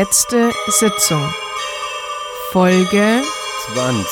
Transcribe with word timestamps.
Letzte 0.00 0.50
Sitzung. 0.66 1.22
Folge 2.52 3.20
20. 3.74 4.06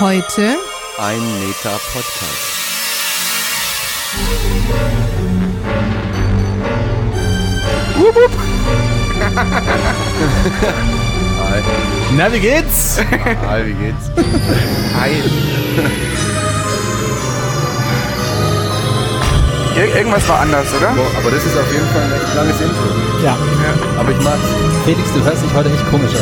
heute. 0.00 0.56
Ein 0.98 1.20
Meter 1.38 1.78
Podcast. 1.92 2.56
Hi. 11.38 11.62
Na, 12.16 12.32
wie 12.32 12.40
geht's? 12.40 12.98
Hi, 13.46 13.64
wie 13.64 13.74
geht's? 13.74 14.10
Hi. 14.96 15.22
Ir 19.86 19.94
irgendwas 19.96 20.28
war 20.28 20.40
anders, 20.40 20.66
oder? 20.76 20.92
Boah, 20.94 21.06
aber 21.18 21.30
das 21.30 21.46
ist 21.46 21.56
auf 21.56 21.72
jeden 21.72 21.86
Fall 21.86 22.02
ein 22.02 22.12
echt 22.20 22.34
langes 22.34 22.60
Intro. 22.60 22.84
Ja. 23.22 23.36
Aber 23.98 24.10
ich 24.10 24.20
mag's. 24.20 24.40
Felix, 24.84 25.12
du 25.14 25.22
hörst 25.24 25.44
dich 25.44 25.54
heute 25.54 25.70
echt 25.70 25.90
komisch 25.90 26.12
an. 26.12 26.20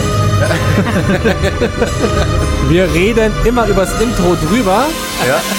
Wir 2.70 2.92
reden 2.92 3.32
immer 3.46 3.66
übers 3.66 3.98
Intro 4.00 4.34
drüber, 4.34 4.86
Ja? 5.26 5.40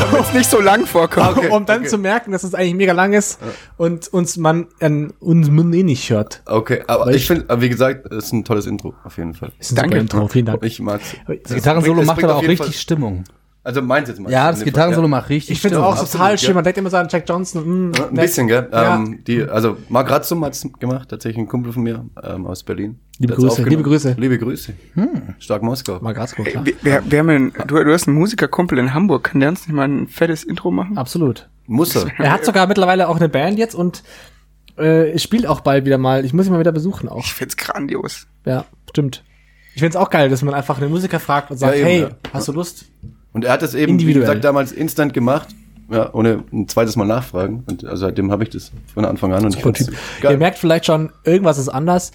Damit 0.00 0.26
es 0.26 0.32
nicht 0.32 0.48
so 0.50 0.60
lang 0.60 0.86
vorkommt. 0.86 1.36
Okay, 1.36 1.48
um 1.48 1.66
dann 1.66 1.80
okay. 1.80 1.88
zu 1.88 1.98
merken, 1.98 2.32
dass 2.32 2.42
es 2.44 2.54
eigentlich 2.54 2.74
mega 2.74 2.92
lang 2.92 3.12
ist 3.12 3.38
und 3.76 4.08
uns 4.08 4.36
man 4.36 4.68
an 4.80 5.12
uns 5.20 5.50
man 5.50 5.72
eh 5.72 5.82
nicht 5.82 6.08
hört. 6.08 6.42
Okay, 6.46 6.84
aber 6.86 7.06
Weil 7.06 7.16
ich 7.16 7.22
ich- 7.22 7.26
finde, 7.26 7.60
wie 7.60 7.68
gesagt, 7.68 8.06
es 8.12 8.26
ist 8.26 8.32
ein 8.32 8.44
tolles 8.44 8.66
Intro, 8.66 8.94
auf 9.04 9.18
jeden 9.18 9.34
Fall. 9.34 9.50
Ist 9.58 9.72
ein 9.72 9.76
Danke. 9.76 9.90
super 9.90 10.00
Intro, 10.00 10.28
vielen 10.28 10.46
Dank. 10.46 10.62
Ich 10.62 10.80
mag's. 10.80 11.14
Das 11.26 11.52
Gitarrensolo 11.54 12.02
macht 12.02 12.22
aber 12.24 12.36
auch 12.36 12.42
richtig 12.42 12.80
Stimmung. 12.80 13.24
Also 13.64 13.82
meins 13.82 14.08
jetzt 14.08 14.20
mal. 14.20 14.30
Ja, 14.30 14.50
das 14.50 14.64
Gitarrensolo 14.64 15.08
Fall, 15.08 15.10
macht 15.10 15.28
richtig 15.28 15.50
Ich 15.50 15.60
finde 15.60 15.76
es 15.78 15.82
auch 15.82 15.98
total 15.98 16.32
ja. 16.32 16.38
schön. 16.38 16.54
Man 16.54 16.64
denkt 16.64 16.78
immer 16.78 16.90
so 16.90 16.96
an 16.96 17.08
Jack 17.10 17.28
Johnson. 17.28 17.92
Ja, 17.94 18.06
ein 18.06 18.14
nett. 18.14 18.22
bisschen, 18.22 18.46
gell? 18.46 18.68
Ja. 18.72 18.96
Ähm, 18.96 19.22
die, 19.26 19.42
also 19.42 19.76
Mark 19.88 20.10
Ratzum 20.10 20.44
hat's 20.44 20.66
gemacht, 20.78 21.08
tatsächlich 21.08 21.38
ein 21.44 21.48
Kumpel 21.48 21.72
von 21.72 21.82
mir 21.82 22.04
ähm, 22.22 22.46
aus 22.46 22.62
Berlin. 22.62 22.98
Liebe 23.18 23.34
Grüße, 23.34 23.64
liebe 23.64 23.82
Grüße. 23.82 24.14
Liebe 24.16 24.38
Grüße. 24.38 24.72
Stark 25.38 25.62
Moskau. 25.62 25.98
Mal 26.00 26.14
Grazko, 26.14 26.44
klar. 26.44 26.64
Wer, 26.64 26.74
wer, 26.82 27.02
wer 27.06 27.18
haben 27.18 27.28
denn, 27.28 27.52
du, 27.66 27.82
du 27.82 27.92
hast 27.92 28.06
einen 28.06 28.16
Musikerkumpel 28.16 28.78
in 28.78 28.94
Hamburg. 28.94 29.24
Kann 29.24 29.40
der 29.40 29.50
uns 29.50 29.66
nicht 29.66 29.74
mal 29.74 29.88
ein 29.88 30.06
fettes 30.06 30.44
Intro 30.44 30.70
machen? 30.70 30.96
Absolut. 30.96 31.48
Muss 31.66 31.94
er. 31.96 32.06
Er 32.18 32.32
hat 32.32 32.44
sogar 32.44 32.66
mittlerweile 32.68 33.08
auch 33.08 33.16
eine 33.16 33.28
Band 33.28 33.58
jetzt 33.58 33.74
und 33.74 34.02
äh, 34.76 35.18
spielt 35.18 35.46
auch 35.46 35.60
bald 35.60 35.84
wieder 35.84 35.98
mal. 35.98 36.24
Ich 36.24 36.32
muss 36.32 36.46
ihn 36.46 36.52
mal 36.52 36.60
wieder 36.60 36.72
besuchen 36.72 37.08
auch. 37.08 37.24
Ich 37.24 37.34
find's 37.34 37.56
grandios. 37.56 38.26
Ja, 38.46 38.64
stimmt. 38.88 39.24
Ich 39.74 39.82
find's 39.82 39.96
auch 39.96 40.10
geil, 40.10 40.30
dass 40.30 40.42
man 40.42 40.54
einfach 40.54 40.80
einen 40.80 40.90
Musiker 40.90 41.20
fragt 41.20 41.50
und 41.50 41.58
sagt, 41.58 41.74
Ja, 41.74 41.80
eben, 41.80 41.86
hey, 41.86 42.00
ja. 42.02 42.10
hast 42.32 42.48
du 42.48 42.52
Lust? 42.52 42.86
Und 43.32 43.44
er 43.44 43.52
hat 43.52 43.62
das 43.62 43.74
eben, 43.74 43.98
wie 43.98 44.12
gesagt, 44.14 44.42
damals 44.44 44.72
instant 44.72 45.12
gemacht. 45.14 45.48
Ja, 45.90 46.12
ohne 46.12 46.44
ein 46.52 46.68
zweites 46.68 46.96
Mal 46.96 47.06
nachfragen. 47.06 47.64
Und 47.66 47.84
also 47.84 48.06
seitdem 48.06 48.30
habe 48.30 48.44
ich 48.44 48.50
das 48.50 48.72
von 48.92 49.04
Anfang 49.06 49.32
an. 49.32 49.44
Und 49.46 49.54
ich 49.56 49.62
Super 49.62 49.72
Typ. 49.72 49.94
geil. 50.20 50.32
Ihr 50.32 50.38
merkt 50.38 50.58
vielleicht 50.58 50.84
schon, 50.84 51.10
irgendwas 51.24 51.56
ist 51.58 51.68
anders. 51.70 52.12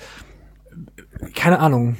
Keine 1.35 1.59
Ahnung. 1.59 1.96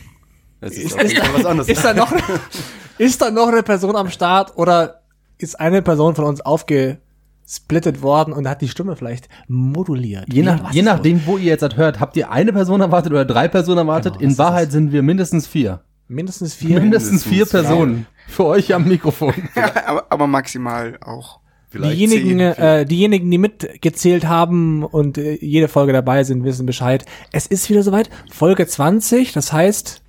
Es 0.62 0.78
Ist, 0.78 0.96
ist, 1.02 1.18
Fall 1.18 1.34
was 1.34 1.46
anderes. 1.46 1.68
ist, 1.68 1.84
da 1.84 1.94
noch, 1.94 2.14
ist 2.98 3.22
da 3.22 3.32
noch 3.32 3.48
eine 3.48 3.64
Person 3.64 3.96
am 3.96 4.10
Start 4.10 4.56
oder 4.56 5.02
ist 5.38 5.60
eine 5.60 5.82
Person 5.82 6.16
von 6.16 6.26
uns 6.26 6.42
aufgesplittet 6.42 8.02
worden 8.02 8.34
und 8.34 8.48
hat 8.48 8.62
die 8.62 8.68
Stimme 8.70 8.96
vielleicht 8.96 9.28
moduliert? 9.48 10.32
Je, 10.32 10.44
nach, 10.44 10.72
je 10.74 10.82
nachdem, 10.84 11.26
wo 11.26 11.38
ihr 11.38 11.46
jetzt 11.46 11.62
das 11.64 11.76
hört, 11.76 12.00
habt 12.00 12.16
ihr 12.18 12.32
eine 12.32 12.54
Person 12.54 12.82
erwartet 12.82 13.12
oder 13.12 13.26
drei 13.26 13.48
Personen 13.48 13.80
erwartet. 13.80 14.14
Genau, 14.14 14.24
das 14.26 14.34
In 14.34 14.38
Wahrheit 14.38 14.72
sind 14.72 14.92
wir 14.92 15.02
mindestens 15.04 15.48
vier. 15.48 15.82
Mindestens 16.08 16.54
vier. 16.54 16.80
Mindestens 16.80 17.24
vier 17.24 17.32
Mindestens, 17.46 17.52
Personen. 17.52 18.06
Für 18.34 18.46
euch 18.46 18.74
am 18.74 18.86
Mikrofon. 18.88 19.34
aber, 19.86 20.08
aber 20.10 20.28
maximal 20.28 20.98
auch. 21.06 21.40
Vielleicht 21.70 21.98
Diejenigen, 21.98 22.40
äh, 22.40 22.86
diejenigen, 22.86 23.30
die 23.30 23.38
mitgezählt 23.38 24.26
haben 24.26 24.84
und 24.84 25.18
äh, 25.18 25.38
jede 25.40 25.68
Folge 25.68 25.94
dabei 25.94 26.24
sind, 26.24 26.44
wissen 26.44 26.66
Bescheid. 26.66 27.06
Es 27.32 27.48
ist 27.48 27.70
wieder 27.70 27.84
soweit. 27.84 28.10
Folge 28.32 28.68
20, 28.68 29.34
das 29.34 29.54
heißt 29.54 30.04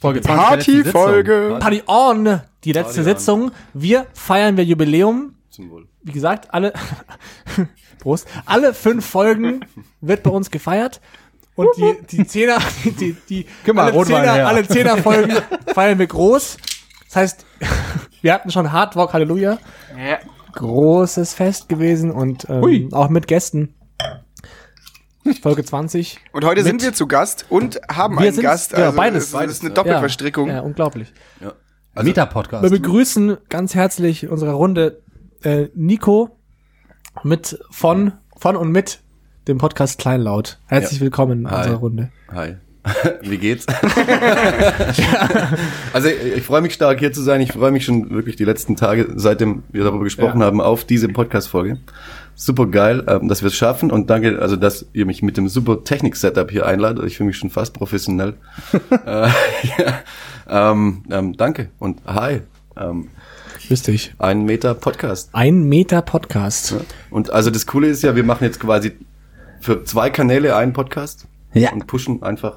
Folge 0.00 0.22
20 0.22 0.24
der 0.24 0.56
letzten 0.56 0.72
Sitzung. 0.72 0.92
Partyfolge. 0.92 1.56
Party 1.60 1.82
on, 1.86 2.40
die 2.64 2.72
letzte 2.72 2.94
Party 2.94 2.98
on. 2.98 3.04
Sitzung. 3.04 3.50
Wir 3.74 4.06
feiern 4.12 4.56
wir 4.56 4.64
Jubiläum. 4.64 5.34
Zum 5.50 5.70
Wohl. 5.70 5.88
Wie 6.02 6.12
gesagt, 6.12 6.52
alle 6.54 6.72
Prost, 8.00 8.26
alle 8.46 8.72
fünf 8.72 9.04
Folgen 9.04 9.64
wird 10.00 10.22
bei 10.22 10.30
uns 10.30 10.50
gefeiert. 10.50 11.00
Und 11.54 11.68
die, 11.76 12.16
die 12.16 12.26
Zehner, 12.26 12.58
die, 12.84 13.16
die, 13.28 13.46
die 13.66 13.72
mal 13.72 13.92
alle, 13.92 14.04
Zehner, 14.04 14.46
alle 14.46 14.66
Zehner-Folgen 14.66 15.36
feiern 15.74 15.98
wir 15.98 16.06
groß. 16.06 16.56
Das 17.10 17.16
heißt, 17.16 17.46
wir 18.22 18.32
hatten 18.32 18.50
schon 18.50 18.70
Hard 18.70 18.94
Rock 18.94 19.12
Halleluja. 19.12 19.58
Ja. 19.98 20.18
Großes 20.52 21.34
Fest 21.34 21.68
gewesen 21.68 22.12
und 22.12 22.46
ähm, 22.48 22.88
auch 22.92 23.08
mit 23.08 23.26
Gästen. 23.26 23.74
Folge 25.42 25.64
20. 25.64 26.18
Und 26.32 26.44
heute 26.44 26.62
Mit- 26.62 26.66
sind 26.66 26.82
wir 26.82 26.92
zu 26.94 27.06
Gast 27.06 27.46
und 27.50 27.80
haben 27.90 28.18
Wir 28.18 28.28
einen 28.28 28.40
Gast. 28.40 28.74
Also 28.74 28.96
beides. 28.96 29.32
Das 29.32 29.44
ist 29.46 29.60
eine 29.60 29.70
Ja. 29.70 29.74
Doppelverstrickung. 29.74 30.48
Ja, 30.48 30.54
ja, 30.56 30.60
unglaublich. 30.60 31.12
Ja. 31.40 31.52
Also, 31.94 32.06
Meta-Podcast. 32.08 32.62
Wir 32.62 32.70
begrüßen 32.70 33.36
ganz 33.48 33.74
herzlich 33.74 34.22
in 34.22 34.28
unserer 34.30 34.52
Runde 34.52 35.02
äh, 35.42 35.66
Nico 35.74 36.38
mit 37.24 37.58
von 37.70 38.12
von 38.36 38.56
und 38.56 38.70
mit 38.70 39.00
dem 39.48 39.58
Podcast 39.58 39.98
Kleinlaut. 39.98 40.58
Herzlich 40.66 41.00
Ja. 41.00 41.04
willkommen 41.04 41.40
in 41.40 41.50
Hi. 41.50 41.56
unserer 41.58 41.76
Runde. 41.76 42.12
Hi. 42.32 42.56
Wie 43.22 43.38
geht's? 43.38 43.66
also 45.92 46.08
ich, 46.08 46.38
ich 46.38 46.42
freue 46.42 46.62
mich 46.62 46.74
stark 46.74 46.98
hier 46.98 47.12
zu 47.12 47.22
sein. 47.22 47.40
Ich 47.40 47.52
freue 47.52 47.70
mich 47.70 47.84
schon 47.84 48.10
wirklich 48.10 48.36
die 48.36 48.44
letzten 48.44 48.76
Tage, 48.76 49.08
seitdem 49.16 49.62
wir 49.70 49.84
darüber 49.84 50.04
gesprochen 50.04 50.40
Ja. 50.40 50.46
haben, 50.46 50.60
auf 50.60 50.84
diese 50.84 51.08
Podcast-Folge. 51.08 51.78
Super 52.34 52.66
geil, 52.66 53.04
ähm, 53.06 53.28
dass 53.28 53.42
wir 53.42 53.48
es 53.48 53.54
schaffen 53.54 53.90
und 53.90 54.08
danke, 54.08 54.38
also 54.40 54.56
dass 54.56 54.86
ihr 54.94 55.04
mich 55.04 55.22
mit 55.22 55.36
dem 55.36 55.48
super 55.48 55.84
Technik-Setup 55.84 56.50
hier 56.50 56.66
einladet. 56.66 57.04
Ich 57.04 57.18
fühle 57.18 57.26
mich 57.26 57.36
schon 57.36 57.50
fast 57.50 57.74
professionell. 57.74 58.34
äh, 59.06 59.28
ja, 59.28 59.32
ähm, 60.48 61.02
ähm, 61.10 61.36
danke 61.36 61.68
und 61.78 62.00
hi. 62.06 62.40
Ähm, 62.78 63.08
Lustig. 63.68 64.14
ein 64.18 64.46
Meter 64.46 64.74
Podcast. 64.74 65.28
Ein 65.32 65.64
Meter 65.64 66.00
Podcast. 66.00 66.74
Und 67.10 67.30
also 67.30 67.50
das 67.50 67.66
Coole 67.66 67.88
ist 67.88 68.02
ja, 68.02 68.16
wir 68.16 68.24
machen 68.24 68.44
jetzt 68.44 68.58
quasi 68.58 68.92
für 69.60 69.84
zwei 69.84 70.08
Kanäle 70.08 70.56
einen 70.56 70.72
Podcast 70.72 71.26
Ja. 71.54 71.72
und 71.72 71.86
pushen 71.86 72.22
einfach 72.22 72.56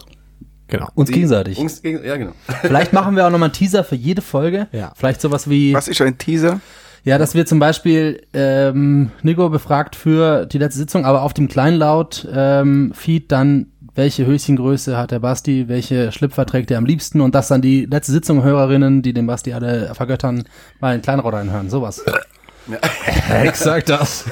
Genau. 0.68 0.88
Uns 0.96 1.08
die- 1.10 1.14
gegenseitig. 1.16 1.58
Uns 1.60 1.82
gegen, 1.82 2.04
ja, 2.04 2.16
genau. 2.18 2.32
Vielleicht 2.62 2.94
machen 2.94 3.16
wir 3.16 3.28
auch 3.28 3.32
nochmal 3.32 3.48
einen 3.50 3.54
Teaser 3.54 3.84
für 3.84 3.96
jede 3.96 4.22
Folge. 4.22 4.68
Ja. 4.72 4.92
Vielleicht 4.96 5.22
sowas 5.22 5.50
wie, 5.50 5.74
Was 5.74 5.88
ist 5.88 6.02
ein 6.02 6.18
Teaser? 6.18 6.62
ja, 7.04 7.18
dass 7.18 7.36
wir 7.36 7.46
zum 7.46 7.60
Beispiel 7.60 8.22
ähm, 8.34 9.12
Nico 9.22 9.50
befragt 9.50 9.96
für 9.96 10.46
die 10.46 10.58
letzte 10.58 10.80
Sitzung, 10.80 11.06
aber 11.06 11.22
auf 11.24 11.34
dem 11.34 11.48
Kleinlaut 11.50 12.28
ähm, 12.34 12.92
Feed 12.96 13.32
dann, 13.32 13.68
welche 13.94 14.26
Höschengröße 14.26 14.98
hat 14.98 15.12
der 15.12 15.20
Basti, 15.20 15.68
welche 15.68 16.12
Schlüpfer 16.12 16.46
trägt 16.48 16.72
er 16.72 16.80
am 16.80 16.86
liebsten 16.86 17.22
und 17.22 17.36
dass 17.36 17.50
dann 17.50 17.62
die 17.62 17.86
letzte 17.86 18.12
Sitzung 18.14 18.42
Hörerinnen, 18.42 19.02
die 19.04 19.14
den 19.14 19.28
Basti 19.28 19.54
alle 19.54 19.94
vergöttern, 19.94 20.46
mal 20.80 20.96
in 20.96 21.02
Kleinlaut 21.04 21.34
reinhören. 21.34 21.70
Sowas. 21.70 22.04
Exakt 23.44 23.90
das. 23.90 24.26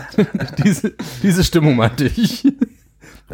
diese, 0.64 0.92
diese 1.22 1.44
Stimmung 1.44 1.76
meinte 1.76 2.04
ich. 2.06 2.46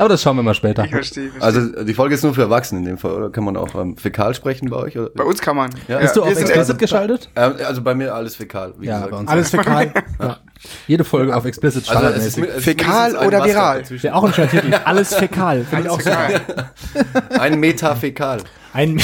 Aber 0.00 0.08
das 0.08 0.22
schauen 0.22 0.34
wir 0.36 0.42
mal 0.42 0.54
später. 0.54 0.82
Ich 0.84 0.90
verstehe. 0.90 1.26
ich 1.26 1.32
verstehe. 1.32 1.62
Also 1.62 1.84
die 1.84 1.92
Folge 1.92 2.14
ist 2.14 2.24
nur 2.24 2.32
für 2.32 2.40
Erwachsene 2.40 2.80
in 2.80 2.86
dem 2.86 2.96
Fall, 2.96 3.12
oder? 3.12 3.28
Kann 3.30 3.44
man 3.44 3.56
auch 3.58 3.74
ähm, 3.74 3.98
fäkal 3.98 4.34
sprechen 4.34 4.70
bei 4.70 4.76
euch? 4.76 4.96
Oder? 4.98 5.10
Bei 5.10 5.24
uns 5.24 5.40
kann 5.42 5.56
man. 5.56 5.70
Ja. 5.88 5.98
Bist 5.98 6.16
du 6.16 6.22
auf 6.22 6.30
Explicit 6.30 6.56
also- 6.56 6.74
geschaltet? 6.76 7.28
Ähm, 7.36 7.54
also 7.66 7.82
bei 7.82 7.94
mir 7.94 8.14
alles 8.14 8.34
fäkal, 8.34 8.72
wie 8.78 8.86
Ja, 8.86 8.94
gesagt. 8.94 9.10
bei 9.10 9.16
uns 9.18 9.28
Alles 9.28 9.50
fäkal. 9.50 9.92
ja. 10.18 10.38
Jede 10.86 11.04
Folge 11.04 11.36
auf 11.36 11.44
Explicit 11.44 11.86
Also 11.88 12.00
standardmäßig. 12.00 12.46
Fäkal 12.64 13.16
oder 13.16 13.44
viral? 13.44 13.82
Wäre 13.90 14.14
auch 14.14 14.24
ein 14.24 14.32
schöner 14.32 14.48
Titel. 14.48 14.74
Alles 14.84 15.14
fäkal. 15.14 15.64
Finde 15.64 15.84
ich 15.84 15.90
auch. 15.90 16.00
Egal. 16.00 16.40
Ein 17.38 17.60
Metafäkal. 17.60 18.38
Ein 18.72 18.98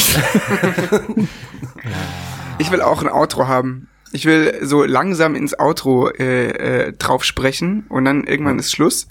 Ich 2.58 2.70
will 2.70 2.81
auch 2.81 3.02
ein 3.02 3.08
Outro 3.10 3.48
haben. 3.48 3.88
Ich 4.12 4.25
will 4.25 4.60
so 4.62 4.82
langsam 4.84 5.34
ins 5.34 5.58
Outro 5.58 6.08
äh, 6.08 6.87
äh, 6.87 6.93
drauf 6.94 7.22
sprechen 7.25 7.84
und 7.90 8.06
dann 8.06 8.25
irgendwann 8.25 8.58
ist 8.58 8.72
Schluss. 8.72 9.08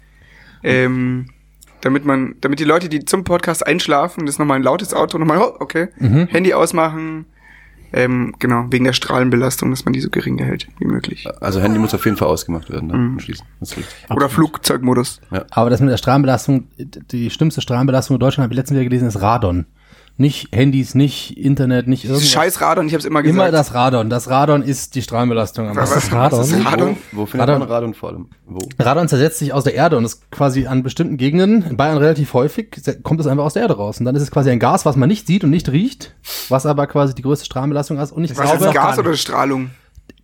Ähm, 0.64 1.28
damit 1.82 2.06
man, 2.06 2.36
damit 2.42 2.60
die 2.60 2.64
Leute, 2.64 2.90
die 2.90 3.06
zum 3.06 3.24
Podcast 3.24 3.66
einschlafen, 3.66 4.26
das 4.26 4.36
ist 4.36 4.40
nochmal 4.40 4.58
ein 4.58 4.64
lautes 4.64 4.94
Outro, 4.94 5.18
nochmal, 5.18 5.40
oh, 5.40 5.56
okay, 5.60 5.90
Handy 6.00 6.54
ausmachen. 6.54 7.26
Ähm, 7.94 8.34
genau, 8.40 8.66
wegen 8.72 8.84
der 8.84 8.92
Strahlenbelastung, 8.92 9.70
dass 9.70 9.86
man 9.86 9.94
die 9.94 10.02
so 10.02 10.10
gering 10.10 10.38
hält 10.38 10.68
wie 10.80 10.86
möglich. 10.86 11.26
Also 11.40 11.62
Handy 11.62 11.80
muss 11.80 11.94
auf 11.94 12.04
jeden 12.04 12.18
Fall 12.18 12.28
ausgemacht 12.28 12.70
werden, 12.70 12.90
dann 12.90 13.14
anschließend. 13.14 13.48
Das 13.62 13.72
ist 13.72 13.78
richtig. 13.78 13.96
Oder 14.10 14.28
Flugzeugmodus. 14.28 15.22
Aber 15.52 15.70
das 15.70 15.80
mit 15.80 15.92
der 15.92 15.98
Strahlenbelastung, 15.98 16.68
die 16.78 17.30
schlimmste 17.30 17.62
Strahlenbelastung 17.62 18.16
in 18.16 18.20
Deutschland, 18.20 18.44
habe 18.44 18.54
ich 18.54 18.58
letztens 18.58 18.78
wieder 18.78 18.90
gelesen, 18.90 19.08
ist 19.08 19.22
Radon. 19.22 19.66
Nicht 20.18 20.48
Handys, 20.56 20.96
nicht 20.96 21.38
Internet, 21.38 21.88
nicht 21.90 22.04
Das 22.06 22.10
irgendwas. 22.10 22.24
ist 22.28 22.32
scheiß 22.32 22.62
Radon, 22.62 22.88
ich 22.88 22.94
habe 22.94 23.00
es 23.00 23.06
immer 23.06 23.22
gesagt. 23.22 23.38
Immer 23.38 23.52
das 23.52 23.74
Radon. 23.74 24.10
Das 24.10 24.30
Radon 24.30 24.62
ist 24.64 24.96
die 24.96 25.02
Strahlenbelastung. 25.02 25.68
am 25.68 25.76
Was, 25.76 25.90
meisten. 25.94 26.16
was, 26.16 26.32
was 26.32 26.48
ist 26.52 26.54
Radon? 26.54 26.66
Radon? 26.68 26.98
Wo, 27.12 27.22
wo 27.22 27.26
findet 27.26 27.50
Radon. 27.50 27.60
man 27.60 27.68
Radon 27.70 27.94
vor 27.94 28.10
allem? 28.10 28.30
Wo? 28.46 28.60
Radon 28.80 29.10
zersetzt 29.10 29.40
sich 29.40 29.52
aus 29.52 29.66
der 29.66 29.76
Erde 29.76 29.98
und 29.98 30.06
ist 30.06 30.32
quasi 30.32 30.68
an 30.68 30.84
bestimmten 30.84 31.18
Gegenden, 31.18 31.64
in 31.70 31.76
Bayern 31.76 31.98
relativ 31.98 32.34
häufig, 32.34 32.78
kommt 33.04 33.20
es 33.20 33.28
einfach 33.28 33.44
aus 33.44 33.54
der 33.56 33.64
Erde 33.64 33.76
raus. 33.76 34.00
Und 34.00 34.06
dann 34.06 34.16
ist 34.16 34.22
es 34.22 34.32
quasi 34.32 34.52
ein 34.52 34.60
Gas, 34.60 34.86
was 34.86 34.96
man 34.96 35.10
nicht 35.10 35.28
sieht 35.28 35.44
und 35.44 35.50
nicht 35.50 35.68
riecht, 35.70 36.16
was 36.48 36.66
aber 36.66 36.88
quasi 36.88 37.14
die 37.14 37.22
größte 37.22 37.46
Strahlenbelastung 37.46 37.98
ist. 38.00 38.14
Und 38.14 38.24
ich 38.24 38.38
Was 38.38 38.50
glaube, 38.52 38.66
ist 38.68 38.74
Gas 38.74 38.98
oder 38.98 39.14
Strahlung? 39.16 39.72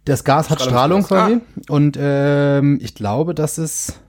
das 0.06 0.24
Gas 0.24 0.50
hat 0.50 0.62
Strahlung 0.62 1.04
Strahlungsgas. 1.04 1.42
quasi. 1.58 1.70
Und 1.70 1.98
ähm, 2.00 2.80
ich 2.82 2.96
glaube, 2.96 3.36
dass 3.36 3.58
es 3.58 4.00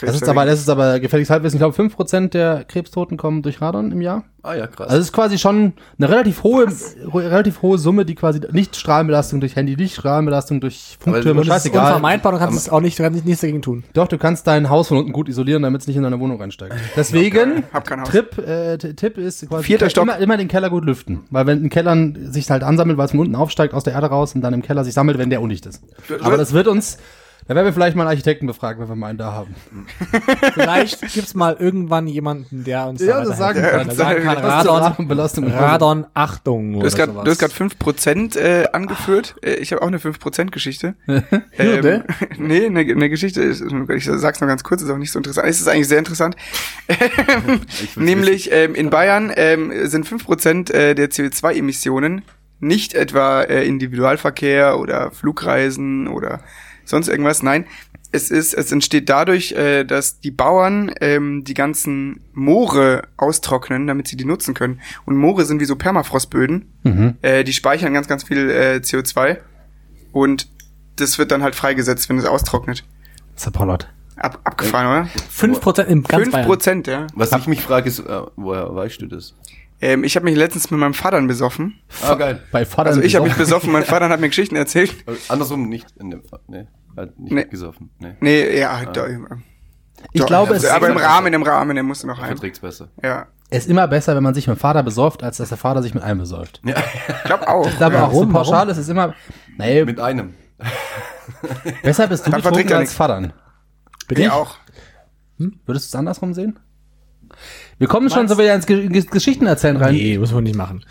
Das 0.00 0.14
ist 0.16 0.28
aber, 0.28 0.44
das 0.44 0.60
ist 0.60 0.68
aber 0.68 0.98
gefährliches 1.00 1.30
Halbwissen. 1.30 1.56
Ich 1.56 1.60
glaube, 1.60 1.76
5% 1.76 2.30
der 2.30 2.64
Krebstoten 2.64 3.16
kommen 3.16 3.42
durch 3.42 3.60
Radon 3.60 3.92
im 3.92 4.00
Jahr. 4.00 4.24
Ah 4.42 4.54
ja, 4.54 4.66
krass. 4.66 4.88
Also 4.88 5.00
es 5.00 5.06
ist 5.06 5.12
quasi 5.12 5.38
schon 5.38 5.72
eine 5.98 6.08
relativ 6.10 6.42
hohe, 6.42 6.66
relativ 7.14 7.62
hohe 7.62 7.78
Summe, 7.78 8.04
die 8.04 8.14
quasi 8.14 8.40
nicht 8.52 8.76
Strahlenbelastung 8.76 9.40
durch 9.40 9.56
Handy, 9.56 9.74
nicht 9.74 9.94
Strahlenbelastung 9.94 10.60
durch 10.60 10.98
Funktürme, 11.00 11.40
Aber 11.40 11.48
das 11.48 11.62
Das 11.62 11.72
ist 11.72 11.74
unvermeidbar, 11.74 12.32
du 12.32 12.38
kannst 12.38 12.58
es 12.58 12.68
auch 12.68 12.80
nicht, 12.80 12.98
du 12.98 13.02
kannst 13.04 13.24
nichts 13.24 13.40
dagegen 13.40 13.62
tun. 13.62 13.84
Doch, 13.94 14.06
du 14.06 14.18
kannst 14.18 14.46
dein 14.46 14.68
Haus 14.68 14.88
von 14.88 14.98
unten 14.98 15.12
gut 15.12 15.30
isolieren, 15.30 15.62
damit 15.62 15.80
es 15.80 15.86
nicht 15.86 15.96
in 15.96 16.02
deine 16.02 16.20
Wohnung 16.20 16.40
reinsteigt. 16.40 16.74
Deswegen, 16.96 17.64
Hab 17.72 17.86
kein 17.86 18.02
Haus. 18.02 18.08
Trip, 18.08 18.36
äh, 18.38 18.76
Tipp 18.76 19.16
ist 19.16 19.48
quasi 19.48 19.64
Vierter 19.64 19.88
Stock. 19.88 20.04
immer, 20.04 20.18
immer 20.18 20.36
den 20.36 20.48
Keller 20.48 20.68
gut 20.68 20.84
lüften. 20.84 21.20
Weil 21.30 21.46
wenn 21.46 21.64
ein 21.64 21.70
Keller 21.70 21.96
sich 22.30 22.50
halt 22.50 22.64
ansammelt, 22.64 22.98
weil 22.98 23.06
es 23.06 23.12
von 23.12 23.20
unten 23.20 23.36
aufsteigt 23.36 23.72
aus 23.72 23.84
der 23.84 23.94
Erde 23.94 24.08
raus 24.08 24.34
und 24.34 24.42
dann 24.42 24.52
im 24.52 24.60
Keller 24.62 24.84
sich 24.84 24.92
sammelt, 24.92 25.16
wenn 25.16 25.30
der 25.30 25.40
undicht 25.40 25.64
ist. 25.64 25.82
Aber 26.20 26.36
das 26.36 26.52
wird 26.52 26.68
uns, 26.68 26.98
da 27.46 27.54
werden 27.54 27.66
wir 27.66 27.72
vielleicht 27.72 27.94
mal 27.96 28.02
einen 28.04 28.10
Architekten 28.10 28.46
befragen, 28.46 28.80
wenn 28.80 28.88
wir 28.88 28.96
mal 28.96 29.08
einen 29.08 29.18
da 29.18 29.32
haben. 29.32 29.54
Vielleicht 30.54 31.00
gibt's 31.12 31.34
mal 31.34 31.56
irgendwann 31.58 32.06
jemanden, 32.06 32.64
der 32.64 32.86
uns 32.86 33.02
Ja, 33.02 33.18
da 33.20 33.24
das 33.26 33.38
sagen 33.38 33.60
kann. 33.60 33.86
Der 33.86 33.94
sagen 33.94 34.22
kann, 34.24 34.38
Radon, 34.38 34.76
Radonbelastung. 34.82 35.50
Radon, 35.52 36.06
Achtung. 36.14 36.72
Du 36.80 36.86
hast 36.86 36.94
oder 36.94 37.06
grad- 37.08 37.26
du 37.26 37.30
hast 37.30 37.38
gerade 37.38 37.52
5% 37.54 38.38
äh, 38.38 38.66
angeführt. 38.72 39.36
Äh, 39.44 39.54
ich 39.56 39.72
habe 39.72 39.82
auch 39.82 39.88
eine 39.88 39.98
5% 39.98 40.50
Geschichte. 40.50 40.94
Hürde? 41.52 42.04
nee, 42.38 42.66
eine, 42.66 42.80
eine 42.80 43.08
Geschichte, 43.10 43.42
ist, 43.42 43.62
ich 43.62 44.04
sag's 44.04 44.40
noch 44.40 44.48
ganz 44.48 44.64
kurz, 44.64 44.82
ist 44.82 44.90
auch 44.90 44.96
nicht 44.96 45.12
so 45.12 45.18
interessant. 45.18 45.46
Es 45.48 45.60
ist 45.60 45.68
eigentlich 45.68 45.88
sehr 45.88 45.98
interessant. 45.98 46.36
Nämlich 47.96 48.50
ähm, 48.52 48.74
in 48.74 48.90
Bayern 48.90 49.32
ähm, 49.36 49.72
sind 49.86 50.06
5% 50.06 50.72
äh, 50.72 50.94
der 50.94 51.10
CO2-Emissionen 51.10 52.22
nicht 52.60 52.94
etwa 52.94 53.42
äh, 53.42 53.66
Individualverkehr 53.66 54.78
oder 54.78 55.10
Flugreisen 55.10 56.08
oder 56.08 56.40
sonst 56.84 57.08
irgendwas. 57.08 57.42
Nein, 57.42 57.66
es 58.12 58.30
ist, 58.30 58.54
es 58.54 58.70
entsteht 58.70 59.08
dadurch, 59.08 59.52
äh, 59.52 59.84
dass 59.84 60.20
die 60.20 60.30
Bauern 60.30 60.92
ähm, 61.00 61.42
die 61.42 61.54
ganzen 61.54 62.20
Moore 62.32 63.08
austrocknen, 63.16 63.86
damit 63.88 64.06
sie 64.06 64.16
die 64.16 64.24
nutzen 64.24 64.54
können. 64.54 64.80
Und 65.04 65.16
Moore 65.16 65.44
sind 65.44 65.60
wie 65.60 65.64
so 65.64 65.74
Permafrostböden. 65.74 66.72
Mhm. 66.84 67.14
Äh, 67.22 67.42
die 67.42 67.52
speichern 67.52 67.92
ganz, 67.92 68.06
ganz 68.06 68.22
viel 68.22 68.50
äh, 68.50 68.80
CO2 68.82 69.38
und 70.12 70.48
das 70.96 71.18
wird 71.18 71.32
dann 71.32 71.42
halt 71.42 71.56
freigesetzt, 71.56 72.08
wenn 72.08 72.18
es 72.18 72.24
austrocknet. 72.24 72.84
Zerpollert. 73.34 73.88
Ab, 74.16 74.38
abgefahren, 74.44 75.10
5% 75.36 75.84
im 75.86 75.98
oder? 76.00 76.08
ganz 76.08 76.22
Fünf 76.22 76.32
Bayern. 76.32 76.46
Prozent, 76.46 76.86
ja. 76.86 77.08
Was 77.14 77.32
ich 77.32 77.48
mich 77.48 77.62
frage 77.62 77.88
ist, 77.88 77.98
äh, 77.98 78.22
woher 78.36 78.72
weißt 78.72 79.02
du 79.02 79.06
das? 79.06 79.34
Ähm, 79.84 80.02
ich 80.02 80.16
habe 80.16 80.24
mich 80.24 80.34
letztens 80.34 80.70
mit 80.70 80.80
meinem 80.80 80.94
Vater 80.94 81.20
besoffen. 81.20 81.78
Ah, 82.02 82.14
geil. 82.14 82.42
Bei 82.50 82.64
Vater 82.64 82.88
Also 82.88 83.02
ich 83.02 83.14
habe 83.16 83.26
mich 83.26 83.36
besoffen, 83.36 83.70
mein 83.70 83.84
Vater 83.84 84.08
hat 84.08 84.18
mir 84.18 84.28
Geschichten 84.28 84.56
erzählt. 84.56 84.94
Äh, 85.06 85.12
Andersrum 85.28 85.68
nicht 85.68 85.94
in 86.00 86.10
dem 86.10 86.24
Fall. 86.24 86.40
Nee, 86.48 86.66
nicht 87.18 87.32
Nee. 87.32 87.44
gesoffen. 87.44 87.90
Nee. 87.98 88.14
Nee, 88.20 88.58
ja, 88.58 88.82
da, 88.86 89.06
Ich 90.12 90.20
doch, 90.22 90.26
glaube, 90.26 90.54
also, 90.54 90.66
es 90.66 90.72
aber 90.72 90.88
im 90.88 90.94
besser. 90.94 91.06
Rahmen, 91.06 91.34
im 91.34 91.42
Rahmen, 91.42 91.74
der 91.74 91.84
musste 91.84 92.06
noch 92.06 92.18
heim. 92.18 92.28
verträgt's 92.28 92.60
besser. 92.60 92.88
Ja, 93.02 93.26
ist 93.50 93.68
immer 93.68 93.86
besser, 93.86 94.16
wenn 94.16 94.22
man 94.22 94.32
sich 94.32 94.46
mit 94.46 94.56
dem 94.56 94.60
Vater 94.60 94.82
besäuft, 94.82 95.22
als 95.22 95.36
dass 95.36 95.50
der 95.50 95.58
Vater 95.58 95.82
sich 95.82 95.92
mit 95.92 96.02
einem 96.02 96.20
besäuft. 96.20 96.62
Ja, 96.64 96.76
ich 97.08 97.24
glaube 97.24 97.46
auch. 97.46 97.66
Ich 97.68 97.76
glaube 97.76 97.96
ja. 97.96 98.06
auch, 98.06 98.12
so 98.14 98.26
pauschal 98.26 98.70
ist 98.70 98.78
es 98.78 98.88
immer, 98.88 99.14
nee, 99.58 99.84
mit 99.84 100.00
einem. 100.00 100.32
besser 101.82 102.06
bist 102.06 102.26
du 102.26 102.30
Dann 102.30 102.40
betrunken 102.40 102.72
als 102.72 102.80
nichts. 102.80 102.94
Vatern. 102.94 103.34
Ich 104.08 104.30
auch. 104.30 104.56
Würdest 105.36 105.86
du 105.86 105.88
es 105.88 105.94
andersrum 105.94 106.32
sehen? 106.32 106.58
Wir 107.84 107.88
kommen 107.88 108.08
schon 108.08 108.28
so 108.28 108.38
wieder 108.38 108.54
ins 108.54 108.64
Ge 108.64 108.88
Ge 108.88 109.02
Geschichten 109.10 109.44
erzählen 109.46 109.76
rein. 109.76 109.92
Nee, 109.94 110.16
muss 110.16 110.32
man 110.32 110.42
nicht 110.44 110.56
machen. 110.56 110.82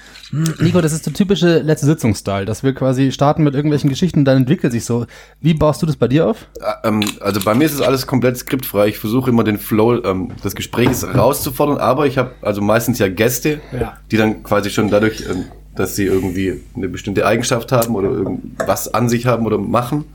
Nico, 0.59 0.79
das 0.79 0.93
ist 0.93 1.07
der 1.07 1.13
typische 1.13 1.57
letzte 1.57 1.87
Sitzungsstyle, 1.87 2.45
dass 2.45 2.61
wir 2.61 2.75
quasi 2.75 3.11
starten 3.11 3.43
mit 3.43 3.55
irgendwelchen 3.55 3.89
Geschichten, 3.89 4.25
dann 4.25 4.37
entwickelt 4.37 4.71
sich 4.73 4.85
so. 4.85 5.07
Wie 5.41 5.55
baust 5.55 5.81
du 5.81 5.87
das 5.87 5.95
bei 5.95 6.07
dir 6.07 6.27
auf? 6.27 6.45
Äh, 6.59 6.87
ähm, 6.87 7.01
also 7.19 7.41
bei 7.43 7.55
mir 7.55 7.65
ist 7.65 7.73
es 7.73 7.81
alles 7.81 8.05
komplett 8.05 8.37
skriptfrei. 8.37 8.89
Ich 8.89 8.99
versuche 8.99 9.31
immer 9.31 9.43
den 9.43 9.57
Flow 9.57 10.03
ähm, 10.03 10.29
des 10.43 10.53
Gesprächs 10.53 11.03
rauszufordern, 11.03 11.79
aber 11.79 12.05
ich 12.05 12.19
habe 12.19 12.29
also 12.43 12.61
meistens 12.61 12.99
ja 12.99 13.07
Gäste, 13.09 13.59
Ja. 13.71 13.93
die 14.11 14.17
dann 14.17 14.43
quasi 14.43 14.69
schon 14.69 14.91
dadurch, 14.91 15.23
ähm, 15.27 15.45
dass 15.75 15.95
sie 15.95 16.05
irgendwie 16.05 16.61
eine 16.75 16.89
bestimmte 16.89 17.25
Eigenschaft 17.25 17.71
haben 17.71 17.95
oder 17.95 18.09
irgendwas 18.09 18.93
an 18.93 19.09
sich 19.09 19.25
haben 19.25 19.47
oder 19.47 19.57
machen, 19.57 20.05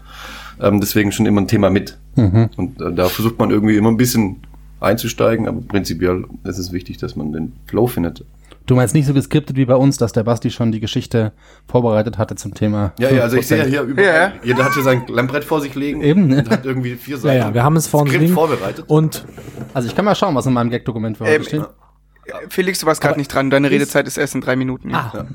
ähm, 0.62 0.78
deswegen 0.80 1.10
schon 1.10 1.26
immer 1.26 1.40
ein 1.40 1.48
Thema 1.48 1.70
mit. 1.70 1.98
Und 2.14 2.80
äh, 2.80 2.92
da 2.94 3.08
versucht 3.08 3.40
man 3.40 3.50
irgendwie 3.50 3.76
immer 3.76 3.90
ein 3.90 3.96
bisschen 3.96 4.36
einzusteigen, 4.80 5.48
aber 5.48 5.60
prinzipiell 5.60 6.24
ist 6.44 6.58
es 6.58 6.72
wichtig, 6.72 6.98
dass 6.98 7.16
man 7.16 7.32
den 7.32 7.52
Flow 7.66 7.86
findet. 7.86 8.24
Du 8.66 8.74
meinst 8.76 8.94
nicht 8.94 9.06
so 9.06 9.14
geskriptet 9.14 9.56
wie 9.56 9.64
bei 9.64 9.76
uns, 9.76 9.96
dass 9.96 10.12
der 10.12 10.24
Basti 10.24 10.50
schon 10.50 10.72
die 10.72 10.80
Geschichte 10.80 11.32
vorbereitet 11.68 12.18
hatte 12.18 12.34
zum 12.34 12.52
Thema. 12.52 12.92
Ja, 12.98 13.10
ja, 13.10 13.22
also 13.22 13.38
ich 13.38 13.46
5%. 13.46 13.48
sehe 13.48 13.58
ja 13.58 13.64
hier 13.64 13.82
überall, 13.82 14.06
Ja. 14.06 14.32
jeder 14.44 14.64
hat 14.66 14.74
hier 14.74 14.82
sein 14.82 15.06
Klemmbrett 15.06 15.44
vor 15.44 15.62
sich 15.62 15.74
liegen 15.74 16.02
Eben, 16.02 16.26
ne? 16.26 16.38
und 16.40 16.50
hat 16.50 16.66
irgendwie 16.66 16.94
vier 16.96 17.14
Ja, 17.16 17.20
Seiten. 17.22 17.38
ja, 17.38 17.54
wir 17.54 17.62
haben 17.62 17.76
es 17.76 17.86
vor 17.86 18.02
uns 18.02 18.30
vorbereitet. 18.30 18.84
Und 18.88 19.24
Also 19.72 19.88
ich 19.88 19.96
kann 19.96 20.04
mal 20.04 20.14
schauen, 20.14 20.34
was 20.34 20.44
in 20.44 20.52
meinem 20.52 20.68
Gag-Dokument 20.68 21.16
für 21.16 21.24
heute 21.24 21.36
Ähm, 21.36 21.44
steht. 21.44 21.62
Felix, 22.48 22.78
du 22.80 22.86
warst 22.86 23.00
gerade 23.00 23.18
nicht 23.18 23.32
dran. 23.32 23.50
Deine 23.50 23.70
Redezeit 23.70 24.06
ist 24.06 24.16
erst 24.16 24.34
in 24.34 24.40
drei 24.40 24.56
Minuten. 24.56 24.94
Ah. 24.94 25.26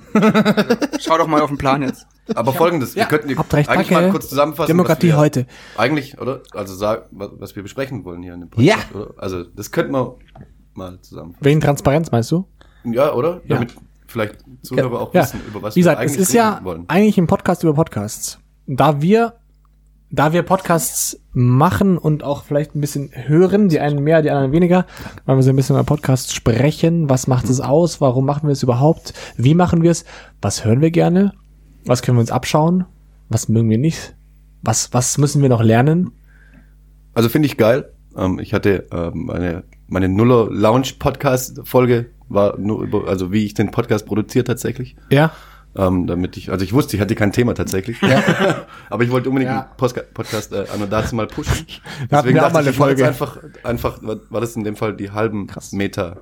Schau 1.00 1.18
doch 1.18 1.28
mal 1.28 1.42
auf 1.42 1.50
den 1.50 1.58
Plan 1.58 1.82
jetzt. 1.82 2.08
Aber 2.36 2.54
folgendes, 2.54 2.96
wir 2.96 3.06
könnten 3.06 3.38
habt 3.38 3.54
recht, 3.54 3.70
eigentlich 3.70 3.90
danke. 3.90 4.06
mal 4.06 4.12
kurz 4.12 4.30
zusammenfassen. 4.30 4.68
Demokratie 4.70 5.08
wir, 5.08 5.18
heute. 5.18 5.46
Eigentlich, 5.78 6.20
oder? 6.20 6.42
Also 6.54 6.74
sag, 6.76 7.08
was, 7.12 7.56
wir 7.56 7.64
besprechen 7.64 8.06
wollen 8.06 8.24
hier 8.24 8.34
in 8.34 8.42
dem 8.42 8.50
Ja. 8.58 8.76
Oder? 8.94 9.14
Also 9.18 9.44
das 9.44 9.72
könnten 9.72 9.92
wir 9.94 10.16
mal 10.74 11.00
zusammenfassen. 11.02 11.46
wegen 11.46 11.60
Transparenz, 11.62 12.12
meinst 12.12 12.32
du? 12.32 12.48
Ja, 12.86 13.14
oder? 13.14 13.42
Ja. 13.46 13.56
Damit 13.56 13.76
vielleicht 14.08 14.38
Zuhörer 14.62 15.02
auch 15.02 15.14
Ja, 15.14 15.24
wissen, 15.24 15.42
über 15.48 15.62
was 15.62 15.76
wie 15.76 15.82
gesagt, 15.82 16.00
wir 16.00 16.06
es 16.06 16.12
eigentlich 16.14 16.22
ist 16.22 16.34
ja 16.34 16.60
wollen. 16.64 16.86
eigentlich 16.88 17.18
ein 17.18 17.28
Podcast 17.28 17.64
über 17.64 17.74
Podcasts. 17.74 18.40
Da 18.68 19.02
wir, 19.02 19.34
da 20.14 20.32
wir 20.32 20.44
Podcasts 20.44 21.20
machen 21.32 21.98
und 21.98 22.24
auch 22.24 22.44
vielleicht 22.44 22.76
ein 22.76 22.82
bisschen 22.82 23.10
hören, 23.12 23.68
die 23.68 23.80
einen 23.80 24.04
mehr, 24.04 24.22
die 24.22 24.30
anderen 24.30 24.52
weniger, 24.52 24.86
weil 25.26 25.38
wir 25.38 25.42
so 25.42 25.50
ein 25.50 25.56
bisschen 25.56 25.76
über 25.76 25.84
Podcasts 25.84 26.36
sprechen. 26.36 27.10
Was 27.10 27.26
macht 27.26 27.50
es 27.50 27.60
aus? 27.60 28.00
Warum 28.00 28.24
machen 28.24 28.48
wir 28.48 28.54
es 28.54 28.62
überhaupt? 28.62 29.16
Wie 29.38 29.56
machen 29.56 29.82
wir 29.82 29.90
es? 29.90 30.06
Was 30.40 30.64
hören 30.64 30.82
wir 30.82 30.92
gerne? 30.92 31.34
Was 31.86 32.04
können 32.04 32.18
wir 32.18 32.22
uns 32.22 32.32
abschauen? 32.32 32.86
Was 33.30 33.50
mögen 33.50 33.72
wir 33.72 33.80
nicht? 33.80 34.16
Was, 34.62 34.94
was 34.94 35.18
müssen 35.18 35.42
wir 35.42 35.50
noch 35.50 35.64
lernen? 35.64 36.12
Also 37.16 37.28
finde 37.28 37.48
ich 37.48 37.58
geil. 37.58 37.92
Ähm, 38.16 38.38
ich 38.38 38.54
hatte 38.54 38.86
ähm, 38.92 39.26
meine, 39.26 39.64
meine 39.88 40.10
Nuller 40.10 40.48
Lounge 40.52 40.90
Podcast 41.00 41.60
Folge 41.64 42.12
war 42.30 42.60
nur 42.60 42.84
über, 42.84 43.08
also 43.08 43.32
wie 43.32 43.46
ich 43.46 43.56
den 43.56 43.72
Podcast 43.72 44.06
produziere 44.06 44.44
tatsächlich. 44.46 44.96
Ja. 45.10 45.32
Ähm, 45.76 46.06
damit 46.06 46.38
ich, 46.38 46.52
also 46.52 46.64
ich 46.64 46.72
wusste, 46.72 46.96
ich 46.96 47.02
hatte 47.02 47.16
kein 47.16 47.32
Thema 47.32 47.56
tatsächlich. 47.56 47.98
Aber 48.92 49.04
ich 49.04 49.10
wollte 49.10 49.30
unbedingt 49.30 49.52
Ja. 49.52 49.62
einen 49.62 49.78
Postka 49.78 50.02
Podcast 50.14 50.52
äh, 50.54 50.66
an 50.72 50.82
und 50.84 50.92
dazu 50.92 51.16
mal 51.16 51.26
pushen. 51.26 51.66
Da 52.10 52.18
hatten 52.18 52.34
wir 52.34 52.46
auch 52.46 52.54
mal 52.54 52.60
eine 52.60 52.70
ich, 52.70 52.80
ich 52.80 53.04
einfach, 53.04 53.38
einfach, 53.64 53.98
war 54.04 54.18
war 54.30 54.42
das 54.42 54.56
in 54.56 54.64
dem 54.64 54.76
Fall 54.76 54.96
die 54.96 55.10
halben 55.12 55.48
Meter. 55.72 56.18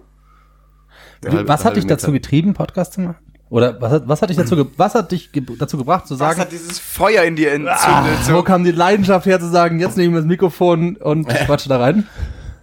Der 1.24 1.32
Wie- 1.34 1.36
halbe- 1.38 1.50
was 1.50 1.60
hat 1.62 1.66
halbe 1.66 1.80
dich 1.82 1.88
dazu 1.88 2.08
Meter. 2.12 2.22
getrieben, 2.22 2.54
Podcast 2.54 2.94
zu 2.94 3.02
machen? 3.02 3.18
Oder 3.50 3.82
was 3.82 3.92
hat, 3.92 4.08
was 4.08 4.22
hat 4.22 4.30
dich 4.30 4.38
dazu, 4.38 4.56
ge 4.56 4.66
was 4.78 4.96
hat 4.96 5.12
dich 5.12 5.34
ge 5.34 5.44
dazu 5.60 5.78
gebracht 5.78 6.08
zu 6.08 6.14
Was 6.14 6.20
sagen, 6.20 6.40
hat 6.40 6.54
dieses 6.54 6.80
Feuer 6.80 7.24
in 7.24 7.36
dir 7.36 7.50
entzündet? 7.52 7.76
ah, 7.82 8.06
wo 8.28 8.38
so? 8.38 8.44
kam 8.44 8.64
die 8.64 8.72
Leidenschaft 8.72 9.26
her 9.26 9.42
zu 9.42 9.50
sagen, 9.50 9.82
jetzt 9.82 9.98
nehme 9.98 10.14
ich 10.14 10.20
das 10.22 10.26
Mikrofon 10.26 10.96
und 10.96 11.28
quatsche 11.46 11.68
da 11.68 11.78
rein? 11.78 12.08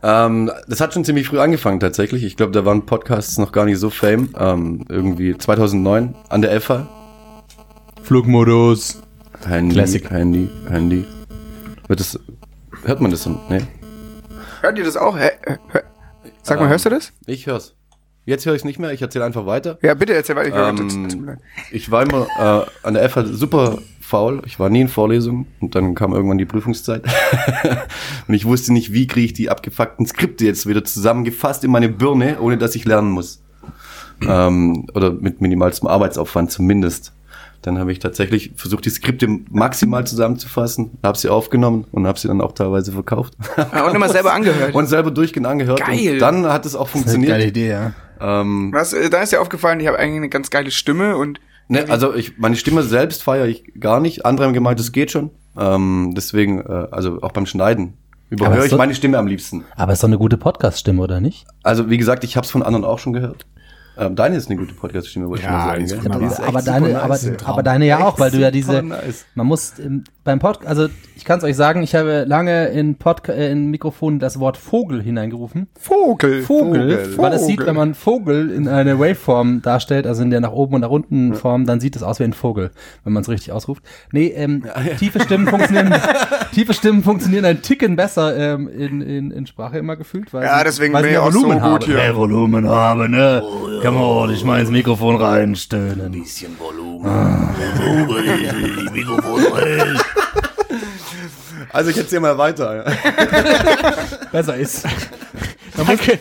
Ähm, 0.02 0.50
das 0.68 0.80
hat 0.80 0.94
schon 0.94 1.04
ziemlich 1.04 1.28
früh 1.28 1.38
angefangen 1.40 1.80
tatsächlich. 1.80 2.22
Ich 2.24 2.36
glaube, 2.36 2.52
da 2.52 2.64
waren 2.64 2.86
Podcasts 2.86 3.38
noch 3.38 3.52
gar 3.52 3.64
nicht 3.64 3.78
so 3.78 3.90
fame. 3.90 4.30
Ähm, 4.38 4.84
irgendwie 4.88 5.36
2009 5.36 6.14
an 6.28 6.42
der 6.42 6.60
FH. 6.60 6.86
Flugmodus. 8.02 9.02
Handy, 9.46 9.74
Classic. 9.74 10.10
Handy, 10.10 10.48
Handy. 10.68 11.04
Wird 11.88 12.00
das, 12.00 12.18
hört 12.84 13.00
man 13.00 13.10
das 13.10 13.22
so? 13.22 13.38
Nee. 13.48 13.62
Hört 14.60 14.78
ihr 14.78 14.84
das 14.84 14.96
auch? 14.96 15.16
Hä? 15.16 15.30
Hä? 15.46 15.56
Hä? 15.72 15.78
Sag 16.42 16.58
mal, 16.58 16.64
Ähm, 16.64 16.70
hörst 16.70 16.86
du 16.86 16.90
das? 16.90 17.12
Ich 17.26 17.46
hör's. 17.46 17.74
Jetzt 18.24 18.44
höre 18.44 18.54
ich 18.54 18.64
nicht 18.64 18.78
mehr, 18.78 18.92
ich 18.92 19.00
erzähle 19.00 19.24
einfach 19.24 19.46
weiter. 19.46 19.78
Ja, 19.82 19.94
bitte 19.94 20.14
erzähl 20.14 20.36
weiter. 20.36 20.72
Ich 20.74 20.94
Ähm, 20.94 21.38
ich 21.70 21.90
war 21.90 22.02
immer 22.02 22.26
äh, 22.38 22.86
an 22.86 22.94
der 22.94 23.08
FH 23.08 23.24
super 23.24 23.78
faul. 24.08 24.42
Ich 24.46 24.58
war 24.58 24.70
nie 24.70 24.80
in 24.80 24.88
Vorlesungen 24.88 25.46
und 25.60 25.74
dann 25.74 25.94
kam 25.94 26.12
irgendwann 26.12 26.38
die 26.38 26.46
Prüfungszeit. 26.46 27.04
und 28.28 28.34
ich 28.34 28.46
wusste 28.46 28.72
nicht, 28.72 28.92
wie 28.92 29.06
kriege 29.06 29.26
ich 29.26 29.32
die 29.34 29.50
abgefuckten 29.50 30.06
Skripte 30.06 30.46
jetzt 30.46 30.66
wieder 30.66 30.82
zusammengefasst 30.84 31.62
in 31.64 31.70
meine 31.70 31.88
Birne, 31.88 32.40
ohne 32.40 32.56
dass 32.58 32.74
ich 32.74 32.84
lernen 32.84 33.10
muss. 33.10 33.42
ähm, 34.26 34.86
oder 34.94 35.12
mit 35.12 35.40
minimalstem 35.40 35.88
Arbeitsaufwand 35.88 36.50
zumindest. 36.50 37.12
Dann 37.62 37.78
habe 37.78 37.90
ich 37.92 37.98
tatsächlich 37.98 38.52
versucht, 38.56 38.84
die 38.84 38.90
Skripte 38.90 39.28
maximal 39.50 40.06
zusammenzufassen, 40.06 40.92
habe 41.02 41.18
sie 41.18 41.28
aufgenommen 41.28 41.84
und 41.90 42.06
habe 42.06 42.18
sie 42.18 42.28
dann 42.28 42.40
auch 42.40 42.52
teilweise 42.52 42.92
verkauft. 42.92 43.34
Ja, 43.56 43.84
und 43.86 43.94
immer 43.94 44.08
selber 44.08 44.32
angehört. 44.32 44.74
und 44.74 44.86
selber 44.86 45.10
durchgehend 45.10 45.46
angehört. 45.46 45.80
Geil. 45.80 46.12
Und 46.14 46.18
dann 46.20 46.46
hat 46.46 46.64
es 46.66 46.74
auch 46.76 46.90
Das 46.90 46.90
ist 46.90 46.94
eine 46.94 47.02
funktioniert. 47.02 47.30
geile 47.32 47.46
Idee, 47.46 47.68
ja. 47.70 47.92
Ähm, 48.20 48.70
Was, 48.72 48.92
äh, 48.92 49.10
da 49.10 49.22
ist 49.22 49.32
dir 49.32 49.40
aufgefallen, 49.40 49.80
ich 49.80 49.86
habe 49.88 49.98
eigentlich 49.98 50.16
eine 50.16 50.28
ganz 50.28 50.50
geile 50.50 50.70
Stimme 50.70 51.16
und 51.16 51.40
Ne, 51.68 51.84
also 51.88 52.14
ich, 52.14 52.38
meine 52.38 52.56
Stimme 52.56 52.82
selbst 52.82 53.22
feiere 53.22 53.46
ich 53.46 53.64
gar 53.78 54.00
nicht. 54.00 54.24
Andere 54.24 54.46
haben 54.46 54.54
gemeint, 54.54 54.80
es 54.80 54.92
geht 54.92 55.10
schon. 55.10 55.30
Ähm, 55.56 56.14
deswegen, 56.16 56.60
äh, 56.60 56.86
also 56.90 57.20
auch 57.22 57.32
beim 57.32 57.46
Schneiden 57.46 57.94
Aber 58.30 58.46
überhöre 58.46 58.64
ich 58.64 58.70
so- 58.70 58.76
meine 58.78 58.94
Stimme 58.94 59.18
am 59.18 59.26
liebsten. 59.26 59.64
Aber 59.76 59.92
ist 59.92 60.02
doch 60.02 60.08
eine 60.08 60.18
gute 60.18 60.38
Podcast-Stimme, 60.38 61.02
oder 61.02 61.20
nicht? 61.20 61.46
Also 61.62 61.90
wie 61.90 61.98
gesagt, 61.98 62.24
ich 62.24 62.36
habe 62.36 62.44
es 62.44 62.50
von 62.50 62.62
anderen 62.62 62.84
auch 62.84 62.98
schon 62.98 63.12
gehört. 63.12 63.44
Ähm, 63.98 64.14
deine 64.14 64.36
ist 64.36 64.48
eine 64.48 64.58
gute 64.58 64.74
Podcast-Stimme, 64.74 65.28
wollte 65.28 65.42
ich 65.42 65.48
Ja, 65.48 65.56
mal 65.56 65.66
sagen. 65.66 65.84
echt 65.84 66.06
aber 66.06 66.60
super 66.60 66.62
deine, 66.62 66.88
nice, 66.92 67.02
aber, 67.02 67.16
ja. 67.18 67.32
aber 67.46 67.62
deine 67.64 67.86
ja 67.86 67.98
auch, 68.06 68.18
weil 68.20 68.30
du 68.30 68.38
ja 68.38 68.50
diese, 68.52 68.80
nice. 68.82 69.26
man 69.34 69.46
muss, 69.48 69.72
ähm, 69.80 70.04
beim 70.28 70.40
Pod, 70.40 70.66
also 70.66 70.88
ich 71.16 71.24
kann 71.24 71.38
es 71.38 71.44
euch 71.44 71.56
sagen, 71.56 71.82
ich 71.82 71.94
habe 71.94 72.24
lange 72.28 72.66
in 72.68 72.96
Podca 72.96 73.32
äh, 73.32 73.50
in 73.50 73.70
Mikrofon 73.70 74.18
das 74.18 74.38
Wort 74.38 74.58
Vogel 74.58 75.02
hineingerufen. 75.02 75.66
Vogel. 75.80 76.42
Vogel, 76.42 77.16
weil 77.16 77.32
es 77.32 77.46
sieht, 77.46 77.56
Vogel. 77.56 77.66
wenn 77.66 77.76
man 77.76 77.94
Vogel 77.94 78.50
in 78.50 78.68
eine 78.68 78.98
Waveform 79.00 79.62
darstellt, 79.62 80.06
also 80.06 80.22
in 80.22 80.30
der 80.30 80.40
nach 80.40 80.52
oben 80.52 80.74
und 80.74 80.82
nach 80.82 80.90
unten 80.90 81.34
Form, 81.34 81.64
dann 81.64 81.80
sieht 81.80 81.96
es 81.96 82.02
aus 82.02 82.20
wie 82.20 82.24
ein 82.24 82.34
Vogel, 82.34 82.70
wenn 83.04 83.14
man 83.14 83.22
es 83.22 83.28
richtig 83.30 83.52
ausruft. 83.52 83.82
Nee, 84.12 84.26
ähm, 84.36 84.64
tiefe 84.98 85.18
Stimmen 85.20 85.48
funktionieren, 85.48 85.94
tiefe 86.52 86.74
Stimmen 86.74 87.02
funktionieren 87.02 87.46
ein 87.46 87.62
Ticken 87.62 87.96
besser 87.96 88.36
ähm, 88.36 88.68
in, 88.68 89.00
in, 89.00 89.30
in 89.30 89.46
Sprache 89.46 89.78
immer 89.78 89.96
gefühlt, 89.96 90.32
weil 90.34 90.44
Ja, 90.44 90.62
deswegen 90.62 90.92
weil 90.92 91.02
bin 91.04 91.12
ich 91.12 91.16
mehr 91.16 91.22
auch 91.26 91.32
so 91.32 91.38
Volumen 91.40 91.58
gut 91.58 91.62
haben. 91.62 91.84
hier. 91.86 91.94
Mehr 91.96 92.16
Volumen 92.16 92.68
haben, 92.68 93.10
ne? 93.10 93.42
Kann 93.82 93.94
man 93.94 94.02
ordentlich 94.02 94.44
mal 94.44 94.60
ins 94.60 94.70
Mikrofon 94.70 95.16
reinstöhnen. 95.16 96.12
bisschen 96.12 96.52
Volumen. 96.58 97.48
Vogel, 97.76 98.90
Mikrofon 98.92 99.42
rein. 99.54 99.98
Also 101.72 101.90
ich 101.90 101.98
erzähle 101.98 102.20
mal 102.20 102.38
weiter. 102.38 102.84
Besser 104.32 104.56
ist. 104.56 104.84
Danke. 105.76 106.18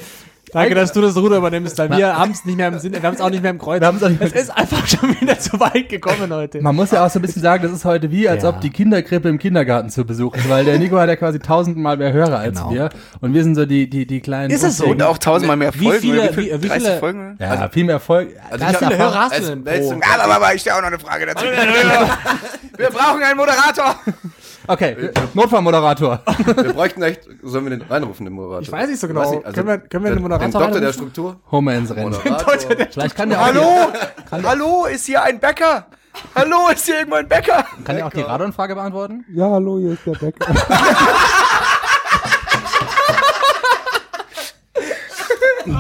Danke, 0.54 0.76
dass 0.76 0.94
du 0.94 1.02
das 1.02 1.16
Ruder 1.18 1.38
übernimmst, 1.38 1.78
weil 1.78 1.90
wir 1.90 2.18
haben 2.18 2.32
es 2.32 2.46
nicht 2.46 2.56
mehr 2.58 2.70
im 2.70 2.80
Sinn, 2.80 2.94
wir 2.94 3.02
haben 3.04 3.16
es 3.16 3.22
auch 3.22 3.30
nicht 3.30 3.42
mehr 3.42 3.52
im 3.52 3.58
Kreuz. 3.60 3.82
Wir 3.82 3.88
haben's 3.88 4.02
auch 4.04 4.10
nicht 4.10 4.20
mehr- 4.20 4.30
es 4.34 4.42
ist 4.44 4.50
einfach 4.50 4.86
schon 4.88 5.20
wieder 5.20 5.38
zu 5.40 5.60
weit 5.60 5.90
gekommen 5.90 6.34
heute. 6.34 6.62
Man 6.62 6.76
muss 6.76 6.92
ja 6.92 7.06
auch 7.06 7.10
so 7.10 7.20
ein 7.20 7.22
bisschen 7.22 7.42
sagen, 7.42 7.64
das 7.64 7.72
ist 7.72 7.84
heute 7.86 8.12
wie, 8.12 8.30
als 8.30 8.44
Ja. 8.44 8.50
ob 8.50 8.62
die 8.62 8.70
Kinderkrippe 8.70 9.28
im 9.30 9.40
Kindergarten 9.40 9.90
zu 9.90 10.06
Besuch 10.06 10.36
ist, 10.36 10.48
weil 10.50 10.64
der 10.66 10.80
Nico 10.80 10.98
hat 10.98 11.10
ja 11.10 11.16
quasi 11.16 11.40
tausendmal 11.40 11.98
mehr 11.98 12.14
Hörer 12.14 12.40
als 12.40 12.60
Genau. 12.60 12.72
wir 12.72 12.90
und 13.22 13.34
wir 13.34 13.44
sind 13.44 13.56
so 13.56 13.66
die, 13.66 13.90
die, 13.90 14.06
die 14.08 14.22
kleinen. 14.22 14.50
Ist 14.52 14.64
es 14.64 14.78
so? 14.78 14.86
Und 14.86 15.02
auch 15.04 15.18
tausendmal 15.18 15.58
mehr 15.58 15.74
Wie 15.74 15.84
Folgen. 15.86 16.00
viele- 16.02 16.22
oder 16.30 16.38
wie- 16.38 16.64
wie 16.64 16.68
30 16.68 16.88
viele- 16.88 17.00
Folgen? 17.00 17.38
Ja, 17.40 17.70
viel 17.70 17.84
mehr 17.84 17.96
Erfolg. 17.96 18.30
Also 18.50 18.66
Wie 18.66 18.70
viele 18.74 18.92
Erfolg- 18.92 19.00
Hörer 19.00 19.20
hast 19.20 19.40
du 19.40 19.44
denn 19.44 19.64
pro? 19.64 20.00
Aber, 20.24 20.36
aber, 20.36 20.54
ich 20.56 20.62
stelle 20.62 20.78
auch 20.78 20.82
noch 20.82 20.88
eine 20.88 21.00
Frage 21.00 21.26
dazu. 21.26 21.46
Wir 22.78 22.90
brauchen 22.90 23.24
einen 23.24 23.38
Moderator. 23.38 23.96
Okay, 24.68 24.96
Notfallmoderator. 25.34 26.22
Wir 26.46 26.74
bräuchten 26.74 27.02
echt, 27.02 27.22
sollen 27.42 27.66
wir 27.70 27.78
den 27.78 27.82
reinrufen, 27.90 28.26
den 28.26 28.34
Moderator? 28.34 28.62
Ich 28.62 28.72
weiß 28.72 28.90
nicht 28.90 29.00
so 29.00 29.08
genau. 29.08 29.22
Nicht, 29.32 29.46
also 29.46 29.56
Können 29.56 29.68
wir- 29.68 29.78
können 29.80 30.04
wir 30.04 30.10
den 30.12 30.16
den 30.18 30.24
Moderator 30.40 30.60
Den 30.62 30.72
Doktor 30.72 30.82
der? 30.82 30.94
Struktur? 30.94 31.36
Homer 31.52 31.74
ins 31.76 31.96
Rennen. 31.96 32.12
Moderator. 32.12 32.56
Vielleicht 32.92 33.16
kann 33.16 33.30
der 33.30 33.42
auch 33.42 33.46
Hallo? 33.46 33.62
Die, 34.32 34.46
Hallo, 34.46 34.86
ist 34.86 35.06
hier 35.06 35.24
ein 35.24 35.40
Bäcker? 35.40 35.86
Hallo, 36.36 36.70
ist 36.74 36.86
hier 36.86 37.00
irgendwo 37.00 37.16
ein 37.18 37.28
Bäcker? 37.28 37.64
kann 37.84 37.96
der 37.96 38.08
auch 38.08 38.12
die 38.12 38.22
Radonfrage 38.22 38.74
beantworten? 38.76 39.24
Ja, 39.34 39.52
hallo, 39.52 39.78
hier 39.78 39.92
ist 39.92 40.06
der 40.06 40.14
Bäcker. 40.14 40.48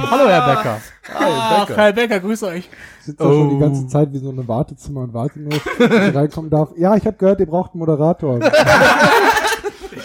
Hallo, 0.10 0.30
Herr 0.30 0.46
Becker. 0.46 0.78
Ach, 1.14 1.70
Herr 1.70 1.94
Becker, 1.94 2.20
grüß 2.20 2.44
euch. 2.44 2.70
Ich 3.00 3.06
sitze 3.06 3.24
da 3.24 3.26
schon 3.26 3.50
die 3.50 3.60
ganze 3.60 3.88
Zeit 3.88 4.12
wie 4.12 4.20
so 4.20 4.30
eine 4.30 4.48
Wartezimmer 4.48 5.02
und 5.02 5.14
warte 5.14 5.40
nur, 5.40 5.52
dass 5.80 6.08
ich 6.10 6.16
reinkommen 6.16 6.50
darf. 6.50 6.70
Ja, 6.78 6.96
ich 6.96 7.06
habe 7.06 7.18
gehört, 7.18 7.40
ihr 7.40 7.46
braucht 7.46 7.74
einen 7.74 7.80
Moderator. 7.80 8.40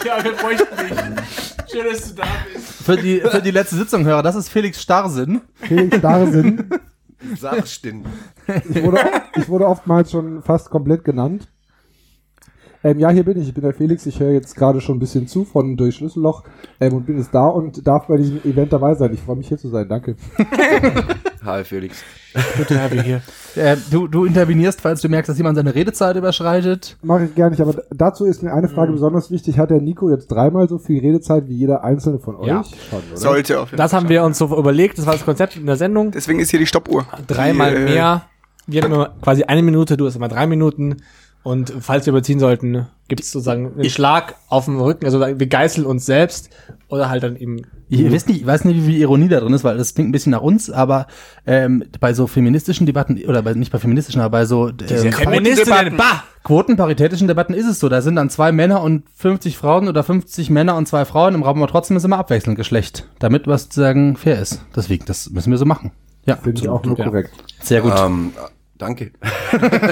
Ja, 0.05 0.23
wir 0.23 0.33
bräuchten 0.33 0.65
dich. 0.77 1.71
Schön, 1.71 1.85
dass 1.91 2.09
du 2.09 2.15
da 2.15 2.23
bist. 2.53 2.67
Für 2.83 2.97
die, 2.97 3.21
für 3.21 3.41
die 3.41 3.51
letzte 3.51 3.75
Sitzung, 3.75 4.03
Hörer, 4.05 4.21
das 4.21 4.35
ist 4.35 4.49
Felix 4.49 4.81
Starrsinn. 4.81 5.41
Felix 5.55 6.01
Darsinn. 6.01 6.69
Sachstin. 7.39 8.05
Ich 8.69 8.83
wurde, 8.83 8.99
ich 9.37 9.47
wurde 9.47 9.65
oftmals 9.67 10.11
schon 10.11 10.43
fast 10.43 10.69
komplett 10.69 11.05
genannt. 11.05 11.47
Ähm, 12.85 12.99
ja, 12.99 13.09
hier 13.09 13.23
bin 13.23 13.39
ich. 13.41 13.47
Ich 13.47 13.53
bin 13.53 13.63
der 13.63 13.73
Felix. 13.73 14.05
Ich 14.05 14.19
höre 14.19 14.31
jetzt 14.31 14.55
gerade 14.55 14.81
schon 14.81 14.97
ein 14.97 14.99
bisschen 14.99 15.27
zu 15.27 15.45
von 15.45 15.77
durch 15.77 15.95
Schlüsselloch 15.95 16.43
ähm, 16.81 16.93
und 16.93 17.05
bin 17.05 17.17
jetzt 17.17 17.33
da 17.33 17.47
und 17.47 17.87
darf 17.87 18.07
bei 18.07 18.17
diesem 18.17 18.39
Event 18.43 18.73
dabei 18.73 18.93
sein. 18.95 19.13
Ich 19.13 19.21
freue 19.21 19.37
mich 19.37 19.47
hier 19.47 19.57
zu 19.57 19.69
sein. 19.69 19.87
Danke. 19.87 20.15
Hi 21.45 21.63
Felix. 21.63 22.03
Good 22.57 22.67
to 22.67 22.75
have 22.75 22.95
you 22.95 23.01
here. 23.01 23.21
Äh, 23.55 23.77
du, 23.91 24.07
du 24.07 24.25
intervenierst, 24.25 24.81
falls 24.81 25.01
du 25.01 25.07
merkst, 25.07 25.29
dass 25.29 25.37
jemand 25.37 25.55
seine 25.55 25.75
Redezeit 25.75 26.15
überschreitet. 26.15 26.97
Mache 27.03 27.25
ich 27.25 27.35
gar 27.35 27.49
nicht. 27.49 27.61
Aber 27.61 27.83
dazu 27.91 28.25
ist 28.25 28.43
mir 28.43 28.53
eine 28.53 28.67
Frage 28.67 28.91
besonders 28.91 29.29
wichtig. 29.31 29.57
Hat 29.57 29.69
der 29.69 29.79
Nico 29.79 30.09
jetzt 30.09 30.27
dreimal 30.27 30.67
so 30.67 30.77
viel 30.77 30.99
Redezeit 30.99 31.47
wie 31.47 31.55
jeder 31.55 31.83
einzelne 31.83 32.19
von 32.19 32.35
euch? 32.35 32.47
Ja. 32.47 32.63
Schon, 32.63 32.99
oder? 33.09 33.17
Sollte 33.17 33.59
auf 33.61 33.69
jeden 33.69 33.77
Das 33.77 33.91
Fall. 33.91 34.01
haben 34.01 34.09
wir 34.09 34.23
uns 34.23 34.37
so 34.37 34.45
überlegt, 34.57 34.97
das 34.97 35.05
war 35.05 35.13
das 35.13 35.23
Konzept 35.23 35.55
in 35.55 35.65
der 35.65 35.77
Sendung. 35.77 36.11
Deswegen 36.11 36.39
ist 36.39 36.49
hier 36.49 36.59
die 36.59 36.65
Stoppuhr. 36.65 37.05
Dreimal 37.27 37.71
Die, 37.75 37.81
äh, 37.81 37.85
mehr. 37.85 38.23
Wir 38.65 38.81
haben 38.81 38.93
immer 38.93 39.13
quasi 39.21 39.43
eine 39.43 39.61
Minute, 39.61 39.97
du 39.97 40.05
hast 40.07 40.15
immer 40.15 40.29
drei 40.29 40.47
Minuten. 40.47 40.97
Und 41.43 41.73
falls 41.81 42.05
wir 42.05 42.11
überziehen 42.11 42.39
sollten, 42.39 42.87
gibt 43.09 43.23
es 43.23 43.31
sozusagen 43.31 43.73
einen 43.73 43.89
Schlag 43.89 44.35
auf 44.47 44.65
dem 44.65 44.79
Rücken. 44.79 45.05
Also 45.05 45.19
wir 45.19 45.47
geißeln 45.47 45.85
uns 45.85 46.05
selbst 46.05 46.49
oder 46.87 47.09
halt 47.09 47.23
dann 47.23 47.35
eben. 47.35 47.61
Ich, 47.89 47.99
ihr 47.99 48.11
wisst 48.11 48.29
nicht, 48.29 48.41
ich 48.41 48.47
weiß 48.47 48.63
nicht, 48.63 48.77
wie 48.77 48.93
viel 48.93 49.01
Ironie 49.01 49.27
da 49.27 49.41
drin 49.41 49.53
ist, 49.53 49.63
weil 49.65 49.77
das 49.77 49.93
klingt 49.93 50.09
ein 50.09 50.11
bisschen 50.13 50.31
nach 50.31 50.41
uns, 50.41 50.71
aber 50.71 51.07
ähm, 51.45 51.83
bei 51.99 52.13
so 52.13 52.27
feministischen 52.27 52.85
Debatten, 52.85 53.21
oder 53.27 53.41
bei, 53.41 53.53
nicht 53.53 53.71
bei 53.71 53.77
feministischen, 53.77 54.21
aber 54.21 54.39
bei 54.39 54.45
so 54.45 54.69
ähm, 54.69 55.97
bah! 55.97 56.23
quotenparitätischen 56.43 57.27
Debatten 57.27 57.53
ist 57.53 57.67
es 57.67 57.79
so. 57.79 57.89
Da 57.89 58.01
sind 58.01 58.15
dann 58.15 58.29
zwei 58.29 58.53
Männer 58.53 58.81
und 58.81 59.03
50 59.15 59.57
Frauen 59.57 59.89
oder 59.89 60.03
50 60.03 60.49
Männer 60.49 60.75
und 60.77 60.87
zwei 60.87 61.03
Frauen 61.03 61.35
im 61.35 61.43
Raum, 61.43 61.57
aber 61.61 61.69
trotzdem 61.69 61.97
ist 61.97 62.05
immer 62.05 62.19
abwechselnd 62.19 62.57
Geschlecht, 62.57 63.07
damit 63.19 63.47
was 63.47 63.63
sozusagen 63.63 64.15
fair 64.15 64.41
ist. 64.41 64.63
Deswegen, 64.75 65.05
das 65.05 65.29
müssen 65.29 65.51
wir 65.51 65.57
so 65.57 65.65
machen. 65.65 65.91
Ja, 66.25 66.37
Finde 66.37 66.61
ich 66.61 66.69
auch 66.69 66.83
nur 66.85 66.97
ja. 66.97 67.05
korrekt. 67.05 67.31
sehr 67.61 67.81
gut. 67.81 67.93
Ähm, 67.97 68.31
danke. 68.77 69.11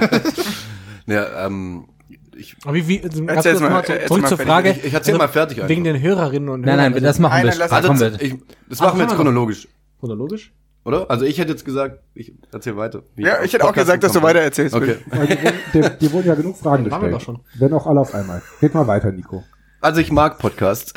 ja, 1.07 1.45
ähm, 1.45 1.87
ich, 2.35 2.55
Aber 2.63 2.73
wie, 2.73 2.87
wie, 2.87 2.99
kurz 2.99 3.15
mal, 3.19 3.23
mal, 3.23 3.35
erzähl 3.35 3.57
zurück 3.57 4.21
mal 4.21 4.27
zur 4.27 4.37
fertig. 4.37 4.45
Frage. 4.45 4.69
ich, 4.71 4.85
ich 4.85 4.93
erzähl 4.93 5.17
mal 5.17 5.27
fertig 5.27 5.57
einfach. 5.57 5.69
Wegen 5.69 5.83
den 5.83 6.01
Hörerinnen 6.01 6.49
und 6.49 6.61
nein, 6.61 6.79
Hörern. 6.79 6.93
nein, 6.93 7.03
das 7.03 7.19
machen 7.19 7.43
wir. 7.43 7.53
Ah, 7.71 7.75
also, 7.75 8.05
ich, 8.19 8.35
das 8.69 8.79
machen 8.79 8.97
wir 8.97 9.03
jetzt 9.03 9.11
noch. 9.11 9.17
chronologisch, 9.17 9.67
chronologisch. 9.99 10.53
oder? 10.85 11.09
Also 11.11 11.25
ich 11.25 11.37
hätte 11.37 11.51
jetzt 11.51 11.65
gesagt, 11.65 11.99
ich 12.13 12.33
erzähl 12.51 12.77
weiter. 12.77 13.03
Ja, 13.17 13.43
ich 13.43 13.53
hätte 13.53 13.65
auch 13.65 13.73
gesagt, 13.73 14.03
dass 14.03 14.13
du 14.13 14.21
weiter 14.21 14.39
erzählst. 14.39 14.75
Okay. 14.75 14.97
Weil 15.07 15.27
die, 15.27 15.43
wurden, 15.43 15.97
die, 15.99 16.07
die 16.07 16.27
ja 16.27 16.35
genug 16.35 16.57
Fragen 16.57 16.87
Machen 16.87 17.03
wir 17.03 17.09
gestellt. 17.09 17.37
doch 17.37 17.43
schon. 17.43 17.59
Wenn 17.59 17.73
auch 17.73 17.85
alle 17.85 17.99
auf 17.99 18.13
einmal. 18.15 18.41
Geht 18.59 18.73
mal 18.73 18.87
weiter, 18.87 19.11
Nico. 19.11 19.43
Also 19.83 19.99
ich 19.99 20.11
mag 20.11 20.37
Podcasts. 20.37 20.93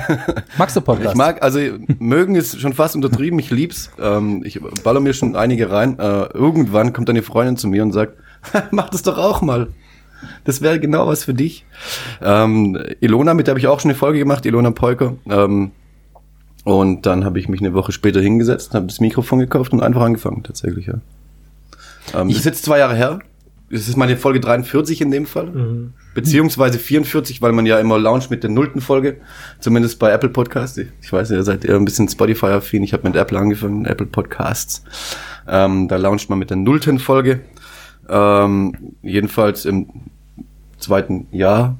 Magst 0.58 0.74
du 0.74 0.80
Podcast? 0.80 1.10
Ich 1.10 1.18
mag, 1.18 1.42
also 1.42 1.58
mögen 1.98 2.34
ist 2.34 2.58
schon 2.58 2.72
fast 2.72 2.96
untertrieben, 2.96 3.38
ich 3.38 3.50
lieb's. 3.50 3.90
Ähm, 4.00 4.42
ich 4.42 4.58
baller 4.82 5.00
mir 5.00 5.12
schon 5.12 5.36
einige 5.36 5.70
rein. 5.70 5.98
Äh, 5.98 6.32
irgendwann 6.32 6.94
kommt 6.94 7.10
eine 7.10 7.22
Freundin 7.22 7.58
zu 7.58 7.68
mir 7.68 7.82
und 7.82 7.92
sagt, 7.92 8.16
mach 8.70 8.90
das 8.90 9.02
doch 9.02 9.18
auch 9.18 9.42
mal. 9.42 9.68
Das 10.44 10.60
wäre 10.60 10.78
genau 10.78 11.08
was 11.08 11.24
für 11.24 11.34
dich. 11.34 11.64
Ähm, 12.20 12.78
Ilona, 13.00 13.34
mit 13.34 13.46
der 13.46 13.52
habe 13.52 13.60
ich 13.60 13.66
auch 13.66 13.80
schon 13.80 13.90
eine 13.90 13.98
Folge 13.98 14.18
gemacht, 14.18 14.46
Ilona 14.46 14.70
Polker. 14.70 15.14
Ähm, 15.28 15.72
und 16.64 17.06
dann 17.06 17.24
habe 17.24 17.40
ich 17.40 17.48
mich 17.48 17.60
eine 17.60 17.74
Woche 17.74 17.92
später 17.92 18.20
hingesetzt, 18.20 18.74
habe 18.74 18.86
das 18.86 19.00
Mikrofon 19.00 19.40
gekauft 19.40 19.72
und 19.72 19.82
einfach 19.82 20.02
angefangen, 20.02 20.44
tatsächlich, 20.44 20.86
ja. 20.86 20.94
Ähm, 22.14 22.28
das 22.28 22.38
ist 22.38 22.44
jetzt 22.44 22.64
zwei 22.64 22.78
Jahre 22.78 22.94
her. 22.94 23.18
Das 23.70 23.88
ist 23.88 23.96
meine 23.96 24.18
Folge 24.18 24.38
43 24.38 25.00
in 25.00 25.10
dem 25.10 25.24
Fall. 25.24 25.90
Beziehungsweise 26.14 26.78
44, 26.78 27.40
weil 27.40 27.52
man 27.52 27.64
ja 27.64 27.78
immer 27.78 27.98
launcht 27.98 28.30
mit 28.30 28.42
der 28.42 28.50
nullten 28.50 28.82
Folge. 28.82 29.16
Zumindest 29.60 29.98
bei 29.98 30.10
Apple 30.10 30.28
Podcasts. 30.28 30.76
Ich 30.76 30.88
ich 31.00 31.10
weiß, 31.10 31.30
ihr 31.30 31.42
seid 31.42 31.64
eher 31.64 31.76
ein 31.76 31.86
bisschen 31.86 32.06
Spotify-affin. 32.06 32.82
Ich 32.82 32.92
habe 32.92 33.08
mit 33.08 33.16
Apple 33.16 33.38
angefangen, 33.38 33.86
Apple 33.86 34.06
Podcasts. 34.06 34.84
Ähm, 35.48 35.88
da 35.88 35.96
launcht 35.96 36.28
man 36.28 36.38
mit 36.38 36.50
der 36.50 36.58
nullten 36.58 36.98
Folge. 36.98 37.40
Ähm, 38.08 38.94
jedenfalls 39.02 39.64
im 39.64 39.88
zweiten 40.78 41.26
Jahr 41.30 41.76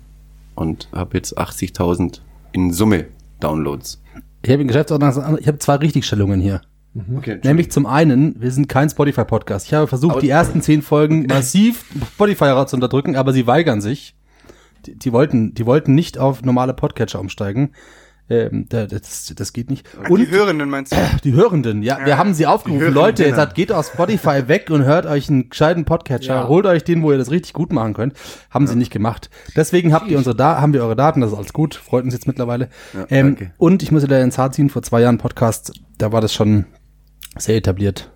und 0.55 0.89
habe 0.93 1.17
jetzt 1.17 1.39
80.000 1.39 2.21
in 2.53 2.73
Summe 2.73 3.07
Downloads. 3.41 4.01
Ich 4.43 4.51
habe 4.51 4.63
in 4.63 4.69
Geschäftsordnung, 4.69 5.39
ich 5.39 5.47
habe 5.47 5.59
zwei 5.59 5.77
Richtigstellungen 5.77 6.41
hier. 6.41 6.63
Okay, 7.17 7.41
Nämlich 7.43 7.71
zum 7.71 7.87
einen, 7.87 8.41
wir 8.41 8.51
sind 8.51 8.69
kein 8.69 8.91
Spotify-Podcast. 8.91 9.67
Ich 9.67 9.73
habe 9.75 9.87
versucht, 9.87 10.13
Aber- 10.13 10.21
die 10.21 10.29
ersten 10.29 10.61
zehn 10.61 10.83
Folgen 10.83 11.27
massiv 11.27 11.85
Spotify 12.15 12.65
zu 12.67 12.77
unterdrücken, 12.77 13.17
aber 13.17 13.33
sie 13.33 13.47
weigern 13.47 13.81
sich. 13.81 14.15
Die, 14.85 14.99
die 14.99 15.13
wollten, 15.13 15.55
die 15.55 15.65
wollten 15.65 15.95
nicht 15.95 16.19
auf 16.19 16.43
normale 16.43 16.75
Podcatcher 16.75 17.21
umsteigen. 17.21 17.71
Ähm, 18.33 18.67
da- 18.69 18.87
das, 18.87 19.33
das 19.37 19.53
geht 19.53 19.69
nicht. 19.71 19.87
Und 19.99 20.11
Und 20.11 20.21
die 20.21 20.31
Hörenden 20.31 20.71
meinst 20.71 20.93
du? 20.93 20.97
die 21.25 21.33
Hörenden, 21.35 21.83
ja, 21.83 21.99
wir 22.05 22.17
haben 22.17 22.33
sie 22.35 22.47
aufgerufen. 22.47 22.93
Leute, 22.95 23.25
jetzt 23.25 23.37
hat, 23.37 23.55
geht 23.55 23.71
aus 23.73 23.89
Spotify 23.89 24.45
weg 24.49 24.71
und 24.71 24.85
hört 24.85 25.05
euch 25.07 25.29
einen 25.29 25.51
gescheiten 25.51 25.85
Podcatcher. 25.85 26.35
Ja. 26.35 26.49
Holt 26.49 26.65
euch 26.67 26.85
den, 26.85 27.03
wo 27.03 27.13
ihr 27.13 27.19
das 27.19 27.31
richtig 27.31 27.53
gut 27.53 27.73
machen 27.73 27.95
könnt. 27.95 28.15
Haben 28.51 28.67
sie 28.67 28.77
nicht 28.77 28.91
gemacht. 28.93 29.29
Deswegen 29.57 29.93
habt 29.93 30.09
ihr 30.09 30.17
unsere 30.19 30.35
da 30.35 30.61
haben 30.61 30.73
wir 30.73 30.83
eure 30.83 30.97
Daten, 30.97 31.21
das 31.21 31.33
ist 31.33 31.37
alles 31.37 31.53
gut. 31.53 31.75
Freut 31.75 32.05
uns 32.05 32.15
jetzt 32.15 32.27
mittlerweile. 32.27 32.69
Ja, 32.95 33.07
ähm, 33.11 33.37
und 33.59 33.83
ich 33.83 33.93
muss 33.93 34.03
wieder 34.03 34.23
ins 34.23 34.39
Haar 34.39 34.53
ziehen, 34.53 34.71
vor 34.71 34.83
zwei 34.83 35.01
Jahren 35.03 35.19
Podcast, 35.19 35.73
da 35.99 36.13
war 36.13 36.21
das 36.21 36.33
schon 36.33 36.65
sehr 37.37 37.57
etabliert. 37.57 38.11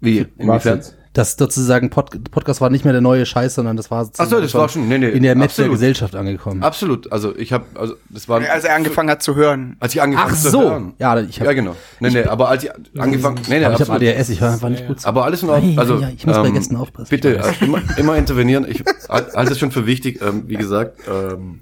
Wie? 0.00 0.26
Inwiefern? 0.36 0.80
Das 1.16 1.34
sozusagen 1.38 1.88
Pod 1.88 2.30
Podcast 2.30 2.60
war 2.60 2.68
nicht 2.68 2.84
mehr 2.84 2.92
der 2.92 3.00
neue 3.00 3.24
Scheiß, 3.24 3.54
sondern 3.54 3.78
das 3.78 3.90
war 3.90 4.06
Ach 4.18 4.26
so, 4.26 4.38
das 4.38 4.52
war 4.52 4.68
schon- 4.68 4.86
nee, 4.86 4.98
nee, 4.98 5.08
in 5.08 5.22
der 5.22 5.34
Mitte 5.34 5.38
der 5.38 5.44
absolut. 5.44 5.70
Gesellschaft 5.72 6.14
angekommen. 6.14 6.62
Absolut. 6.62 7.10
Also 7.10 7.34
ich 7.34 7.54
habe, 7.54 7.64
also 7.74 7.94
das 8.10 8.28
war, 8.28 8.42
Als 8.42 8.64
er 8.64 8.74
angefangen 8.74 9.08
hat 9.08 9.22
zu 9.22 9.34
hören. 9.34 9.76
als 9.80 9.94
ich 9.94 10.02
angefangen 10.02 10.32
Ach 10.34 10.38
zu 10.38 10.50
so, 10.50 10.60
hören. 10.60 10.92
ja, 10.98 11.18
ich 11.20 11.40
habe 11.40 11.48
ja, 11.48 11.54
genau. 11.54 11.74
Nee, 12.00 12.10
nee, 12.10 12.24
aber 12.24 12.50
als 12.50 12.64
ich 12.64 12.70
angefangen, 12.98 13.40
nee, 13.48 13.58
nee, 13.60 13.64
aber 13.64 13.74
ich 13.76 13.80
hab 13.80 13.88
absolut. 13.88 14.02
ADHS, 14.14 14.28
ich 14.28 14.40
höre 14.42 14.52
einfach 14.52 14.68
nicht 14.68 14.86
gut. 14.86 15.00
zu. 15.00 15.08
Aber 15.08 15.24
alles 15.24 15.42
in 15.42 15.48
Ordnung. 15.48 15.72
Ja, 15.72 15.80
Also, 15.80 15.98
ja, 16.00 16.10
ich 16.14 16.26
muss 16.26 16.36
bei 16.36 16.50
Gästen 16.50 16.76
aufpassen. 16.76 17.08
Bitte 17.08 17.40
Ich 17.50 17.62
äh, 17.62 17.64
immer, 17.64 17.82
immer 17.96 18.16
intervenieren. 18.18 18.66
Ich 18.68 18.84
halte 19.08 19.52
es 19.52 19.58
schon 19.58 19.70
für 19.70 19.86
wichtig. 19.86 20.20
Ähm, 20.20 20.42
wie 20.48 20.56
gesagt, 20.56 20.98
ähm, 21.08 21.60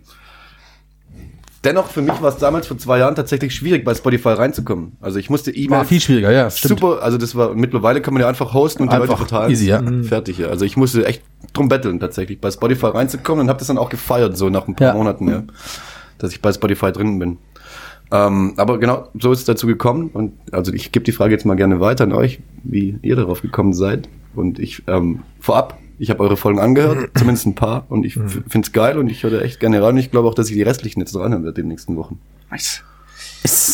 Dennoch, 1.65 1.89
für 1.89 2.03
mich 2.03 2.21
war 2.21 2.29
es 2.29 2.37
damals 2.37 2.67
vor 2.67 2.77
zwei 2.79 2.99
Jahren 2.99 3.15
tatsächlich 3.15 3.55
schwierig, 3.55 3.85
bei 3.85 3.95
Spotify 3.95 4.31
reinzukommen. 4.31 4.97
Also 5.01 5.19
ich 5.19 5.31
musste 5.31 5.51
War 5.51 5.57
E-Mails 5.59 5.89
viel 5.89 6.01
schwieriger, 6.01 6.31
ja. 6.31 6.51
Stimmt. 6.51 6.81
Super, 6.81 7.03
also 7.03 7.17
das 7.17 7.35
war 7.35 7.55
mittlerweile 7.55 8.01
kann 8.03 8.13
man 8.15 8.21
ja 8.23 8.29
einfach 8.29 8.53
hosten 8.53 8.83
und 8.83 8.93
die 8.93 8.97
Einfach 8.97 9.09
Leute 9.19 9.29
verteilen. 9.29 9.51
easy, 9.51 9.69
ja. 9.69 9.83
Fertig, 10.03 10.39
ja. 10.39 10.49
Also 10.49 10.65
ich 10.65 10.77
musste 10.77 11.07
echt 11.07 11.23
drum 11.53 11.69
betteln 11.69 12.01
tatsächlich, 12.01 12.41
bei 12.41 12.51
Spotify 12.51 12.87
reinzukommen 12.87 13.45
und 13.45 13.49
habe 13.49 13.59
das 13.59 13.69
dann 13.69 13.79
auch 13.79 13.89
gefeiert, 13.89 14.37
so 14.37 14.51
nach 14.51 14.69
ein 14.69 14.75
paar 14.75 14.89
Ja. 14.89 14.95
Monaten, 14.95 15.29
ja, 15.29 15.43
dass 16.19 16.33
ich 16.33 16.43
bei 16.43 16.53
Spotify 16.53 16.93
drin 16.93 17.19
bin. 17.19 17.39
Ähm, 18.13 18.55
aber 18.59 18.79
genau, 18.79 19.09
so 19.19 19.33
ist 19.33 19.41
es 19.41 19.45
dazu 19.47 19.67
gekommen 19.67 20.11
und 20.13 20.35
also 20.53 20.73
ich 20.73 20.93
gebe 20.93 21.05
die 21.05 21.13
Frage 21.13 21.33
jetzt 21.33 21.47
mal 21.47 21.55
gerne 21.55 21.81
weiter 21.81 22.05
an 22.05 22.13
euch, 22.13 22.41
wie 22.63 22.99
ihr 23.03 23.17
darauf 23.17 23.41
gekommen 23.41 23.73
seid. 23.73 24.09
Und 24.35 24.59
ich 24.59 24.83
ähm, 24.87 25.23
vorab, 25.41 25.79
ich 25.99 26.11
habe 26.11 26.21
eure 26.21 26.37
Folgen 26.37 26.59
angehört, 26.59 27.11
zumindest 27.17 27.47
ein 27.47 27.55
paar, 27.55 27.87
und 27.89 28.05
ich 28.05 28.17
f- 28.17 28.43
find's 28.49 28.73
geil 28.73 28.99
und 28.99 29.09
ich 29.09 29.23
höre 29.23 29.43
echt 29.43 29.61
gerne 29.61 29.83
rein. 29.83 29.91
Und 29.95 29.99
ich 29.99 30.11
glaube 30.11 30.29
auch, 30.29 30.35
dass 30.35 30.49
ich 30.49 30.55
die 30.55 30.63
restlichen 30.63 31.01
jetzt 31.01 31.15
dranhören 31.15 31.45
werde 31.45 31.61
in 31.61 31.67
den 31.67 31.71
nächsten 31.71 31.97
Wochen. 31.97 32.21
Nice. 32.51 32.83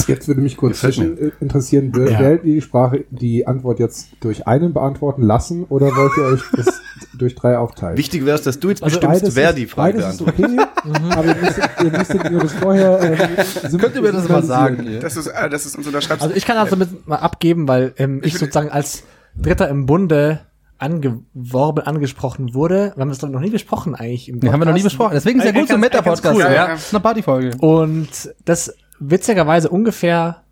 Jetzt 0.09 0.27
würde 0.27 0.41
mich 0.41 0.57
kurz 0.57 0.81
zwischen 0.81 1.17
äh, 1.17 1.31
interessieren, 1.41 1.93
wer 1.95 2.11
Ja. 2.33 2.37
die 2.39 2.61
Sprache, 2.61 3.05
die 3.11 3.47
Antwort 3.47 3.79
jetzt 3.79 4.09
durch 4.21 4.49
einen 4.49 4.73
beantworten 4.73 5.23
lassen 5.23 5.65
oder 5.69 5.95
wollt 5.95 6.11
ihr 6.17 6.25
euch 6.25 6.43
das 6.57 6.81
durch 7.17 7.37
drei 7.37 7.57
aufteilen? 7.57 7.97
Wichtig 7.97 8.27
wäre 8.27 8.35
es, 8.37 8.43
dass 8.43 8.59
du 8.59 8.69
jetzt 8.71 8.83
Also 8.83 8.99
bestimmst, 8.99 9.37
wer 9.37 9.51
ist- 9.51 9.59
die 9.59 9.67
Frage 9.67 9.99
beides 9.99 10.15
ist 10.15 10.25
beantwortet. 10.25 10.69
okay, 10.85 11.01
aber 11.17 11.25
ihr 11.27 11.35
müsstet, 11.37 11.71
ihr 11.85 11.91
müsstet 11.99 12.31
mir 12.33 12.39
das 12.41 12.53
vorher 12.55 13.01
ähm, 13.01 13.79
Könnt 13.79 13.95
ihr 13.95 14.03
mir 14.03 14.13
das 14.13 14.29
mal 14.29 14.43
sagen? 14.43 14.83
hier? 14.83 14.99
Dass 14.99 15.15
du 15.15 15.21
äh, 15.31 15.49
dass 15.49 15.63
du's 15.63 15.77
uns 15.77 15.87
unterschreibst. 15.87 16.23
Also 16.25 16.35
ich 16.35 16.45
kann 16.45 16.57
also 16.57 16.75
mit 16.75 17.07
mal 17.07 17.17
abgeben, 17.17 17.69
weil 17.69 17.93
ähm, 17.97 18.23
ich 18.25 18.35
sozusagen 18.39 18.71
als 18.71 19.05
Dritter 19.41 19.69
im 19.69 19.87
Bunde 19.87 20.41
angeworben, 20.81 21.85
angesprochen 21.87 22.55
wurde. 22.55 22.93
Wir 22.97 23.01
haben 23.01 23.09
das 23.11 23.19
doch 23.19 23.29
noch 23.29 23.41
nie 23.41 23.51
besprochen 23.51 23.95
eigentlich 23.95 24.29
im 24.29 24.41
Den 24.41 24.53
haben 24.53 24.61
wir 24.61 24.65
noch 24.67 24.73
nie 24.73 24.81
Podcast. 24.81 24.97
besprochen. 24.97 25.13
Deswegen 25.15 25.39
ist 25.39 25.45
ja 25.45 25.51
Eigentlich 25.51 25.61
gut 25.63 25.69
so 25.69 25.75
ein 25.75 25.81
ganz 25.83 25.93
Meta-Podcast. 25.95 26.37
cool, 26.37 26.43
ja. 26.43 26.53
ja. 26.53 26.73
Ist 26.75 26.93
eine 26.95 27.01
Partyfolge. 27.01 27.57
Und 27.59 28.09
das 28.45 28.75
witzigerweise 28.99 29.69
ungefähr 29.69 30.43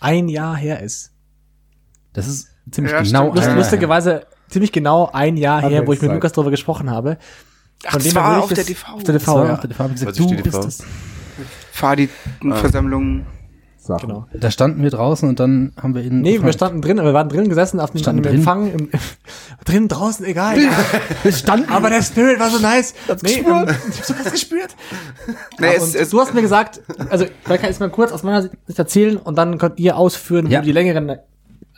ein 0.00 0.28
Jahr 0.28 0.56
her 0.56 0.80
ist. 0.80 1.12
Das 2.12 2.26
ist 2.28 2.48
ziemlich 2.70 2.92
Ja, 2.92 3.02
genau 3.02 3.22
stimmt. 3.24 3.36
Lust, 3.36 3.48
ein- 3.48 3.56
lustigerweise 3.56 4.26
ziemlich 4.48 4.72
genau 4.72 5.10
ein 5.12 5.36
Jahr 5.36 5.62
her, 5.62 5.86
wo 5.86 5.92
ich 5.92 6.00
mit. 6.00 6.14
Lukas 6.14 6.32
darüber 6.32 6.50
gesprochen 6.50 6.90
habe. 6.90 7.18
Ach, 7.86 7.92
Von 7.92 7.98
das 8.02 8.08
dem 8.08 8.12
her 8.12 8.22
war 8.22 8.42
auf 8.42 8.52
der 8.52 8.64
TV. 8.64 8.92
Auf 8.92 9.02
der 9.02 9.18
TV, 9.18 9.44
ja. 9.44 9.54
auf 9.54 9.60
der 9.60 9.70
ich 9.70 9.92
gesagt, 9.92 10.18
du 10.18 10.26
die 10.26 10.42
bist 10.42 10.64
es. 10.64 10.82
Fahrradversammlungen. 11.72 13.26
Sachen. 13.86 14.08
Genau. 14.08 14.26
Da 14.32 14.50
standen 14.50 14.82
wir 14.82 14.90
draußen 14.90 15.28
und 15.28 15.38
dann 15.40 15.72
haben 15.80 15.94
wir 15.94 16.02
ihn. 16.02 16.20
Nee, 16.20 16.32
wir 16.32 16.36
gefragt. 16.38 16.54
standen 16.54 16.80
drin, 16.82 16.96
wir 16.96 17.12
waren 17.14 17.28
drin 17.28 17.48
gesessen 17.48 17.80
auf 17.80 17.90
dem? 17.90 18.24
Empfang. 18.24 18.70
Im, 18.72 18.88
drin, 19.64 19.88
draußen, 19.88 20.24
egal. 20.24 20.56
Wir 21.22 21.32
standen. 21.32 21.70
Aber 21.70 21.90
der 21.90 22.02
Spirit 22.02 22.40
war 22.40 22.50
so 22.50 22.58
nice. 22.60 22.94
Nee, 23.08 23.14
gespürt? 23.42 23.68
ähm, 23.68 23.76
ich 23.90 23.98
hab 23.98 24.04
sowas 24.06 24.32
gespürt. 24.32 24.76
Nee, 25.58 25.66
Ja, 25.66 25.72
es, 25.74 25.82
und 25.82 25.94
es, 25.94 26.10
du 26.10 26.20
hast 26.20 26.34
mir 26.34 26.42
gesagt, 26.42 26.80
also 27.10 27.24
vielleicht 27.44 27.60
kann 27.62 27.70
ich 27.70 27.76
es 27.76 27.80
mal 27.80 27.90
kurz 27.90 28.12
aus 28.12 28.22
meiner 28.22 28.42
Sicht 28.42 28.78
erzählen 28.78 29.16
und 29.16 29.36
dann 29.38 29.58
könnt 29.58 29.78
ihr 29.78 29.96
ausführen, 29.96 30.48
Ja. 30.50 30.60
wo 30.60 30.64
die 30.64 30.72
längeren 30.72 31.16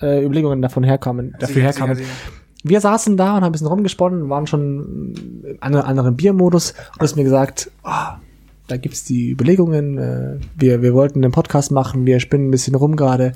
äh, 0.01 0.25
Überlegungen 0.25 0.63
davon 0.63 0.85
herkamen, 0.85 1.33
dafür 1.39 1.55
sicher, 1.55 1.63
herkamen. 1.67 1.97
sicher. 1.97 2.09
Wir 2.63 2.81
saßen 2.81 3.17
da 3.17 3.31
und 3.31 3.37
haben 3.37 3.45
ein 3.45 3.53
bisschen 3.53 3.69
rumgesponnen, 3.69 4.29
waren 4.29 4.47
schon 4.47 5.15
in 5.45 5.63
einem 5.63 5.83
anderen 5.83 6.17
Biermodus 6.17 6.75
und 6.95 7.03
hast 7.03 7.15
mir 7.17 7.23
gesagt, 7.25 7.71
ah, 7.85 8.17
da 8.67 8.77
gibt's 8.77 9.05
die 9.05 9.31
Überlegungen, 9.31 9.99
äh, 9.99 10.39
wir, 10.57 10.83
wir 10.83 10.95
wollten 10.95 11.25
einen 11.25 11.33
Podcast 11.33 11.71
machen, 11.71 12.07
wir 12.07 12.21
spinnen 12.21 12.49
ein 12.49 12.51
bisschen 12.51 12.75
rum 12.75 12.97
gerade. 12.97 13.33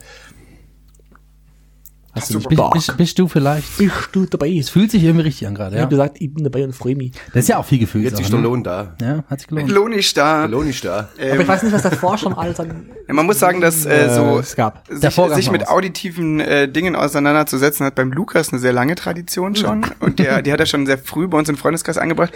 Hast 2.13 2.35
du 2.35 2.39
nicht 2.39 2.49
Bist, 2.49 2.63
bist, 2.73 2.97
bist 2.97 3.19
du 3.21 3.29
vielleicht? 3.29 3.79
Bist 3.79 4.09
du 4.13 4.27
dabei? 4.27 4.49
Es 4.49 4.69
fühlt 4.69 4.91
sich 4.91 5.05
irgendwie 5.05 5.27
richtig 5.27 5.47
an 5.47 5.55
gerade, 5.55 5.71
Ich 5.71 5.77
ja. 5.77 5.83
hab 5.83 5.91
gesagt, 5.91 6.17
ich 6.21 6.35
bin 6.35 6.43
dabei 6.43 6.65
und 6.65 6.75
freue 6.75 6.97
mich. 6.97 7.13
Das 7.29 7.45
ist 7.45 7.49
ja 7.49 7.59
auch 7.59 7.65
viel 7.65 7.79
Gefühl. 7.79 8.03
Jetzt 8.03 8.21
ist 8.21 8.33
der 8.33 8.41
ne? 8.41 8.45
Lohn 8.47 8.65
da. 8.65 8.97
Ja, 9.01 9.23
hat 9.29 9.39
sich 9.39 9.49
gelohnt. 9.49 9.71
Lohn 9.71 9.93
ist 9.93 10.17
da. 10.17 10.47
Lohn 10.47 10.69
ist 10.69 10.85
da. 10.85 11.09
Ähm, 11.19 11.35
Aber 11.35 11.43
ich 11.43 11.49
weiß 11.49 11.63
nicht, 11.63 11.73
was 11.73 11.83
davor 11.83 12.19
schon 12.19 12.33
alles 12.35 12.59
an 12.59 12.87
ja, 13.07 13.15
man 13.15 13.27
muss 13.27 13.39
sagen, 13.39 13.61
dass 13.61 13.87
äh, 13.87 14.13
so 14.13 14.41
es 14.41 14.57
gab. 14.57 14.87
sich, 14.89 15.15
sich 15.15 15.51
mit 15.53 15.69
auditiven 15.69 16.41
äh, 16.41 16.69
Dingen 16.69 16.97
auseinanderzusetzen, 16.97 17.87
hat 17.87 17.95
beim 17.95 18.13
Lukas 18.13 18.51
eine 18.51 18.59
sehr 18.59 18.73
lange 18.73 18.97
Tradition 18.97 19.55
schon. 19.55 19.87
Und 20.01 20.19
der, 20.19 20.43
die 20.43 20.53
hat 20.53 20.59
er 20.61 20.67
schon 20.67 20.87
sehr 20.87 20.99
früh 20.99 21.29
bei 21.29 21.39
uns 21.39 21.49
im 21.49 21.57
Freundeskreis 21.57 21.97
angebracht. 21.97 22.33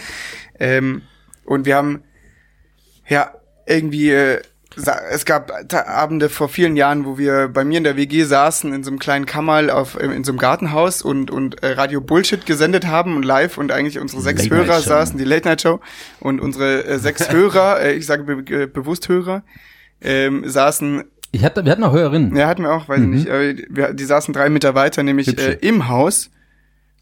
Ähm, 0.59 1.03
und 1.45 1.67
wir 1.67 1.75
haben 1.77 2.03
ja 3.09 3.33
irgendwie, 3.67 4.11
äh, 4.11 4.41
es 5.11 5.25
gab 5.25 5.53
Abende 5.73 6.29
vor 6.29 6.49
vielen 6.49 6.77
Jahren, 6.77 7.05
wo 7.05 7.17
wir 7.17 7.49
bei 7.49 7.65
mir 7.65 7.79
in 7.79 7.85
der 7.85 7.97
WG 7.97 8.25
saßen, 8.25 8.73
in 8.73 8.83
so 8.83 8.91
einem 8.91 8.99
kleinen 8.99 9.25
Kammerl 9.25 9.71
auf, 9.71 10.01
in 10.01 10.25
so 10.25 10.33
einem 10.33 10.39
Gartenhaus 10.39 11.03
und, 11.03 11.31
und 11.31 11.63
äh, 11.63 11.73
Radio 11.73 12.01
Bullshit 12.01 12.45
gesendet 12.45 12.87
haben 12.87 13.17
und 13.17 13.25
live 13.25 13.57
und 13.57 13.71
eigentlich 13.71 14.01
unsere 14.01 14.21
sechs 14.21 14.49
Late 14.49 14.57
Hörer 14.57 14.81
saßen, 14.81 15.17
die 15.17 15.25
Late 15.25 15.49
Night 15.49 15.63
Show 15.63 15.81
und 16.21 16.41
unsere 16.41 16.85
äh, 16.85 16.99
sechs 16.99 17.31
Hörer, 17.33 17.81
äh, 17.81 17.93
ich 17.95 18.07
sage 18.07 18.25
be 18.25 18.63
äh, 18.63 18.67
bewusst 18.67 19.09
Hörer, 19.09 19.45
ähm, 20.01 20.49
saßen 20.49 21.05
Ich 21.31 21.45
hatte, 21.45 21.65
wir 21.65 21.71
hatten 21.71 21.83
noch 21.83 21.93
Hörerinnen. 21.93 22.35
ja, 22.37 22.49
hatten 22.49 22.63
wir 22.63 22.73
auch, 22.73 22.89
weiß 22.89 23.01
ich 23.01 23.07
nicht. 23.07 23.29
Aber 23.29 23.41
wir, 23.41 23.95
die 23.95 24.05
saßen 24.05 24.35
drei 24.35 24.49
Meter 24.49 24.75
weiter, 24.75 25.03
nämlich 25.05 25.29
Hübsche. 25.29 25.53
äh, 25.63 25.69
im 25.69 25.89
Haus. 25.89 26.31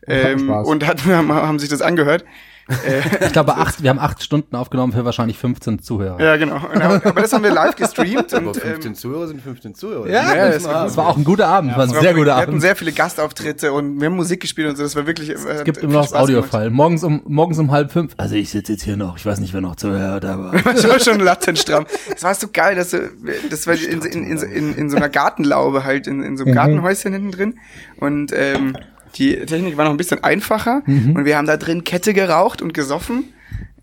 Ähm, 0.07 0.51
und 0.51 0.87
hatten, 0.87 1.11
haben, 1.11 1.33
haben 1.33 1.59
sich 1.59 1.69
das 1.69 1.81
angehört. 1.81 2.25
Äh, 2.69 3.27
Ich 3.27 3.33
glaube, 3.33 3.57
acht, 3.57 3.83
wir 3.83 3.91
haben 3.91 3.99
acht 3.99 4.23
Stunden 4.23 4.55
aufgenommen 4.57 4.93
für 4.93 5.05
wahrscheinlich 5.05 5.37
15 5.39 5.81
Zuhörer. 5.81 6.21
ja, 6.21 6.37
genau. 6.37 6.57
Und, 6.73 6.81
aber 6.81 7.21
das 7.21 7.33
haben 7.33 7.43
wir 7.43 7.51
live 7.53 7.75
gestreamt. 7.77 8.33
Aber 8.35 8.49
und, 8.49 8.57
15 8.57 8.91
ähm, 8.93 8.95
Zuhörer 8.95 9.27
sind 9.27 9.43
15 9.43 9.75
Zuhörer. 9.75 10.07
Ja, 10.09 10.35
Ja, 10.35 10.47
das 10.47 10.63
das 10.63 10.73
war 10.73 10.87
Es 10.87 10.97
war 10.97 11.07
auch 11.09 11.17
ein 11.17 11.25
guter 11.25 11.49
Abend, 11.49 11.73
es 11.73 11.77
war 11.77 11.85
ein 11.85 11.91
sehr 11.91 12.15
guter 12.15 12.27
wir 12.27 12.37
hatten 12.37 12.51
Abend. 12.51 12.63
sehr 12.63 12.77
viele 12.77 12.93
Gastauftritte 12.93 13.73
und 13.73 14.01
wir 14.01 14.07
haben 14.07 14.17
Musik 14.17 14.41
gespielt 14.41 14.69
und 14.69 14.77
so. 14.77 14.83
Das 14.85 14.95
war 14.97 15.07
wirklich. 15.07 15.31
äh, 15.31 15.35
Es 15.35 15.65
gibt 15.65 15.79
immer 15.79 15.95
noch 15.95 16.03
das 16.03 16.15
Audiofile. 16.15 16.71
Morgens 16.71 17.03
um, 17.05 17.23
morgens 17.27 17.59
um 17.59 17.71
halb 17.71 17.91
fünf. 17.93 18.13
Also 18.17 18.37
ich 18.37 18.51
sitze 18.51 18.73
jetzt 18.73 18.83
hier 18.83 18.97
noch. 18.97 19.17
Ich 19.17 19.27
weiß 19.27 19.41
nicht, 19.41 19.53
wer 19.55 19.61
noch 19.61 19.77
zuhört, 19.77 20.25
aber. 20.25 20.53
Das 20.65 20.89
war 20.89 21.01
schon 21.01 21.21
latent 21.21 21.59
stramm. 21.59 21.87
Das 22.11 22.23
war 22.23 22.35
so 22.35 22.47
geil, 22.53 22.77
dass 22.77 22.91
du, 22.91 23.11
das 23.51 23.67
war 23.67 23.75
in, 23.75 24.01
in, 24.03 24.25
in, 24.25 24.39
in, 24.39 24.75
in 24.77 24.91
so 24.91 24.97
einer 24.97 25.09
Gartenlaube 25.09 25.85
halt, 25.85 26.07
in, 26.07 26.23
in 26.23 26.37
so 26.37 26.45
einem 26.45 26.55
Gartenhäuschen 26.55 27.13
hinten 27.13 27.31
drin. 27.33 27.59
Und 27.99 28.33
ähm, 28.35 28.77
die 29.17 29.37
Technik 29.47 29.77
war 29.77 29.85
noch 29.85 29.91
ein 29.93 29.97
bisschen 29.97 30.23
einfacher. 30.25 30.83
Und 30.87 31.25
wir 31.25 31.37
haben 31.37 31.47
da 31.47 31.57
drin 31.57 31.85
Kette 31.85 32.15
geraucht 32.15 32.63
und 32.63 32.73
gesoffen. 32.75 33.25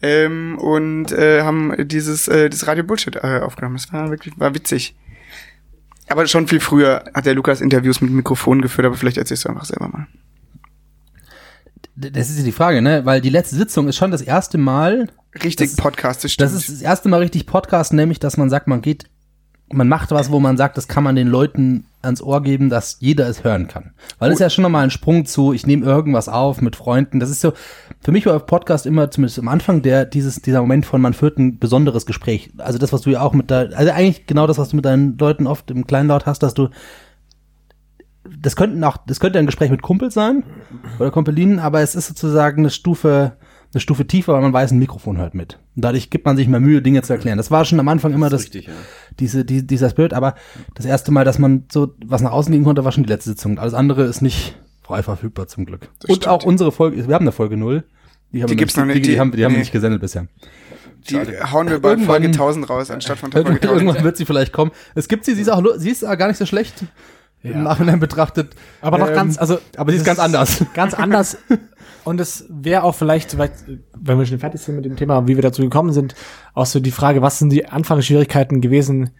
Ähm, 0.01 0.57
und 0.59 1.11
äh, 1.11 1.41
haben 1.41 1.73
dieses 1.87 2.27
äh, 2.29 2.49
das 2.49 2.67
Radio 2.67 2.83
Bullshit 2.85 3.17
äh, 3.17 3.39
aufgenommen. 3.43 3.75
Das 3.75 3.91
war 3.91 4.09
wirklich 4.09 4.33
war 4.39 4.55
witzig. 4.55 4.95
Aber 6.07 6.25
schon 6.25 6.47
viel 6.47 6.59
früher 6.61 7.03
hat 7.13 7.25
der 7.25 7.35
Lukas 7.35 7.59
Interviews 7.61 7.99
mit 8.01 8.09
Mikrofon 8.11 8.61
geführt, 8.61 8.85
aber 8.87 8.95
vielleicht 8.95 9.17
erzählst 9.17 9.45
du 9.45 9.49
einfach 9.49 9.65
selber 9.65 9.89
mal. 9.89 10.07
Das 11.95 12.29
ist 12.29 12.37
ja 12.39 12.45
die 12.45 12.51
Frage, 12.53 12.81
ne? 12.81 13.05
Weil 13.05 13.19
die 13.21 13.29
letzte 13.29 13.55
Sitzung 13.57 13.87
ist 13.89 13.97
schon 13.97 14.11
das 14.11 14.21
erste 14.21 14.57
Mal, 14.57 15.09
Richtig 15.43 15.69
Das- 15.71 15.75
Podcast, 15.75 16.23
das 16.23 16.31
stimmt. 16.31 16.49
das 16.49 16.55
ist 16.57 16.69
das 16.69 16.81
erste 16.81 17.09
Mal 17.09 17.17
richtig 17.19 17.45
Podcast, 17.45 17.93
nämlich, 17.93 18.19
dass 18.19 18.37
man 18.37 18.49
sagt, 18.49 18.67
man 18.67 18.81
geht, 18.81 19.05
man 19.71 19.87
macht 19.87 20.09
was, 20.11 20.31
wo 20.31 20.39
man 20.39 20.57
sagt, 20.57 20.77
das 20.77 20.87
kann 20.87 21.03
man 21.03 21.15
den 21.15 21.27
Leuten 21.27 21.85
ans 22.01 22.21
Ohr 22.21 22.41
geben, 22.41 22.69
dass 22.69 22.97
jeder 22.99 23.27
es 23.27 23.43
hören 23.43 23.67
kann. 23.67 23.91
Weil 24.19 24.29
das 24.29 24.37
ist 24.37 24.41
ja 24.41 24.49
schon 24.49 24.63
nochmal 24.63 24.83
ein 24.83 24.91
Sprung 24.91 25.25
zu, 25.25 25.53
ich 25.53 25.67
nehme 25.67 25.85
irgendwas 25.85 26.29
auf 26.29 26.61
mit 26.61 26.75
Freunden. 26.75 27.19
Das 27.19 27.29
ist 27.29 27.41
so, 27.41 27.53
für 28.01 28.11
mich 28.11 28.25
war 28.25 28.39
Podcast 28.39 28.85
immer, 28.85 29.11
zumindest 29.11 29.39
am 29.39 29.47
Anfang, 29.47 29.81
der, 29.81 30.05
dieses, 30.05 30.41
dieser 30.41 30.61
Moment 30.61 30.85
von, 30.85 31.01
man 31.01 31.13
führt 31.13 31.37
ein 31.37 31.59
besonderes 31.59 32.05
Gespräch. 32.05 32.51
Also 32.57 32.79
das, 32.79 32.93
was 32.93 33.01
du 33.01 33.09
ja 33.09 33.21
auch 33.21 33.33
mit 33.33 33.51
da, 33.51 33.61
also 33.63 33.91
eigentlich 33.91 34.27
genau 34.27 34.47
das, 34.47 34.57
was 34.57 34.69
du 34.69 34.77
mit 34.77 34.85
deinen 34.85 35.17
Leuten 35.17 35.47
oft 35.47 35.69
im 35.71 35.85
Kleinlaut 35.85 36.25
hast, 36.25 36.41
dass 36.41 36.53
du, 36.53 36.69
das 38.23 38.55
könnten 38.55 38.83
auch, 38.83 38.97
das 39.05 39.19
könnte 39.19 39.39
ein 39.39 39.45
Gespräch 39.45 39.71
mit 39.71 39.81
Kumpels 39.81 40.13
sein 40.13 40.43
oder 40.99 41.11
Kumpelinen, 41.11 41.59
aber 41.59 41.81
es 41.81 41.95
ist 41.95 42.07
sozusagen 42.07 42.61
eine 42.61 42.69
Stufe, 42.69 43.33
eine 43.73 43.81
Stufe 43.81 44.07
tiefer, 44.07 44.33
weil 44.33 44.41
man 44.41 44.51
weiß, 44.53 44.71
ein 44.71 44.79
Mikrofon 44.79 45.17
hört 45.17 45.35
mit. 45.35 45.59
Und 45.75 45.83
dadurch 45.85 46.09
gibt 46.09 46.25
man 46.25 46.35
sich 46.37 46.47
mehr 46.47 46.59
Mühe, 46.59 46.81
Dinge 46.81 47.01
zu 47.03 47.13
erklären. 47.13 47.37
Das 47.37 47.51
war 47.51 47.65
schon 47.65 47.79
am 47.79 47.87
Anfang 47.87 48.13
immer 48.13 48.29
das, 48.29 48.43
Richtig, 48.43 48.67
ja. 48.67 48.73
diese, 49.19 49.45
die, 49.45 49.65
dieser 49.65 49.89
Spirit, 49.91 50.13
aber 50.13 50.35
das 50.75 50.85
erste 50.85 51.11
Mal, 51.11 51.23
dass 51.25 51.37
man 51.39 51.65
so 51.71 51.93
was 52.05 52.21
nach 52.21 52.31
außen 52.31 52.51
gehen 52.51 52.63
konnte, 52.63 52.83
war 52.83 52.91
schon 52.91 53.03
die 53.03 53.09
letzte 53.09 53.29
Sitzung. 53.31 53.59
Alles 53.59 53.73
andere 53.75 54.03
ist 54.05 54.21
nicht 54.21 54.55
frei 54.81 55.03
verfügbar 55.03 55.47
zum 55.47 55.65
Glück. 55.65 55.89
Und 56.07 56.15
stimmt. 56.15 56.27
auch 56.27 56.43
unsere 56.45 56.71
Folge, 56.71 57.07
wir 57.07 57.13
haben 57.13 57.23
eine 57.23 57.31
Folge 57.31 57.57
null. 57.57 57.83
Die, 58.31 58.41
haben 58.41 58.47
Die 58.47 58.51
wir 58.53 58.57
gibt's 58.57 58.75
noch 58.75 58.85
nicht, 58.85 58.97
Die, 58.97 59.01
die, 59.01 59.09
die- 59.11 59.19
haben, 59.19 59.31
die 59.31 59.43
haben 59.45 59.51
wir 59.51 59.57
nee. 59.57 59.59
nicht 59.59 59.71
gesendet 59.71 60.01
bisher. 60.01 60.27
Die 61.09 61.15
hauen 61.17 61.69
wir 61.69 61.79
bei 61.79 61.89
Irgendwann- 61.91 62.05
Folge 62.07 62.27
1000 62.27 62.69
raus, 62.69 62.91
anstatt 62.91 63.17
von 63.19 63.31
Folge 63.31 63.49
Irgendwann, 63.49 63.69
1000. 63.69 63.81
irgendwann 63.87 64.03
wird 64.03 64.17
sie 64.17 64.25
vielleicht 64.25 64.51
kommen. 64.51 64.71
Es 64.95 65.07
gibt 65.07 65.25
sie, 65.25 65.33
sie 65.35 65.41
ist 65.41 65.49
auch, 65.49 65.63
sie 65.77 65.89
ist 65.91 66.03
auch 66.03 66.17
gar 66.17 66.27
nicht 66.27 66.37
so 66.37 66.45
schlecht. 66.45 66.73
Im 67.41 67.63
Nachhinein 67.63 67.99
betrachtet. 68.01 68.53
Aber 68.81 68.97
noch 68.97 69.07
Ähm, 69.07 69.15
ganz, 69.15 69.37
also. 69.37 69.59
aber 69.77 69.91
sie 69.93 69.97
ist 69.97 70.05
das 70.05 70.17
ganz 70.17 70.19
anders. 70.19 70.65
Ganz 70.73 70.93
anders. 70.93 71.37
Und 72.05 72.19
es 72.19 72.45
wäre 72.49 72.83
auch 72.83 72.95
vielleicht, 72.95 73.37
wenn 73.37 74.17
wir 74.19 74.25
schon 74.25 74.39
fertig 74.39 74.61
sind 74.61 74.75
mit 74.75 74.85
dem 74.85 74.95
Thema, 74.95 75.27
wie 75.27 75.35
wir 75.35 75.41
dazu 75.43 75.61
gekommen 75.61 75.91
sind, 75.93 76.15
auch 76.53 76.65
so 76.65 76.79
die 76.79 76.91
Frage, 76.91 77.21
was 77.21 77.39
sind 77.39 77.51
die 77.51 77.67
Anfangsschwierigkeiten 77.67 78.61
gewesen, 78.61 79.11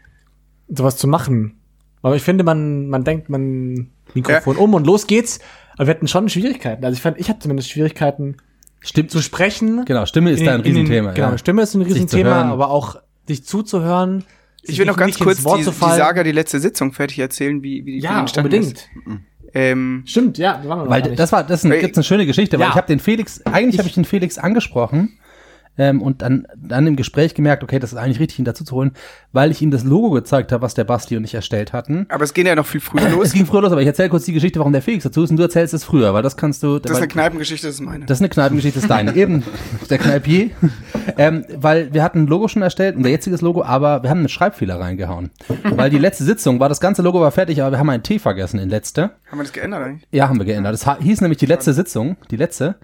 sowas 0.68 0.98
zu 0.98 1.08
machen? 1.08 1.60
Aber 2.02 2.15
ich 2.15 2.24
finde, 2.24 2.44
man, 2.44 2.88
man 2.88 3.04
denkt, 3.04 3.30
man 3.30 3.89
Mikrofon 4.13 4.56
um 4.58 4.74
und 4.74 4.88
los 4.88 5.08
geht's. 5.08 5.39
Aber 5.78 5.88
wir 5.88 5.94
hatten 5.96 6.08
schon 6.08 6.30
Schwierigkeiten. 6.30 6.84
Also 6.86 6.96
ich 6.96 7.02
fand, 7.02 7.20
ich 7.20 7.30
hatte 7.30 7.39
zumindest 7.39 7.70
Schwierigkeiten 7.70 8.38
Stimmt. 8.82 9.12
zu 9.12 9.22
sprechen. 9.22 9.84
Genau, 9.86 10.06
Stimme 10.06 10.32
ist 10.32 10.39
In 10.39 10.46
da 10.46 10.56
ein 10.56 10.63
den- 10.63 10.72
in 10.72 10.78
Riesenthema. 10.82 11.12
Genau, 11.12 11.32
ja. 11.32 11.38
Stimme 11.38 11.62
ist 11.62 11.74
ein 11.76 11.82
Riesenthema, 11.82 12.44
aber 12.44 12.70
auch 12.70 12.96
dich 13.28 13.46
zuzuhören. 13.46 14.24
Ich 14.62 14.78
will 14.78 14.86
noch 14.86 14.98
ganz 14.98 15.18
kurz 15.20 15.38
die, 15.44 15.63
die. 15.63 15.72
Saga, 15.72 16.24
die 16.24 16.32
letzte 16.34 16.60
Sitzung 16.60 16.92
fertig 16.92 17.20
erzählen, 17.20 17.62
wie, 17.63 17.86
wie 17.86 17.94
die 17.94 18.00
Ja, 18.00 18.20
entstanden 18.20 18.54
unbedingt. 18.54 18.78
ist. 18.78 18.89
Ähm, 19.54 20.04
Stimmt, 20.06 20.38
ja, 20.38 20.60
da 20.62 20.70
waren 20.70 20.80
wir 20.80 20.84
noch 20.86 20.92
Weil 20.92 21.16
das 21.16 21.32
war, 21.32 21.44
das 21.44 21.64
ist 21.64 21.72
ein, 21.72 21.80
gibt's 21.80 21.98
eine 21.98 22.04
schöne 22.04 22.26
Geschichte, 22.26 22.58
weil 22.58 22.66
ja. 22.66 22.70
ich 22.72 22.76
habe 22.76 22.88
den 22.88 23.00
Felix, 23.00 23.46
eigentlich 23.46 23.78
habe 23.78 23.88
ich 23.88 23.96
den 23.96 24.06
Felix 24.06 24.38
angesprochen, 24.38 25.19
Ähm, 25.80 26.02
und 26.02 26.22
dann, 26.22 26.46
dann 26.58 26.86
im 26.88 26.98
Gespräch 26.98 27.34
gemerkt, 27.34 27.63
okay, 27.63 27.80
das 27.80 27.94
ist 27.94 27.98
eigentlich 27.98 28.20
richtig, 28.20 28.38
ihn 28.38 28.44
dazu 28.44 28.65
zu 28.65 28.76
holen, 28.76 28.92
weil 29.32 29.50
ich 29.50 29.62
ihm 29.62 29.72
das 29.72 29.86
Logo 29.86 30.10
gezeigt 30.10 30.52
habe, 30.52 30.62
was 30.62 30.74
der 30.74 30.84
Basti 30.84 31.15
und 31.15 31.24
ich 31.24 31.34
erstellt 31.34 31.72
hatten. 31.72 32.06
Aber 32.10 32.26
es 32.26 32.34
geht 32.34 32.46
ja 32.46 32.54
noch 32.54 32.65
viel 32.65 32.82
früher 32.82 33.02
Es 33.08 33.13
los. 33.13 33.32
ging 33.32 33.46
früher 33.46 33.62
los, 33.62 33.72
aber 33.72 33.80
ich 33.80 33.88
erzähle 33.88 34.10
kurz 34.10 34.26
die 34.26 34.34
Geschichte, 34.34 34.60
warum 34.60 34.74
der 34.74 34.82
Felix 34.82 35.06
dazu 35.06 35.24
ist 35.24 35.32
und 35.32 35.38
du 35.38 35.44
erzählst 35.44 35.74
es 35.74 35.86
früher, 35.86 36.13
weil 36.13 36.22
das 36.22 36.36
kannst 36.36 36.63
du. 36.63 36.80
Das 36.80 36.92
ist 36.92 36.98
eine 36.98 37.08
Kneipengeschichte, 37.08 37.68
das 37.68 37.76
ist 37.76 37.82
meine. 37.82 38.06
das 38.06 38.18
ist 38.18 38.22
eine 38.22 38.30
Kneipengeschichte, 38.30 38.78
das 38.80 38.84
ist 38.84 38.89
deine. 38.89 39.15
Eben, 39.15 39.42
der 39.89 39.98
Kneipier. 40.00 40.50
ähm, 41.18 41.46
weil 41.56 41.94
wir 41.94 42.04
hatten 42.04 42.24
ein 42.24 42.28
Logo 42.28 42.50
schon 42.50 42.62
erstellt, 42.62 42.98
unser 42.98 43.10
jetziges 43.10 43.39
Logo, 43.39 43.63
aber 43.63 44.04
wir 44.04 44.10
haben 44.10 44.20
einen 44.20 44.30
Schreibfehler 44.30 44.82
reingehauen. 44.82 45.32
weil 45.63 45.89
die 45.89 45.98
letzte 45.98 46.26
Sitzung 46.26 46.60
war, 46.60 46.68
das 46.68 46.82
ganze 46.82 47.02
Logo 47.02 47.22
war 47.22 47.32
fertig, 47.32 47.62
aber 47.62 47.72
wir 47.72 47.80
haben 47.80 47.89
einen 47.89 48.04
T 48.04 48.20
vergessen 48.20 48.60
in 48.60 48.68
letzte. 48.70 49.12
Haben 49.32 49.39
wir 49.39 49.44
das 49.44 49.54
geändert 49.54 49.82
eigentlich? 49.82 50.08
Ja, 50.12 50.28
haben 50.28 50.39
wir 50.39 50.46
geändert. 50.46 50.74
Das 50.74 51.00
hieß 51.00 51.22
nämlich 51.22 51.38
die 51.38 51.46
letzte 51.46 51.74
Sitzung, 51.74 52.18
die 52.32 52.36
letzte. 52.36 52.76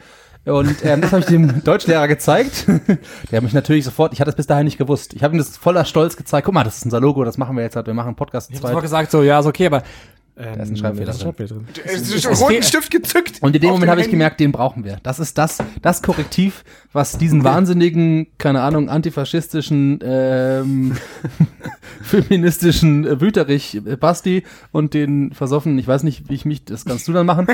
Und 0.45 0.85
ähm, 0.85 1.01
das 1.01 1.11
habe 1.11 1.21
ich 1.21 1.25
dem 1.25 1.63
Deutschlehrer 1.63 2.07
gezeigt. 2.07 2.65
Der 3.31 3.37
hat 3.37 3.43
mich 3.43 3.53
natürlich 3.53 3.83
sofort, 3.83 4.13
ich 4.13 4.21
hatte 4.21 4.29
es 4.29 4.35
bis 4.35 4.47
dahin 4.47 4.65
nicht 4.65 4.77
gewusst. 4.77 5.13
Ich 5.13 5.23
habe 5.23 5.35
ihm 5.35 5.39
das 5.39 5.57
voller 5.57 5.85
Stolz 5.85 6.15
gezeigt. 6.15 6.45
Guck 6.45 6.53
mal, 6.53 6.63
das 6.63 6.77
ist 6.77 6.85
unser 6.85 6.99
Logo, 6.99 7.23
das 7.23 7.37
machen 7.37 7.55
wir 7.55 7.63
jetzt 7.63 7.75
halt. 7.75 7.87
Wir 7.87 7.93
machen 7.93 8.07
einen 8.09 8.15
Podcast 8.15 8.51
Ich 8.51 8.61
habe 8.61 8.81
gesagt, 8.81 9.11
so, 9.11 9.23
ja, 9.23 9.39
ist 9.39 9.45
okay, 9.47 9.65
aber. 9.67 9.83
Ähm, 10.37 10.55
Da 10.57 10.63
ist 10.63 10.69
ein 10.69 10.75
Schreibfehler 10.77 11.05
da 11.05 11.11
ist 11.11 11.17
ein 11.19 11.23
Schreibfehler 11.23 11.47
drin. 11.49 11.65
Es 11.85 11.93
ist 12.01 12.13
es 12.15 12.21
schon 12.23 12.33
roten 12.33 12.61
Stift 12.63 12.91
gezückt. 12.91 13.41
Und 13.41 13.55
in 13.55 13.61
dem 13.61 13.69
Moment 13.71 13.89
habe 13.89 14.01
ich 14.01 14.09
gemerkt, 14.09 14.39
den 14.41 14.51
brauchen 14.51 14.83
wir. 14.83 14.97
Das 15.01 15.19
ist 15.19 15.37
das, 15.37 15.59
das 15.81 16.01
Korrektiv, 16.01 16.63
was 16.91 17.17
diesen 17.17 17.43
wahnsinnigen, 17.45 18.27
keine 18.37 18.61
Ahnung, 18.61 18.89
antifaschistischen, 18.89 19.99
ähm, 20.03 20.97
feministischen 22.01 23.05
äh, 23.05 23.21
Wüterich 23.21 23.75
äh, 23.85 23.95
Basti 23.95 24.43
und 24.71 24.93
den 24.93 25.31
versoffenen, 25.33 25.79
ich 25.79 25.87
weiß 25.87 26.03
nicht, 26.03 26.29
wie 26.29 26.33
ich 26.33 26.45
mich, 26.45 26.65
das 26.65 26.85
kannst 26.85 27.07
du 27.07 27.13
dann 27.13 27.25
machen. 27.25 27.47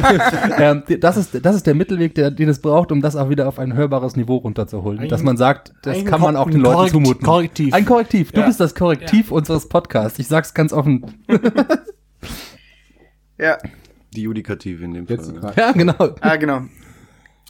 ähm, 0.58 0.82
das 1.00 1.16
ist, 1.16 1.44
das 1.44 1.56
ist 1.56 1.66
der 1.66 1.74
Mittelweg, 1.74 2.14
der, 2.14 2.30
den 2.30 2.48
es 2.48 2.60
braucht, 2.60 2.92
um 2.92 3.00
das 3.00 3.16
auch 3.16 3.30
wieder 3.30 3.48
auf 3.48 3.58
ein 3.58 3.74
hörbares 3.74 4.16
Niveau 4.16 4.36
runterzuholen. 4.36 5.00
Ein- 5.00 5.08
Dass 5.08 5.22
man 5.22 5.36
sagt, 5.36 5.72
das 5.82 6.04
kann 6.04 6.20
man 6.20 6.36
auch 6.36 6.50
den 6.50 6.62
Korrekt- 6.62 6.78
Leuten 6.78 6.92
zumuten. 7.04 7.24
Korrektiv. 7.24 7.74
Ein 7.74 7.84
Korrektiv. 7.84 8.32
Du 8.32 8.40
Ja. 8.40 8.46
bist 8.46 8.60
das 8.60 8.74
Korrektiv 8.74 9.30
unseres 9.32 9.68
Podcasts. 9.68 10.18
Ich 10.18 10.28
sag's 10.28 10.52
ganz 10.54 10.72
offen. 10.72 11.06
Ja, 13.38 13.58
Die 14.14 14.22
Judikative 14.22 14.84
in 14.84 14.94
dem 14.94 15.06
Jetzt 15.06 15.30
Fall. 15.30 15.40
gerade. 15.40 15.60
Ja, 15.60 15.72
genau. 15.72 16.14
ah, 16.20 16.36
genau. 16.36 16.62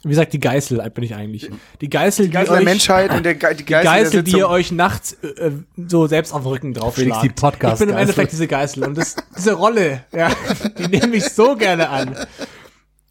Wie 0.03 0.09
gesagt, 0.09 0.31
die 0.31 0.39
Geißel 0.39 0.89
bin 0.91 1.03
ich 1.03 1.13
eigentlich. 1.13 1.49
Die 1.81 1.89
Geißel, 1.89 2.27
die, 2.27 2.31
Geisel 2.31 2.51
der 2.53 2.59
euch, 2.59 2.65
Menschheit 2.65 3.11
und 3.11 3.23
der 3.23 3.35
Ge 3.35 3.49
die 3.49 3.57
die 3.57 3.65
Geisel, 3.65 3.83
Geißel, 3.83 4.23
die 4.23 4.37
ihr 4.37 4.47
euch 4.47 4.71
nachts 4.71 5.17
äh, 5.21 5.27
äh, 5.27 5.51
so 5.75 6.07
selbst 6.07 6.31
auf 6.31 6.43
den 6.43 6.47
Rücken 6.47 6.73
draufschlagt. 6.73 7.23
Die. 7.23 7.27
Ich 7.27 7.79
bin 7.79 7.89
im 7.89 7.97
Endeffekt 7.97 8.31
diese 8.31 8.47
Geißel. 8.47 8.85
Und 8.85 8.97
das, 8.97 9.17
diese 9.35 9.53
Rolle, 9.53 10.05
ja, 10.13 10.29
die 10.77 10.87
nehme 10.87 11.17
ich 11.17 11.25
so 11.25 11.55
gerne 11.57 11.89
an. 11.89 12.15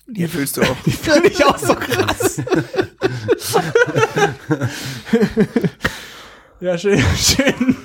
Die 0.07 0.27
fühlst 0.27 0.57
du 0.57 0.62
auch. 0.62 0.77
Die 0.87 0.91
finde 0.93 1.29
ich 1.29 1.45
auch 1.45 1.59
so 1.59 1.75
krass. 1.75 2.41
ja, 6.61 6.79
schön, 6.79 7.05
schön. 7.17 7.77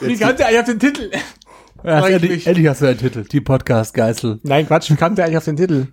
Wie 0.00 0.18
kam 0.18 0.36
der 0.36 0.48
eigentlich 0.48 0.60
auf 0.60 0.66
den 0.66 0.78
Titel? 0.78 1.10
Ja, 1.84 2.06
endlich, 2.06 2.46
endlich 2.46 2.66
hast 2.66 2.82
du 2.82 2.86
einen 2.86 2.98
Titel. 2.98 3.24
Die 3.24 3.40
Podcast-Geißel. 3.40 4.40
Nein, 4.42 4.66
Quatsch, 4.66 4.90
wie 4.90 4.96
kam 4.96 5.14
der 5.14 5.24
eigentlich 5.24 5.38
auf 5.38 5.44
den 5.44 5.56
Titel? 5.56 5.86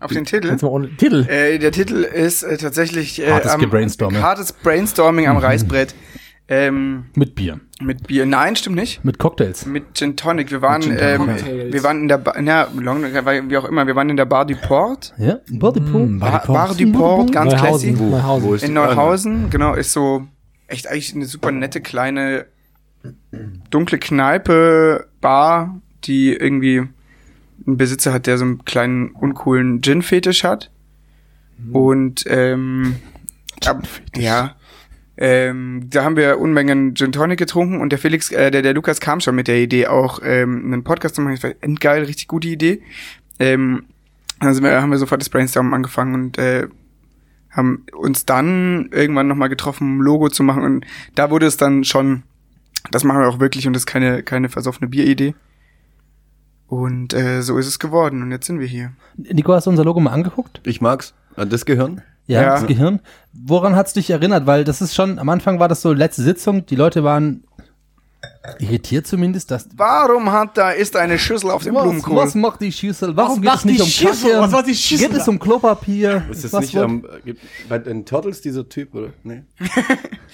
Auf 0.00 0.12
den 0.12 0.24
Titel? 0.24 0.48
Jetzt 0.48 0.62
mal 0.62 0.68
ohne 0.68 0.88
Titel. 0.96 1.26
Äh, 1.28 1.58
der 1.58 1.72
Titel 1.72 2.02
ist 2.02 2.42
äh, 2.42 2.56
tatsächlich 2.58 3.20
äh, 3.22 3.30
Hartes 3.30 3.52
am, 3.52 3.60
Gebrainstorming. 3.60 4.20
hartes 4.22 4.52
Brainstorming 4.52 5.26
am 5.28 5.36
Reißbrett. 5.38 5.94
Ähm, 6.46 7.06
Mit 7.14 7.34
Bier. 7.34 7.58
mit 7.80 8.06
Bier. 8.06 8.26
Nein, 8.26 8.54
stimmt 8.54 8.76
nicht. 8.76 9.02
Mit 9.02 9.18
Cocktails. 9.18 9.64
Mit 9.64 9.94
Gin 9.94 10.14
Tonic. 10.14 10.50
Wir 10.50 10.60
waren, 10.60 10.82
Gin 10.82 10.96
ähm, 11.00 11.26
wir 11.72 11.82
waren 11.82 12.02
in 12.02 12.08
der, 12.08 12.18
ba 12.18 12.38
ja, 12.38 12.68
Long, 12.78 13.02
wie 13.02 13.56
auch 13.56 13.64
immer, 13.64 13.86
wir 13.86 13.96
waren 13.96 14.10
in 14.10 14.18
der 14.18 14.26
Bar 14.26 14.44
du 14.44 14.54
Port. 14.54 15.14
Ja, 15.16 15.38
Body 15.50 15.80
Mm, 15.80 16.18
Bar, 16.18 16.44
Bar 16.46 16.74
du 16.74 16.92
Port, 16.92 17.32
ganz 17.32 17.54
classy. 17.54 17.92
Neuhausen. 17.92 18.10
Neuhausen. 18.10 18.44
Wo 18.46 18.54
ist 18.54 18.64
In 18.64 18.74
Neuhausen, 18.74 19.48
genau, 19.48 19.72
ist 19.72 19.92
so 19.92 20.26
echt 20.66 20.86
eigentlich 20.86 21.14
eine 21.14 21.24
super 21.24 21.50
nette 21.50 21.80
kleine 21.80 22.44
dunkle 23.70 23.98
Kneipe, 23.98 25.06
Bar, 25.24 25.80
die 26.04 26.34
irgendwie 26.34 26.82
einen 27.66 27.76
Besitzer 27.78 28.12
hat, 28.12 28.26
der 28.26 28.36
so 28.36 28.44
einen 28.44 28.64
kleinen 28.66 29.08
uncoolen 29.12 29.80
Gin-Fetisch 29.80 30.44
hat. 30.44 30.70
Und 31.72 32.24
ähm, 32.28 32.96
ab, 33.64 33.88
ja, 34.14 34.54
ähm, 35.16 35.86
da 35.88 36.04
haben 36.04 36.16
wir 36.16 36.38
Unmengen 36.38 36.94
Gin 36.94 37.12
Tonic 37.12 37.38
getrunken 37.38 37.80
und 37.80 37.90
der 37.90 37.98
Felix, 37.98 38.30
äh, 38.32 38.50
der, 38.50 38.60
der 38.60 38.74
Lukas 38.74 39.00
kam 39.00 39.20
schon 39.20 39.34
mit 39.34 39.48
der 39.48 39.62
Idee, 39.62 39.86
auch 39.86 40.20
ähm, 40.22 40.62
einen 40.66 40.84
Podcast 40.84 41.14
zu 41.14 41.22
machen. 41.22 41.34
Ich 41.34 41.42
war 41.42 41.52
endgeil, 41.62 42.02
richtig 42.02 42.28
gute 42.28 42.48
Idee. 42.48 42.82
Ähm, 43.38 43.84
also 44.40 44.62
wir, 44.62 44.82
haben 44.82 44.90
wir 44.90 44.98
sofort 44.98 45.22
das 45.22 45.30
Brainstorm 45.30 45.72
angefangen 45.72 46.14
und 46.14 46.36
äh, 46.36 46.68
haben 47.50 47.86
uns 47.96 48.26
dann 48.26 48.90
irgendwann 48.92 49.28
nochmal 49.28 49.48
getroffen, 49.48 49.84
um 49.84 49.98
ein 49.98 50.02
Logo 50.02 50.28
zu 50.28 50.42
machen. 50.42 50.64
Und 50.64 50.86
da 51.14 51.30
wurde 51.30 51.46
es 51.46 51.56
dann 51.56 51.84
schon, 51.84 52.24
das 52.90 53.04
machen 53.04 53.20
wir 53.20 53.28
auch 53.28 53.40
wirklich 53.40 53.66
und 53.66 53.72
das 53.72 53.82
ist 53.82 53.86
keine, 53.86 54.22
keine 54.22 54.48
versoffene 54.48 54.88
Bieridee. 54.88 55.34
Und 56.66 57.12
äh, 57.14 57.42
so 57.42 57.58
ist 57.58 57.66
es 57.66 57.78
geworden 57.78 58.22
und 58.22 58.30
jetzt 58.30 58.46
sind 58.46 58.58
wir 58.58 58.66
hier. 58.66 58.92
Nico, 59.16 59.52
hast 59.52 59.66
du 59.66 59.70
unser 59.70 59.84
Logo 59.84 60.00
mal 60.00 60.12
angeguckt? 60.12 60.60
Ich 60.64 60.80
mag's. 60.80 61.14
An 61.36 61.50
das 61.50 61.64
Gehirn? 61.66 62.02
Ja, 62.26 62.42
Ja. 62.42 62.50
das 62.54 62.66
Gehirn. 62.66 63.00
Woran 63.32 63.76
hat's 63.76 63.92
dich 63.92 64.10
erinnert? 64.10 64.46
Weil 64.46 64.64
das 64.64 64.80
ist 64.80 64.94
schon, 64.94 65.18
am 65.18 65.28
Anfang 65.28 65.60
war 65.60 65.68
das 65.68 65.82
so 65.82 65.92
letzte 65.92 66.22
Sitzung, 66.22 66.64
die 66.66 66.76
Leute 66.76 67.04
waren 67.04 67.44
irritiert 68.58 69.06
zumindest, 69.06 69.50
dass 69.50 69.68
Warum 69.76 70.30
hat 70.32 70.56
da 70.56 70.70
ist 70.70 70.96
eine 70.96 71.18
Schüssel 71.18 71.50
auf 71.50 71.62
dem 71.62 71.74
was, 71.74 71.82
Blumenkohl? 71.82 72.16
was 72.16 72.34
macht 72.34 72.60
die 72.60 72.72
Schüssel? 72.72 73.16
Warum 73.16 73.36
Was 73.36 73.40
geht 73.40 73.44
es 73.48 73.54
macht 73.54 73.64
nicht 73.66 73.78
die 73.78 73.82
um 73.82 73.88
Schüssel? 73.88 74.30
Kaffee? 74.30 74.40
Was 74.42 74.50
macht 74.50 74.66
die 74.66 74.74
Schüssel 74.74 75.08
Geht 75.08 75.16
es 75.18 75.28
um 75.28 75.38
Klopapier? 75.38 76.22
Ist 76.30 76.44
das 76.44 76.52
Was 76.52 76.60
nicht 76.62 76.74
wird- 76.74 76.84
am, 76.84 77.04
gibt, 77.24 77.40
bei 77.68 77.78
den 77.78 78.04
Turtles 78.04 78.40
dieser 78.40 78.68
Typ, 78.68 78.94
oder? 78.94 79.08
Nee. 79.22 79.42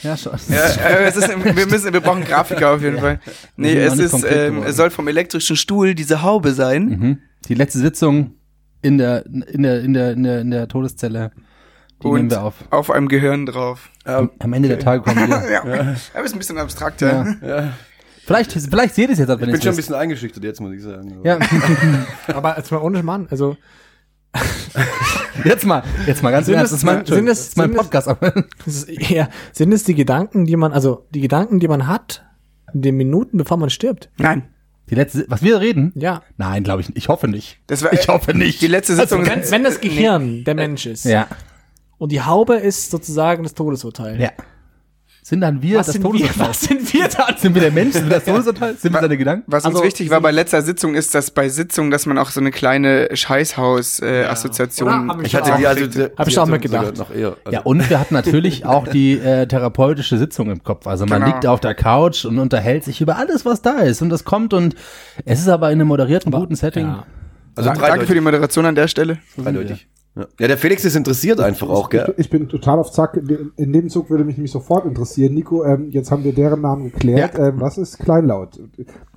Ja, 0.02 0.16
schon. 0.16 0.32
Ja, 0.48 0.56
äh, 0.82 1.04
es 1.08 1.16
ist, 1.16 1.28
wir 1.28 1.66
müssen, 1.66 1.92
wir 1.92 2.00
brauchen 2.00 2.24
Grafiker 2.24 2.70
auf 2.70 2.80
jeden 2.80 2.98
Fall. 3.00 3.20
Nee, 3.56 3.74
es 3.76 3.98
ist, 3.98 4.24
ähm, 4.26 4.62
es 4.62 4.76
soll 4.76 4.88
vom 4.88 5.06
elektrischen 5.08 5.56
Stuhl 5.56 5.94
diese 5.94 6.22
Haube 6.22 6.54
sein. 6.54 6.84
Mhm. 6.86 7.18
Die 7.48 7.54
letzte 7.54 7.80
Sitzung 7.80 8.32
in 8.80 8.96
der, 8.96 9.26
in 9.26 9.62
der, 9.62 9.80
in 9.82 9.92
der, 9.92 10.12
in 10.12 10.22
der, 10.22 10.40
in 10.40 10.50
der 10.50 10.68
Todeszelle. 10.68 11.32
Die 12.02 12.06
Und 12.06 12.14
nehmen 12.16 12.30
wir 12.30 12.42
auf. 12.42 12.54
auf 12.70 12.90
einem 12.90 13.08
Gehirn 13.08 13.46
drauf. 13.46 13.90
Ähm, 14.06 14.30
Am 14.38 14.52
Ende 14.52 14.68
der 14.68 14.78
Tage 14.78 15.02
kommen 15.02 15.16
wir. 15.28 15.50
Ja, 15.50 15.60
aber 16.14 16.24
ist 16.24 16.32
ein 16.32 16.38
bisschen 16.38 16.58
abstrakt, 16.58 17.00
ja. 17.02 17.26
Ja. 17.46 17.72
Vielleicht, 18.26 18.52
vielleicht 18.52 18.94
seht 18.94 19.08
ihr 19.08 19.12
es 19.14 19.18
jetzt, 19.18 19.28
wenn 19.28 19.40
ich 19.48 19.52
bin 19.52 19.60
schon 19.62 19.70
ein 19.72 19.76
bisschen 19.76 19.94
eingeschüchtert 19.96 20.44
jetzt, 20.44 20.60
muss 20.60 20.72
ich 20.72 20.82
sagen. 20.82 21.20
Ja, 21.24 21.38
Aber 22.28 22.56
jetzt 22.56 22.70
mal 22.70 22.78
ohne 22.78 23.02
Mann, 23.02 23.26
also 23.30 23.56
jetzt 25.44 25.66
mal, 25.66 25.82
jetzt 26.06 26.22
mal 26.22 26.30
ganz 26.30 26.46
Sind 26.46 26.54
ernst. 26.56 26.72
es- 26.72 26.80
Das 26.80 26.80
ist 26.80 26.84
mein, 26.84 27.04
sind 27.06 27.28
es- 27.28 27.38
das 27.38 27.48
ist 27.48 27.56
mein 27.56 27.68
sind 27.70 27.76
es- 27.76 27.82
Podcast. 27.82 28.08
aber- 28.08 28.44
das 28.64 28.74
ist 28.76 28.88
eher, 28.88 29.28
sind 29.52 29.72
es 29.72 29.84
die 29.84 29.94
Gedanken, 29.94 30.44
die 30.44 30.56
man, 30.56 30.72
also 30.72 31.06
die 31.10 31.20
Gedanken, 31.20 31.58
die 31.60 31.68
man 31.68 31.86
hat, 31.86 32.24
in 32.72 32.82
den 32.82 32.96
Minuten, 32.96 33.36
bevor 33.38 33.56
man 33.56 33.68
stirbt? 33.70 34.10
Nein. 34.18 34.44
Die 34.90 34.94
letzte, 34.96 35.24
was 35.28 35.42
wir 35.42 35.60
reden? 35.60 35.92
Ja. 35.94 36.22
Nein, 36.36 36.62
glaube 36.64 36.80
ich 36.82 36.88
nicht. 36.88 36.98
Ich 36.98 37.08
hoffe 37.08 37.28
nicht. 37.28 37.58
Das 37.68 37.82
war, 37.82 37.92
Ich 37.92 38.06
hoffe 38.08 38.34
nicht. 38.34 38.60
Die 38.60 38.66
letzte 38.66 38.96
Sitzung. 38.96 39.24
Wenn, 39.26 39.48
wenn 39.50 39.64
das 39.64 39.80
Gehirn 39.80 40.42
der 40.44 40.54
Mensch 40.56 40.86
ist 40.86 41.04
Ja. 41.04 41.26
Und 42.00 42.10
die 42.10 42.20
Haube 42.22 42.54
ist 42.56 42.90
sozusagen 42.90 43.44
das 43.44 43.54
Todesurteil. 43.54 44.20
Ja. 44.20 44.30
Sind 45.22 45.42
dann 45.42 45.60
wir 45.62 45.78
Was 45.78 45.86
das 45.86 45.92
sind, 45.94 46.02
wir, 46.02 46.10
Todesurteil? 46.12 46.48
was 46.48 46.60
sind 46.62 46.92
wir 46.94 47.06
dann? 47.08 47.36
Sind 47.36 47.54
wir 47.54 47.60
der 47.62 47.70
Mensch? 47.70 47.92
Sind 47.92 48.08
wir 48.08 48.16
das 48.16 48.24
Todesurteil? 48.24 48.74
Sind 48.76 48.92
wir 48.94 49.00
seine 49.00 49.18
Gedanken? 49.18 49.44
Was 49.46 49.64
uns 49.66 49.74
Also, 49.76 49.84
wichtig 49.86 50.08
war 50.10 50.20
bei 50.22 50.30
letzter 50.30 50.62
Sitzung 50.62 50.94
ist, 50.94 51.14
dass 51.14 51.30
bei 51.30 51.48
Sitzungen, 51.50 51.90
dass 51.90 52.06
man 52.06 52.16
auch 52.18 52.30
so 52.30 52.40
eine 52.40 52.50
kleine 52.50 53.08
Scheißhaus-Assoziation. 53.12 54.88
Oder? 54.88 55.14
Hab 55.14 55.22
Ich 55.22 55.34
hatte 55.34 55.52
die, 55.58 55.66
also, 55.66 55.86
die, 55.86 56.02
Hab 56.16 56.26
ich 56.26 56.38
auch 56.38 56.44
hat 56.44 56.50
mitgedacht. 56.50 56.96
Noch 56.96 57.10
eher, 57.14 57.36
also, 57.44 57.52
Ja, 57.52 57.60
und 57.60 57.88
wir 57.90 58.00
hatten 58.00 58.14
natürlich 58.14 58.64
auch 58.66 58.88
die 58.88 59.18
äh, 59.18 59.46
therapeutische 59.46 60.16
Sitzung 60.18 60.50
im 60.50 60.62
Kopf. 60.64 60.86
Also 60.86 61.06
man 61.06 61.20
Genau. 61.22 61.34
liegt 61.34 61.46
auf 61.46 61.60
der 61.60 61.74
Couch 61.74 62.24
und 62.24 62.38
unterhält 62.38 62.84
sich 62.84 63.00
über 63.02 63.16
alles, 63.16 63.44
was 63.44 63.60
da 63.62 63.78
ist. 63.80 64.00
Und 64.02 64.08
das 64.08 64.24
kommt 64.24 64.54
und 64.54 64.74
es 65.26 65.38
ist 65.40 65.48
aber 65.48 65.68
in 65.70 65.80
einem 65.80 65.88
moderierten, 65.88 66.32
guten 66.32 66.54
Setting. 66.56 66.86
Ja. 66.86 67.06
also 67.56 67.70
Danke 67.74 68.06
für 68.06 68.14
die. 68.14 68.20
Moderation 68.20 68.64
an 68.66 68.74
der 68.74 68.88
Stelle. 68.88 69.18
dreideutig. 69.36 69.86
Ja. 70.16 70.26
ja, 70.40 70.48
der 70.48 70.58
Felix 70.58 70.84
ist 70.84 70.96
interessiert 70.96 71.38
einfach 71.40 71.68
auch, 71.68 71.88
gell? 71.88 72.14
Ich 72.16 72.30
bin 72.30 72.48
total 72.48 72.80
auf 72.80 72.90
Zack. 72.90 73.16
In, 73.56 73.72
dem 73.72 73.88
Zug 73.88 74.10
würde 74.10 74.24
mich 74.24 74.36
nämlich 74.36 74.50
sofort 74.50 74.84
interessieren. 74.84 75.34
Nico, 75.34 75.64
ähm, 75.64 75.90
jetzt 75.90 76.10
haben 76.10 76.24
wir 76.24 76.34
deren 76.34 76.60
Namen 76.60 76.90
geklärt. 76.90 77.38
Ähm, 77.38 77.60
was 77.60 77.78
ist 77.78 77.98
Kleinlaut? 77.98 78.58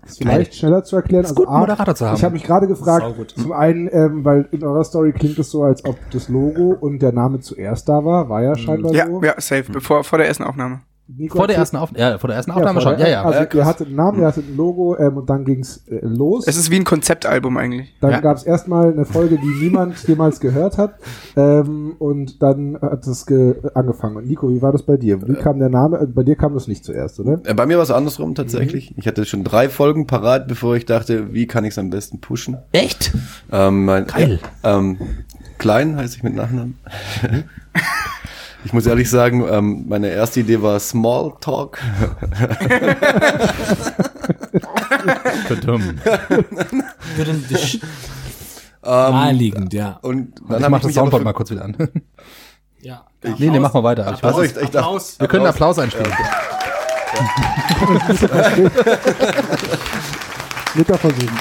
Ist 0.06 0.20
vielleicht 0.20 0.54
schneller 0.54 0.84
zu 0.84 0.96
erklären. 0.96 1.24
Also 1.26 1.34
Ist 1.34 1.38
gut, 1.38 1.48
einen 1.48 1.60
Moderator 1.62 1.96
zu 1.96 2.06
haben. 2.06 2.16
Ich 2.18 2.24
habe 2.24 2.34
mich 2.34 2.44
gerade 2.44 2.68
gefragt, 2.68 3.34
zum 3.36 3.52
einen, 3.54 3.90
ähm, 3.92 4.24
weil 4.24 4.48
in 4.52 4.64
eurer 4.64 4.84
Story 4.84 5.14
klingt 5.14 5.40
es 5.40 5.50
so, 5.50 5.64
als 5.64 5.84
ob 5.84 5.98
das 6.12 6.30
Logo 6.30 6.78
und 6.80 7.00
der 7.02 7.12
Name 7.12 7.40
zuerst 7.40 7.90
da 7.90 8.06
war. 8.06 8.30
War 8.30 8.44
ja 8.44 8.56
scheinbar 8.56 8.94
Ja, 8.94 9.08
so. 9.08 9.24
ja, 9.24 9.34
safe. 9.40 9.72
Bevor, 9.72 10.04
vor 10.04 10.20
der 10.20 10.28
ersten 10.28 10.44
Aufnahme. 10.44 10.82
Nico, 11.16 11.38
Vor 11.38 11.48
der 11.48 11.58
ersten 11.58 11.78
Aufnahme, 11.78 12.12
ja, 12.12 12.18
vor 12.18 12.28
der 12.28 12.38
ersten 12.38 12.52
Ja, 12.52 12.58
Aufnahme 12.58 12.82
vor 12.82 12.92
schon. 12.92 12.98
der- 13.00 13.08
Ja, 13.08 13.14
ja. 13.14 13.24
Also 13.24 13.40
Ja, 13.40 13.48
ihr 13.54 13.66
hattet 13.66 13.88
einen 13.88 13.96
Namen, 13.96 14.20
ihr 14.20 14.28
hattet 14.28 14.48
ein 14.50 14.58
Logo 14.58 14.98
ähm, 14.98 15.18
und 15.18 15.30
dann 15.30 15.46
ging's 15.46 15.84
äh, 15.88 16.00
los. 16.02 16.48
Es 16.48 16.58
ist 16.58 16.72
wie 16.72 16.76
ein 16.78 16.84
Konzeptalbum 16.84 17.58
eigentlich. 17.58 17.94
Dann 18.02 18.12
Ja. 18.12 18.20
gab's 18.20 18.44
erstmal 18.44 18.92
eine 18.92 19.06
Folge, 19.06 19.38
die 19.38 19.64
niemand 19.64 19.96
jemals 20.08 20.40
gehört 20.40 20.78
hat. 20.78 20.96
Ähm, 21.36 21.96
und 22.00 22.42
dann 22.42 22.78
hat 22.82 23.06
es 23.08 23.26
ge 23.26 23.56
angefangen. 23.74 24.18
Und 24.18 24.28
Nico, 24.28 24.50
wie 24.50 24.62
war 24.62 24.72
das 24.72 24.84
bei 24.84 24.98
dir? 24.98 25.22
Wie 25.28 25.34
kam 25.36 25.60
der 25.60 25.70
Name? 25.70 25.98
Äh, 26.00 26.08
Bei 26.08 26.24
dir 26.24 26.36
kam 26.36 26.54
das 26.54 26.68
nicht 26.68 26.84
zuerst, 26.86 27.20
oder? 27.20 27.40
Äh, 27.46 27.54
Bei 27.54 27.66
mir 27.66 27.78
war 27.78 27.84
es 27.84 27.92
andersrum 27.92 28.36
tatsächlich. 28.36 28.94
Ich 28.98 29.08
hatte 29.08 29.26
schon 29.26 29.44
drei 29.44 29.70
Folgen 29.70 30.08
parat, 30.08 30.48
bevor 30.48 30.76
ich 30.76 30.86
dachte, 30.86 31.34
wie 31.34 31.48
kann 31.48 31.64
ich 31.66 31.72
es 31.72 31.78
am 31.78 31.90
besten 31.90 32.22
pushen. 32.22 32.58
Echt? 32.72 33.12
Ähm, 33.52 33.86
mein, 33.86 34.08
Geil. 34.08 34.40
Ähm, 34.64 34.98
Klein 35.60 35.96
heiße 35.96 36.18
ich 36.18 36.24
mit 36.24 36.36
Nachnamen. 36.36 36.78
Ich 38.66 38.74
muss 38.74 38.86
ehrlich 38.86 39.10
sagen, 39.10 39.46
ähm, 39.50 39.86
meine 39.88 40.10
erste 40.10 40.40
Idee 40.42 40.62
war 40.62 40.80
Small 40.80 41.34
Talk. 41.42 41.78
Verdammt. 45.48 45.96
Naheliegend, 48.84 49.74
ja. 49.74 50.00
Und 50.02 50.36
Dann 50.48 50.62
ich 50.62 50.70
mach 50.70 50.82
das 50.82 50.94
Soundboard 50.94 51.24
mal 51.24 51.34
kurz 51.34 51.52
wieder 51.52 51.66
an. 51.66 51.76
ja. 52.82 53.06
nee, 53.24 53.50
nee, 53.50 53.60
mach 53.60 53.74
mal 53.74 53.84
weiter. 53.84 54.14
Ich 54.16 54.24
also 54.24 54.44
ich, 54.44 54.56
ich 54.56 54.70
dachte, 54.70 55.02
wir 55.20 55.28
können 55.28 55.46
Applaus 55.46 55.78
einspielen. 55.80 56.14
Nicker 60.76 60.98
versuchen. 60.98 61.40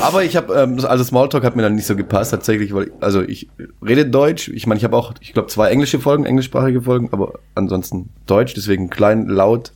Aber 0.00 0.24
ich 0.24 0.36
habe, 0.36 0.54
ähm, 0.54 0.84
also 0.84 1.04
Smalltalk 1.04 1.44
hat 1.44 1.56
mir 1.56 1.62
dann 1.62 1.74
nicht 1.74 1.86
so 1.86 1.96
gepasst 1.96 2.30
tatsächlich, 2.30 2.74
weil 2.74 2.90
also 3.00 3.22
ich 3.22 3.48
rede 3.84 4.06
Deutsch. 4.06 4.48
Ich 4.48 4.66
meine, 4.66 4.78
ich 4.78 4.84
habe 4.84 4.96
auch, 4.96 5.14
ich 5.20 5.32
glaube, 5.32 5.48
zwei 5.48 5.70
englische 5.70 6.00
Folgen, 6.00 6.24
englischsprachige 6.24 6.82
Folgen, 6.82 7.08
aber 7.12 7.34
ansonsten 7.54 8.08
Deutsch, 8.26 8.54
deswegen 8.54 8.90
klein, 8.90 9.26
laut. 9.28 9.72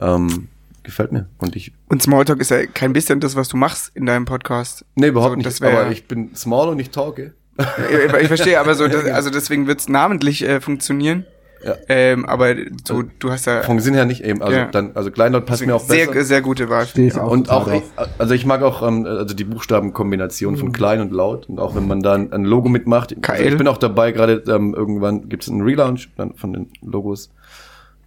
Ähm, 0.00 0.48
gefällt 0.82 1.12
mir. 1.12 1.28
Und 1.38 1.56
ich, 1.56 1.72
Und 1.88 2.02
Smalltalk 2.02 2.40
ist 2.40 2.50
ja 2.50 2.66
kein 2.66 2.92
bisschen 2.92 3.20
das, 3.20 3.36
was 3.36 3.48
du 3.48 3.56
machst 3.56 3.92
in 3.94 4.06
deinem 4.06 4.24
Podcast. 4.24 4.84
nee, 4.94 5.08
überhaupt 5.08 5.40
So, 5.42 5.48
nicht. 5.48 5.62
aber 5.62 5.90
ich 5.92 6.06
bin 6.08 6.34
small 6.34 6.68
und 6.68 6.78
ich 6.78 6.90
talke. 6.90 7.34
ich, 7.58 8.14
ich 8.22 8.28
verstehe, 8.28 8.58
aber 8.58 8.74
so, 8.74 8.88
das, 8.88 9.04
also 9.04 9.30
deswegen 9.30 9.66
wird's 9.66 9.88
namentlich 9.88 10.42
äh, 10.42 10.60
funktionieren. 10.60 11.26
Ja. 11.64 11.74
Ähm, 11.88 12.24
aber 12.24 12.54
so, 12.86 13.02
du 13.18 13.30
hast 13.30 13.46
ja 13.46 13.62
Vom 13.62 13.80
Sinn 13.80 13.92
her 13.94 14.06
nicht 14.06 14.24
eben. 14.24 14.40
Also 14.42 14.56
Ja. 14.56 14.66
dann, 14.66 14.92
also 14.94 15.10
kleinlaut 15.10 15.44
passt 15.44 15.64
mir 15.66 15.74
auch 15.76 15.80
sehr, 15.80 16.06
besser. 16.06 16.24
sehr 16.24 16.40
gute 16.42 16.70
Wahl. 16.70 16.86
Stehe 16.86 17.08
ich 17.08 17.18
auch. 17.18 17.30
Und 17.30 17.50
auch, 17.50 17.70
ich, 17.70 17.82
also 18.18 18.32
ich 18.34 18.46
mag 18.46 18.62
auch 18.62 18.86
ähm, 18.86 19.04
also 19.04 19.34
die 19.34 19.44
Buchstabenkombination 19.44 20.54
Mhm. 20.54 20.58
von 20.58 20.72
klein 20.72 21.00
und 21.00 21.12
laut 21.12 21.48
und 21.50 21.58
auch 21.58 21.74
wenn 21.74 21.86
man 21.86 22.02
da 22.02 22.14
ein, 22.14 22.32
ein 22.32 22.44
Logo 22.44 22.68
mitmacht. 22.70 23.14
Also 23.28 23.42
ich 23.44 23.56
bin 23.58 23.68
auch 23.68 23.76
dabei, 23.78 24.12
gerade 24.12 24.42
ähm, 24.48 24.74
irgendwann 24.74 25.28
gibt 25.28 25.42
es 25.42 25.50
einen 25.50 25.60
Relaunch 25.62 26.08
dann 26.16 26.32
von 26.34 26.52
den 26.54 26.68
Logos. 26.82 27.30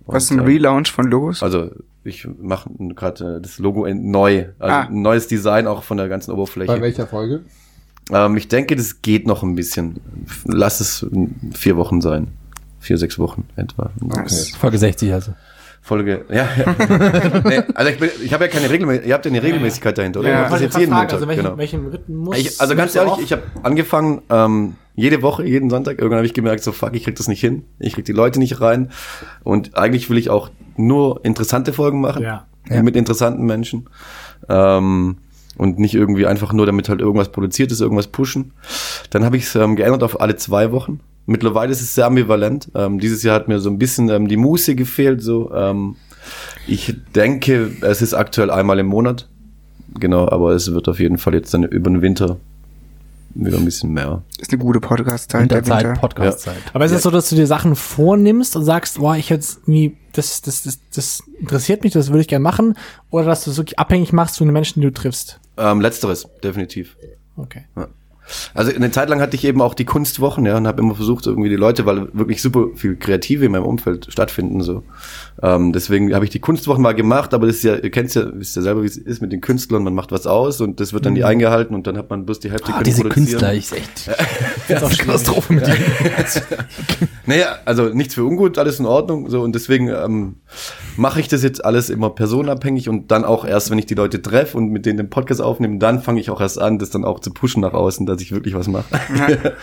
Was 0.07 0.23
ist 0.25 0.31
Und, 0.31 0.39
ein 0.39 0.41
ähm, 0.41 0.47
Relaunch 0.47 0.91
von 0.91 1.05
Logos? 1.05 1.43
Also 1.43 1.69
ich 2.03 2.27
mache 2.41 2.69
gerade 2.95 3.37
äh, 3.37 3.41
das 3.41 3.59
Logo 3.59 3.85
in, 3.85 4.09
neu, 4.11 4.45
also 4.59 4.75
Ah. 4.75 4.81
ein 4.89 5.01
neues 5.01 5.27
Design 5.27 5.67
auch 5.67 5.83
von 5.83 5.97
der 5.97 6.09
ganzen 6.09 6.31
Bei 6.31 6.37
Oberfläche. 6.37 6.81
welcher 6.81 7.07
Folge? 7.07 7.41
Ähm, 8.11 8.35
ich 8.35 8.47
denke, 8.49 8.75
das 8.75 9.01
geht 9.01 9.27
noch 9.27 9.43
ein 9.43 9.55
bisschen. 9.55 10.01
Lass 10.45 10.79
es 10.81 11.05
vier 11.53 11.77
Wochen 11.77 12.01
sein. 12.01 12.27
Vier, 12.83 12.97
sechs 12.97 13.17
Wochen 13.17 13.45
etwa. 13.55 13.91
Nice. 14.01 14.49
Folge 14.57 14.77
60 14.77 15.13
also. 15.13 15.33
Folge, 15.81 16.25
ja, 16.29 16.47
ja. 16.57 16.75
nee, 17.45 17.61
also 17.73 17.91
ich, 17.91 17.97
bin- 17.97 18.09
ich 18.23 18.33
habe 18.33 18.45
ja 18.45 18.49
keine 18.49 18.69
Regelmäßigkeit, 18.69 19.07
ihr 19.07 19.13
habt 19.13 19.25
ja 19.25 19.31
eine 19.31 19.41
Regelmäßigkeit 19.41 19.97
dahinter, 19.97 20.19
oder? 20.19 20.29
Ja. 20.29 20.41
Macht 20.41 20.53
das 20.53 20.61
jetzt 20.61 20.77
jeden 20.77 20.93
Montag, 20.93 21.13
also 21.13 21.27
welchen, 21.27 21.43
genau. 21.43 21.57
welchen 21.57 21.87
Rhythmus? 21.87 22.37
Ich, 22.37 22.59
also 22.59 22.75
ganz 22.75 22.93
ehrlich, 22.95 23.13
ich 23.21 23.31
habe 23.31 23.43
angefangen, 23.63 24.21
ähm, 24.29 24.75
jede 24.95 25.21
Woche, 25.21 25.45
jeden 25.45 25.69
Sonntag, 25.69 25.97
irgendwann 25.97 26.17
habe 26.17 26.25
ich 26.25 26.33
gemerkt, 26.33 26.61
so 26.63 26.73
fuck, 26.73 26.93
ich 26.93 27.05
krieg 27.05 27.15
das 27.15 27.29
nicht 27.29 27.39
hin. 27.39 27.63
Ich 27.79 27.93
krieg 27.93 28.03
die 28.03 28.11
Leute 28.11 28.39
nicht 28.39 28.59
rein. 28.59 28.91
Und 29.43 29.77
eigentlich 29.77 30.09
will 30.09 30.17
ich 30.17 30.29
auch 30.29 30.49
nur 30.75 31.23
interessante 31.23 31.71
Folgen 31.71 32.01
machen. 32.01 32.21
Ja. 32.21 32.45
Mit 32.81 32.95
interessanten 32.97 33.45
Menschen. 33.45 33.89
Ähm, 34.49 35.17
und 35.57 35.79
nicht 35.79 35.95
irgendwie 35.95 36.25
einfach 36.25 36.53
nur, 36.53 36.65
damit 36.65 36.89
halt 36.89 36.99
irgendwas 36.99 37.29
produziert 37.29 37.71
ist, 37.71 37.81
irgendwas 37.81 38.07
pushen. 38.07 38.53
Dann 39.09 39.23
habe 39.23 39.37
ich 39.37 39.43
es 39.43 39.55
ähm, 39.55 39.75
geändert 39.75 40.03
auf 40.03 40.19
alle 40.19 40.35
zwei 40.35 40.71
Wochen. 40.71 40.99
Mittlerweile 41.25 41.71
ist 41.71 41.81
es 41.81 41.95
sehr 41.95 42.05
ambivalent. 42.05 42.69
Ähm, 42.75 42.99
dieses 42.99 43.23
Jahr 43.23 43.35
hat 43.35 43.47
mir 43.47 43.59
so 43.59 43.69
ein 43.69 43.77
bisschen 43.77 44.09
ähm, 44.09 44.27
die 44.27 44.37
Muße 44.37 44.75
gefehlt. 44.75 45.21
So, 45.21 45.53
ähm, 45.53 45.95
ich 46.67 46.95
denke, 47.15 47.71
es 47.81 48.01
ist 48.01 48.13
aktuell 48.13 48.51
einmal 48.51 48.79
im 48.79 48.87
Monat. 48.87 49.29
Genau, 49.99 50.27
aber 50.27 50.51
es 50.51 50.73
wird 50.73 50.89
auf 50.89 50.99
jeden 50.99 51.17
Fall 51.17 51.33
jetzt 51.35 51.53
dann 51.53 51.63
über 51.63 51.89
den 51.89 52.01
Winter 52.01 52.37
wieder 53.35 53.57
ein 53.57 53.65
bisschen 53.65 53.91
mehr. 53.91 54.21
ist 54.37 54.51
eine 54.51 54.61
gute 54.61 54.79
Podcast-Zeit. 54.79 55.49
der 55.49 55.57
Winterzeit, 55.57 55.85
Winter. 55.85 55.99
Podcast-Zeit. 55.99 56.57
Aber 56.73 56.85
ist 56.85 56.91
es 56.91 57.01
so, 57.01 57.09
dass 57.09 57.29
du 57.29 57.35
dir 57.35 57.47
Sachen 57.47 57.75
vornimmst 57.75 58.55
und 58.55 58.63
sagst, 58.63 58.99
boah, 58.99 59.15
ich 59.15 59.29
jetzt 59.29 59.59
irgendwie, 59.63 59.97
das, 60.11 60.41
das, 60.41 60.63
das, 60.63 60.79
das 60.93 61.23
interessiert 61.39 61.83
mich, 61.83 61.93
das 61.93 62.09
würde 62.09 62.21
ich 62.21 62.27
gerne 62.27 62.43
machen, 62.43 62.75
oder 63.09 63.25
dass 63.25 63.43
du 63.43 63.51
es 63.51 63.57
wirklich 63.57 63.79
abhängig 63.79 64.13
machst 64.13 64.37
von 64.37 64.47
den 64.47 64.53
Menschen, 64.53 64.81
die 64.81 64.87
du 64.87 64.93
triffst? 64.93 65.39
Ähm, 65.57 65.81
letzteres, 65.81 66.27
definitiv. 66.43 66.95
Okay. 67.35 67.63
Also 68.53 68.73
eine 68.73 68.91
Zeit 68.91 69.09
lang 69.09 69.21
hatte 69.21 69.35
ich 69.35 69.43
eben 69.43 69.61
auch 69.61 69.73
die 69.73 69.85
Kunstwochen, 69.85 70.45
ja, 70.45 70.57
und 70.57 70.67
habe 70.67 70.81
immer 70.81 70.95
versucht, 70.95 71.27
irgendwie 71.27 71.49
die 71.49 71.55
Leute, 71.55 71.85
weil 71.85 72.07
wirklich 72.13 72.41
super 72.41 72.67
viel 72.75 72.95
Kreative 72.95 73.45
in 73.45 73.51
meinem 73.51 73.65
Umfeld 73.65 74.07
stattfinden, 74.11 74.61
so. 74.61 74.83
Ähm, 75.41 75.73
deswegen 75.73 76.13
habe 76.13 76.25
ich 76.25 76.31
die 76.31 76.39
Kunstwochen 76.39 76.81
mal 76.81 76.93
gemacht, 76.93 77.33
aber 77.33 77.47
das 77.47 77.57
ist 77.57 77.63
ja, 77.63 77.75
ihr 77.75 77.91
kennt 77.91 78.13
ja, 78.15 78.25
wisst 78.33 78.55
ja 78.55 78.61
selber, 78.61 78.83
wie 78.83 78.87
es 78.87 78.97
ist 78.97 79.21
mit 79.21 79.31
den 79.31 79.41
Künstlern, 79.41 79.83
man 79.83 79.93
macht 79.93 80.11
was 80.11 80.27
aus 80.27 80.61
und 80.61 80.79
das 80.79 80.93
wird 80.93 81.05
dann 81.05 81.13
nie 81.13 81.23
eingehalten 81.23 81.75
und 81.75 81.87
dann 81.87 81.97
hat 81.97 82.09
man 82.09 82.25
bloß 82.25 82.39
die 82.39 82.51
Hälfte 82.51 82.69
Ah, 82.69 82.73
können 82.73 82.85
diese. 82.85 83.03
Künstler, 83.03 83.53
ich 83.53 83.71
echt. 83.71 84.09
Das 84.67 84.83
ist 84.83 84.99
Katastrophe 84.99 85.53
mit 85.53 85.67
denen. 85.67 85.83
Naja, 87.25 87.59
also 87.63 87.85
nichts 87.85 88.15
für 88.15 88.25
ungut, 88.25 88.57
alles 88.57 88.79
in 88.79 88.85
Ordnung. 88.85 89.29
So 89.29 89.41
und 89.41 89.55
deswegen 89.55 89.87
ähm, 89.87 90.35
mache 90.97 91.21
ich 91.21 91.29
das 91.29 91.41
jetzt 91.41 91.63
alles 91.63 91.89
immer 91.89 92.09
personenabhängig 92.09 92.89
und 92.89 93.11
dann 93.11 93.23
auch 93.23 93.45
erst, 93.45 93.71
wenn 93.71 93.79
ich 93.79 93.85
die 93.85 93.93
Leute 93.95 94.21
treffe 94.21 94.57
und 94.57 94.69
mit 94.69 94.85
denen 94.85 94.97
den 94.97 95.09
Podcast 95.09 95.41
aufnehme, 95.41 95.77
dann 95.79 96.01
fange 96.01 96.19
ich 96.19 96.29
auch 96.29 96.41
erst 96.41 96.59
an, 96.59 96.79
das 96.79 96.89
dann 96.89 97.05
auch 97.05 97.19
zu 97.19 97.31
pushen 97.31 97.61
nach 97.61 97.73
außen, 97.73 98.05
dass 98.13 98.21
ich 98.21 98.31
wirklich 98.31 98.53
was 98.55 98.67
mache. 98.67 98.85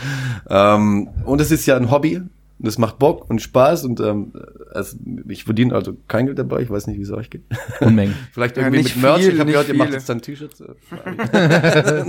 ähm, 0.49 1.09
und 1.25 1.41
es 1.41 1.51
ist 1.51 1.67
ja 1.67 1.77
ein 1.77 1.91
Hobby. 1.91 2.21
Das 2.63 2.77
macht 2.77 2.99
Bock 2.99 3.31
und 3.31 3.41
Spaß 3.41 3.85
und 3.87 4.01
ähm, 4.01 4.35
also 4.75 4.99
ich 5.29 5.45
verdiene 5.45 5.75
also 5.75 5.97
kein 6.09 6.27
Geld 6.27 6.39
dabei. 6.39 6.61
Ich 6.61 6.69
weiß 6.69 6.89
nicht, 6.89 6.99
wie 6.99 7.03
es 7.03 7.11
euch 7.11 7.31
geht. 7.31 7.43
Unmengen. 7.81 8.15
Vielleicht 8.33 8.59
Ja, 8.59 8.65
irgendwie 8.65 8.83
nicht 8.83 8.97
mit 8.97 9.03
Merch. 9.03 9.23
viel, 9.23 9.33
ich 9.33 9.41
habe 9.41 9.51
gehört, 9.51 9.69
ihr 9.69 9.75
macht 9.77 9.87
viele. 9.89 9.97
jetzt 9.97 10.09
dann 10.11 10.21
T-Shirts. 10.21 10.61
äh, 10.61 12.03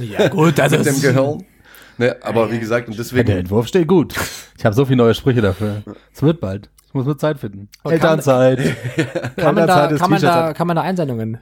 Ja, 0.18 0.28
gut, 0.28 0.58
also 0.60 0.78
mit 0.78 0.86
dem 0.86 1.00
Gehirn. 1.02 1.44
Ne, 1.98 2.16
aber 2.22 2.50
wie 2.50 2.58
gesagt, 2.58 2.88
und 2.88 2.94
Ja, 2.94 3.02
der 3.02 3.04
deswegen. 3.04 3.30
Entwurf 3.38 3.66
steht 3.68 3.86
gut. 3.88 4.14
Ich 4.56 4.64
habe 4.64 4.74
so 4.74 4.84
viele 4.86 4.96
neue 4.96 5.14
Sprüche 5.14 5.40
dafür. 5.42 5.82
Es 6.12 6.22
wird 6.22 6.40
bald. 6.40 6.70
Ich 6.86 6.94
muss 6.94 7.04
nur 7.04 7.18
Zeit 7.18 7.38
finden. 7.38 7.68
Elternzeit. 7.84 8.58
kann 9.36 9.54
man 9.54 9.66
da, 9.66 9.88
Elternzeit 9.88 9.92
ist 9.92 10.00
kann 10.00 10.10
man 10.10 10.20
da, 10.22 10.40
T-Shirt. 10.42 10.56
kann 10.56 10.66
man 10.68 10.76
da 10.76 10.82
Einsendungen? 10.82 11.38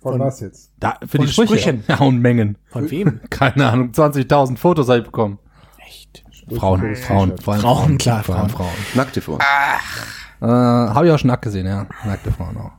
Von 0.00 0.18
was 0.18 0.40
jetzt? 0.40 0.72
Da, 0.78 0.96
für 1.00 1.18
Von 1.18 1.26
die 1.26 1.32
Sprüche. 1.32 1.58
Sprüchen. 1.58 1.84
Ja, 1.86 1.98
und 1.98 2.20
Mengen. 2.20 2.56
Von 2.68 2.90
wem? 2.90 3.20
Keine 3.30 3.70
Ahnung, 3.70 3.90
20.000 3.90 4.56
Fotos 4.56 4.88
habe 4.88 5.00
ich 5.00 5.04
bekommen. 5.04 5.38
Echt? 5.86 6.24
Frauen, 6.56 6.96
Frauen, 6.96 7.38
vor 7.38 7.54
allem 7.54 7.62
Frauen, 7.62 7.98
klar, 7.98 8.24
Frauen, 8.24 8.48
Frauen. 8.48 8.66
Frauen. 8.66 8.68
Nackte 8.94 9.20
vor. 9.20 9.38
Äh, 9.38 10.46
habe 10.46 11.06
ich 11.06 11.12
auch 11.12 11.18
schon 11.18 11.28
nackt 11.28 11.42
gesehen, 11.42 11.66
ja. 11.66 11.86
Nackte 12.04 12.32
Frauen 12.32 12.56
auch. 12.56 12.72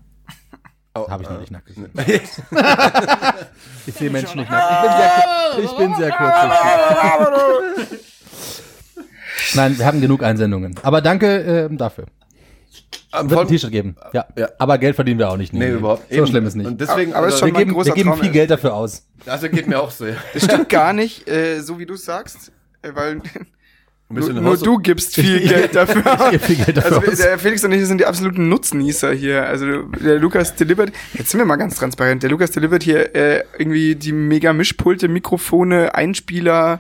Oh, 0.94 1.10
Habe 1.10 1.24
ich 1.24 1.30
noch 1.30 1.40
nicht 1.40 1.52
nackt 1.52 1.68
gesehen. 1.68 1.90
ich 3.86 3.94
sehe 3.94 4.10
Menschen 4.10 4.42
nicht 4.42 4.52
nackt. 4.52 4.74
Ich 4.74 4.82
bin 4.82 4.92
sehr, 4.98 5.64
ich 5.64 5.78
bin 5.78 5.96
sehr 5.96 6.12
kurzsichtig. 6.12 8.00
Nein, 9.54 9.78
wir 9.78 9.86
haben 9.86 10.02
genug 10.02 10.22
Einsendungen. 10.24 10.76
Aber 10.84 11.02
danke 11.02 11.38
ähm, 11.38 11.78
dafür. 11.78 12.08
Ähm, 13.14 13.30
Wird 13.30 13.40
ein 13.40 13.46
von- 13.46 13.48
T-Shirt 13.50 13.72
geben. 13.72 13.96
Ja. 14.14 14.26
Ja. 14.38 14.50
Aber 14.58 14.78
Geld 14.78 14.96
verdienen 14.96 15.20
wir 15.20 15.30
auch 15.30 15.36
nicht. 15.38 15.52
Nee, 15.54 15.72
überhaupt. 15.72 16.10
So 16.10 16.16
eben. 16.18 16.28
schlimm 16.28 16.46
ist 16.48 16.56
nicht. 16.56 16.68
Und 16.68 16.80
deswegen, 16.80 17.14
Aber 17.14 17.28
es 17.28 17.36
ist 17.36 17.42
also, 17.42 17.48
schon 17.48 17.56
wir 17.56 17.60
ein 17.60 17.66
geben, 17.66 17.74
großer 17.76 17.88
wir 17.88 17.94
geben 17.96 18.10
Traum, 18.10 18.20
viel. 18.22 18.32
Geld 18.32 18.50
dafür 18.52 18.74
aus. 18.74 19.06
also 19.26 19.50
geht 19.50 19.68
mir 19.68 19.82
auch 19.82 19.92
so. 19.92 20.06
Ja. 20.06 20.16
Das 20.34 20.46
stimmt 20.46 20.70
gar 20.70 20.94
nicht, 20.94 21.28
äh, 21.28 21.60
so 21.60 21.78
wie 21.80 21.86
du 21.86 21.96
sagst, 21.98 22.52
äh, 22.82 22.92
weil 22.94 23.22
Ein 24.10 24.16
nur, 24.16 24.30
nur 24.34 24.58
du 24.58 24.78
gibst 24.78 25.16
viel 25.16 25.40
Geld 25.48 25.76
dafür 25.76 26.04
Ich 26.26 26.32
gebe 26.32 26.44
viel 26.46 26.56
Geld 26.66 26.78
dafür 26.78 26.98
Also 27.00 27.12
aus. 27.12 27.18
der 27.18 27.38
Felix 27.40 27.64
und 27.66 27.72
ich 27.74 27.86
sind 27.86 27.98
die 28.00 28.06
absoluten 28.06 28.48
Nutznießer 28.50 29.12
hier. 29.14 29.46
Also 29.46 29.84
der 29.84 30.20
Lukas 30.20 30.56
delivert, 30.56 30.92
jetzt 31.14 31.30
sind 31.32 31.40
wir 31.40 31.46
mal 31.46 31.56
ganz 31.58 31.76
transparent, 31.76 32.24
der 32.24 32.30
Lukas 32.30 32.52
delivert 32.52 32.84
hier 32.84 33.14
äh, 33.16 33.44
irgendwie 33.58 33.96
die 33.96 34.12
mega 34.14 34.54
Mischpulte, 34.54 35.08
Mikrofone, 35.10 35.96
Einspieler, 35.96 36.80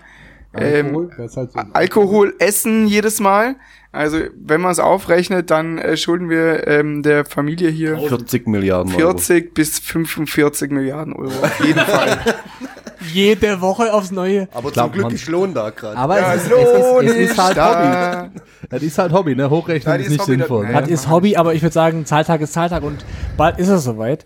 Alkohol? 0.53 1.09
Das 1.17 1.31
ist 1.31 1.37
halt 1.37 1.51
so 1.53 1.59
Alkohol, 1.73 2.35
Essen 2.39 2.87
jedes 2.87 3.19
Mal. 3.19 3.55
Also 3.93 4.19
wenn 4.35 4.61
man 4.61 4.71
es 4.71 4.79
aufrechnet, 4.79 5.51
dann 5.51 5.77
äh, 5.77 5.97
schulden 5.97 6.29
wir 6.29 6.65
ähm, 6.67 7.03
der 7.03 7.25
Familie 7.25 7.69
hier 7.69 7.97
40 7.97 8.47
Milliarden 8.47 8.91
Euro. 8.93 8.99
40 9.17 9.53
bis 9.53 9.79
45 9.79 10.71
Milliarden 10.71 11.13
Euro. 11.13 11.31
Auf 11.41 11.65
jeden 11.65 11.79
Fall. 11.79 12.17
Jede 13.13 13.59
Woche 13.61 13.91
aufs 13.93 14.11
Neue. 14.11 14.47
Aber 14.53 14.71
Glaubt 14.71 14.75
zum 14.89 14.91
Glück 14.93 15.05
man. 15.05 15.13
ist 15.15 15.27
Lohn 15.27 15.53
da 15.53 15.71
gerade. 15.71 15.97
Aber 15.97 16.19
Ja, 16.19 16.35
es, 16.35 16.43
ist, 16.43 16.51
Lohn 16.51 16.59
es, 17.05 17.11
ist, 17.11 17.17
es 17.17 17.31
ist 17.31 17.37
halt 17.37 17.57
da. 17.57 18.21
Hobby. 18.29 18.39
Das 18.69 18.83
ist 18.83 18.97
halt 18.97 19.11
Hobby, 19.11 19.35
ne? 19.35 19.49
Hochrechnen 19.49 19.95
ist 19.99 20.05
ist 20.05 20.11
nicht 20.11 20.21
Hobby, 20.21 20.31
sinnvoll. 20.33 20.65
das- 20.67 20.73
Ne? 20.75 20.81
Das 20.81 20.89
ist 20.91 21.09
Hobby, 21.09 21.35
aber 21.35 21.53
ich 21.55 21.61
würde 21.63 21.73
sagen, 21.73 22.05
Zahltag 22.05 22.41
ist 22.41 22.53
Zahltag 22.53 22.83
und 22.83 23.03
bald 23.37 23.57
ist 23.57 23.69
es 23.69 23.83
soweit. 23.83 24.25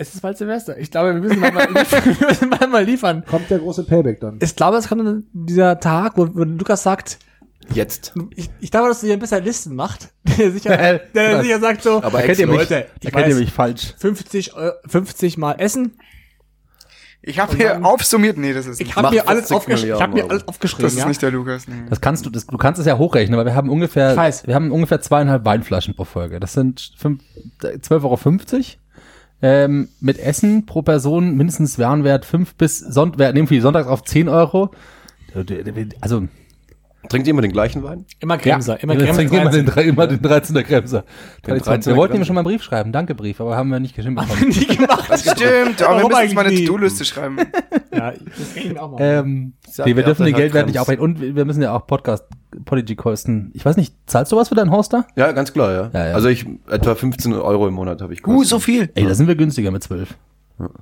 Es 0.00 0.14
ist 0.14 0.20
bald 0.22 0.38
Silvester. 0.38 0.78
Ich 0.78 0.90
glaube, 0.90 1.14
wir 1.14 1.20
müssen 1.20 1.38
mal, 1.40 1.52
mal, 1.52 1.68
wir 1.74 2.28
müssen 2.28 2.48
mal, 2.48 2.66
mal 2.68 2.84
liefern. 2.84 3.22
Kommt 3.26 3.50
der 3.50 3.58
große 3.58 3.84
Payback 3.84 4.18
dann? 4.20 4.38
Ich 4.42 4.56
glaube, 4.56 4.78
es 4.78 4.88
kann 4.88 5.24
dieser 5.32 5.78
Tag, 5.78 6.14
wo, 6.16 6.26
wo 6.32 6.42
Lukas 6.44 6.82
sagt, 6.82 7.18
Jetzt. 7.74 8.14
ich, 8.34 8.48
ich 8.60 8.70
glaube, 8.70 8.88
dass 8.88 9.00
du 9.00 9.06
dir 9.06 9.12
ein 9.12 9.18
bisschen 9.18 9.44
Listen 9.44 9.74
macht, 9.76 10.08
der 10.38 10.50
sicher, 10.50 10.76
der 11.14 11.36
Was? 11.36 11.42
sicher 11.44 11.60
sagt 11.60 11.82
so, 11.82 12.02
Aber 12.02 12.20
Erkennt 12.20 12.38
ihr 12.38 12.46
mich, 12.46 12.56
Leute, 12.56 12.86
ich 13.00 13.06
erkennt 13.06 13.28
ihr 13.28 13.36
mich 13.36 13.52
falsch. 13.52 13.94
50, 13.98 14.56
Eu- 14.56 14.72
50 14.86 15.36
mal 15.38 15.52
Essen. 15.52 15.92
Ich 17.22 17.38
habe 17.38 17.54
hier 17.54 17.84
aufsummiert. 17.84 18.38
Nee, 18.38 18.54
das 18.54 18.64
ist 18.64 18.80
Ich 18.80 18.86
nicht. 18.86 18.96
habe 18.96 19.02
Macht 19.08 19.14
mir 19.14 19.28
alles 19.28 19.48
40 19.48 19.56
aufgeschrieben. 19.58 19.94
Ich 19.96 20.00
habe 20.00 20.12
Milliarden 20.14 20.28
mir 20.28 20.40
alles 20.40 20.48
aufgeschrieben. 20.48 20.84
Das 20.84 20.92
ist 20.94 20.98
ja? 21.00 21.06
nicht 21.08 21.20
der 21.20 21.30
Lukas. 21.30 21.68
Nee. 21.68 21.74
Das 21.90 22.00
kannst 22.00 22.24
du, 22.24 22.30
das, 22.30 22.46
du 22.46 22.56
kannst 22.56 22.80
es 22.80 22.86
ja 22.86 22.96
hochrechnen, 22.96 23.36
weil 23.38 23.44
wir 23.44 23.54
haben 23.54 23.68
ungefähr, 23.68 24.12
Ich 24.12 24.16
weiß. 24.16 24.46
wir 24.46 24.54
haben 24.54 24.70
ungefähr 24.72 25.02
zweieinhalb 25.02 25.44
Weinflaschen 25.44 25.94
pro 25.94 26.04
Folge. 26.04 26.40
Das 26.40 26.54
sind 26.54 26.92
fünf- 26.96 27.22
12,50 27.60 27.92
Euro. 27.92 28.16
Ähm, 29.42 29.88
mit 30.00 30.18
Essen 30.18 30.66
pro 30.66 30.82
Person 30.82 31.36
mindestens 31.36 31.78
Warenwert 31.78 32.24
5 32.24 32.54
bis 32.56 32.78
Sonntag, 32.78 33.32
nehmen 33.34 33.48
wir 33.48 33.62
sonntags 33.62 33.88
auf 33.88 34.04
10 34.04 34.28
Euro. 34.28 34.70
Also, 36.00 36.28
Trinkt 37.08 37.26
ihr 37.26 37.30
immer 37.30 37.40
den 37.42 37.52
gleichen 37.52 37.82
Wein? 37.82 38.04
Immer 38.20 38.36
Kremser, 38.36 38.80
immer 38.82 38.92
Immer, 38.92 39.04
Kremser. 39.04 39.22
immer, 39.22 39.50
den, 39.50 39.66
immer 39.88 40.06
den 40.06 40.20
13er 40.20 40.62
Kremser. 40.62 41.04
Tradition. 41.42 41.74
13er 41.76 41.86
Wir 41.86 41.96
wollten 41.96 42.16
ihm 42.16 42.24
schon 42.24 42.34
mal 42.34 42.40
einen 42.40 42.48
Brief 42.48 42.62
schreiben, 42.62 42.92
danke 42.92 43.14
Brief, 43.14 43.40
aber 43.40 43.56
haben 43.56 43.70
wir 43.70 43.80
nicht 43.80 43.96
geschrieben 43.96 44.16
bekommen. 44.16 44.48
Nie 44.48 44.66
gemacht. 44.66 45.10
Stimmt, 45.18 45.82
aber 45.82 45.98
wir 46.02 46.08
müssen 46.08 46.22
jetzt 46.22 46.34
mal 46.34 46.46
eine? 46.46 46.64
To-Do-Liste 46.64 47.04
schreiben. 47.04 47.36
Ja, 47.92 48.12
das 48.12 48.54
kann 48.54 48.62
ich 48.64 48.72
mir 48.72 48.80
auch 48.82 48.92
mal. 48.92 48.98
ähm, 49.00 49.52
nee, 49.84 49.96
wir 49.96 50.04
dürfen 50.04 50.24
den 50.24 50.34
Geldwert 50.34 50.68
nicht 50.68 50.78
aufrechnen 50.78 51.04
und 51.04 51.20
wir 51.34 51.44
müssen 51.44 51.60
ja 51.60 51.74
auch 51.76 51.86
Podcast 51.88 52.24
Podigy 52.64 52.94
kosten. 52.94 53.50
Ich 53.52 53.64
weiß 53.64 53.76
nicht, 53.76 53.94
zahlst 54.06 54.30
du 54.30 54.36
was 54.36 54.48
für 54.48 54.54
deinen 54.54 54.70
Hoster? 54.70 55.06
Ja, 55.16 55.32
ganz 55.32 55.52
klar, 55.52 55.72
ja. 55.72 55.90
Ja, 55.92 56.06
ja. 56.08 56.14
Also 56.14 56.28
ich, 56.28 56.46
etwa 56.70 56.94
15 56.94 57.32
Euro 57.34 57.66
im 57.66 57.74
Monat 57.74 58.00
habe 58.00 58.14
ich 58.14 58.24
Uh, 58.26 58.44
so 58.44 58.58
viel. 58.60 58.90
Ey, 58.94 59.06
da 59.06 59.14
sind 59.14 59.26
wir 59.26 59.34
günstiger 59.34 59.70
mit 59.72 59.82
12. 59.82 60.14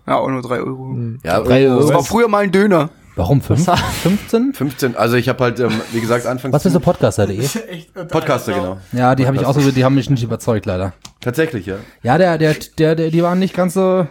Ja, 0.06 0.16
auch 0.18 0.28
nur 0.28 0.42
drei 0.42 0.58
Euro. 0.60 0.96
Ja, 1.24 1.40
Das 1.40 1.92
war 1.92 2.04
früher 2.04 2.28
mal 2.28 2.44
ein 2.44 2.52
Döner. 2.52 2.90
Warum? 3.18 3.40
Fünf? 3.40 3.68
15? 4.02 4.54
15, 4.54 4.96
also 4.96 5.16
ich 5.16 5.28
habe 5.28 5.42
halt, 5.42 5.58
ähm, 5.58 5.72
wie 5.90 6.00
gesagt, 6.00 6.24
anfangs... 6.24 6.52
Was 6.54 6.62
bist 6.62 6.76
du 6.76 6.78
Podcaster.de? 6.78 7.44
Podcaster, 8.08 8.52
genau. 8.52 8.78
Ja, 8.92 9.16
die 9.16 9.26
habe 9.26 9.36
ich 9.36 9.44
auch 9.44 9.58
so, 9.58 9.72
die 9.72 9.84
haben 9.84 9.96
mich 9.96 10.08
nicht 10.08 10.22
überzeugt, 10.22 10.66
leider. 10.66 10.92
Tatsächlich, 11.20 11.66
ja. 11.66 11.78
Ja, 12.04 12.16
der, 12.16 12.38
der, 12.38 12.54
der, 12.78 12.94
der 12.94 13.10
die 13.10 13.20
waren 13.20 13.40
nicht 13.40 13.54
ganz 13.54 13.74
so. 13.74 14.06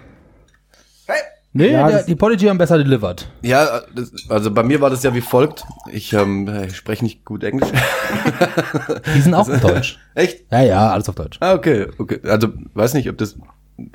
Nee, 1.54 1.72
Ja, 1.72 1.88
der, 1.88 2.04
die 2.04 2.16
Podigy 2.16 2.48
haben 2.48 2.58
besser 2.58 2.78
delivered. 2.78 3.30
Ja, 3.42 3.82
das, 3.96 4.12
also 4.28 4.52
bei 4.52 4.62
mir 4.62 4.82
war 4.82 4.90
das 4.90 5.04
ja 5.04 5.16
wie 5.16 5.22
folgt. 5.22 5.64
Ich, 5.90 6.12
ähm, 6.12 6.66
ich 6.68 6.76
spreche 6.76 7.06
nicht 7.06 7.24
gut 7.24 7.46
Englisch. 7.46 7.70
Die 9.16 9.22
sind 9.22 9.34
auch 9.34 9.48
auf 9.48 9.62
Deutsch. 9.62 9.98
Echt? 10.16 10.52
Ja, 10.52 10.62
ja, 10.62 10.90
alles 10.92 11.08
auf 11.08 11.16
Deutsch. 11.16 11.38
Ah, 11.40 11.54
okay, 11.54 11.88
okay. 11.98 12.20
Also 12.26 12.50
weiß 12.74 12.94
nicht, 12.94 13.10
ob 13.10 13.18
das 13.18 13.38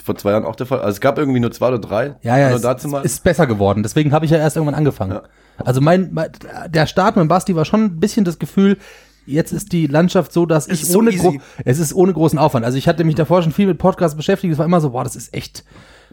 vor 0.02 0.16
zwei 0.16 0.30
Jahren 0.30 0.44
auch 0.44 0.56
der 0.56 0.66
Fall. 0.66 0.80
Also 0.80 0.90
es 0.90 1.00
gab 1.00 1.18
irgendwie 1.18 1.40
nur 1.40 1.52
zwei 1.52 1.68
oder 1.68 1.78
drei. 1.78 2.16
Ja, 2.22 2.36
ja, 2.36 2.48
Nur 2.48 2.56
es, 2.56 2.62
dazu 2.62 2.88
mal. 2.88 3.04
ist 3.04 3.24
besser 3.24 3.46
geworden. 3.46 3.82
Deswegen 3.82 4.12
habe 4.12 4.24
ich 4.24 4.30
ja 4.30 4.38
erst 4.38 4.56
irgendwann 4.56 4.74
angefangen. 4.74 5.12
Ja. 5.12 5.22
Also 5.58 5.80
mein, 5.80 6.10
mein, 6.12 6.30
der 6.68 6.86
Start 6.86 7.16
mit 7.16 7.28
Basti 7.28 7.54
war 7.56 7.64
schon 7.64 7.84
ein 7.84 8.00
bisschen 8.00 8.24
das 8.24 8.38
Gefühl, 8.38 8.78
jetzt 9.26 9.52
ist 9.52 9.72
die 9.72 9.86
Landschaft 9.86 10.32
so, 10.32 10.46
dass 10.46 10.68
ich 10.68 10.82
ist 10.82 10.92
so 10.92 10.98
ohne, 10.98 11.12
gro 11.12 11.34
es 11.64 11.78
ist 11.78 11.94
ohne 11.94 12.12
großen 12.12 12.38
Aufwand. 12.38 12.64
Also 12.64 12.78
ich 12.78 12.88
hatte 12.88 13.04
mich 13.04 13.14
davor 13.14 13.42
schon 13.42 13.52
viel 13.52 13.66
mit 13.66 13.78
Podcasts 13.78 14.16
beschäftigt. 14.16 14.52
Es 14.52 14.58
war 14.58 14.66
immer 14.66 14.80
so, 14.80 14.90
boah, 14.90 15.04
das 15.04 15.16
ist 15.16 15.34
echt 15.34 15.64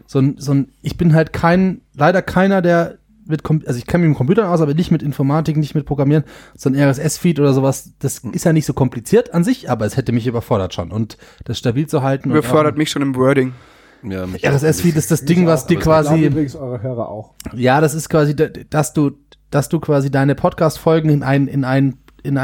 so 0.06 0.18
ein, 0.18 0.36
so 0.38 0.52
ein, 0.52 0.72
ich 0.82 0.96
bin 0.96 1.14
halt 1.14 1.32
kein, 1.32 1.82
leider 1.94 2.22
keiner, 2.22 2.62
der 2.62 2.98
mit, 3.26 3.42
also 3.66 3.78
ich 3.78 3.86
kenne 3.86 4.02
mich 4.02 4.08
mit 4.10 4.18
Computern 4.18 4.46
aus, 4.46 4.60
aber 4.60 4.74
nicht 4.74 4.90
mit 4.90 5.02
Informatik, 5.02 5.56
nicht 5.56 5.74
mit 5.74 5.86
Programmieren, 5.86 6.24
so 6.56 6.68
ein 6.70 6.74
RSS-Feed 6.74 7.38
oder 7.40 7.52
sowas, 7.52 7.92
das 7.98 8.18
ist 8.32 8.44
ja 8.44 8.52
nicht 8.52 8.66
so 8.66 8.72
kompliziert 8.74 9.32
an 9.34 9.44
sich, 9.44 9.70
aber 9.70 9.86
es 9.86 9.96
hätte 9.96 10.12
mich 10.12 10.26
überfordert 10.26 10.74
schon. 10.74 10.90
Und 10.90 11.16
das 11.44 11.58
stabil 11.58 11.86
zu 11.86 12.02
halten. 12.02 12.30
Überfordert 12.30 12.76
mich 12.78 12.90
schon 12.90 13.02
im 13.02 13.14
Wording. 13.16 13.52
ja, 14.02 14.24
RSS-Feed 14.24 14.96
ist 14.96 15.10
das 15.10 15.24
Ding, 15.24 15.46
was 15.46 15.66
dir 15.66 15.78
quasi, 15.78 16.24
übrigens 16.26 16.56
eure 16.56 16.82
Hörer 16.82 17.08
auch. 17.08 17.34
ja, 17.54 17.80
das 17.80 17.94
ist 17.94 18.08
quasi, 18.08 18.34
da- 18.34 18.48
dass 18.48 18.92
du, 18.92 19.12
dass 19.50 19.68
du 19.68 19.80
quasi 19.80 20.10
deine 20.10 20.34
Podcast-Folgen 20.34 21.10
in 21.10 21.22
ein, 21.22 21.46
in 21.48 21.64
ein, 21.64 21.98
in 22.22 22.38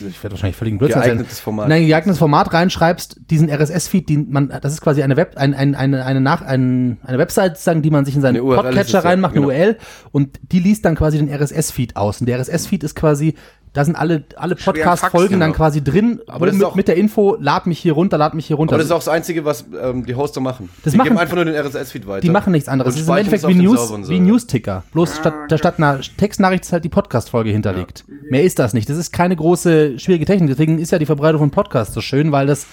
ich 0.00 0.22
werde 0.22 0.34
wahrscheinlich 0.34 0.56
völlig 0.56 0.78
Blödsinn. 0.78 1.02
Geeignetes 1.02 1.40
Format. 1.40 1.66
in 1.66 1.72
ein 1.72 1.86
geeignetes 1.86 2.18
Format 2.18 2.52
reinschreibst, 2.52 3.20
diesen 3.30 3.50
RSS-Feed, 3.50 4.08
die 4.08 4.18
man, 4.18 4.48
das 4.60 4.72
ist 4.72 4.80
quasi 4.80 5.02
eine 5.02 5.16
Web, 5.16 5.36
ein, 5.36 5.54
ein, 5.54 5.74
eine, 5.74 6.04
eine 6.04 6.20
nach, 6.20 6.42
ein, 6.42 6.98
eine 7.04 7.18
Website, 7.18 7.56
sozusagen, 7.56 7.82
die 7.82 7.90
man 7.90 8.04
sich 8.04 8.14
in 8.14 8.22
seinen 8.22 8.40
Podcatcher 8.42 9.04
reinmacht, 9.04 9.34
genau. 9.34 9.48
eine 9.48 9.58
URL, 9.58 9.78
und 10.12 10.38
die 10.52 10.60
liest 10.60 10.84
dann 10.84 10.94
quasi 10.94 11.18
den 11.18 11.32
RSS-Feed 11.32 11.96
aus. 11.96 12.20
Und 12.20 12.28
der 12.28 12.38
RSS-Feed 12.40 12.84
ist 12.84 12.94
quasi, 12.94 13.34
da 13.78 13.84
sind 13.84 13.94
alle, 13.94 14.24
alle 14.34 14.56
Podcast-Folgen 14.56 15.38
dann 15.38 15.50
genau. 15.50 15.56
quasi 15.56 15.84
drin, 15.84 16.20
Aber 16.26 16.46
das 16.46 16.56
ist 16.56 16.58
mit, 16.58 16.66
auch- 16.68 16.74
mit 16.74 16.88
der 16.88 16.96
Info, 16.96 17.36
lad 17.38 17.68
mich 17.68 17.78
hier 17.78 17.92
runter, 17.92 18.18
lad 18.18 18.34
mich 18.34 18.46
hier 18.46 18.56
runter. 18.56 18.72
Aber 18.72 18.78
das 18.78 18.86
ist 18.86 18.92
auch 18.92 18.98
das 18.98 19.06
Einzige, 19.06 19.44
was 19.44 19.66
ähm, 19.80 20.04
die 20.04 20.16
Hoster 20.16 20.40
machen. 20.40 20.68
Das 20.82 20.90
die 20.90 20.96
machen- 20.96 21.10
geben 21.10 21.18
einfach 21.18 21.36
nur 21.36 21.44
den 21.44 21.54
RSS-Feed 21.54 22.08
weiter. 22.08 22.22
Die 22.22 22.30
machen 22.30 22.50
nichts 22.52 22.68
anderes. 22.68 22.94
Und 22.94 22.98
Es 22.98 23.02
ist 23.04 23.08
im 23.08 23.16
Endeffekt 23.16 23.46
wie, 23.46 23.54
News, 23.54 23.88
so, 23.88 24.08
wie 24.08 24.16
ja. 24.16 24.20
News-Ticker. 24.20 24.82
Bloß 24.92 25.16
statt, 25.18 25.34
da 25.48 25.58
statt 25.58 25.74
einer 25.78 26.00
Textnachricht 26.16 26.64
ist 26.64 26.72
halt 26.72 26.84
die 26.84 26.88
Podcast-Folge 26.88 27.50
hinterlegt. 27.50 28.04
Mehr 28.30 28.42
ist 28.42 28.58
das 28.58 28.74
nicht. 28.74 28.90
Das 28.90 28.96
ist 28.96 29.12
keine 29.12 29.36
große, 29.36 30.00
schwierige 30.00 30.24
Technik. 30.24 30.50
Deswegen 30.50 30.80
ist 30.80 30.90
ja 30.90 30.98
die 30.98 31.06
Verbreitung 31.06 31.38
von 31.38 31.50
Podcasts 31.52 31.94
so 31.94 32.00
schön, 32.00 32.32
weil 32.32 32.48
das, 32.48 32.66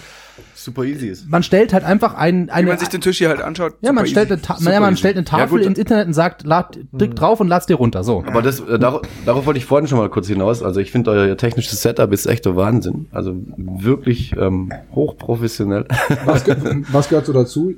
Super 0.66 0.84
easy 0.84 1.08
ist. 1.08 1.28
man 1.30 1.42
stellt 1.42 1.72
halt 1.72 1.84
einfach 1.84 2.14
ein, 2.14 2.48
Wie 2.48 2.50
eine, 2.50 2.68
man 2.68 2.78
sich 2.78 2.88
den 2.88 3.00
Tisch 3.00 3.18
hier 3.18 3.28
halt 3.30 3.40
anschaut. 3.40 3.74
ja, 3.80 3.92
man 3.92 4.06
stellt, 4.06 4.30
eine, 4.30 4.42
Ta 4.42 4.56
Super 4.58 4.72
ja, 4.72 4.80
man 4.80 4.90
easy. 4.92 4.98
stellt 4.98 5.16
eine 5.16 5.24
Ja, 5.24 5.30
Tafel 5.30 5.58
gut. 5.58 5.66
ins 5.66 5.78
Internet 5.78 6.06
und 6.08 6.12
sagt, 6.12 6.44
lad, 6.44 6.78
drück 6.92 7.14
drauf 7.16 7.40
und 7.40 7.48
lad's 7.48 7.66
dir 7.66 7.76
runter. 7.76 8.04
So. 8.04 8.22
Aber 8.26 8.42
das, 8.42 8.60
äh, 8.60 8.78
darauf, 8.78 9.02
darauf 9.24 9.46
wollte 9.46 9.58
ich 9.58 9.64
vorhin 9.64 9.88
schon 9.88 9.98
mal 9.98 10.10
kurz 10.10 10.26
hinaus. 10.28 10.62
Also 10.62 10.80
ich 10.80 10.90
finde 10.92 11.10
euer 11.12 11.36
technisches 11.36 11.80
Setup 11.80 12.12
ist 12.12 12.26
echt 12.26 12.44
der 12.44 12.56
Wahnsinn. 12.56 13.06
Also 13.12 13.34
wirklich 13.56 14.34
ähm, 14.36 14.70
hochprofessionell. 14.94 15.86
Was, 16.26 16.44
ge 16.44 16.56
was 16.92 17.08
gehört 17.08 17.26
so 17.26 17.32
dazu? 17.32 17.74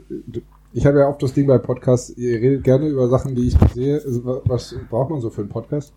Ich 0.72 0.85
habe 0.87 0.98
ja 1.01 1.09
oft 1.09 1.22
das 1.22 1.33
Ding 1.33 1.46
bei 1.46 1.59
Podcasts, 1.59 2.11
ihr 2.16 2.40
redet 2.40 2.62
gerne 2.64 2.87
über 2.88 3.09
Sachen, 3.09 3.35
die 3.35 3.48
ich 3.48 3.61
nicht 3.61 3.74
sehe. 3.74 3.94
Also, 4.05 4.24
wa- 4.24 4.40
Was 4.44 4.74
braucht 4.90 5.11
man 5.11 5.20
so 5.20 5.31
für 5.31 5.40
einen 5.40 5.51
Podcast? 5.51 5.92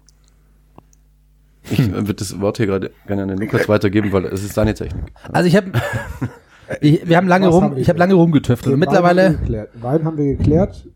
Ich 1.70 1.80
äh, 1.80 1.92
würde 1.94 2.16
das 2.16 2.40
Wort 2.42 2.58
hier 2.58 2.66
gerade 2.66 2.92
gerne 3.06 3.24
an 3.24 3.28
den 3.30 3.38
Lukas 3.38 3.70
weitergeben, 3.70 4.12
weil 4.12 4.26
es 4.26 4.44
ist 4.44 4.54
seine 4.56 4.74
Technik. 4.74 5.04
Also 5.32 5.48
ich 5.48 5.56
habe, 5.56 5.72
ich, 6.80 7.08
wir 7.08 7.18
haben 7.18 7.28
lange 7.28 7.48
Was 7.48 7.54
rum, 7.56 7.64
haben 7.66 7.76
wir 7.76 7.82
ich 7.82 7.90
habe 7.90 8.00
lange 8.00 8.14
rumgetüftelt. 8.14 8.74
Und 8.76 8.82
Wein 8.82 8.88
haben 8.88 8.94
wir 8.94 9.02
mittlerweile, 9.14 9.38
geklärt. 9.38 9.70
Wein 9.82 10.06
haben 10.06 10.18
wir 10.18 10.36
geklärt. 10.38 10.88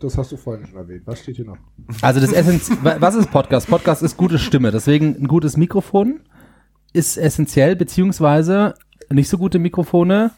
Das 0.00 0.18
hast 0.18 0.32
du 0.32 0.36
vorhin 0.36 0.66
schon 0.66 0.76
erwähnt. 0.76 1.02
Was 1.06 1.20
steht 1.20 1.36
hier 1.36 1.44
noch? 1.46 1.56
Also 2.02 2.20
das 2.20 2.32
Essenz 2.32 2.70
wa- 2.82 2.96
was 2.98 3.14
ist 3.14 3.30
Podcast? 3.30 3.68
Podcast 3.68 4.02
ist 4.02 4.16
gute 4.16 4.38
Stimme. 4.38 4.70
Deswegen 4.70 5.16
ein 5.18 5.28
gutes 5.28 5.56
Mikrofon 5.56 6.20
ist 6.92 7.16
essentiell, 7.16 7.76
beziehungsweise 7.76 8.74
nicht 9.10 9.28
so 9.28 9.38
gute 9.38 9.58
Mikrofone 9.58 10.32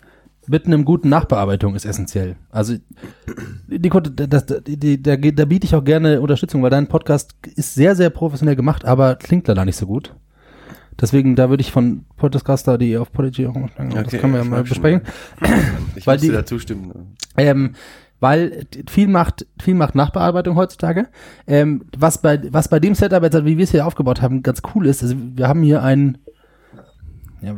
mit 0.49 0.67
einem 0.67 0.85
guten 0.85 1.09
Nachbearbeitung 1.09 1.75
ist 1.75 1.85
essentiell. 1.85 2.37
Also 2.51 2.75
Nico, 3.67 3.99
das, 3.99 4.47
das, 4.47 4.63
die, 4.65 5.03
da, 5.03 5.17
da 5.17 5.45
biete 5.45 5.67
ich 5.67 5.75
auch 5.75 5.83
gerne 5.83 6.21
Unterstützung, 6.21 6.63
weil 6.63 6.71
dein 6.71 6.87
Podcast 6.87 7.35
ist 7.57 7.75
sehr, 7.75 7.97
sehr 7.97 8.11
professionell 8.11 8.55
gemacht, 8.55 8.85
aber 8.85 9.17
klingt 9.17 9.49
leider 9.49 9.65
nicht 9.65 9.77
so 9.77 9.87
gut. 9.87 10.15
Deswegen, 11.01 11.37
da 11.37 11.51
würde 11.51 11.61
ich 11.61 11.73
von 11.73 12.05
Podcaster, 12.17 12.79
die 12.79 12.97
auf 12.97 13.13
Podigy 13.13 13.47
auch 13.47 13.55
das 13.77 14.07
Okay, 14.07 14.19
können 14.19 14.33
wir 14.33 14.43
ja 14.43 14.45
mal 14.49 14.63
besprechen. 14.63 15.03
Ich 15.95 16.07
Weil 16.07 16.19
die- 16.19 16.29
da 16.31 16.45
zustimmen. 16.47 17.17
Ähm, 17.37 17.75
weil 18.19 18.65
viel 18.89 19.09
macht, 19.09 19.47
viel 19.63 19.75
macht 19.75 19.95
Nachbearbeitung 19.95 20.57
heutzutage. 20.57 21.09
Ähm, 21.47 21.85
was 21.97 22.23
bei, 22.23 22.41
was 22.51 22.69
bei 22.69 22.81
dem 22.81 22.95
Setup 22.95 23.23
jetzt, 23.23 23.45
wie 23.45 23.59
wir 23.59 23.65
es 23.65 23.73
hier 23.73 23.87
aufgebaut 23.87 24.23
haben, 24.23 24.43
ganz 24.43 24.63
cool 24.75 24.87
ist, 24.87 25.03
also 25.03 25.15
wir 25.35 25.49
haben 25.49 25.63
hier 25.63 25.83
ein, 25.83 26.17
ja, 27.43 27.55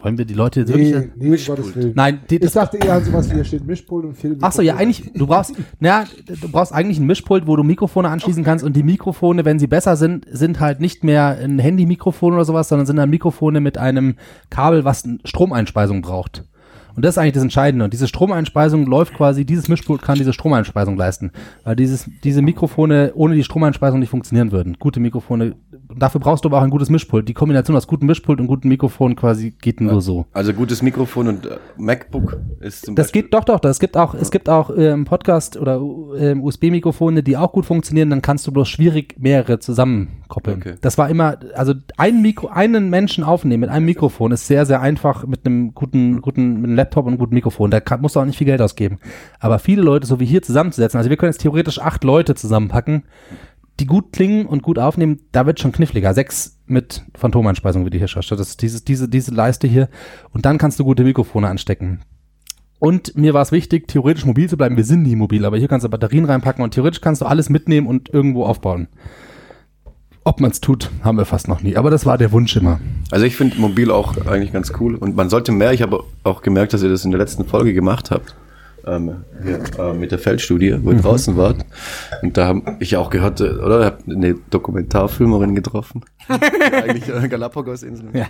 wollen 0.00 0.16
wir 0.16 0.24
die 0.24 0.34
Leute 0.34 0.60
jetzt 0.60 0.68
wirklich, 0.68 0.94
Nee, 0.94 1.10
nee, 1.16 1.36
um 1.36 1.44
Gottes 1.44 1.74
Willen. 1.74 1.92
nein, 1.94 2.20
die, 2.30 2.36
Ich 2.36 2.52
dachte 2.52 2.76
eher 2.78 2.94
an 2.94 3.04
sowas 3.04 3.28
wie 3.30 3.34
hier 3.34 3.44
steht 3.44 3.66
Mischpult 3.66 4.04
und 4.04 4.16
Film. 4.16 4.38
ach 4.40 4.52
so, 4.52 4.62
ja, 4.62 4.76
eigentlich, 4.76 5.12
du 5.12 5.26
brauchst, 5.26 5.54
na, 5.80 6.04
du 6.26 6.48
brauchst 6.50 6.72
eigentlich 6.72 6.98
ein 6.98 7.06
Mischpult, 7.06 7.46
wo 7.46 7.56
du 7.56 7.64
Mikrofone 7.64 8.08
anschließen 8.08 8.44
kannst 8.44 8.64
und 8.64 8.76
die 8.76 8.84
Mikrofone, 8.84 9.44
wenn 9.44 9.58
sie 9.58 9.66
besser 9.66 9.96
sind, 9.96 10.24
sind 10.30 10.60
halt 10.60 10.80
nicht 10.80 11.02
mehr 11.02 11.38
ein 11.42 11.58
Handy-Mikrofon 11.58 12.34
oder 12.34 12.44
sowas, 12.44 12.68
sondern 12.68 12.86
sind 12.86 12.96
dann 12.96 13.10
Mikrofone 13.10 13.60
mit 13.60 13.76
einem 13.76 14.14
Kabel, 14.50 14.84
was 14.84 15.04
eine 15.04 15.18
Stromeinspeisung 15.24 16.00
braucht. 16.02 16.44
Und 16.98 17.04
das 17.04 17.14
ist 17.14 17.18
eigentlich 17.18 17.34
das 17.34 17.44
Entscheidende. 17.44 17.84
Und 17.84 17.92
diese 17.92 18.08
Stromeinspeisung 18.08 18.84
läuft 18.84 19.14
quasi, 19.14 19.44
dieses 19.44 19.68
Mischpult 19.68 20.02
kann 20.02 20.18
diese 20.18 20.32
Stromeinspeisung 20.32 20.96
leisten. 20.96 21.30
Weil 21.62 21.76
dieses, 21.76 22.10
diese 22.24 22.42
Mikrofone 22.42 23.12
ohne 23.14 23.36
die 23.36 23.44
Stromeinspeisung 23.44 24.00
nicht 24.00 24.08
funktionieren 24.08 24.50
würden. 24.50 24.74
Gute 24.80 24.98
Mikrofone, 24.98 25.54
dafür 25.96 26.20
brauchst 26.20 26.44
du 26.44 26.48
aber 26.48 26.58
auch 26.58 26.62
ein 26.62 26.70
gutes 26.70 26.90
Mischpult. 26.90 27.28
Die 27.28 27.34
Kombination 27.34 27.76
aus 27.76 27.86
gutem 27.86 28.08
Mischpult 28.08 28.40
und 28.40 28.48
gutem 28.48 28.68
Mikrofon 28.68 29.14
quasi 29.14 29.52
geht 29.52 29.80
nur 29.80 30.00
so. 30.02 30.26
Also 30.32 30.52
gutes 30.52 30.82
Mikrofon 30.82 31.28
und 31.28 31.46
äh, 31.46 31.58
MacBook 31.76 32.36
ist 32.58 32.86
zum 32.86 32.96
Das 32.96 33.06
Beispiel. 33.06 33.22
geht 33.22 33.32
doch, 33.34 33.44
doch. 33.44 33.60
Das 33.60 33.78
gibt 33.78 33.96
auch, 33.96 34.14
es 34.14 34.32
gibt 34.32 34.48
auch 34.48 34.76
ähm, 34.76 35.04
Podcast 35.04 35.56
oder 35.56 35.80
ähm, 36.18 36.42
USB-Mikrofone, 36.42 37.22
die 37.22 37.36
auch 37.36 37.52
gut 37.52 37.64
funktionieren. 37.64 38.10
Dann 38.10 38.22
kannst 38.22 38.44
du 38.48 38.50
bloß 38.50 38.68
schwierig 38.68 39.14
mehrere 39.20 39.60
zusammenkoppeln. 39.60 40.56
Okay. 40.56 40.74
Das 40.80 40.98
war 40.98 41.08
immer, 41.08 41.38
also 41.54 41.74
ein 41.96 42.22
Mikro, 42.22 42.48
einen 42.48 42.90
Menschen 42.90 43.22
aufnehmen 43.22 43.60
mit 43.60 43.70
einem 43.70 43.86
Mikrofon 43.86 44.32
ist 44.32 44.48
sehr, 44.48 44.66
sehr 44.66 44.80
einfach 44.80 45.24
mit 45.28 45.46
einem 45.46 45.74
guten, 45.74 46.20
guten, 46.22 46.54
mit 46.54 46.64
einem 46.64 46.74
Laptop 46.74 46.87
und 46.96 47.12
einem 47.12 47.18
guten 47.18 47.34
Mikrofon. 47.34 47.70
Da 47.70 47.80
kann, 47.80 48.00
musst 48.00 48.16
du 48.16 48.20
auch 48.20 48.24
nicht 48.24 48.38
viel 48.38 48.46
Geld 48.46 48.60
ausgeben. 48.60 48.98
Aber 49.40 49.58
viele 49.58 49.82
Leute, 49.82 50.06
so 50.06 50.20
wie 50.20 50.26
hier 50.26 50.42
zusammenzusetzen, 50.42 50.98
also 50.98 51.10
wir 51.10 51.16
können 51.16 51.32
jetzt 51.32 51.42
theoretisch 51.42 51.80
acht 51.80 52.04
Leute 52.04 52.34
zusammenpacken, 52.34 53.04
die 53.80 53.86
gut 53.86 54.12
klingen 54.12 54.46
und 54.46 54.62
gut 54.62 54.78
aufnehmen, 54.78 55.20
da 55.32 55.46
wird 55.46 55.60
schon 55.60 55.72
kniffliger. 55.72 56.12
Sechs 56.14 56.58
mit 56.66 57.04
Phantomeinspeisung, 57.14 57.86
wie 57.86 57.90
die 57.90 57.98
hier 57.98 58.08
schaut. 58.08 58.30
Das 58.30 58.40
ist 58.40 58.62
diese, 58.62 58.84
diese, 58.84 59.08
diese 59.08 59.32
Leiste 59.32 59.68
hier. 59.68 59.88
Und 60.30 60.46
dann 60.46 60.58
kannst 60.58 60.80
du 60.80 60.84
gute 60.84 61.04
Mikrofone 61.04 61.48
anstecken. 61.48 62.00
Und 62.80 63.16
mir 63.16 63.34
war 63.34 63.42
es 63.42 63.52
wichtig, 63.52 63.88
theoretisch 63.88 64.24
mobil 64.24 64.48
zu 64.48 64.56
bleiben. 64.56 64.76
Wir 64.76 64.84
sind 64.84 65.02
nie 65.02 65.16
mobil, 65.16 65.44
aber 65.44 65.58
hier 65.58 65.68
kannst 65.68 65.84
du 65.84 65.88
Batterien 65.88 66.24
reinpacken 66.24 66.62
und 66.62 66.74
theoretisch 66.74 67.00
kannst 67.00 67.20
du 67.22 67.26
alles 67.26 67.50
mitnehmen 67.50 67.86
und 67.86 68.12
irgendwo 68.12 68.44
aufbauen. 68.44 68.88
Ob 70.28 70.40
man 70.40 70.50
es 70.50 70.60
tut, 70.60 70.90
haben 71.02 71.16
wir 71.16 71.24
fast 71.24 71.48
noch 71.48 71.62
nie. 71.62 71.78
Aber 71.78 71.88
das 71.88 72.04
war 72.04 72.18
der 72.18 72.32
Wunsch 72.32 72.54
immer. 72.54 72.80
Also 73.10 73.24
ich 73.24 73.34
finde 73.34 73.58
mobil 73.58 73.90
auch 73.90 74.14
eigentlich 74.26 74.52
ganz 74.52 74.70
cool 74.78 74.94
und 74.94 75.16
man 75.16 75.30
sollte 75.30 75.52
mehr. 75.52 75.72
Ich 75.72 75.80
habe 75.80 76.04
auch 76.22 76.42
gemerkt, 76.42 76.74
dass 76.74 76.82
ihr 76.82 76.90
das 76.90 77.06
in 77.06 77.12
der 77.12 77.18
letzten 77.18 77.46
Folge 77.46 77.72
gemacht 77.72 78.10
habt. 78.10 78.34
Ähm, 78.88 79.24
hier, 79.42 79.60
äh, 79.78 79.92
mit 79.92 80.10
der 80.12 80.18
Feldstudie, 80.18 80.76
wo 80.82 80.90
ihr 80.92 80.98
draußen 80.98 81.36
wart. 81.36 81.58
Und 82.22 82.36
da 82.36 82.46
habe 82.46 82.76
ich 82.80 82.96
auch 82.96 83.10
gehört, 83.10 83.40
äh, 83.40 83.50
oder? 83.50 83.84
Habt 83.84 84.08
eine 84.08 84.34
Dokumentarfilmerin 84.50 85.54
getroffen. 85.54 86.04
Eigentlich 86.28 87.08
äh, 87.08 87.28
Galapagos-Inseln. 87.28 88.10
Ja. 88.12 88.26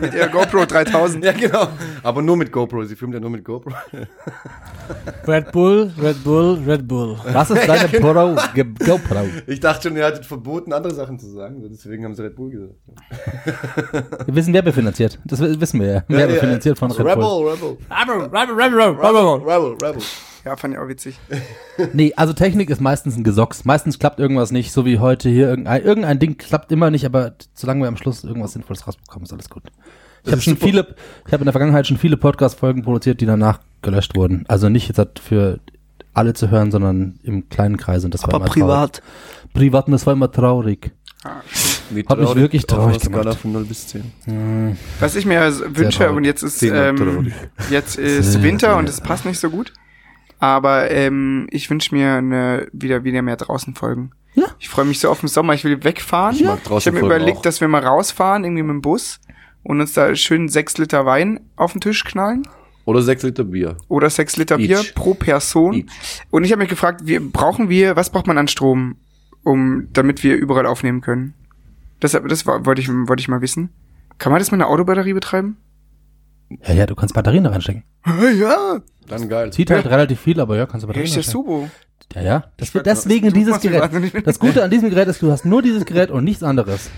Mit 0.00 0.14
ihrer 0.14 0.28
GoPro 0.28 0.64
3000. 0.66 1.24
ja, 1.24 1.32
genau. 1.32 1.68
Aber 2.02 2.22
nur 2.22 2.36
mit 2.36 2.52
GoPro. 2.52 2.84
Sie 2.84 2.96
filmt 2.96 3.14
ja 3.14 3.20
nur 3.20 3.30
mit 3.30 3.44
GoPro. 3.44 3.72
Red 5.26 5.52
Bull, 5.52 5.90
Red 6.00 6.24
Bull, 6.24 6.58
Red 6.66 6.86
Bull. 6.88 7.16
Was 7.32 7.50
ist 7.50 7.68
deine 7.68 7.88
Pro, 7.88 8.36
Ge- 8.54 8.64
GoPro? 8.86 9.26
Ich 9.46 9.60
dachte 9.60 9.88
schon, 9.88 9.96
ihr 9.96 10.04
hattet 10.04 10.24
verboten, 10.24 10.72
andere 10.72 10.94
Sachen 10.94 11.18
zu 11.18 11.26
sagen. 11.30 11.62
Deswegen 11.70 12.04
haben 12.04 12.14
sie 12.14 12.22
Red 12.22 12.36
Bull 12.36 12.50
gesagt. 12.50 12.74
Wir 14.26 14.34
wissen, 14.34 14.54
wer 14.54 14.62
befinanziert. 14.62 15.18
Das 15.24 15.40
wi- 15.40 15.60
wissen 15.60 15.80
wir 15.80 15.86
ja. 15.92 16.04
Wer 16.08 16.26
befinanziert 16.26 16.78
von 16.78 16.90
Red 16.90 17.00
Rebel, 17.06 17.16
Bull. 17.24 17.48
Rebel. 17.50 17.76
Rebel, 17.90 18.54
Rebel, 18.54 18.90
Rebel, 18.94 19.50
Rebel. 19.50 19.67
Rebel, 19.72 19.86
Rebel. 19.86 20.02
Ja, 20.44 20.56
fand 20.56 20.74
ich 20.74 20.80
auch 20.80 20.88
witzig. 20.88 21.18
Nee, 21.92 22.12
also 22.16 22.32
Technik 22.32 22.70
ist 22.70 22.80
meistens 22.80 23.16
ein 23.16 23.22
Gesocks. 23.24 23.64
Meistens 23.64 23.98
klappt 23.98 24.18
irgendwas 24.18 24.50
nicht, 24.50 24.72
so 24.72 24.84
wie 24.84 24.98
heute 24.98 25.28
hier. 25.28 25.48
Irgendein, 25.48 25.82
irgendein 25.82 26.18
Ding 26.18 26.36
klappt 26.36 26.72
immer 26.72 26.90
nicht, 26.90 27.06
aber 27.06 27.34
solange 27.54 27.82
wir 27.82 27.88
am 27.88 27.96
Schluss 27.96 28.24
irgendwas 28.24 28.52
Sinnvolles 28.52 28.86
rausbekommen, 28.86 29.24
ist 29.24 29.32
alles 29.32 29.48
gut. 29.48 29.62
Ich 30.24 30.32
habe 30.32 30.42
schon 30.42 30.56
viele, 30.56 30.94
ich 31.26 31.32
habe 31.32 31.42
in 31.42 31.46
der 31.46 31.52
Vergangenheit 31.52 31.86
schon 31.86 31.98
viele 31.98 32.16
Podcast-Folgen 32.16 32.82
produziert, 32.82 33.20
die 33.20 33.26
danach 33.26 33.60
gelöscht 33.82 34.16
wurden. 34.16 34.44
Also 34.48 34.68
nicht 34.68 34.88
jetzt 34.88 34.98
halt 34.98 35.18
für 35.20 35.60
alle 36.14 36.34
zu 36.34 36.50
hören, 36.50 36.72
sondern 36.72 37.20
im 37.22 37.48
kleinen 37.48 37.76
Kreis 37.76 38.04
und 38.04 38.12
das 38.12 38.22
war 38.24 38.34
immer 38.34 38.46
Traurig. 38.46 39.02
Privat 39.54 39.86
und 39.86 39.92
das 39.92 40.06
war 40.06 40.12
immer 40.12 40.30
traurig. 40.30 40.92
Wie 41.90 42.04
Hat 42.06 42.18
mich 42.18 42.34
wirklich 42.34 42.66
traurig 42.66 43.02
Skala 43.02 43.22
gemacht. 43.22 43.38
von 43.40 43.52
0 43.52 43.64
bis 43.64 43.86
10. 43.88 44.76
Was 45.00 45.16
ich 45.16 45.26
mir 45.26 45.40
s- 45.42 45.62
wünsche, 45.66 46.10
und 46.12 46.24
jetzt 46.24 46.42
ist, 46.42 46.62
ähm, 46.62 47.32
jetzt 47.70 47.96
ist 47.96 48.42
Winter 48.42 48.76
und 48.76 48.88
es 48.88 49.00
passt 49.00 49.24
nicht 49.24 49.38
so 49.38 49.50
gut. 49.50 49.72
Aber 50.40 50.90
ähm, 50.90 51.46
ich 51.50 51.68
wünsche 51.70 51.94
mir 51.94 52.14
eine, 52.14 52.68
wieder, 52.72 53.02
wieder 53.04 53.22
mehr 53.22 53.36
draußen 53.36 53.74
Folgen. 53.74 54.12
Ja. 54.34 54.46
Ich 54.60 54.68
freue 54.68 54.84
mich 54.84 55.00
so 55.00 55.10
auf 55.10 55.20
den 55.20 55.28
Sommer. 55.28 55.54
Ich 55.54 55.64
will 55.64 55.82
wegfahren. 55.82 56.36
Ich 56.36 56.44
mag 56.44 56.60
ich 56.64 56.70
habe 56.86 56.92
mir 56.92 57.00
überlegt, 57.06 57.38
auch. 57.38 57.42
dass 57.42 57.60
wir 57.60 57.66
mal 57.68 57.84
rausfahren, 57.84 58.44
irgendwie 58.44 58.62
mit 58.62 58.70
dem 58.74 58.82
Bus 58.82 59.18
und 59.64 59.80
uns 59.80 59.94
da 59.94 60.14
schön 60.14 60.48
sechs 60.48 60.78
Liter 60.78 61.04
Wein 61.06 61.40
auf 61.56 61.72
den 61.72 61.80
Tisch 61.80 62.04
knallen. 62.04 62.46
Oder 62.84 63.02
6 63.02 63.22
Liter 63.24 63.44
Bier. 63.44 63.76
Oder 63.88 64.08
sechs 64.08 64.36
Liter 64.38 64.58
Each. 64.58 64.66
Bier 64.68 64.82
pro 64.94 65.12
Person. 65.12 65.74
Each. 65.74 65.86
Und 66.30 66.44
ich 66.44 66.52
habe 66.52 66.60
mich 66.60 66.70
gefragt, 66.70 67.02
wir, 67.04 67.20
brauchen 67.20 67.68
wir, 67.68 67.96
was 67.96 68.08
braucht 68.08 68.26
man 68.26 68.38
an 68.38 68.48
Strom, 68.48 68.96
um, 69.42 69.88
damit 69.92 70.22
wir 70.22 70.36
überall 70.36 70.64
aufnehmen 70.64 71.02
können? 71.02 71.34
Deshalb, 72.02 72.28
das 72.28 72.46
war- 72.46 72.64
wollte 72.66 72.80
ich, 72.80 72.88
wollte 72.88 73.20
ich 73.20 73.28
mal 73.28 73.40
wissen. 73.40 73.70
Kann 74.18 74.32
man 74.32 74.38
das 74.40 74.50
mit 74.50 74.60
einer 74.60 74.68
Autobatterie 74.70 75.12
betreiben? 75.12 75.56
Ja, 76.66 76.72
ja, 76.74 76.86
du 76.86 76.94
kannst 76.94 77.14
Batterien 77.14 77.44
da 77.44 77.50
reinstecken. 77.50 77.84
Ja, 78.38 78.80
Dann 79.06 79.28
geil. 79.28 79.52
Zieht 79.52 79.70
halt 79.70 79.86
relativ 79.86 80.20
viel, 80.20 80.40
aber 80.40 80.56
ja, 80.56 80.66
kannst 80.66 80.84
du 80.84 80.86
Batterien 80.88 81.04
richtig 81.14 81.26
reinstecken. 81.34 81.44
Subo. 81.44 81.70
Ja, 82.14 82.22
ja. 82.22 82.44
Das 82.56 82.72
wird 82.72 82.86
deswegen 82.86 83.32
dieses 83.32 83.60
Gerät. 83.60 83.90
Das 84.24 84.38
Gute 84.38 84.64
an 84.64 84.70
diesem 84.70 84.88
Gerät 84.88 85.08
ist, 85.08 85.20
du 85.20 85.30
hast 85.30 85.44
nur 85.44 85.60
dieses 85.60 85.84
Gerät 85.84 86.10
und 86.10 86.24
nichts 86.24 86.42
anderes. 86.42 86.90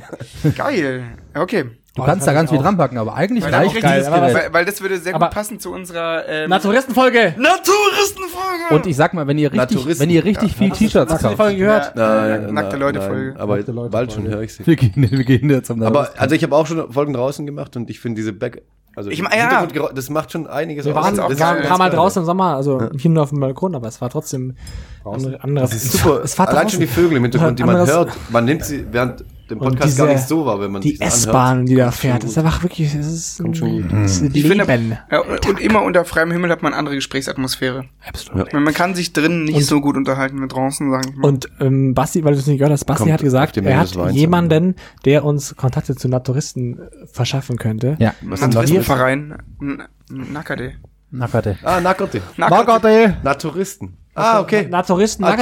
Geil. 0.56 1.04
Okay. 1.34 1.66
Du 1.96 2.02
Oh, 2.02 2.06
kannst 2.06 2.26
da 2.26 2.32
ganz 2.32 2.50
viel 2.50 2.58
auch. 2.58 2.62
dran 2.64 2.76
packen, 2.76 2.98
aber 2.98 3.14
eigentlich 3.14 3.44
Weil, 3.44 3.54
reicht 3.54 3.76
auch 3.76 3.80
geil, 3.80 4.04
aber 4.04 4.34
weil, 4.34 4.52
weil 4.52 4.64
das 4.64 4.80
würde 4.82 4.98
sehr 4.98 5.14
Aber- 5.14 5.26
gut 5.26 5.34
passen 5.34 5.60
zu 5.60 5.70
unserer 5.72 6.28
ähm, 6.28 6.50
Naturistenfolge. 6.50 7.34
Naturistenfolge. 7.38 8.74
Und 8.74 8.86
ich 8.86 8.96
sag 8.96 9.14
mal, 9.14 9.26
wenn 9.28 9.38
ihr 9.38 9.52
richtig, 9.52 9.98
wenn 10.00 10.10
ihr 10.10 10.24
richtig 10.24 10.56
viel 10.56 10.70
T-Shirts 10.70 11.12
Hast 11.12 11.22
du 11.22 11.28
die 11.28 11.34
kauft. 11.34 11.36
Folge 11.36 11.58
gehört? 11.58 11.96
Ja, 11.96 12.38
nackte 12.50 12.76
Leute-Folge. 12.76 13.32
nein, 13.32 13.40
Aber 13.40 13.56
Nackte 13.56 13.72
Leute 13.72 13.90
bald 13.90 14.12
schon 14.12 14.22
Folge. 14.22 14.36
höre 14.36 14.42
ich 14.44 14.54
sie. 14.54 14.66
Wir 14.66 14.76
gehen, 14.76 14.92
wir 14.96 15.24
gehen 15.24 15.48
jetzt 15.50 15.68
zum 15.68 15.82
Aber 15.82 16.10
also 16.16 16.34
ich 16.34 16.42
habe 16.42 16.56
auch 16.56 16.66
schon 16.66 16.92
Folgen 16.92 17.12
draußen 17.12 17.46
gemacht 17.46 17.76
und 17.76 17.88
ich 17.90 18.00
finde 18.00 18.16
diese 18.20 18.32
Back, 18.32 18.62
also 18.96 19.10
Ich 19.10 19.22
mein, 19.22 19.38
ja. 19.38 19.64
Das 19.94 20.10
macht 20.10 20.32
schon 20.32 20.46
einiges 20.48 20.84
Wir 20.86 20.96
aus. 20.96 21.04
waren 21.04 21.20
auch 21.20 21.28
wir 21.28 21.36
Das 21.36 21.48
ein 21.48 21.62
paar 21.62 21.78
Mal 21.78 21.90
draußen 21.90 22.22
im 22.22 22.26
Sommer, 22.26 22.56
also 22.56 22.88
hier 22.98 23.10
nur 23.10 23.22
auf 23.22 23.30
dem 23.30 23.38
Balkon, 23.40 23.74
aber 23.74 23.86
es 23.88 24.00
war 24.00 24.10
trotzdem 24.10 24.56
andere, 25.04 25.42
anderes. 25.42 25.70
Das 25.70 25.84
ist 25.84 25.92
super. 25.92 26.22
Es 26.24 26.36
war 26.38 26.48
Allein 26.48 26.62
draußen. 26.64 26.70
schon 26.70 26.80
die 26.80 26.86
Vögel 26.88 27.16
im 27.18 27.22
Hintergrund, 27.22 27.58
die 27.58 27.64
man 27.64 27.86
hört. 27.86 28.10
Man 28.30 28.44
nimmt 28.46 28.64
sie 28.64 28.84
während 28.90 29.24
dem 29.50 29.58
Und 29.58 29.70
Podcast 29.70 29.96
gar 29.98 30.06
diese- 30.06 30.16
nicht 30.18 30.28
so 30.28 30.46
wahr, 30.46 30.60
wenn 30.60 30.72
man 30.72 30.82
Die 30.82 30.96
das 30.98 31.22
S-Bahn, 31.26 31.66
die 31.66 31.74
da 31.74 31.90
fährt, 31.90 32.22
das 32.22 32.30
ist 32.30 32.38
einfach 32.38 32.62
wirklich, 32.62 32.94
es 32.94 33.06
ist, 33.06 33.42
Kommt 33.42 33.56
schon 33.56 33.82
gut. 33.82 33.92
ist 34.04 34.22
Ich 34.34 34.46
finde, 34.46 34.64
Leben. 34.64 34.96
ja, 35.10 35.20
und, 35.20 35.60
immer 35.60 35.82
unter 35.82 36.04
freiem 36.04 36.30
Himmel 36.30 36.50
hat 36.50 36.62
man 36.62 36.72
eine 36.72 36.78
andere 36.78 36.94
Gesprächsatmosphäre. 36.94 37.84
Absolut. 38.06 38.52
Meine, 38.52 38.64
Man 38.64 38.74
kann 38.74 38.94
sich 38.94 39.12
drinnen 39.12 39.44
nicht 39.44 39.56
Und- 39.56 39.62
so 39.64 39.80
gut 39.80 39.96
unterhalten 39.96 40.42
wie 40.42 40.48
draußen, 40.48 40.90
sage 40.90 41.08
ich 41.10 41.16
mal. 41.16 41.28
Und 41.28 41.48
ähm, 41.60 41.94
Basti, 41.94 42.24
weil 42.24 42.32
du 42.34 42.38
es 42.40 42.46
nicht 42.46 42.58
gehört 42.58 42.72
hast, 42.72 42.84
Basti 42.84 43.02
Kommt 43.04 43.12
hat 43.12 43.20
gesagt, 43.22 43.56
er 43.56 43.78
hat 43.78 43.94
jemanden, 44.12 44.74
der 45.04 45.24
uns 45.24 45.54
Kontakte 45.56 45.94
zu 45.94 46.08
Naturisten 46.08 46.78
äh, 46.78 47.06
verschaffen 47.06 47.56
könnte. 47.56 47.96
Ja, 47.98 48.14
Was 48.22 48.40
sind 48.40 48.54
das? 48.54 48.62
Naturistenverein. 48.62 49.36
N- 49.60 49.82
Nackerde. 50.10 50.72
Nackerte. 51.10 51.56
Ah, 51.62 51.80
Nackerte. 51.80 52.20
Nackerte! 52.36 53.16
Naturisten. 53.22 53.96
Ah, 54.14 54.40
okay. 54.40 54.66
Naturisten, 54.68 55.24
Ah. 55.24 55.36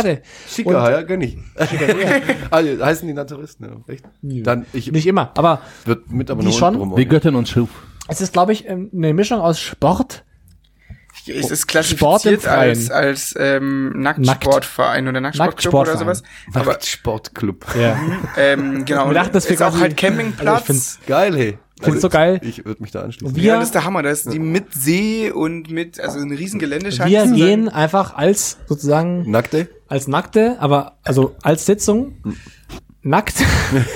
Schicker, 0.49 0.91
ja, 0.91 1.03
gönn 1.03 1.21
ich. 1.21 1.37
also, 2.51 2.85
heißen 2.85 3.07
die 3.07 3.15
Naturisten, 3.15 3.65
ja, 3.67 3.93
echt? 3.93 4.05
Dann, 4.23 4.67
ich, 4.73 4.91
Nicht 4.93 5.07
immer, 5.07 5.31
aber 5.37 5.61
wird 5.85 6.11
mit 6.11 6.31
aber 6.31 6.41
Die 6.41 6.49
nur 6.49 6.57
schon? 6.59 6.97
Wie. 6.97 7.05
Göttin 7.05 7.35
uns 7.35 7.51
schuf. 7.51 7.69
es 8.09 8.21
ist, 8.21 8.33
glaube 8.33 8.53
ich, 8.53 8.67
ähm, 8.69 8.91
eine 8.95 9.13
Mischung 9.15 9.41
aus 9.41 9.61
Sport. 9.61 10.25
Es 11.27 11.51
ist 11.53 11.67
klassifiziert 11.69 12.49
als, 12.49 12.91
als 12.91 13.35
ähm, 13.39 13.93
Nacktsportverein 14.01 15.07
oder 15.07 15.21
Nacktsportclub 15.21 15.75
oder 15.75 15.97
sowas. 15.97 16.23
Aber 16.53 16.73
Nacktsportclub. 16.73 17.67
Ja. 17.79 17.97
ähm, 18.37 18.85
genau, 18.85 19.07
Wir 19.09 19.15
dachten, 19.15 19.33
das 19.33 19.45
wäre 19.45 19.55
ist 19.55 19.63
auch 19.63 19.79
halt 19.79 19.97
Campingplatz. 19.97 20.49
Also 20.49 20.61
ich 20.61 20.67
find's- 20.67 20.99
Geil, 21.07 21.37
hey. 21.37 21.59
Find's 21.83 22.01
so 22.03 22.09
geil. 22.09 22.41
Ich 22.43 22.65
würde 22.65 22.83
mich 22.83 22.91
da 22.91 23.03
anschließen. 23.03 23.35
Wir- 23.37 23.43
ja, 23.43 23.55
das 23.57 23.67
ist 23.67 23.75
der 23.75 23.85
Hammer. 23.85 24.03
Da 24.03 24.11
ist 24.11 24.33
die 24.33 24.39
mit 24.39 24.73
See 24.75 25.31
und 25.31 25.71
mit, 25.71 26.01
also 26.01 26.19
ein 26.19 26.31
riesen 26.33 26.59
Gelände 26.59 26.93
scheint 26.93 27.11
Wir 27.11 27.27
gehen 27.27 27.67
sein. 27.67 27.75
einfach 27.75 28.15
als 28.15 28.59
sozusagen 28.67 29.31
Nackte? 29.31 29.69
als 29.89 30.09
Nackte, 30.09 30.57
aber 30.61 30.99
also 31.03 31.35
als 31.43 31.67
Sitzung 31.67 32.17
nackt 33.03 33.35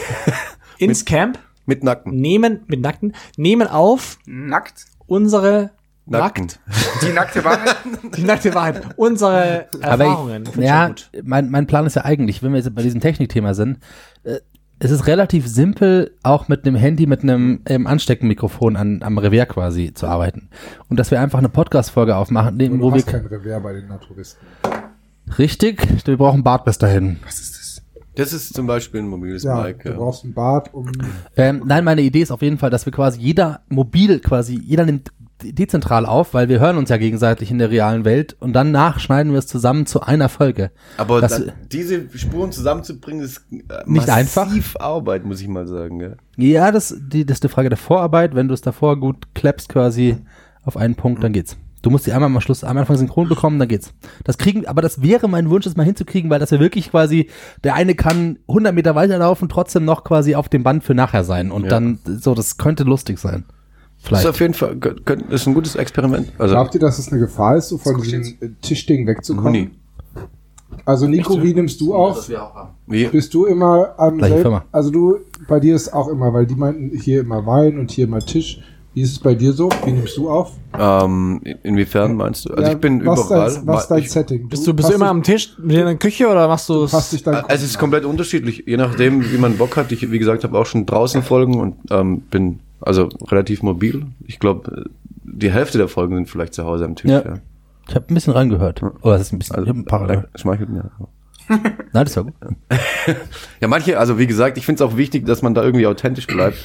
ins 0.79 1.05
Camp, 1.05 1.39
Mit 1.65 1.83
Nacken. 1.85 2.15
nehmen 2.21 2.61
mit 2.67 2.81
Nackten, 2.81 3.15
nehmen 3.37 3.67
auf 3.69 4.19
Nackt. 4.27 4.85
unsere 5.07 5.71
Nacken. 6.09 6.47
nackt, 6.47 6.61
Die 7.03 7.13
nackte 7.13 7.45
Wahrheit. 7.45 7.77
die 8.17 8.23
nackte 8.23 8.55
Wahrheit, 8.55 8.83
unsere 8.97 9.67
Erfahrungen. 9.81 10.45
ich, 10.49 10.57
ja, 10.57 10.95
mein, 11.25 11.51
mein 11.51 11.67
Plan 11.67 11.85
ist 11.87 11.97
ja 11.97 12.05
eigentlich, 12.05 12.43
wenn 12.43 12.53
wir 12.53 12.59
jetzt 12.59 12.73
bei 12.75 12.83
diesem 12.83 13.01
Technikthema 13.01 13.55
sind, 13.55 13.79
äh, 14.23 14.37
es 14.79 14.91
ist 14.91 15.07
relativ 15.07 15.47
simpel, 15.47 16.13
auch 16.23 16.49
mit 16.49 16.67
einem 16.67 16.77
Handy, 16.77 17.07
mit 17.07 17.23
einem 17.23 17.61
ähm, 17.67 17.87
Ansteckenmikrofon 17.87 18.77
an, 18.77 19.03
am 19.03 19.17
Revier 19.19 19.47
quasi 19.47 19.95
zu 19.95 20.07
arbeiten. 20.07 20.49
Und 20.89 20.99
dass 21.01 21.11
wir 21.11 21.21
einfach 21.21 21.39
eine 21.39 21.49
Podcast-Folge 21.49 22.15
aufmachen, 22.17 22.57
nehmen, 22.57 22.79
Du 22.81 22.85
wo 22.91 22.95
wir, 22.95 23.03
kein 23.03 23.25
Revers 23.27 23.63
bei 23.63 23.73
den 23.73 23.89
Naturisten. 23.89 24.47
richtig, 25.39 25.87
wir 26.07 26.17
brauchen 26.17 26.43
Bart 26.43 26.65
bis 26.65 26.79
dahin. 26.79 27.19
Was 27.25 27.41
ist 27.41 27.57
das? 27.57 27.83
Das 28.17 28.33
ist 28.33 28.55
zum 28.55 28.67
Beispiel 28.67 29.01
ein 29.01 29.09
mobiles 29.09 29.43
Ja, 29.43 29.63
Mic. 29.63 29.83
du 29.83 29.91
Ja. 29.91 29.97
brauchst 29.97 30.25
ein 30.25 30.33
Bad, 30.33 30.73
um 30.73 30.91
Ähm, 31.37 31.63
nein, 31.67 31.85
meine 31.85 32.01
Idee 32.01 32.23
ist 32.23 32.31
auf 32.31 32.41
jeden 32.41 32.57
Fall, 32.57 32.71
dass 32.71 32.87
wir 32.87 32.93
quasi 32.93 33.21
jeder 33.21 33.61
mobil 33.69 34.21
quasi, 34.21 34.59
jeder 34.59 34.87
nimmt 34.87 35.11
dezentral 35.53 36.07
auf, 36.07 36.35
weil 36.35 36.49
wir 36.49 36.61
hören 36.61 36.77
uns 36.77 36.89
ja 36.91 36.97
gegenseitig 36.97 37.51
in 37.51 37.59
der 37.59 37.71
realen 37.71 38.05
Welt 38.05 38.37
und 38.41 38.53
danach 38.53 38.99
schneiden 39.01 39.33
wir 39.33 39.39
es 39.39 39.47
zusammen 39.47 39.87
zu 39.87 40.01
einer 40.03 40.29
Folge. 40.29 40.71
Aber 40.97 41.21
Das- 41.21 41.45
da, 41.47 41.53
diese 41.73 42.07
Spuren 42.17 42.53
zusammenzubringen, 42.53 43.23
ist 43.25 43.43
äh, 43.53 43.59
Nicht 43.87 44.09
einfach. 44.11 44.47
massiv 44.47 44.77
Arbeit, 44.79 45.25
muss 45.25 45.41
ich 45.41 45.49
mal 45.49 45.67
sagen. 45.67 45.99
Gell? 45.99 46.17
Ja, 46.37 46.73
das, 46.73 46.95
die, 46.99 47.25
das 47.27 47.39
ist 47.39 47.45
eine 47.45 47.51
Frage 47.51 47.69
der 47.69 47.79
Vorarbeit. 47.79 48.35
Wenn 48.35 48.49
du 48.49 48.55
es 48.55 48.61
davor 48.61 48.99
gut 48.99 49.35
klappst 49.35 49.69
quasi 49.69 50.17
auf 50.65 50.77
einen 50.77 50.95
Punkt, 50.95 51.23
dann 51.25 51.33
geht's. 51.33 51.57
Du 51.83 51.91
musst 51.91 52.05
die 52.07 52.13
einmal 52.13 52.29
am 52.35 52.41
Schluss, 52.41 52.65
am 52.65 52.77
Anfang 52.79 52.97
synchron 52.97 53.29
bekommen, 53.29 53.61
dann 53.61 53.69
geht's. 53.69 53.93
Das 54.25 54.39
kriegen, 54.39 54.67
aber 54.67 54.83
das 54.83 55.03
wäre 55.03 55.29
mein 55.29 55.51
Wunsch, 55.51 55.67
das 55.67 55.77
mal 55.77 55.85
hinzukriegen, 55.85 56.31
weil 56.31 56.41
das 56.41 56.51
wir 56.51 56.59
wirklich 56.59 56.91
quasi, 56.91 57.29
der 57.63 57.75
eine 57.75 57.95
kann 57.95 58.39
100 58.49 58.75
Meter 58.75 58.97
weiterlaufen, 58.97 59.49
trotzdem 59.49 59.85
noch 59.85 60.03
quasi 60.03 60.35
auf 60.35 60.49
dem 60.49 60.65
Band 60.65 60.83
für 60.83 60.95
nachher 60.95 61.23
sein. 61.23 61.53
Und 61.53 61.65
Ja. 61.65 61.69
dann, 61.69 62.01
so, 62.05 62.35
das 62.35 62.57
könnte 62.57 62.83
lustig 62.83 63.19
sein. 63.21 63.45
Das 64.09 64.21
Vielleicht. 64.21 64.25
ist 64.25 64.31
auf 64.31 64.41
jeden 64.41 64.55
Fall 64.55 64.77
ist 65.31 65.47
ein 65.49 65.55
gutes 65.55 65.75
Experiment. 65.75 66.31
Also, 66.39 66.55
Glaubt 66.55 66.75
ihr, 66.75 66.81
dass 66.81 66.99
es 67.01 67.09
eine 67.11 67.21
Gefahr 67.21 67.57
ist, 67.57 67.69
so 67.71 67.79
von 67.79 68.01
diesem 68.01 68.37
Tischding 68.63 69.07
wegzukommen? 69.07 69.53
nie. 69.53 69.71
Also 70.85 71.09
Nico, 71.09 71.43
wie 71.43 71.53
nimmst 71.55 71.81
du 71.81 71.95
auf? 71.95 72.31
Wie? 72.87 73.07
Bist 73.07 73.35
du 73.35 73.47
immer 73.47 73.95
am 73.99 74.21
selben, 74.21 74.43
Firma. 74.43 74.65
also 74.71 74.91
du, 74.91 75.17
bei 75.49 75.59
dir 75.59 75.75
ist 75.75 75.93
auch 75.93 76.09
immer, 76.09 76.33
weil 76.33 76.47
die 76.47 76.55
meinten 76.55 76.97
hier 76.97 77.21
immer 77.21 77.45
Wein 77.47 77.79
und 77.79 77.91
hier 77.91 78.05
immer 78.05 78.21
Tisch. 78.21 78.61
Wie 78.95 79.03
ist 79.03 79.13
es 79.13 79.19
bei 79.19 79.35
dir 79.35 79.53
so? 79.53 79.69
Wie 79.85 79.93
nimmst 79.93 80.17
du 80.17 80.31
auf? 80.31 80.53
Ähm, 80.79 81.41
in- 81.45 81.59
inwiefern 81.65 82.15
meinst 82.15 82.47
du? 82.49 82.51
Also 82.55 82.63
Ja, 82.63 82.73
ich 82.73 82.79
bin 82.79 83.05
was 83.05 83.27
überall. 83.27 83.53
Dein, 83.53 83.67
was 83.67 83.83
ist 83.83 83.89
dein 83.91 83.99
ich, 83.99 84.11
Setting? 84.11 84.49
Bist 84.49 84.67
du, 84.67 84.73
bist 84.75 84.89
du 84.89 84.95
immer 84.95 85.09
am 85.09 85.23
Tisch 85.23 85.55
mit 85.59 85.77
in 85.77 85.85
der 85.85 85.97
Küche 85.97 86.29
oder 86.29 86.49
machst 86.49 86.69
du 86.69 86.87
dich 86.87 87.23
dein 87.23 87.45
es 87.49 87.63
ist 87.63 87.79
komplett 87.79 88.05
unterschiedlich, 88.05 88.65
je 88.67 88.77
nachdem, 88.77 89.31
wie 89.31 89.37
man 89.39 89.59
Bock 89.59 89.77
hat. 89.77 89.93
Ich, 89.93 90.11
wie 90.11 90.19
gesagt, 90.19 90.45
habe 90.45 90.57
auch 90.59 90.65
schon 90.67 90.87
draußen 90.87 91.23
Folgen 91.23 91.59
und 91.61 91.75
ähm, 91.91 92.21
bin 92.31 92.61
also 92.81 93.09
relativ 93.29 93.63
mobil. 93.63 94.07
Ich 94.27 94.39
glaube, 94.39 94.85
die 95.25 95.51
Hälfte 95.51 95.79
der 95.79 95.89
Folgen 95.89 96.15
sind 96.17 96.29
vielleicht 96.31 96.55
zu 96.55 96.65
Hause 96.65 96.85
am 96.85 96.97
Tisch. 96.97 97.11
Ja. 97.11 97.23
Ja. 97.25 97.35
Ich 97.89 97.95
habe 97.95 98.07
ein 98.09 98.15
bisschen 98.15 98.33
reingehört. 98.33 98.83
Oder 98.83 99.19
das 99.19 99.23
ist 99.29 99.33
ein 99.33 99.39
bisschen, 99.39 99.57
Also, 99.57 99.65
ich 99.65 99.71
hab 99.71 99.77
ein 99.77 99.85
paar 99.85 100.01
reingehört. 100.01 100.31
äh, 100.35 100.39
schmeichelt 100.39 100.69
mir. 100.71 100.91
Nein, 101.49 101.61
das 101.93 102.17
war 102.17 102.25
gut. 102.25 102.35
Ja, 103.61 103.69
manche, 103.69 103.99
also 103.99 104.19
wie 104.19 104.27
gesagt, 104.27 104.59
ich 104.59 104.67
finde 104.67 104.83
es 104.85 104.91
auch 104.91 104.97
wichtig, 104.97 105.25
dass 105.27 105.41
man 105.43 105.55
da 105.55 105.63
irgendwie 105.63 105.87
authentisch 105.87 106.27
bleibt. 106.27 106.59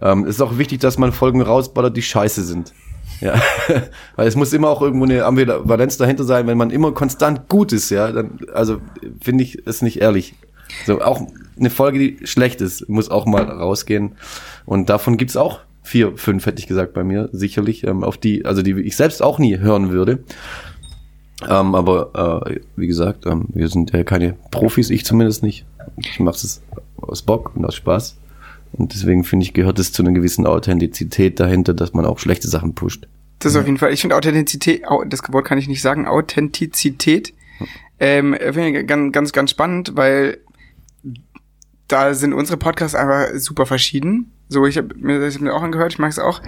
Ähm, 0.00 0.24
es 0.24 0.36
ist 0.36 0.40
auch 0.42 0.58
wichtig, 0.58 0.80
dass 0.80 0.98
man 0.98 1.12
Folgen 1.12 1.40
rausballert, 1.40 1.96
die 1.96 2.02
scheiße 2.02 2.44
sind. 2.44 2.72
Ja, 3.20 3.34
weil 4.16 4.28
es 4.28 4.36
muss 4.36 4.52
immer 4.52 4.68
auch 4.68 4.82
irgendwo 4.82 5.04
eine 5.06 5.24
Ambivalenz 5.24 5.96
dahinter 5.96 6.24
sein, 6.24 6.46
wenn 6.46 6.58
man 6.58 6.70
immer 6.70 6.92
konstant 6.92 7.48
gut 7.48 7.72
ist, 7.72 7.90
ja, 7.90 8.12
dann, 8.12 8.38
also 8.54 8.78
finde 9.22 9.42
ich 9.44 9.66
es 9.66 9.80
nicht 9.82 10.00
ehrlich. 10.00 10.34
So, 10.86 11.00
auch 11.00 11.20
eine 11.58 11.70
Folge, 11.70 11.98
die 11.98 12.26
schlecht 12.26 12.60
ist, 12.60 12.88
muss 12.88 13.10
auch 13.10 13.26
mal 13.26 13.42
rausgehen. 13.44 14.12
Und 14.70 14.88
davon 14.88 15.16
gibt's 15.16 15.36
auch 15.36 15.58
vier, 15.82 16.16
fünf, 16.16 16.46
hätte 16.46 16.60
ich 16.60 16.68
gesagt, 16.68 16.94
bei 16.94 17.02
mir, 17.02 17.28
sicherlich, 17.32 17.82
ähm, 17.84 18.04
auf 18.04 18.16
die, 18.18 18.44
also 18.44 18.62
die 18.62 18.72
ich 18.82 18.94
selbst 18.94 19.20
auch 19.20 19.40
nie 19.40 19.58
hören 19.58 19.90
würde. 19.90 20.22
Ähm, 21.48 21.74
aber 21.74 22.44
äh, 22.46 22.60
wie 22.76 22.86
gesagt, 22.86 23.26
ähm, 23.26 23.46
wir 23.52 23.68
sind 23.68 23.90
ja 23.92 24.04
keine 24.04 24.36
Profis, 24.52 24.90
ich 24.90 25.04
zumindest 25.04 25.42
nicht. 25.42 25.66
Ich 25.96 26.20
mache 26.20 26.36
es 26.36 26.62
aus 26.98 27.22
Bock 27.22 27.56
und 27.56 27.64
aus 27.64 27.74
Spaß. 27.74 28.16
Und 28.74 28.94
deswegen 28.94 29.24
finde 29.24 29.42
ich, 29.44 29.54
gehört 29.54 29.80
es 29.80 29.92
zu 29.92 30.02
einer 30.04 30.12
gewissen 30.12 30.46
Authentizität 30.46 31.40
dahinter, 31.40 31.74
dass 31.74 31.92
man 31.92 32.04
auch 32.06 32.20
schlechte 32.20 32.46
Sachen 32.46 32.74
pusht. 32.76 33.08
Das 33.40 33.56
auf 33.56 33.64
jeden 33.66 33.78
Fall. 33.78 33.92
Ich 33.92 34.02
finde 34.02 34.14
Authentizität, 34.14 34.86
au- 34.86 35.02
das 35.02 35.20
Wort 35.32 35.46
kann 35.46 35.58
ich 35.58 35.66
nicht 35.66 35.82
sagen, 35.82 36.06
Authentizität, 36.06 37.34
ähm, 37.98 38.36
finde 38.38 38.80
ich 38.82 38.86
ganz, 38.86 39.12
ganz, 39.12 39.32
ganz 39.32 39.50
spannend, 39.50 39.92
weil 39.96 40.38
da 41.88 42.14
sind 42.14 42.34
unsere 42.34 42.56
Podcasts 42.56 42.94
einfach 42.94 43.34
super 43.34 43.66
verschieden. 43.66 44.30
So, 44.50 44.66
ich 44.66 44.76
habe 44.76 44.94
mir 44.96 45.20
das 45.20 45.36
hab 45.36 45.42
mir 45.42 45.54
auch 45.54 45.62
angehört, 45.62 45.92
ich 45.92 45.98
mag 46.00 46.10
es 46.10 46.18
auch. 46.18 46.42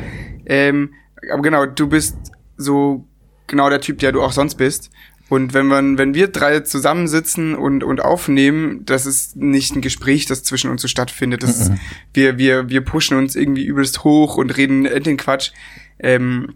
Ähm, 0.44 0.92
aber 1.32 1.40
genau, 1.40 1.66
du 1.66 1.86
bist 1.86 2.16
so 2.56 3.06
genau 3.46 3.70
der 3.70 3.80
Typ, 3.80 4.00
der 4.00 4.10
du 4.10 4.20
auch 4.20 4.32
sonst 4.32 4.56
bist. 4.56 4.90
Und 5.28 5.54
wenn 5.54 5.66
man, 5.66 5.98
wenn 5.98 6.12
wir 6.12 6.28
drei 6.28 6.60
zusammensitzen 6.60 7.54
und, 7.54 7.84
und 7.84 8.02
aufnehmen, 8.02 8.84
das 8.84 9.06
ist 9.06 9.36
nicht 9.36 9.74
ein 9.74 9.82
Gespräch, 9.82 10.26
das 10.26 10.42
zwischen 10.42 10.68
uns 10.68 10.82
so 10.82 10.88
stattfindet. 10.88 11.44
Das 11.44 11.58
ist, 11.58 11.72
wir, 12.12 12.38
wir, 12.38 12.68
wir 12.68 12.80
pushen 12.82 13.16
uns 13.16 13.36
irgendwie 13.36 13.64
übelst 13.64 14.02
hoch 14.02 14.36
und 14.36 14.50
reden 14.56 14.82
den 14.82 15.16
Quatsch. 15.16 15.52
Ähm, 16.00 16.54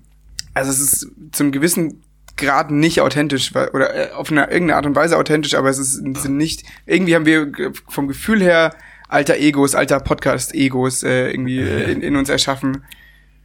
also 0.53 0.73
es 0.73 0.81
ist 0.81 1.11
zum 1.31 1.53
gewissen 1.53 2.03
Grad 2.37 2.71
nicht 2.71 3.01
authentisch 3.01 3.55
oder 3.55 3.95
äh, 3.95 4.13
auf 4.13 4.31
eine 4.31 4.43
irgendeine 4.51 4.77
Art 4.77 4.87
und 4.87 4.97
Weise 4.97 5.17
authentisch, 5.17 5.55
aber 5.55 5.71
es 5.71 5.79
ist 5.79 5.95
sind 5.95 6.37
nicht 6.37 6.65
irgendwie 6.85 7.15
haben 7.15 7.25
wir 7.25 7.73
vom 7.89 8.09
Gefühl 8.09 8.43
her 8.43 8.75
alter 9.09 9.37
Egos, 9.37 9.75
alter 9.75 10.01
Podcast 10.01 10.55
Egos 10.55 11.03
äh, 11.03 11.31
irgendwie 11.31 11.59
äh, 11.61 11.91
in, 11.93 12.01
in 12.03 12.17
uns 12.17 12.29
erschaffen. 12.29 12.83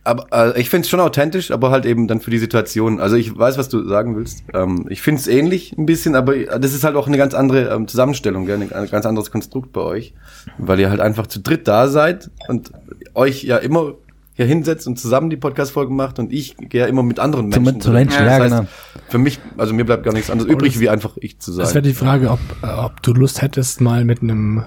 Aber 0.04 0.26
äh, 0.56 0.60
ich 0.60 0.70
finde 0.72 0.86
es 0.86 0.90
schon 0.90 1.00
authentisch, 1.00 1.52
aber 1.52 1.70
halt 1.70 1.86
eben 1.86 2.08
dann 2.08 2.22
für 2.22 2.32
die 2.32 2.40
Situation. 2.40 3.00
Also 3.00 3.16
ich 3.18 3.38
weiß, 3.38 3.60
was 3.60 3.70
du 3.70 3.88
sagen 3.88 4.16
willst. 4.16 4.44
Ähm, 4.54 4.88
ich 4.90 5.02
finde 5.04 5.22
es 5.22 5.28
ähnlich 5.28 5.76
ein 5.78 5.86
bisschen, 5.86 6.16
aber 6.16 6.36
das 6.36 6.74
ist 6.74 6.84
halt 6.84 6.96
auch 6.96 7.06
eine 7.08 7.18
ganz 7.18 7.36
andere 7.36 7.70
ähm, 7.72 7.88
Zusammenstellung, 7.88 8.48
gell? 8.48 8.60
ein 8.60 8.90
ganz 8.90 9.06
anderes 9.06 9.30
Konstrukt 9.30 9.72
bei 9.74 9.82
euch, 9.82 10.16
weil 10.58 10.80
ihr 10.80 10.90
halt 10.90 11.02
einfach 11.02 11.28
zu 11.28 11.40
dritt 11.40 11.68
da 11.68 11.88
seid 11.88 12.32
und 12.48 12.72
euch 13.14 13.44
ja 13.44 13.58
immer 13.58 13.94
hier 14.34 14.46
hinsetzt 14.48 14.88
und 14.88 14.98
zusammen 14.98 15.30
die 15.30 15.38
Podcast-Folgen 15.38 15.96
macht 15.96 16.18
und 16.18 16.34
ich 16.34 16.56
gehe 16.58 16.82
ja 16.82 16.88
immer 16.88 17.04
mit 17.04 17.20
anderen 17.20 17.52
Zu- 17.52 17.60
Menschen. 17.62 17.82
zu 17.82 17.92
Menschen, 17.92 18.26
das 18.26 18.38
ja, 18.38 18.44
heißt, 18.44 18.56
genau. 18.56 18.68
Für 19.10 19.18
mich, 19.20 19.40
also 19.58 19.74
mir 19.76 19.86
bleibt 19.86 20.04
gar 20.04 20.14
nichts 20.14 20.32
anderes 20.32 20.50
übrig, 20.52 20.80
wie 20.80 20.90
einfach 20.90 21.12
ich 21.20 21.38
zu 21.38 21.52
Das 21.56 21.68
sein. 21.68 21.76
wäre 21.76 21.82
die 21.84 21.94
Frage, 21.94 22.32
ob, 22.32 22.40
äh, 22.64 22.68
ob 22.68 23.04
du 23.04 23.14
Lust 23.14 23.44
hättest, 23.44 23.82
mal 23.82 24.04
mit 24.04 24.24
einem 24.24 24.64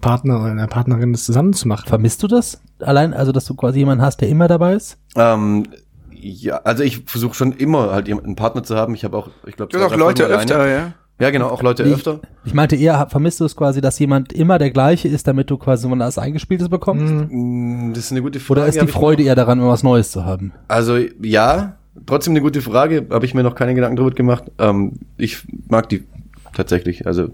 Partner 0.00 0.40
oder 0.40 0.50
einer 0.50 0.66
Partnerin 0.66 1.12
das 1.12 1.24
zusammen 1.24 1.52
zu 1.52 1.66
machen. 1.68 1.88
Vermisst 1.88 2.22
du 2.22 2.28
das? 2.28 2.60
Allein, 2.80 3.14
also 3.14 3.32
dass 3.32 3.44
du 3.46 3.54
quasi 3.54 3.78
jemanden 3.78 4.04
hast, 4.04 4.20
der 4.20 4.28
immer 4.28 4.48
dabei 4.48 4.74
ist? 4.74 4.98
Ähm, 5.16 5.64
ja, 6.12 6.56
also 6.64 6.82
ich 6.82 7.04
versuche 7.06 7.34
schon 7.34 7.52
immer 7.52 7.90
halt 7.92 8.08
jemanden 8.08 8.28
einen 8.30 8.36
Partner 8.36 8.62
zu 8.62 8.76
haben. 8.76 8.94
Ich 8.94 9.04
habe 9.04 9.16
auch, 9.16 9.30
ich 9.46 9.56
glaube, 9.56 9.76
auch 9.84 9.96
Leute 9.96 10.24
öfter, 10.24 10.68
ja. 10.68 10.92
Ja, 11.18 11.30
genau, 11.30 11.48
auch 11.48 11.62
Leute 11.62 11.86
Wie- 11.86 11.94
öfter. 11.94 12.20
Ich 12.44 12.52
meinte 12.52 12.76
eher, 12.76 13.06
vermisst 13.08 13.40
du 13.40 13.46
es 13.46 13.56
quasi, 13.56 13.80
dass 13.80 13.98
jemand 13.98 14.34
immer 14.34 14.58
der 14.58 14.70
gleiche 14.70 15.08
ist, 15.08 15.26
damit 15.26 15.48
du 15.50 15.56
quasi 15.56 15.88
mal 15.88 15.98
das 15.98 16.18
Eingespieltes 16.18 16.68
bekommst? 16.68 17.14
Mm, 17.30 17.92
Das 17.94 18.04
ist 18.04 18.10
eine 18.12 18.20
gute 18.20 18.38
Frage. 18.38 18.60
Oder 18.60 18.68
ist 18.68 18.78
die 18.80 18.84
ich- 18.84 18.90
Freude 18.92 19.22
eher 19.22 19.34
daran, 19.34 19.58
immer 19.58 19.68
was 19.70 19.82
Neues 19.82 20.10
zu 20.10 20.26
haben? 20.26 20.52
Also 20.68 20.98
ja, 21.22 21.76
trotzdem 22.04 22.32
eine 22.32 22.42
gute 22.42 22.60
Frage. 22.60 23.06
Habe 23.10 23.24
ich 23.24 23.32
mir 23.32 23.42
noch 23.42 23.54
keine 23.54 23.74
Gedanken 23.74 23.96
drüber 23.96 24.10
gemacht. 24.10 24.44
Ähm, 24.58 24.92
ich 25.16 25.46
mag 25.68 25.88
die 25.88 26.04
tatsächlich. 26.52 27.06
Also, 27.06 27.30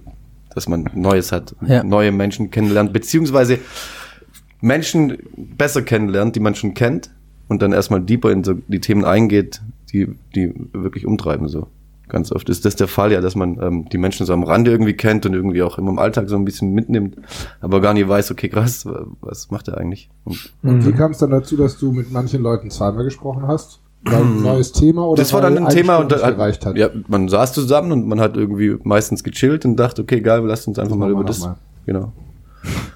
dass 0.55 0.68
man 0.68 0.88
Neues 0.94 1.32
hat, 1.32 1.55
Ja. 1.66 1.82
neue 1.84 2.12
Menschen 2.12 2.50
kennenlernt, 2.50 2.92
beziehungsweise 2.92 3.59
Menschen 4.61 5.18
besser 5.36 5.82
kennenlernt, 5.82 6.36
die 6.36 6.40
man 6.40 6.55
schon 6.55 6.74
kennt 6.74 7.11
und 7.48 7.62
dann 7.62 7.72
erstmal 7.72 8.00
deeper 8.00 8.30
in 8.30 8.44
so 8.44 8.55
die 8.68 8.80
Themen 8.80 9.05
eingeht, 9.05 9.61
die 9.92 10.09
die 10.34 10.53
wirklich 10.72 11.07
umtreiben 11.07 11.48
so. 11.48 11.66
Ganz 12.09 12.30
oft 12.30 12.48
ist 12.50 12.64
das 12.66 12.76
der 12.76 12.88
Fall, 12.88 13.11
ja, 13.12 13.20
dass 13.22 13.34
man 13.34 13.59
ähm, 13.62 13.88
die 13.90 13.96
Menschen 13.96 14.26
so 14.26 14.34
am 14.34 14.42
Rande 14.42 14.70
irgendwie 14.70 14.92
kennt 14.92 15.24
und 15.24 15.32
irgendwie 15.32 15.62
auch 15.62 15.78
immer 15.78 15.90
im 15.90 15.98
Alltag 15.98 16.28
so 16.28 16.36
ein 16.36 16.44
bisschen 16.44 16.72
mitnimmt, 16.72 17.16
aber 17.61 17.80
gar 17.80 17.94
nicht 17.94 18.07
weiß, 18.07 18.30
okay, 18.30 18.48
krass, 18.50 18.86
was 19.20 19.50
macht 19.50 19.68
er 19.68 19.78
eigentlich? 19.78 20.11
Und 20.24 20.53
Und 20.62 20.86
wie 20.86 20.92
kam 20.92 21.12
es 21.12 21.18
dann 21.18 21.30
dazu, 21.30 21.57
dass 21.57 21.78
du 21.78 21.90
mit 21.90 22.12
manchen 22.12 22.42
Leuten 22.42 22.70
zweimal 22.70 23.05
gesprochen 23.05 23.46
hast? 23.46 23.80
Ein 24.07 24.42
neues 24.42 24.72
Thema 24.72 25.07
oder 25.07 25.22
das 25.22 25.32
war 25.32 25.40
dann 25.42 25.57
ein 25.59 25.68
Thema 25.68 25.96
Stunde 25.98 26.16
und 26.16 26.22
gereicht 26.36 26.66
hat? 26.66 26.76
ja, 26.76 26.88
man 27.09 27.28
saß 27.28 27.53
zusammen 27.53 27.92
und 27.92 28.09
man 28.09 28.20
hat 28.20 28.36
irgendwie 28.36 28.76
meistens 28.82 29.22
gechillt 29.22 29.64
und 29.64 29.76
dachte, 29.76 30.03
okay, 30.03 30.20
geil, 30.20 30.42
lasst 30.44 30.66
uns 30.66 30.78
einfach 30.78 30.90
Das 30.92 30.98
mal 30.98 31.11
über 31.11 31.22
das. 31.24 31.38
noch 31.40 31.46
mal. 31.48 31.57
Genau. 31.86 32.12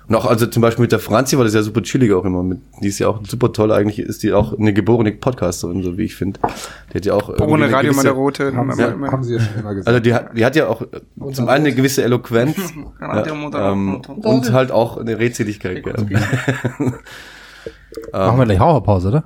Und 0.09 0.15
auch, 0.15 0.27
also 0.27 0.47
zum 0.47 0.63
Beispiel 0.63 0.83
mit 0.83 0.93
der 0.93 1.01
Franzi 1.01 1.37
war 1.37 1.43
das 1.45 1.53
ja 1.55 1.61
super 1.63 1.83
chillig 1.83 2.13
auch 2.13 2.25
immer. 2.25 2.45
Mit, 2.45 2.61
die 2.81 2.87
ist 2.89 3.01
ja 3.01 3.09
auch 3.09 3.21
super 3.27 3.53
toll. 3.53 3.73
Eigentlich 3.73 3.99
ist 3.99 4.23
die 4.23 4.33
auch 4.33 4.57
eine 4.57 4.73
geborene 4.73 5.11
Podcasterin, 5.11 5.83
so 5.83 5.99
wie 5.99 6.05
ich 6.05 6.15
finde. 6.15 6.39
Die 6.93 6.99
hat 6.99 7.05
ja 7.07 7.15
auch. 7.15 7.29
irgendwie 7.29 7.53
Ohne 7.53 7.65
eine 7.65 7.75
Radio 7.75 7.91
gewisse- 7.93 8.09
Moderote. 8.09 8.55
haben, 8.57 8.73
sie, 8.73 8.83
Ja. 8.83 8.91
haben 9.11 9.25
sie 9.25 9.35
ja 9.35 9.41
schon 9.41 9.61
immer 9.61 9.75
gesagt. 9.75 9.89
Also 9.89 9.99
die 10.01 10.15
hat, 10.15 10.37
die 10.37 10.45
hat 10.45 10.55
ja 10.55 10.69
auch 10.69 10.83
äh, 10.83 11.33
zum 11.33 11.49
einen 11.49 11.67
eine 11.67 11.75
gewisse 11.75 12.05
Eloquenz 12.05 12.57
ja, 13.01 13.27
ähm, 13.73 14.01
und 14.23 14.53
halt 14.53 14.71
auch 14.71 14.97
eine 14.99 15.19
Redseligkeit. 15.19 15.83
Gell. 15.83 15.95
Machen 18.13 18.39
wir 18.39 18.45
gleich 18.45 18.61
Raucherpause, 18.61 19.09
oder? 19.09 19.25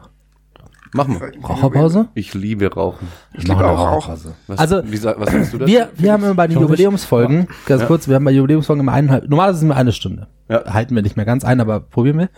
Machen 0.92 1.20
wir. 1.20 1.32
Raucherpause? 1.48 2.08
Ich 2.14 2.34
liebe 2.34 2.72
Rauchen. 2.72 3.06
Ich 3.34 3.44
liebe 3.46 3.64
auch 3.64 3.78
Rauchen. 3.78 4.14
Was, 4.48 4.58
Also, 4.58 4.82
wie, 4.84 5.02
was 5.02 5.30
sagst 5.30 5.52
du 5.52 5.58
dazu? 5.58 5.70
Wir, 5.70 5.88
wir 5.96 6.12
haben 6.12 6.24
immer 6.24 6.34
bei 6.34 6.46
den 6.48 6.54
Schon 6.54 6.62
nicht? 6.64 6.70
Jubiläumsfolgen, 6.70 7.46
ganz 7.66 7.82
Ja. 7.82 7.86
kurz, 7.86 8.08
wir 8.08 8.16
haben 8.16 8.24
bei 8.24 8.32
Jubiläumsfolgen 8.32 8.80
immer 8.80 8.92
eineinhalb, 8.92 9.28
normalerweise 9.28 9.60
sind 9.60 9.68
wir 9.68 9.76
eine 9.76 9.92
Stunde. 9.92 10.26
Ja. 10.48 10.64
Halten 10.72 10.94
wir 10.96 11.02
nicht 11.02 11.16
mehr 11.16 11.24
ganz 11.26 11.44
ein, 11.44 11.60
aber 11.60 11.78
probieren 11.80 12.18
wir. 12.18 12.28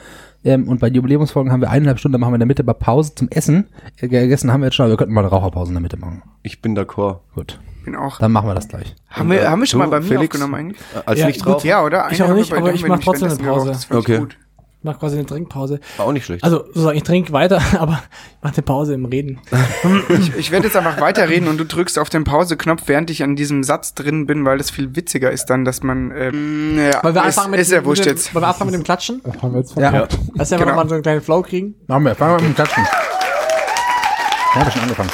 Ähm, 0.45 0.69
und 0.69 0.81
bei 0.81 0.89
Jubiläumsfolgen 0.89 1.51
haben 1.51 1.61
wir 1.63 1.71
eineinhalb 1.71 1.99
Stunden, 1.99 2.13
dann 2.13 2.21
machen 2.21 2.33
wir 2.33 2.37
in 2.37 2.41
der 2.41 2.47
Mitte 2.47 2.63
mal 2.63 2.75
Pause 2.75 3.15
zum 3.15 3.29
Essen. 3.31 3.69
Äh, 3.97 4.09
Gegessen 4.09 4.53
haben 4.53 4.61
wir 4.61 4.67
jetzt 4.67 4.75
schon, 4.75 4.85
aber 4.85 4.93
wir 4.93 4.97
könnten 4.99 5.15
mal 5.15 5.21
eine 5.23 5.31
Raucherpause 5.31 5.71
in 5.71 5.75
der 5.75 5.81
Mitte 5.83 5.97
machen. 5.97 6.23
Ich 6.43 6.61
bin 6.61 6.77
d'accord. 6.77 7.21
Gut, 7.35 7.59
Bin 7.87 7.97
auch. 7.97 8.19
dann 8.19 8.33
machen 8.33 8.49
wir 8.49 8.55
das 8.55 8.69
gleich. 8.69 8.95
Haben 9.09 9.31
wir, 9.31 9.49
haben 9.51 9.61
wir 9.61 9.67
schon 9.67 9.81
Du, 9.81 9.87
mal 9.87 9.91
bei 9.91 10.01
mir 10.01 10.07
Felix? 10.07 10.35
aufgenommen 10.35 10.55
eigentlich? 10.57 10.79
Äh, 10.95 11.01
Als 11.07 11.21
Ja, 11.21 11.27
Nichtraucher? 11.27 11.55
gut. 11.57 11.65
Ja, 11.65 11.83
oder? 11.85 12.07
Ich 12.11 12.23
auch 12.23 12.35
nicht, 12.35 12.51
bei- 12.51 12.59
aber 12.59 12.75
ich 12.75 12.83
wir 12.83 12.89
mach 12.91 12.97
nämlich 12.99 13.05
trotzdem 13.07 13.29
eine 13.31 13.39
geraucht. 13.39 13.67
Pause. 13.89 13.97
Okay. 13.99 14.19
gut. 14.19 14.37
Ich 14.83 14.85
mach 14.85 14.99
quasi 14.99 15.17
eine 15.17 15.25
Trinkpause. 15.27 15.79
Auch 15.97 16.11
nicht 16.11 16.25
schlecht. 16.27 16.43
Also, 16.43 16.65
sozusagen, 16.67 16.97
ich 16.97 17.05
trinke 17.05 17.33
weiter, 17.33 17.63
aber 17.79 18.03
ich 18.39 18.43
mache 18.43 18.55
eine 18.55 18.63
Pause 18.65 18.95
im 18.95 19.05
Reden. 19.05 19.39
Ich, 20.09 20.37
ich 20.37 20.51
werde 20.51 20.67
jetzt 20.67 20.77
einfach 20.77 21.01
weiterreden 21.01 21.47
und 21.49 21.57
du 21.59 21.65
drückst 21.65 21.99
auf 22.01 22.11
den 22.11 22.25
Pause-Knopf, 22.25 22.83
während 22.87 23.09
ich 23.11 23.23
an 23.23 23.37
diesem 23.37 23.63
Satz 23.63 23.95
drin 23.95 24.27
bin, 24.27 24.45
weil 24.45 24.59
das 24.59 24.71
viel 24.73 24.97
witziger 24.97 25.31
ist 25.31 25.47
dann, 25.47 25.65
dass 25.65 25.83
man, 25.85 26.11
ähm, 26.17 26.77
ja, 26.79 27.03
Wollen 27.05 27.15
wir 27.15 27.23
anfangen 27.23 27.53
mit, 27.53 27.61
ist 27.61 27.71
ja 27.71 27.85
wurscht 27.85 28.05
dem- 28.05 28.11
jetzt. 28.13 28.35
Wollen 28.35 28.43
wir 28.43 28.49
anfangen 28.49 28.71
mit 28.73 28.81
dem 28.81 28.85
Klatschen? 28.85 29.21
Das 29.25 29.41
haben 29.41 29.53
wir 29.53 29.61
jetzt 29.61 29.77
Ja. 29.77 29.91
verkackt. 29.91 30.19
Dass 30.35 30.51
wir 30.51 30.59
Genau. 30.59 30.75
mal 30.75 30.89
so 30.89 30.95
einen 30.95 31.03
kleinen 31.05 31.21
Flow 31.21 31.43
kriegen. 31.43 31.77
Machen 31.87 32.05
wir, 32.05 32.15
fangen 32.17 32.33
wir 32.39 32.49
mit 32.49 32.51
dem 32.51 32.55
Klatschen. 32.57 32.83
Ja, 32.85 34.61
hab 34.61 34.67
ich 34.67 34.73
schon 34.75 34.83
angefangen. 34.83 35.11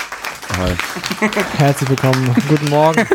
Herzlich 1.59 1.91
willkommen. 1.91 2.35
Guten 2.49 2.71
Morgen. 2.71 3.07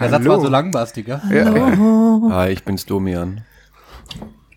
Der 0.00 0.08
Satz 0.10 0.24
war 0.24 0.40
so 0.40 0.48
lang, 0.48 0.70
Basti, 0.70 1.02
gell? 1.02 1.20
Hi, 2.30 2.50
ich 2.50 2.62
bin's 2.64 2.86
Domian. 2.86 3.42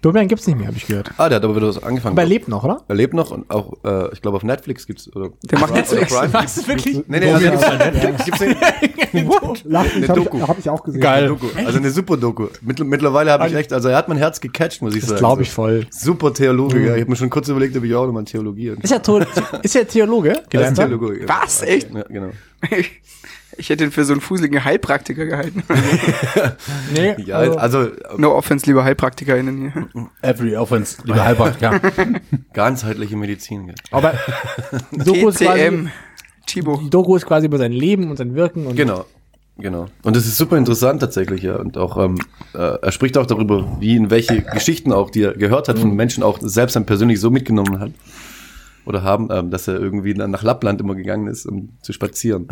Domian 0.02 0.28
gibt's 0.28 0.45
nicht 0.48 0.58
mehr, 0.58 0.68
habe 0.68 0.78
ich 0.78 0.86
gehört. 0.88 1.12
Ah, 1.18 1.28
der 1.28 1.38
hat 1.38 1.43
aber 1.43 1.56
wieder 1.56 1.68
was 1.68 1.82
angefangen. 1.82 2.14
Aber 2.14 2.22
er 2.22 2.28
lebt 2.28 2.48
noch, 2.48 2.64
oder? 2.64 2.84
Er 2.88 2.95
lebt 2.95 3.14
noch 3.14 3.32
und 3.32 3.50
auch, 3.50 3.74
äh, 3.84 4.14
ich 4.14 4.22
glaube 4.22 4.38
auf 4.38 4.43
Netflix 4.43 4.86
gibt's 4.86 5.14
oder 5.16 5.30
Der 5.50 5.60
macht 5.60 5.72
oder 5.72 5.80
Netflix. 5.82 6.14
Prime 6.14 6.34
Was 6.34 6.41
gibt's- 6.41 6.58
ist 6.58 6.68
wirklich? 6.68 7.04
Nee, 7.08 7.20
nee, 7.20 7.32
also, 7.32 7.50
gibt's, 7.50 8.26
gibt's 8.26 8.41
eine, 8.41 8.56
Lacht 9.64 9.95
mich, 9.95 9.95
Eine 9.95 10.08
habe 10.10 10.20
Doku. 10.22 10.38
ich, 10.38 10.48
hab 10.48 10.60
ich 10.60 10.70
auch 10.70 10.84
gesehen. 10.84 11.04
eine 11.06 11.28
Doku, 11.28 11.48
also 11.56 11.78
eine 11.80 11.89
super 11.89 12.18
Doku. 12.18 12.48
Mittl 12.62 12.84
mittlerweile 12.84 13.32
habe 13.32 13.48
ich 13.48 13.54
echt, 13.56 13.74
also 13.74 13.89
er 13.89 13.98
hat 13.98 14.08
mein 14.08 14.18
Herz 14.18 14.39
gecatcht, 14.39 14.82
muss 14.82 14.93
ich 14.93 15.02
Das 15.02 15.10
sagen. 15.10 15.20
glaube 15.20 15.41
ich 15.41 15.50
voll. 15.52 15.88
Super 15.89 16.34
Theologe, 16.34 16.80
ja. 16.86 16.95
Ich 16.95 17.02
habe 17.02 17.10
mir 17.12 17.16
schon 17.16 17.30
kurz 17.30 17.48
überlegt, 17.50 17.76
ob 17.76 17.84
ich 17.84 17.95
auch 17.95 18.06
nochmal 18.06 18.24
Theologie. 18.26 18.74
Ist 18.82 18.91
er, 18.91 19.02
ist 19.64 19.76
er 19.76 19.88
Theologe? 19.88 20.43
Das 20.52 20.70
ist? 20.72 20.76
Theologe. 20.76 21.28
Was? 21.28 21.62
Echt? 21.64 21.89
Ja, 21.93 22.04
genau. 22.04 22.30
Ich 23.58 23.70
hätte 23.70 23.84
ihn 23.84 23.91
für 23.91 24.05
so 24.05 24.14
einen 24.14 24.22
fuseligen 24.22 24.64
Heilpraktiker 24.64 25.26
gehalten. 25.26 25.64
Nee, 26.93 27.16
Ja, 27.26 27.38
also, 27.38 27.58
also 27.58 27.91
No 28.18 28.36
offense, 28.36 28.66
liebe 28.66 28.84
HeilpraktikerInnen 28.84 29.72
hier. 29.72 30.08
Every 30.22 30.55
offense, 30.55 31.01
lieber 31.03 31.24
Heilpraktiker. 31.24 31.80
ganzheitliche 32.53 33.16
Medizin. 33.18 33.68
Gell. 33.68 33.76
aber 33.91 34.14
Doku 34.91 35.30
ist, 35.30 35.39
quasi, 35.39 35.60
TCM. 35.60 35.89
Chibo. 36.45 36.78
die 36.78 36.89
Doku 36.89 37.16
ist 37.16 37.26
quasi 37.26 37.47
über 37.47 37.58
sein 37.58 37.72
Leben 37.72 38.10
und 38.10 38.18
sein 38.18 38.36
Wirken. 38.36 38.68
Und 38.68 38.76
Genau. 38.76 39.05
Genau. 39.60 39.88
Und 40.03 40.16
das 40.16 40.28
ist 40.28 40.38
super 40.38 40.55
interessant 40.55 40.99
tatsächlich, 40.99 41.41
ja. 41.41 41.55
Und 41.55 41.78
auch, 41.78 41.97
ähm, 41.97 42.20
äh, 42.53 42.78
er 42.80 42.91
spricht 42.91 43.18
auch 43.18 43.26
darüber, 43.26 43.78
wie 43.80 43.95
in 43.95 44.12
welche 44.12 44.43
Geschichten 44.43 44.93
auch, 44.93 45.10
die 45.10 45.24
er 45.24 45.34
gehört 45.34 45.68
hat 45.68 45.80
von 45.80 45.95
Menschen, 45.95 46.22
auch 46.22 46.38
selbst 46.41 46.76
dann 46.76 46.86
persönlich 46.86 47.20
so 47.20 47.32
mitgenommen 47.32 47.80
hat. 47.80 47.91
Oder 48.88 49.04
haben, 49.04 49.28
ähm, 49.32 49.52
dass 49.52 49.68
er 49.68 49.80
irgendwie 49.80 50.14
dann 50.14 50.32
nach 50.32 50.44
Lappland 50.44 50.80
immer 50.82 50.96
gegangen 50.96 51.28
ist, 51.28 51.46
um 51.46 51.70
zu 51.82 51.92
spazieren. 51.94 52.48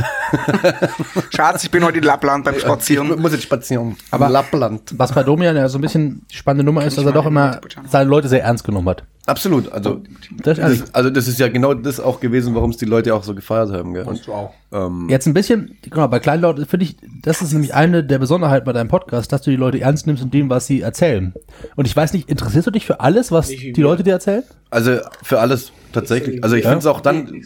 Schatz, 1.34 1.64
ich 1.64 1.72
bin 1.72 1.84
heute 1.84 1.98
in 2.00 2.04
Lappland 2.04 2.44
beim 2.46 2.56
Ich 2.56 2.62
Spazieren. 2.62 3.08
muss 3.22 3.32
jetzt 3.32 3.44
spazieren. 3.44 3.96
Aber- 4.12 4.30
Lappland. 4.30 4.94
Was 4.98 5.14
bei 5.14 5.24
Domian 5.24 5.56
ja 5.56 5.68
so 5.70 5.78
ein 5.78 5.82
bisschen 5.82 6.26
die 6.32 6.36
spannende 6.36 6.64
Nummer 6.64 6.84
ist, 6.86 6.98
dass 6.98 7.06
er 7.06 7.12
doch 7.12 7.26
immer 7.26 7.60
seine 7.90 8.10
Leute 8.10 8.28
sehr 8.28 8.44
ernst 8.44 8.64
genommen 8.64 8.90
hat. 8.90 9.04
Absolut. 9.28 9.72
Also 9.72 10.04
Das, 10.44 10.60
also, 10.60 10.82
das, 10.84 10.94
also 10.94 11.10
das 11.10 11.28
ist 11.28 11.40
ja 11.40 11.48
genau 11.48 11.74
das 11.74 12.00
auch 12.00 12.20
gewesen, 12.20 12.54
warum 12.54 12.70
es 12.70 12.78
die 12.78 12.86
Leute 12.86 13.16
auch 13.16 13.24
so 13.24 13.34
gefeiert 13.34 13.72
haben. 13.72 13.94
Gell? 13.94 14.04
Und, 14.04 14.26
du 14.28 14.32
auch. 14.34 14.54
ähm, 14.72 15.08
Jetzt 15.10 15.26
ein 15.26 15.34
bisschen, 15.34 15.78
genau, 15.82 16.08
bei 16.08 16.20
Kleinlaut 16.20 16.60
finde 16.68 16.86
ich, 16.86 16.98
das 17.24 17.42
ist 17.42 17.52
nämlich 17.54 17.74
eine 17.74 18.04
der 18.04 18.20
Besonderheiten 18.20 18.66
bei 18.66 18.74
deinem 18.74 18.88
Podcast, 18.90 19.32
dass 19.32 19.42
du 19.42 19.50
die 19.50 19.56
Leute 19.56 19.80
ernst 19.82 20.06
nimmst 20.06 20.22
in 20.22 20.30
dem, 20.30 20.50
was 20.50 20.68
sie 20.68 20.82
erzählen. 20.82 21.34
Und 21.76 21.88
ich 21.88 21.96
weiß 21.96 22.14
nicht, 22.14 22.30
interessierst 22.30 22.68
du 22.68 22.72
dich 22.72 22.86
für 22.86 23.00
alles, 23.00 23.32
was 23.32 23.48
die 23.48 23.74
Leute 23.82 24.04
dir 24.04 24.12
erzählen? 24.14 24.44
Also 24.70 24.98
für 25.24 25.40
alles 25.40 25.72
tatsächlich. 25.96 26.44
Also 26.44 26.56
ich 26.56 26.64
finde 26.64 26.80
es 26.80 26.86
auch 26.86 27.02
dann, 27.02 27.42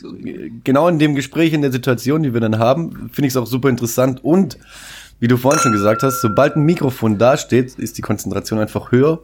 genau 0.64 0.88
in 0.88 1.00
dem 1.00 1.16
Gespräch, 1.16 1.54
in 1.54 1.62
der 1.62 1.72
Situation, 1.72 2.24
die 2.24 2.34
wir 2.34 2.41
dann 2.41 2.60
haben, 2.60 3.10
finde 3.14 3.28
ich 3.28 3.34
es 3.34 3.38
auch 3.38 3.47
super 3.47 3.70
interessant. 3.70 4.24
Und 4.24 4.58
wie 5.20 5.28
du 5.28 5.38
vorhin 5.38 5.62
schon 5.62 5.72
gesagt 5.72 6.04
hast, 6.04 6.22
sobald 6.22 6.56
ein 6.56 6.64
Mikrofon 6.64 7.18
dasteht, 7.18 7.76
ist 7.76 7.97
die 7.97 8.02
Konzentration 8.02 8.60
einfach 8.60 8.91
höher. 8.91 9.20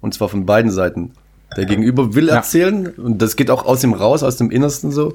Und 0.00 0.12
zwar 0.12 0.28
von 0.28 0.44
beiden 0.44 0.70
Seiten. 0.70 1.12
Der 1.56 1.66
Gegenüber 1.66 2.14
will 2.14 2.28
erzählen 2.28 2.88
und 2.88 3.20
das 3.22 3.36
geht 3.36 3.50
auch 3.50 3.64
aus 3.64 3.82
ihm 3.84 3.92
raus, 3.94 4.22
aus 4.22 4.36
dem 4.36 4.50
Innersten 4.50 4.90
so. 4.90 5.14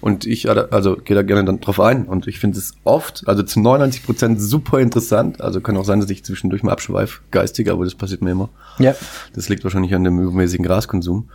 Und 0.00 0.26
ich 0.26 0.48
also 0.48 0.94
gehe 0.96 1.16
da 1.16 1.22
gerne 1.22 1.44
dann 1.44 1.60
drauf 1.60 1.80
ein. 1.80 2.04
Und 2.04 2.28
ich 2.28 2.38
finde 2.38 2.56
es 2.58 2.74
oft, 2.84 3.24
also 3.26 3.42
zu 3.42 3.58
99 3.58 4.04
Prozent 4.04 4.40
super 4.40 4.78
interessant. 4.78 5.40
Also 5.40 5.60
kann 5.60 5.76
auch 5.76 5.84
sein, 5.84 5.98
dass 6.00 6.08
ich 6.10 6.24
zwischendurch 6.24 6.62
mal 6.62 6.70
abschweife, 6.70 7.20
geistig, 7.32 7.68
aber 7.68 7.84
das 7.84 7.96
passiert 7.96 8.22
mir 8.22 8.30
immer. 8.30 8.48
Ja. 8.78 8.94
Das 9.34 9.48
liegt 9.48 9.64
wahrscheinlich 9.64 9.92
an 9.96 10.04
dem 10.04 10.20
übermäßigen 10.20 10.64
Graskonsum. 10.64 11.28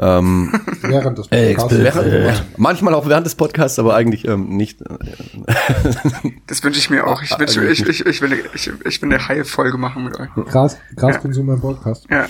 Ähm, 0.00 0.52
Während 0.82 1.16
des 1.18 1.26
Äh, 1.30 1.54
Podcasts. 1.54 1.78
während, 1.78 2.44
manchmal 2.58 2.94
auch 2.94 3.08
während 3.08 3.24
des 3.24 3.36
Podcasts, 3.36 3.78
aber 3.78 3.94
eigentlich 3.94 4.26
ähm, 4.26 4.48
nicht. 4.56 4.78
Das 6.46 6.62
wünsche 6.64 6.78
ich 6.78 6.90
mir 6.90 7.06
auch. 7.06 7.22
Ich, 7.22 7.38
wünsch, 7.38 7.56
ich, 7.56 7.86
ich, 7.86 8.06
ich, 8.06 8.20
will, 8.22 8.32
eine- 8.32 8.40
ich, 8.54 8.70
ich 8.84 9.02
will 9.02 9.12
eine 9.12 9.28
Heilfolge 9.28 9.78
machen 9.78 10.04
mit 10.04 10.18
euch. 10.18 10.28
Gras, 10.50 10.76
Graskonsum 10.96 11.50
im 11.50 11.60
Podcast. 11.60 12.06
Ja. 12.10 12.26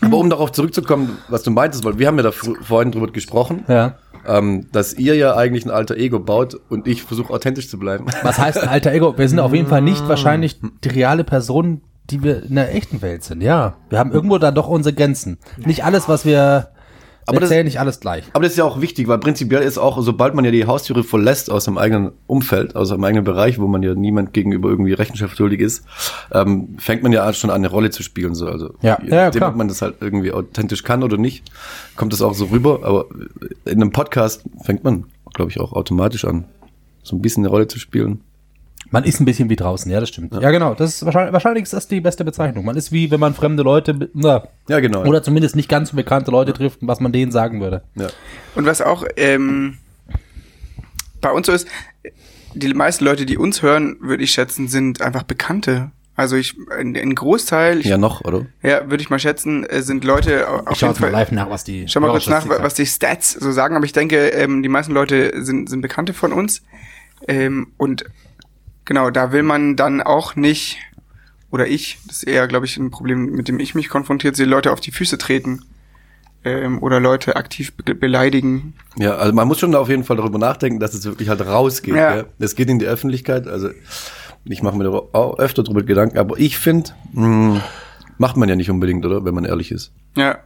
Aber 0.00 0.16
um 0.18 0.30
darauf 0.30 0.52
zurückzukommen, 0.52 1.18
was 1.28 1.42
du 1.42 1.50
meintest, 1.50 1.84
weil 1.84 1.98
wir 1.98 2.06
haben 2.06 2.16
ja 2.16 2.22
da 2.24 2.32
vorhin 2.32 2.92
drüber 2.92 3.08
gesprochen, 3.08 3.64
Ja. 3.68 3.94
ähm, 4.26 4.66
dass 4.72 4.94
ihr 4.94 5.14
ja 5.16 5.36
eigentlich 5.36 5.64
ein 5.64 5.70
alter 5.70 5.96
Ego 5.96 6.20
baut 6.20 6.56
und 6.68 6.86
ich 6.86 7.02
versuche 7.02 7.32
authentisch 7.32 7.68
zu 7.68 7.78
bleiben. 7.78 8.06
Was 8.22 8.38
heißt 8.38 8.58
ein 8.62 8.68
alter 8.68 8.92
Ego? 8.92 9.16
Wir 9.18 9.28
sind 9.28 9.40
auf 9.40 9.52
jeden 9.54 9.68
Fall 9.68 9.82
nicht 9.82 10.06
wahrscheinlich 10.08 10.60
die 10.84 10.88
reale 10.88 11.24
Person, 11.24 11.80
die 12.10 12.22
wir 12.22 12.42
in 12.44 12.54
der 12.54 12.74
echten 12.74 13.02
Welt 13.02 13.24
sind. 13.24 13.42
Ja. 13.42 13.74
Wir 13.90 13.98
haben 13.98 14.12
irgendwo 14.12 14.38
da 14.38 14.50
doch 14.50 14.68
unsere 14.68 14.94
Grenzen. 14.94 15.38
Nicht 15.58 15.84
alles, 15.84 16.08
was 16.08 16.24
wir 16.24 16.68
Aber 17.28 17.36
wir 17.36 17.48
das- 17.48 17.64
nicht 17.64 17.80
alles 17.80 18.00
gleich. 18.00 18.24
Aber 18.32 18.42
das 18.42 18.52
ist 18.52 18.58
ja 18.58 18.64
auch 18.64 18.80
wichtig, 18.80 19.06
weil 19.08 19.18
prinzipiell 19.18 19.62
ist 19.62 19.78
auch, 19.78 20.00
sobald 20.02 20.34
man 20.34 20.44
ja 20.44 20.50
die 20.50 20.66
Haustüre 20.66 21.04
verlässt 21.04 21.50
aus 21.50 21.64
seinem 21.64 21.78
eigenen 21.78 22.12
Umfeld, 22.26 22.74
aus 22.76 22.88
seinem 22.88 23.04
eigenen 23.04 23.24
Bereich, 23.24 23.58
wo 23.58 23.66
man 23.66 23.82
ja 23.82 23.94
niemand 23.94 24.32
gegenüber 24.32 24.68
irgendwie 24.68 24.92
Rechenschaft 24.92 25.36
schuldig 25.36 25.60
ist, 25.60 25.84
ähm, 26.32 26.76
fängt 26.78 27.02
man 27.02 27.12
ja 27.12 27.32
schon 27.32 27.50
an, 27.50 27.56
eine 27.56 27.68
Rolle 27.68 27.90
zu 27.90 28.02
spielen. 28.02 28.34
So. 28.34 28.46
Also, 28.46 28.74
Ja. 28.82 28.98
je 29.02 29.10
Ja, 29.10 29.24
nachdem, 29.26 29.38
klar. 29.40 29.50
ob 29.50 29.56
man 29.56 29.68
das 29.68 29.82
halt 29.82 29.96
irgendwie 30.00 30.32
authentisch 30.32 30.82
kann 30.82 31.02
oder 31.02 31.16
nicht, 31.16 31.50
kommt 31.96 32.12
das 32.12 32.22
auch 32.22 32.34
so 32.34 32.46
rüber. 32.46 32.80
Aber 32.82 33.06
in 33.64 33.80
einem 33.82 33.90
Podcast 33.92 34.44
fängt 34.64 34.84
man, 34.84 35.04
glaube 35.34 35.50
ich, 35.50 35.60
auch 35.60 35.72
automatisch 35.72 36.24
an, 36.24 36.44
so 37.02 37.16
ein 37.16 37.22
bisschen 37.22 37.42
eine 37.44 37.50
Rolle 37.50 37.68
zu 37.68 37.78
spielen. 37.78 38.20
Man 38.90 39.04
ist 39.04 39.20
ein 39.20 39.24
bisschen 39.26 39.50
wie 39.50 39.56
draußen, 39.56 39.90
ja, 39.90 40.00
das 40.00 40.08
stimmt. 40.08 40.32
Ja, 40.32 40.50
genau. 40.50 40.74
Das 40.74 40.94
ist 40.94 41.04
wahrscheinlich, 41.04 41.32
wahrscheinlich 41.34 41.64
ist 41.64 41.72
das 41.74 41.88
die 41.88 42.00
beste 42.00 42.24
Bezeichnung. 42.24 42.64
Man 42.64 42.76
ist 42.76 42.90
wie, 42.90 43.10
wenn 43.10 43.20
man 43.20 43.34
fremde 43.34 43.62
Leute, 43.62 44.08
na, 44.14 44.48
Ja, 44.68 44.80
genau. 44.80 45.04
oder 45.04 45.22
zumindest 45.22 45.56
nicht 45.56 45.68
ganz 45.68 45.90
so 45.90 45.96
bekannte 45.96 46.30
Leute 46.30 46.52
trifft, 46.54 46.78
was 46.80 46.98
man 47.00 47.12
denen 47.12 47.30
sagen 47.30 47.60
würde. 47.60 47.82
ja. 47.96 48.06
Und 48.54 48.64
was 48.66 48.80
auch 48.80 49.04
ähm, 49.16 49.76
bei 51.20 51.30
uns 51.30 51.46
so 51.46 51.52
ist, 51.52 51.68
die 52.54 52.72
meisten 52.72 53.04
Leute, 53.04 53.26
die 53.26 53.36
uns 53.36 53.62
hören, 53.62 53.96
würde 54.00 54.22
ich 54.24 54.30
schätzen, 54.30 54.68
sind 54.68 55.02
einfach 55.02 55.22
Bekannte. 55.24 55.90
Also 56.16 56.36
ich, 56.36 56.56
ein, 56.76 56.96
ein 56.96 57.14
Großteil, 57.14 57.80
ich, 57.80 57.86
ja, 57.86 57.96
noch, 57.98 58.22
oder? 58.22 58.46
ja, 58.62 58.90
würde 58.90 59.02
ich 59.02 59.10
mal 59.10 59.18
schätzen, 59.20 59.64
äh, 59.64 59.82
sind 59.82 60.02
Leute 60.02 60.48
au- 60.48 60.54
auf 60.66 60.72
Ich 60.72 60.80
jeden 60.80 60.92
jetzt 60.92 61.00
mal 61.00 61.06
Fall. 61.08 61.12
live 61.12 61.30
nach, 61.32 61.48
was 61.50 61.62
die 61.62 61.86
Schau 61.86 62.00
mal 62.00 62.10
kurz 62.10 62.26
nach, 62.26 62.48
was 62.48 62.74
die 62.74 62.86
Stats 62.86 63.32
so 63.34 63.52
sagen, 63.52 63.76
aber 63.76 63.84
ich 63.84 63.92
denke, 63.92 64.28
ähm, 64.30 64.62
die 64.62 64.68
meisten 64.68 64.92
Leute 64.92 65.32
sind, 65.44 65.68
sind 65.68 65.80
Bekannte 65.82 66.14
von 66.14 66.32
uns. 66.32 66.62
Ähm, 67.28 67.68
und 67.76 68.04
genau, 68.88 69.10
da 69.10 69.30
will 69.30 69.44
man 69.44 69.76
dann 69.76 70.02
auch 70.02 70.34
nicht, 70.34 70.78
oder 71.50 71.68
ich, 71.68 71.98
das 72.08 72.18
ist 72.18 72.22
eher, 72.24 72.48
glaube 72.48 72.66
ich, 72.66 72.76
ein 72.78 72.90
Problem, 72.90 73.26
mit 73.26 73.46
dem 73.46 73.60
ich 73.60 73.76
mich 73.76 73.88
konfrontiert 73.88 74.34
sehe, 74.34 74.46
Leute 74.46 74.72
auf 74.72 74.80
die 74.80 74.90
Füße 74.90 75.18
treten 75.18 75.64
ähm, 76.42 76.82
oder 76.82 76.98
Leute 76.98 77.36
aktiv 77.36 77.74
be 77.74 77.94
beleidigen. 77.94 78.74
Ja, 78.96 79.16
also 79.16 79.32
man 79.34 79.46
muss 79.46 79.60
schon 79.60 79.74
auf 79.74 79.90
jeden 79.90 80.04
Fall 80.04 80.16
darüber 80.16 80.38
nachdenken, 80.38 80.80
dass 80.80 80.94
es 80.94 81.04
wirklich 81.04 81.28
halt 81.28 81.46
rausgeht. 81.46 81.94
Ja. 81.94 82.16
Ja. 82.16 82.24
Es 82.38 82.56
geht 82.56 82.70
in 82.70 82.78
die 82.78 82.86
Öffentlichkeit. 82.86 83.46
Also 83.46 83.68
ich 84.44 84.62
mache 84.62 84.76
mir 84.76 84.84
da 84.84 84.90
auch 84.90 85.38
öfter 85.38 85.62
drüber 85.62 85.82
Gedanken, 85.82 86.16
aber 86.16 86.38
ich 86.38 86.56
finde, 86.56 86.90
macht 88.16 88.36
man 88.38 88.48
ja 88.48 88.56
nicht 88.56 88.70
unbedingt, 88.70 89.04
oder? 89.04 89.24
Wenn 89.24 89.34
man 89.34 89.44
ehrlich 89.44 89.70
ist. 89.70 89.92
Ja. 90.16 90.38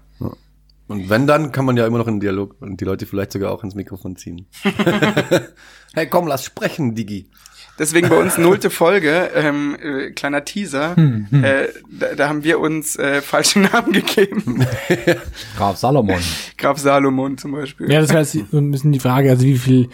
Und 0.89 1.09
wenn, 1.09 1.27
dann 1.29 1.53
kann 1.53 1.65
man 1.65 1.77
ja 1.77 1.87
immer 1.87 1.99
noch 1.99 2.09
in 2.09 2.15
den 2.15 2.21
Dialog 2.21 2.57
und 2.61 2.81
die 2.81 2.85
Leute 2.85 3.07
vielleicht 3.07 3.33
sogar 3.33 3.53
auch 3.53 3.63
ins 3.63 3.77
Mikrofon 3.77 4.17
ziehen. 4.17 4.47
hey, 5.95 6.09
komm, 6.09 6.27
lass 6.27 6.45
sprechen, 6.45 6.97
Digi. 6.97 7.31
Deswegen 7.79 8.09
bei 8.11 8.17
uns 8.17 8.37
nullte 8.39 8.69
Folge, 8.71 9.31
ähm, 9.35 9.77
äh, 9.83 10.11
kleiner 10.11 10.45
Teaser, 10.45 10.97
Äh, 10.97 11.69
da, 11.91 12.15
da 12.15 12.29
haben 12.29 12.45
wir 12.45 12.61
uns 12.61 12.97
äh, 12.97 13.23
falsche 13.23 13.61
Namen 13.73 13.93
gegeben. 13.93 14.65
Graf 15.57 15.79
Salomon. 15.79 16.21
Graf 16.59 16.79
Salomon 16.79 17.39
zum 17.39 17.53
Beispiel. 17.53 17.91
Ja, 17.91 18.01
das 18.01 18.13
jetzt 18.13 18.51
so 18.51 18.59
ein 18.59 18.71
bisschen 18.71 18.93
die 18.93 19.01
Frage, 19.01 19.31
also 19.31 19.45
wie 19.45 19.57
viel, 19.57 19.89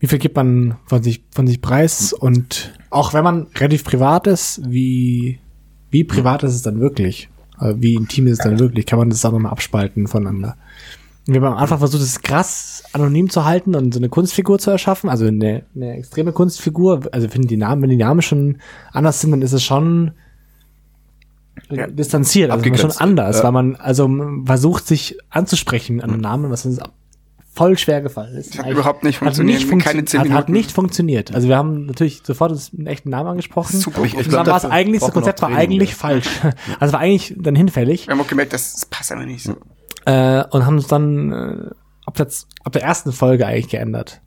wie 0.00 0.06
viel 0.06 0.18
gibt 0.18 0.36
man 0.36 0.76
von 0.86 1.02
sich, 1.02 1.24
von 1.34 1.46
sich 1.46 1.60
preis 1.60 2.12
und 2.12 2.72
auch 2.90 3.14
wenn 3.14 3.24
man 3.24 3.46
relativ 3.56 3.84
privat 3.84 4.26
ist, 4.26 4.60
wie, 4.66 5.40
wie 5.90 6.04
privat 6.04 6.42
ist 6.42 6.54
es 6.54 6.62
dann 6.62 6.78
wirklich? 6.80 7.28
Also 7.56 7.80
wie 7.80 7.94
intim 7.94 8.26
ist 8.26 8.38
es 8.40 8.44
dann 8.44 8.58
wirklich? 8.58 8.84
Kann 8.86 8.98
man 8.98 9.10
das 9.10 9.24
auch 9.24 9.32
nochmal 9.32 9.52
abspalten 9.52 10.06
voneinander? 10.08 10.56
Wir 11.26 11.36
haben 11.40 11.44
am 11.54 11.56
Anfang 11.56 11.78
versucht, 11.78 12.02
es 12.02 12.20
krass 12.20 12.82
anonym 12.92 13.30
zu 13.30 13.44
halten 13.46 13.74
und 13.74 13.94
so 13.94 14.00
eine 14.00 14.10
Kunstfigur 14.10 14.58
zu 14.58 14.70
erschaffen, 14.70 15.08
also 15.08 15.26
eine, 15.26 15.64
eine 15.74 15.94
extreme 15.96 16.32
Kunstfigur. 16.32 17.00
Also 17.12 17.32
wenn 17.32 17.42
die 17.42 17.56
Namen, 17.56 17.80
wenn 17.82 17.88
die 17.90 17.96
Namen 17.96 18.20
schon 18.20 18.58
anders 18.92 19.20
sind, 19.22 19.30
dann 19.30 19.40
ist 19.42 19.52
es 19.52 19.62
schon 19.62 20.12
Ja. 21.70 21.86
distanziert, 21.86 22.50
also 22.50 22.74
schon 22.76 22.90
anders, 22.92 23.38
Ja. 23.38 23.44
weil 23.44 23.52
man 23.52 23.76
also 23.76 24.10
versucht, 24.44 24.86
sich 24.86 25.16
anzusprechen 25.30 26.02
an 26.02 26.10
einem 26.10 26.20
Namen, 26.20 26.50
was 26.50 26.66
uns 26.66 26.78
voll 27.54 27.78
schwer 27.78 28.02
gefallen 28.02 28.36
ist. 28.36 28.58
Hat 28.58 28.64
Eigentlich- 28.66 28.72
überhaupt 28.78 29.04
nicht 29.04 29.16
hat 29.20 29.24
funktioniert, 29.24 29.60
Nicht 29.60 29.70
funktio- 29.72 29.84
keine 29.84 30.04
zehn 30.04 30.20
hat, 30.20 30.26
hat 30.26 30.32
Minuten. 30.48 30.52
nicht 30.52 30.72
funktioniert. 30.72 31.34
Also 31.34 31.48
wir 31.48 31.56
haben 31.56 31.86
natürlich 31.86 32.20
sofort 32.24 32.50
einen 32.76 32.86
echten 32.88 33.08
Namen 33.10 33.28
angesprochen. 33.30 33.78
Super. 33.78 34.02
Ich- 34.04 34.12
ich 34.14 34.18
Und 34.26 34.28
glaub, 34.28 34.44
dafür 34.44 34.72
eigentlich, 34.72 35.00
das 35.00 35.12
Konzept 35.12 35.40
war 35.40 35.50
eigentlich 35.50 35.90
ja. 35.90 35.96
falsch. 35.96 36.26
Also 36.80 36.92
war 36.92 37.00
eigentlich 37.00 37.34
dann 37.38 37.54
hinfällig. 37.54 38.08
Wir 38.08 38.12
haben 38.12 38.20
auch 38.20 38.26
gemerkt, 38.26 38.52
das, 38.52 38.74
das 38.74 38.86
passt 38.86 39.12
aber 39.12 39.24
nicht 39.24 39.44
so. 39.44 39.56
Äh, 40.06 40.44
und 40.50 40.66
haben 40.66 40.76
uns 40.76 40.86
dann 40.86 41.32
äh, 41.32 41.70
ab, 42.06 42.14
der, 42.14 42.26
ab 42.64 42.72
der 42.72 42.82
ersten 42.82 43.12
Folge 43.12 43.46
eigentlich 43.46 43.68
geändert. 43.68 44.20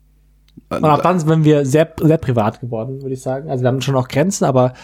Und 0.70 0.84
ab 0.84 1.02
dann 1.02 1.18
sind 1.18 1.44
wir 1.44 1.64
sehr, 1.64 1.92
sehr 2.00 2.18
privat 2.18 2.60
geworden, 2.60 3.00
würde 3.02 3.14
ich 3.14 3.22
sagen. 3.22 3.50
Also 3.50 3.62
wir 3.62 3.68
haben 3.68 3.80
schon 3.80 3.96
auch 3.96 4.08
Grenzen, 4.08 4.44
aber 4.44 4.74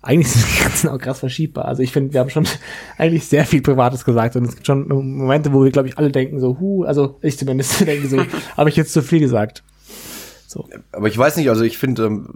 eigentlich 0.00 0.28
sind 0.32 0.46
die 0.46 0.62
Grenzen 0.62 0.88
auch 0.88 0.98
krass 0.98 1.18
verschiebbar. 1.18 1.64
Also 1.66 1.82
ich 1.82 1.92
finde, 1.92 2.12
wir 2.12 2.20
haben 2.20 2.30
schon 2.30 2.46
eigentlich 2.98 3.26
sehr 3.26 3.44
viel 3.44 3.62
Privates 3.62 4.04
gesagt 4.04 4.36
und 4.36 4.44
es 4.44 4.54
gibt 4.54 4.66
schon 4.66 4.88
Momente, 4.88 5.52
wo 5.52 5.64
wir, 5.64 5.70
glaube 5.70 5.88
ich, 5.88 5.98
alle 5.98 6.10
denken 6.10 6.40
so, 6.40 6.58
hu, 6.60 6.84
also 6.84 7.18
ich 7.20 7.38
zumindest 7.38 7.80
denke 7.86 8.08
so, 8.08 8.22
habe 8.56 8.68
ich 8.68 8.76
jetzt 8.76 8.92
zu 8.92 9.02
viel 9.02 9.20
gesagt. 9.20 9.64
So. 10.46 10.68
Aber 10.92 11.08
ich 11.08 11.16
weiß 11.18 11.36
nicht, 11.36 11.48
also 11.48 11.64
ich 11.64 11.78
finde, 11.78 12.04
ähm, 12.04 12.28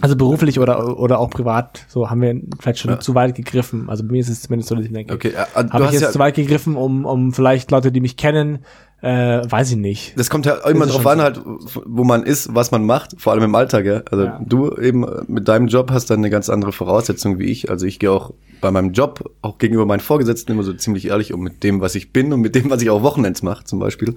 Also 0.00 0.16
beruflich 0.16 0.58
oder, 0.58 0.98
oder 0.98 1.18
auch 1.18 1.30
privat, 1.30 1.86
so 1.88 2.10
haben 2.10 2.20
wir 2.20 2.40
vielleicht 2.60 2.80
schon 2.80 3.00
zu 3.00 3.14
weit 3.14 3.34
gegriffen. 3.34 3.88
Also 3.88 4.04
bei 4.04 4.12
mir 4.12 4.20
ist 4.20 4.28
es 4.28 4.42
zumindest 4.42 4.68
so, 4.68 4.74
dass 4.74 4.84
ich 4.84 4.92
denke, 4.92 5.14
okay, 5.14 5.28
äh, 5.28 5.68
habe 5.70 5.84
ich 5.86 5.92
jetzt 5.92 6.02
ja, 6.02 6.10
zu 6.10 6.18
weit 6.18 6.34
gegriffen, 6.34 6.76
um, 6.76 7.04
um 7.04 7.32
vielleicht 7.32 7.70
Leute, 7.70 7.92
die 7.92 8.00
mich 8.00 8.16
kennen, 8.16 8.60
äh, 9.00 9.42
weiß 9.50 9.72
ich 9.72 9.76
nicht. 9.76 10.16
das 10.16 10.30
kommt 10.30 10.46
ja 10.46 10.54
immer 10.68 10.86
drauf 10.86 11.04
an, 11.08 11.20
halt, 11.20 11.40
wo 11.44 12.04
man 12.04 12.22
ist, 12.22 12.54
was 12.54 12.70
man 12.70 12.84
macht, 12.84 13.20
vor 13.20 13.32
allem 13.32 13.42
im 13.42 13.54
Alltag, 13.54 13.84
ja. 13.84 14.02
Also 14.10 14.24
Ja. 14.24 14.40
du 14.46 14.76
eben 14.76 15.02
äh, 15.04 15.22
mit 15.26 15.48
deinem 15.48 15.66
Job 15.66 15.90
hast 15.90 16.10
dann 16.10 16.18
eine 16.18 16.30
ganz 16.30 16.48
andere 16.48 16.72
Voraussetzung 16.72 17.38
wie 17.40 17.46
ich. 17.46 17.68
Also 17.68 17.84
ich 17.86 17.98
gehe 17.98 18.12
auch 18.12 18.32
bei 18.60 18.70
meinem 18.70 18.92
Job 18.92 19.32
auch 19.42 19.58
gegenüber 19.58 19.86
meinen 19.86 20.00
Vorgesetzten 20.00 20.52
immer 20.52 20.62
so 20.62 20.72
ziemlich 20.74 21.08
ehrlich 21.08 21.32
um 21.32 21.40
mit 21.42 21.64
dem, 21.64 21.80
was 21.80 21.96
ich 21.96 22.12
bin 22.12 22.32
und 22.32 22.40
mit 22.42 22.54
dem, 22.54 22.70
was 22.70 22.80
ich 22.80 22.90
auch 22.90 23.02
Wochenends 23.02 23.42
mache, 23.42 23.64
zum 23.64 23.80
Beispiel. 23.80 24.16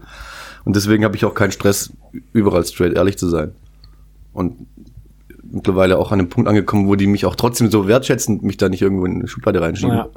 Und 0.65 0.75
deswegen 0.75 1.03
habe 1.05 1.15
ich 1.15 1.25
auch 1.25 1.33
keinen 1.33 1.51
Stress, 1.51 1.93
überall 2.33 2.65
straight 2.65 2.95
ehrlich 2.95 3.17
zu 3.17 3.29
sein. 3.29 3.51
Und 4.33 4.67
mittlerweile 5.43 5.97
auch 5.97 6.11
an 6.11 6.19
einem 6.19 6.29
Punkt 6.29 6.49
angekommen, 6.49 6.87
wo 6.87 6.95
die 6.95 7.07
mich 7.07 7.25
auch 7.25 7.35
trotzdem 7.35 7.71
so 7.71 7.87
wertschätzen, 7.87 8.39
mich 8.41 8.57
da 8.57 8.67
nicht 8.67 8.81
irgendwo 8.81 9.05
in 9.05 9.15
eine 9.15 9.27
Schublade 9.27 9.61
reinschieben. 9.61 9.95
Ja. 9.95 10.09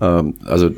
Ähm, 0.00 0.34
also 0.44 0.70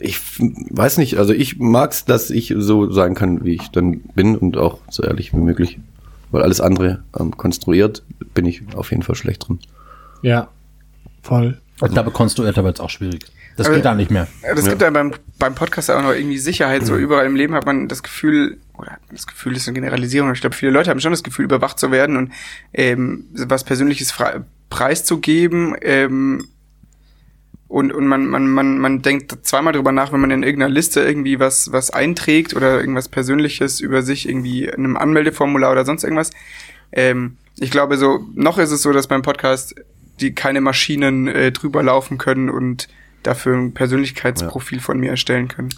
ich 0.00 0.20
weiß 0.38 0.98
nicht, 0.98 1.16
also 1.16 1.32
ich 1.32 1.58
mag's, 1.58 2.04
dass 2.04 2.30
ich 2.30 2.54
so 2.58 2.90
sein 2.90 3.14
kann, 3.14 3.44
wie 3.44 3.54
ich 3.54 3.68
dann 3.70 4.00
bin 4.14 4.36
und 4.36 4.56
auch 4.56 4.78
so 4.90 5.02
ehrlich 5.02 5.32
wie 5.32 5.38
möglich. 5.38 5.78
Weil 6.32 6.42
alles 6.42 6.60
andere 6.60 7.02
ähm, 7.18 7.36
konstruiert 7.36 8.04
bin 8.34 8.46
ich 8.46 8.62
auf 8.76 8.90
jeden 8.90 9.02
Fall 9.02 9.16
schlecht 9.16 9.48
drin. 9.48 9.58
Ja, 10.22 10.48
voll. 11.22 11.58
Ich 11.82 11.92
glaube, 11.92 12.10
konstruierter 12.10 12.62
wird 12.62 12.76
es 12.76 12.80
auch 12.80 12.90
schwierig. 12.90 13.24
Das 13.60 13.66
Aber- 13.66 13.76
geht 13.76 13.84
da 13.84 13.94
nicht 13.94 14.10
mehr. 14.10 14.26
Ja, 14.42 14.54
Das 14.54 14.66
gibt 14.66 14.80
ja 14.80 14.88
beim, 14.88 15.12
beim 15.38 15.54
Podcast 15.54 15.90
auch 15.90 16.02
noch 16.02 16.14
irgendwie 16.14 16.38
Sicherheit. 16.38 16.86
So 16.86 16.96
überall 16.96 17.26
im 17.26 17.36
Leben 17.36 17.52
hat 17.52 17.66
man 17.66 17.88
das 17.88 18.02
Gefühl, 18.02 18.56
oder 18.78 18.96
das 19.12 19.26
Gefühl 19.26 19.54
ist 19.54 19.68
eine 19.68 19.74
Generalisierung, 19.74 20.32
ich 20.32 20.40
glaube, 20.40 20.56
viele 20.56 20.72
Leute 20.72 20.88
haben 20.88 20.98
schon 21.00 21.12
das 21.12 21.22
Gefühl, 21.22 21.44
überwacht 21.44 21.78
zu 21.78 21.90
werden 21.90 22.16
und 22.16 22.32
ähm, 22.72 23.26
was 23.34 23.64
Persönliches 23.64 24.12
frei, 24.12 24.40
preiszugeben, 24.70 25.76
ähm, 25.82 26.48
und, 27.68 27.92
und 27.92 28.06
man, 28.06 28.26
man, 28.26 28.48
man, 28.48 28.78
man 28.78 29.02
denkt 29.02 29.36
zweimal 29.42 29.74
drüber 29.74 29.92
nach, 29.92 30.10
wenn 30.10 30.20
man 30.20 30.30
in 30.30 30.42
irgendeiner 30.42 30.72
Liste 30.72 31.02
irgendwie 31.02 31.38
was, 31.38 31.70
was 31.70 31.90
einträgt 31.90 32.56
oder 32.56 32.80
irgendwas 32.80 33.08
Persönliches 33.10 33.78
über 33.78 34.00
sich 34.00 34.26
irgendwie 34.26 34.64
in 34.64 34.72
einem 34.74 34.96
Anmeldeformular 34.96 35.70
oder 35.70 35.84
sonst 35.84 36.02
irgendwas. 36.02 36.30
Ähm, 36.92 37.36
ich 37.58 37.70
glaube, 37.70 37.98
so, 37.98 38.26
noch 38.34 38.56
ist 38.58 38.70
es 38.70 38.80
so, 38.82 38.90
dass 38.92 39.06
beim 39.06 39.22
Podcast 39.22 39.74
die 40.20 40.34
keine 40.34 40.60
Maschinen 40.60 41.28
äh, 41.28 41.52
drüber 41.52 41.82
laufen 41.82 42.18
können 42.18 42.50
und 42.50 42.88
dafür 43.22 43.56
ein 43.56 43.72
Persönlichkeitsprofil 43.72 44.80
von 44.80 44.98
mir 44.98 45.10
erstellen 45.10 45.48
können. 45.48 45.70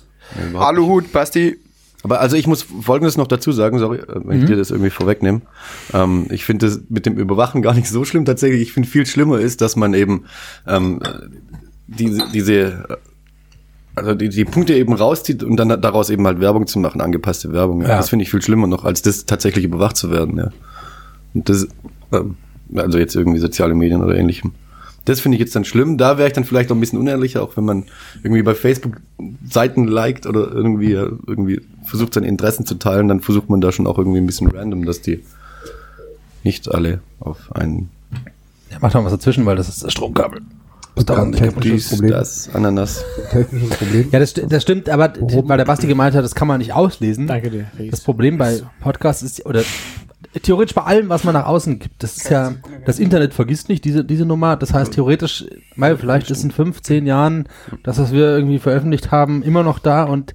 Überhaupt 0.49 0.69
Aluhut, 0.69 1.13
Basti. 1.13 1.59
Aber 2.03 2.21
also 2.21 2.37
ich 2.37 2.47
muss 2.47 2.63
Folgendes 2.63 3.17
noch 3.17 3.29
dazu 3.29 3.53
sagen, 3.53 3.79
sorry, 3.79 3.99
äh, 3.99 4.21
wenn 4.25 4.41
ich 4.41 4.47
dir 4.47 4.57
das 4.57 4.71
irgendwie 4.71 4.91
vorwegnehme. 4.91 5.43
Ähm, 5.93 6.27
ich 6.31 6.45
finde 6.45 6.67
das 6.67 6.81
mit 6.89 7.07
dem 7.07 7.17
Überwachen 7.17 7.63
gar 7.63 7.75
nicht 7.75 7.89
so 7.89 8.05
schlimm 8.05 8.25
tatsächlich. 8.25 8.61
Ich 8.63 8.73
finde 8.73 8.89
viel 8.89 9.07
schlimmer 9.07 9.39
ist, 9.39 9.61
dass 9.61 9.77
man 9.77 9.95
eben 9.95 10.25
ähm, 10.67 11.01
diese, 11.87 12.29
diese 12.33 12.53
äh, 12.55 12.97
also 13.95 14.15
die, 14.15 14.31
die 14.31 14.45
Punkte 14.45 14.75
eben 14.75 14.95
rauszieht 14.95 15.43
und 15.43 15.57
dann 15.57 15.69
daraus 15.81 16.11
eben 16.11 16.27
halt 16.27 16.41
Werbung 16.41 16.67
zu 16.67 16.79
machen, 16.79 17.01
angepasste 17.01 17.53
Werbung. 17.53 17.83
Ja. 17.83 17.91
Ja. 17.91 17.97
Das 17.97 18.09
finde 18.09 18.25
ich 18.25 18.31
viel 18.31 18.43
schlimmer 18.43 18.67
noch, 18.67 18.85
als 18.85 19.03
das 19.03 19.27
tatsächlich 19.27 19.65
überwacht 19.65 19.97
zu 19.97 20.11
werden. 20.11 20.39
Ja. 20.39 20.51
Und 21.35 21.49
das, 21.49 21.69
ähm, 22.11 22.37
also 22.75 22.99
jetzt 22.99 23.15
irgendwie 23.15 23.39
soziale 23.39 23.75
Medien 23.75 24.03
oder 24.03 24.17
ähnlichem. 24.17 24.53
Das 25.05 25.21
finde 25.21 25.37
ich 25.37 25.41
jetzt 25.41 25.57
dann 25.57 25.65
schlimm. 25.65 25.99
Da 25.99 26.17
wäre 26.19 26.29
ich 26.29 26.35
dann 26.35 26.45
vielleicht 26.45 26.71
noch 26.71 26.77
ein 26.77 26.81
bisschen 26.81 26.99
unehrlicher, 26.99 27.43
auch 27.43 27.57
wenn 27.57 27.65
man 27.65 27.85
irgendwie 28.23 28.43
bei 28.43 28.55
Facebook 28.55 29.01
Seiten 29.49 29.87
liked 29.87 30.27
oder 30.27 30.51
irgendwie 30.53 30.93
äh, 30.93 31.11
irgendwie 31.27 31.61
versucht 31.85 32.15
seine 32.15 32.29
Interessen 32.29 32.67
zu 32.67 32.77
teilen, 32.77 33.09
dann 33.09 33.21
versucht 33.21 33.51
man 33.51 33.61
da 33.61 33.73
schon 33.73 33.87
auch 33.87 33.99
irgendwie 33.99 34.19
ein 34.19 34.27
bisschen 34.27 34.49
random, 34.49 34.85
dass 34.85 35.01
die 35.01 35.25
nicht 36.45 36.73
alle 36.73 37.01
auf 37.21 37.55
einen 37.55 37.91
Ja, 38.71 38.79
mach 38.81 38.93
doch 38.93 39.05
was 39.05 39.13
dazwischen, 39.13 39.45
weil 39.47 39.57
das 39.57 39.69
ist 39.69 39.83
das 39.85 39.93
Stromkabel. 39.93 40.41
Ist 40.95 41.09
da 41.09 41.23
ein 41.23 41.33
technisches 41.33 41.63
dies, 41.63 41.89
Problem? 41.89 42.11
das, 42.11 42.55
Ananas. 42.55 43.03
Technisches 43.31 43.71
Problem? 43.71 44.09
Ja, 44.13 44.19
das, 44.19 44.35
das 44.35 44.63
stimmt, 44.63 44.91
aber 44.91 45.15
weil 45.19 45.57
der 45.57 45.65
Basti 45.65 45.87
gemeint 45.87 46.15
hat, 46.15 46.23
das 46.23 46.35
kann 46.35 46.47
man 46.47 46.59
nicht 46.59 46.75
auslesen. 46.75 47.27
Danke 47.27 47.51
dir. 47.51 47.67
Felix. 47.75 47.93
Das 47.93 48.01
Problem 48.03 48.37
bei 48.37 48.61
Podcasts 48.81 49.23
ist, 49.23 49.47
oder 49.47 49.63
theoretisch 50.43 50.75
bei 50.75 50.83
allem, 50.83 51.09
was 51.09 51.25
man 51.25 51.35
nach 51.35 51.47
außen 51.47 51.79
gibt, 51.79 52.03
das 52.03 52.17
ist 52.17 52.31
ja, 52.31 52.53
das 52.87 52.99
Internet 52.99 53.35
vergisst 53.35 53.69
nicht 53.69 53.85
diese, 53.85 54.05
diese 54.05 54.25
Nummer. 54.25 54.57
Das 54.57 54.73
heißt, 54.73 54.93
theoretisch, 54.95 55.45
mal, 55.77 55.97
vielleicht 55.97 56.31
ist 56.31 56.43
in 56.45 56.51
fünf, 56.51 56.83
zehn 56.83 57.07
Jahren, 57.07 57.49
das, 57.83 57.99
was 57.99 58.13
wir 58.13 58.27
irgendwie 58.37 58.59
veröffentlicht 58.59 59.11
haben, 59.11 59.43
immer 59.43 59.63
noch 59.63 59.79
da 59.79 60.05
und 60.05 60.35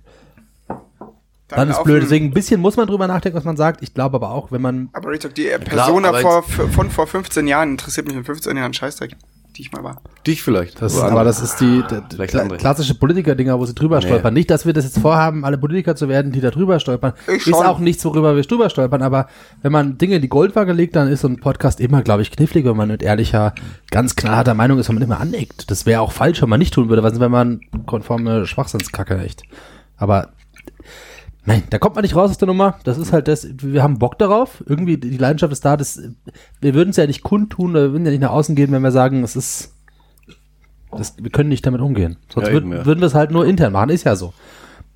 dann 1.50 1.70
ist 1.70 1.78
laufen- 1.78 1.86
blöd. 1.88 2.04
Deswegen 2.04 2.26
ein 2.26 2.34
bisschen 2.34 2.60
muss 2.60 2.76
man 2.76 2.88
drüber 2.88 3.08
nachdenken, 3.08 3.38
was 3.38 3.46
man 3.46 3.56
sagt. 3.56 3.82
Ich 3.82 3.94
glaube 3.94 4.18
aber 4.18 4.32
auch, 4.32 4.52
wenn 4.52 4.62
man, 4.62 4.90
Aber 4.94 5.10
Retalk, 5.12 5.34
die 5.36 5.48
äh, 5.48 5.58
Persona 5.60 6.10
aber 6.10 6.22
vor, 6.22 6.44
von 6.44 6.90
vor 6.92 7.08
15 7.08 7.48
Jahren 7.48 7.72
interessiert 7.72 8.06
mich 8.08 8.16
in 8.18 8.26
15 8.26 8.58
Jahren 8.58 8.74
Scheißdreck, 8.74 9.16
die 9.58 9.64
ich 9.64 9.72
mal 9.72 9.84
war. 9.84 10.02
Dich 10.26 10.44
vielleicht. 10.44 10.82
das, 10.82 11.00
aber 11.00 11.24
das 11.24 11.42
ist 11.42 11.60
die, 11.60 11.84
der, 11.90 12.04
Vielleicht 12.14 12.32
kla 12.32 12.42
andere. 12.44 12.58
klassische 12.58 12.94
Politiker-Dinger, 12.96 13.60
wo 13.60 13.66
sie 13.66 13.74
drüber 13.74 13.98
Nee. 14.00 14.06
stolpern. 14.06 14.34
Nicht, 14.34 14.50
dass 14.52 14.66
wir 14.66 14.74
das 14.74 14.86
jetzt 14.86 15.00
vorhaben, 15.00 15.44
alle 15.46 15.58
Politiker 15.58 15.96
zu 15.96 16.08
werden, 16.08 16.32
die 16.32 16.42
da 16.42 16.52
drüber 16.52 16.80
stolpern. 16.80 17.14
Ich 17.28 17.48
ist 17.48 17.50
schon. 17.50 17.66
auch 17.66 17.80
nichts, 17.80 18.06
worüber 18.06 18.36
wir 18.36 18.44
drüber 18.44 18.70
stolpern, 18.70 19.02
aber 19.02 19.28
wenn 19.62 19.72
man 19.72 19.98
Dinge 19.98 20.16
in 20.18 20.22
die 20.22 20.30
Goldwaage 20.30 20.74
legt, 20.74 20.96
dann 20.96 21.08
ist 21.08 21.22
so 21.22 21.28
ein 21.28 21.40
Podcast 21.40 21.80
immer, 21.80 22.02
glaube 22.04 22.22
ich, 22.22 22.32
knifflig, 22.32 22.66
wenn 22.66 22.78
man 22.78 22.88
mit 22.90 23.02
ehrlicher, 23.02 23.54
ganz 23.92 24.16
knallharter 24.16 24.54
Meinung 24.54 24.78
ist, 24.80 24.90
wenn 24.90 24.96
man 24.96 25.04
immer 25.04 25.20
aneckt. 25.20 25.72
Das 25.72 25.86
wäre 25.86 26.02
auch 26.02 26.12
falsch, 26.12 26.42
wenn 26.42 26.50
man 26.50 26.60
nicht 26.60 26.74
tun 26.74 26.90
würde, 26.90 27.02
was 27.04 27.14
ist, 27.14 27.20
wenn 27.20 27.32
man 27.32 27.62
konforme 27.86 28.46
Schwachsinnskacke 28.46 29.18
echt. 29.24 29.44
Aber 29.98 30.30
Nein, 31.48 31.64
da 31.70 31.80
kommt 31.80 31.96
man 31.96 32.02
nicht 32.02 32.14
raus 32.14 32.30
aus 32.30 32.38
der 32.38 32.46
Nummer. 32.46 32.78
Das 32.84 32.98
ist 32.98 33.14
halt 33.14 33.30
das, 33.30 33.48
wir 33.60 33.82
haben 33.82 34.00
Bock 34.00 34.20
darauf. 34.20 34.62
Irgendwie, 34.66 34.98
die 34.98 35.16
Leidenschaft 35.16 35.54
ist 35.54 35.64
da. 35.64 35.78
Das, 35.78 35.98
wir 36.60 36.74
würden 36.74 36.90
es 36.90 36.98
ja 36.98 37.08
nicht 37.08 37.24
kundtun, 37.24 37.72
oder 37.72 37.84
wir 37.84 37.92
würden 37.94 38.04
ja 38.04 38.12
nicht 38.12 38.20
nach 38.20 38.32
außen 38.32 38.54
gehen, 38.54 38.74
wenn 38.74 38.82
wir 38.82 38.92
sagen, 38.92 39.24
es 39.24 39.38
ist, 39.38 39.74
das, 40.92 41.16
wir 41.18 41.32
können 41.32 41.48
nicht 41.48 41.66
damit 41.66 41.80
umgehen. 41.80 42.18
Sonst 42.34 42.48
Ja, 42.48 42.54
würd, 42.54 42.64
eben, 42.66 42.74
ja. 42.74 42.86
würden 42.86 43.00
wir 43.00 43.08
es 43.08 43.14
halt 43.16 43.32
nur 43.32 43.46
intern 43.46 43.72
machen. 43.72 43.92
Ist 43.92 44.04
ja 44.04 44.18
so. 44.18 44.34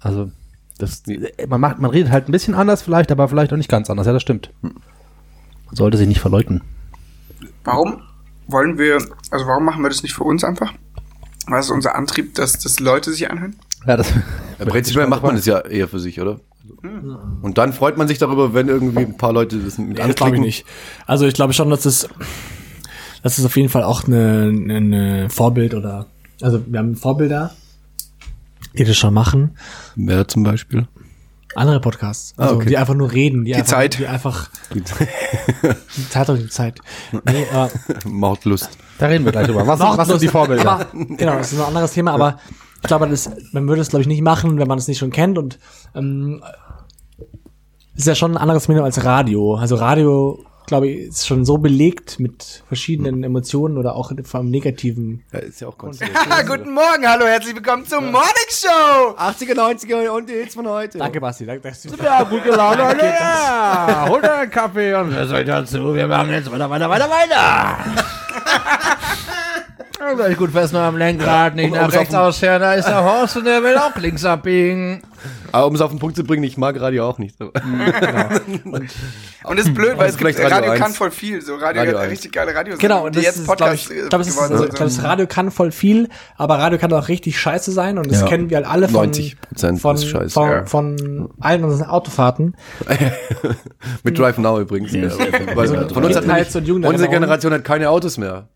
Also, 0.01 0.29
das, 0.77 1.03
man 1.47 1.61
macht, 1.61 1.79
man 1.79 1.89
redet 1.89 2.11
halt 2.11 2.27
ein 2.27 2.33
bisschen 2.33 2.53
anders 2.53 2.81
vielleicht, 2.81 3.13
aber 3.13 3.29
vielleicht 3.29 3.53
auch 3.53 3.57
nicht 3.57 3.69
ganz 3.69 3.89
anders. 3.89 4.05
Ja, 4.05 4.11
das 4.11 4.21
stimmt. 4.21 4.51
Man 4.61 4.73
sollte 5.71 5.97
sich 5.97 6.07
nicht 6.09 6.19
verleugnen. 6.19 6.61
Warum 7.63 8.01
wollen 8.47 8.77
wir, 8.77 8.95
also 8.95 9.47
warum 9.47 9.63
machen 9.63 9.83
wir 9.83 9.89
das 9.89 10.03
nicht 10.03 10.15
für 10.15 10.25
uns 10.25 10.43
einfach? 10.43 10.73
Was 11.47 11.67
ist 11.67 11.71
unser 11.71 11.95
Antrieb, 11.95 12.35
dass 12.35 12.59
das 12.59 12.81
Leute 12.81 13.11
sich 13.11 13.31
anhören? 13.31 13.55
Ja, 13.87 13.97
das, 13.97 14.11
Ja, 14.59 14.65
prinzipiell 14.65 15.07
macht 15.07 15.23
man 15.23 15.35
das 15.35 15.45
ja 15.45 15.59
eher 15.59 15.87
für 15.87 15.99
sich, 15.99 16.19
oder? 16.21 16.39
Und 17.41 17.57
dann 17.57 17.73
freut 17.73 17.97
man 17.97 18.07
sich 18.07 18.17
darüber, 18.19 18.53
wenn 18.53 18.67
irgendwie 18.67 18.99
ein 18.99 19.17
paar 19.17 19.33
Leute 19.33 19.57
das 19.57 19.77
mit 19.77 19.89
Nee, 19.89 19.93
das 19.95 20.05
glaube 20.05 20.11
ich 20.13 20.21
anklicken. 20.21 20.41
nicht. 20.45 20.65
Also 21.05 21.25
ich 21.25 21.33
glaube 21.33 21.53
schon, 21.53 21.69
dass 21.69 21.85
es, 21.85 22.07
das 23.23 23.39
ist 23.39 23.45
auf 23.45 23.55
jeden 23.57 23.69
Fall 23.69 23.83
auch 23.83 24.05
eine, 24.05 24.51
eine, 24.69 25.29
Vorbild 25.29 25.73
oder, 25.73 26.05
also 26.41 26.61
wir 26.67 26.79
haben 26.79 26.95
Vorbilder, 26.95 27.51
die 28.77 28.83
das 28.83 28.95
schon 28.97 29.13
machen. 29.13 29.57
Wer 29.95 30.27
zum 30.27 30.43
Beispiel? 30.43 30.87
Andere 31.55 31.81
Podcasts, 31.81 32.33
Ah, 32.37 32.43
also 32.43 32.55
okay. 32.57 32.69
die 32.69 32.77
einfach 32.77 32.93
nur 32.93 33.11
reden, 33.11 33.43
die, 33.43 33.51
Die 33.51 33.55
einfach, 33.55 33.67
Zeit. 33.71 33.99
die 33.99 34.07
einfach, 34.07 34.49
die 34.73 34.83
Zeit 36.09 36.29
und 36.29 36.37
die 36.39 36.47
Zeit. 36.49 36.79
Nee, 37.25 37.45
aber, 37.51 37.69
Mordlust. 38.05 38.69
da 38.99 39.07
reden 39.07 39.25
wir 39.25 39.33
gleich 39.33 39.47
drüber. 39.47 39.67
Was, 39.67 39.79
was 39.79 40.07
sind 40.07 40.21
die 40.21 40.27
Vorbilder? 40.29 40.71
aber, 40.71 40.85
genau, 40.93 41.35
das 41.37 41.51
ist 41.51 41.59
ein 41.59 41.65
anderes 41.65 41.91
Thema, 41.91 42.13
aber 42.13 42.39
ich 42.81 42.87
glaube, 42.87 43.07
das, 43.07 43.29
man 43.51 43.67
würde 43.67 43.81
es 43.81 43.89
glaube 43.89 44.01
ich 44.01 44.07
nicht 44.07 44.21
machen, 44.21 44.57
wenn 44.57 44.67
man 44.67 44.77
es 44.77 44.87
nicht 44.87 44.97
schon 44.97 45.11
kennt 45.11 45.37
und 45.37 45.59
ähm, 45.95 46.43
ist 47.95 48.07
ja 48.07 48.15
schon 48.15 48.31
ein 48.31 48.37
anderes 48.37 48.67
Medium 48.67 48.85
als 48.85 49.03
Radio. 49.03 49.55
Also 49.55 49.75
Radio, 49.75 50.43
glaube 50.65 50.87
ich, 50.87 51.09
ist 51.09 51.27
schon 51.27 51.45
so 51.45 51.57
belegt 51.57 52.19
mit 52.19 52.63
verschiedenen 52.67 53.23
Emotionen 53.23 53.77
oder 53.77 53.95
auch 53.95 54.11
vom 54.23 54.49
negativen. 54.49 55.23
Ja, 55.31 55.39
ist 55.39 55.61
ja 55.61 55.67
auch 55.67 55.77
ganz 55.77 55.99
guten 55.99 56.73
Morgen, 56.73 57.07
hallo, 57.07 57.25
herzlich 57.25 57.55
willkommen 57.55 57.85
zur 57.85 58.01
Morning 58.01 58.49
Show! 58.49 59.15
80er, 59.17 59.53
90er 59.53 60.09
und 60.09 60.29
die 60.29 60.33
Hits 60.33 60.55
von 60.55 60.67
heute. 60.67 60.97
Danke, 60.97 61.21
Basti. 61.21 61.45
Danke, 61.45 61.67
dass 61.67 61.83
du 61.83 61.89
Ja, 62.03 62.23
gut 62.23 62.43
gelaunt, 62.43 62.77
ja. 63.01 64.05
Hol 64.09 64.21
dir 64.21 64.33
einen 64.33 64.49
Kaffee 64.51 64.95
und 64.95 65.13
wer 65.13 65.27
soll 65.27 65.45
dazu? 65.45 65.93
Wir 65.93 66.07
machen 66.07 66.31
jetzt 66.31 66.51
weiter, 66.51 66.69
weiter, 66.69 66.89
weiter, 66.89 67.09
weiter. 67.09 67.77
Ja, 70.01 70.13
gleich 70.15 70.35
gut 70.35 70.49
fest 70.51 70.73
noch 70.73 70.79
am 70.79 70.97
Lenkrad, 70.97 71.55
nicht 71.55 71.69
um- 71.71 71.77
nach 71.77 71.87
auf 71.87 71.93
rechts 71.93 72.15
ausscheren, 72.15 72.59
da 72.59 72.73
ist 72.73 72.87
der 72.87 73.03
Horst 73.03 73.37
und 73.37 73.45
der 73.45 73.61
will 73.61 73.77
auch 73.77 73.95
links 73.97 74.25
abbiegen. 74.25 75.03
Aber 75.51 75.67
um 75.67 75.75
es 75.75 75.81
auf 75.81 75.91
den 75.91 75.99
Punkt 75.99 76.15
zu 76.15 76.23
bringen, 76.23 76.43
ich 76.43 76.57
mag 76.57 76.79
Radio 76.81 77.07
auch 77.07 77.19
nicht. 77.19 77.39
Und 77.39 77.53
das 79.57 79.67
ist 79.67 79.73
blöd, 79.75 79.95
weil 79.97 80.07
es 80.07 80.13
ist 80.13 80.17
gibt, 80.17 80.35
vielleicht 80.35 80.39
Radio 80.39 80.69
Radio, 80.71 80.81
kann 80.81 80.91
1. 80.91 80.97
voll 80.97 81.11
viel. 81.11 81.39
So 81.41 81.53
Radio, 81.55 81.81
Radio 81.81 81.97
hat 81.99 82.03
1. 82.05 82.11
richtig 82.11 82.31
geile 82.31 82.55
Radios, 82.55 82.79
Genau, 82.79 83.05
und 83.05 83.13
die 83.15 83.19
das 83.19 83.25
jetzt 83.25 83.35
ist, 83.37 83.45
glaube 83.45 83.57
Podcasts 83.59 83.91
ich, 83.91 83.97
ich 83.97 84.09
glaube, 84.09 84.25
geworden 84.25 84.51
also, 84.53 84.65
glaub, 84.65 84.77
das 84.79 85.03
Radio 85.03 85.27
kann 85.27 85.51
voll 85.51 85.71
viel, 85.71 86.09
aber 86.35 86.57
Radio 86.57 86.79
kann 86.79 86.91
auch 86.93 87.07
richtig 87.07 87.39
scheiße 87.39 87.71
sein 87.71 87.99
und 87.99 88.09
das 88.09 88.21
Ja. 88.21 88.27
kennen 88.27 88.49
wir 88.49 88.57
halt 88.57 88.67
alle 88.67 88.89
von 88.89 89.11
90% 89.11 89.79
von, 89.79 89.95
ist 89.95 90.07
scheiße, 90.07 90.29
von, 90.31 90.49
ja. 90.49 90.65
von 90.65 91.29
allen 91.39 91.63
unseren 91.63 91.89
Autofahrten. 91.89 92.55
Mit 94.03 94.17
Drive 94.17 94.39
Now 94.39 94.59
übrigens. 94.59 94.93
Ja. 94.93 95.03
Weil, 95.55 95.89
von 95.89 96.03
uns 96.03 96.15
hat 96.15 96.23
und 96.23 96.29
Jugenderinnerungen. 96.67 96.85
unsere 96.87 97.09
Generation 97.09 97.53
hat 97.53 97.63
keine 97.63 97.89
Autos 97.89 98.17
mehr. 98.17 98.47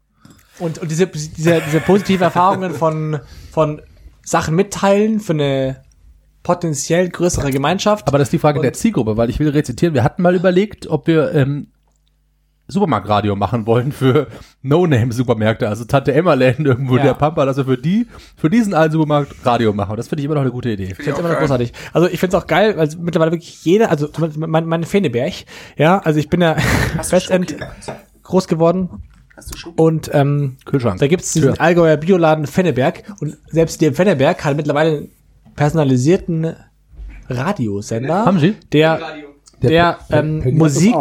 Und, 0.59 0.77
und 0.79 0.89
diese, 0.91 1.07
diese, 1.07 1.61
diese 1.65 1.79
positive 1.81 2.23
Erfahrungen 2.23 2.73
von, 2.73 3.19
von 3.51 3.81
Sachen 4.23 4.55
mitteilen 4.55 5.19
für 5.19 5.33
eine 5.33 5.81
potenziell 6.43 7.09
größere 7.09 7.51
Gemeinschaft. 7.51 8.07
Aber 8.07 8.17
das 8.19 8.27
ist 8.27 8.33
die 8.33 8.39
Frage 8.39 8.59
Und- 8.59 8.63
der 8.63 8.73
Zielgruppe, 8.73 9.17
weil 9.17 9.29
ich 9.29 9.39
will 9.39 9.49
rezitieren, 9.49 9.93
wir 9.93 10.03
hatten 10.03 10.21
mal 10.21 10.35
überlegt, 10.35 10.87
ob 10.87 11.07
wir 11.07 11.33
ähm, 11.33 11.67
Supermarktradio 12.67 13.35
machen 13.35 13.67
wollen 13.67 13.91
für 13.91 14.27
No-Name-Supermärkte, 14.63 15.69
also 15.69 15.85
Tante 15.85 16.13
Emma-Läden 16.13 16.65
irgendwo 16.65 16.97
Ja. 16.97 17.03
der 17.03 17.13
Pampa, 17.13 17.45
dass 17.45 17.57
wir 17.57 17.65
für 17.65 17.77
die, 17.77 18.07
für 18.35 18.49
diesen 18.49 18.73
einen 18.73 18.91
Supermarkt 18.91 19.35
Radio 19.45 19.71
machen. 19.73 19.95
Das 19.97 20.07
finde 20.07 20.21
ich 20.21 20.25
immer 20.25 20.33
noch 20.35 20.41
eine 20.41 20.51
gute 20.51 20.69
Idee. 20.71 20.85
Ich 20.85 20.95
finde 20.95 21.19
immer 21.19 21.29
noch 21.29 21.37
großartig. 21.39 21.73
Also 21.93 22.07
ich 22.07 22.19
finde 22.19 22.37
es 22.37 22.43
auch 22.43 22.47
geil, 22.47 22.75
weil 22.77 22.89
mittlerweile 22.99 23.31
wirklich 23.31 23.63
jeder, 23.65 23.91
also 23.91 24.07
zum 24.07 24.23
Beispiel 24.25 24.47
mein, 24.47 24.65
mein 24.65 24.83
Feneberg, 24.83 25.33
ja, 25.77 25.99
also 25.99 26.19
ich 26.19 26.29
bin 26.29 26.41
ja 26.41 26.55
Westend 27.09 27.55
groß 28.23 28.47
geworden? 28.47 29.03
Und 29.75 30.09
ähm, 30.13 30.57
Kühlschrank. 30.65 30.99
da 30.99 31.07
gibt's 31.07 31.33
diesen 31.33 31.53
Tür. 31.55 31.61
Allgäuer 31.61 31.97
Bioladen 31.97 32.47
Fenneberg 32.47 33.03
und 33.19 33.37
selbst 33.47 33.81
der 33.81 33.93
Fenneberg 33.93 34.43
hat 34.43 34.55
mittlerweile 34.57 34.97
einen 34.97 35.09
personalisierten 35.55 36.55
Radiosender, 37.29 38.25
Haben 38.25 38.39
Sie? 38.39 38.55
der, 38.71 38.99
Der 39.61 39.69
der 39.69 39.97
Pe- 40.09 40.15
ähm, 40.17 40.41
Penny 40.41 40.57
Musik. 40.57 40.95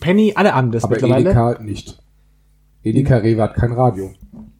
Penny, 0.00 0.32
alle 0.36 0.54
haben 0.54 0.72
das 0.72 0.84
Aber 0.84 0.94
mittlerweile. 0.94 1.30
Edeka 1.30 1.58
nicht. 1.62 1.98
Edeka 2.82 3.16
Rewe 3.16 3.42
hat 3.42 3.54
kein 3.54 3.72
Radio. 3.72 4.12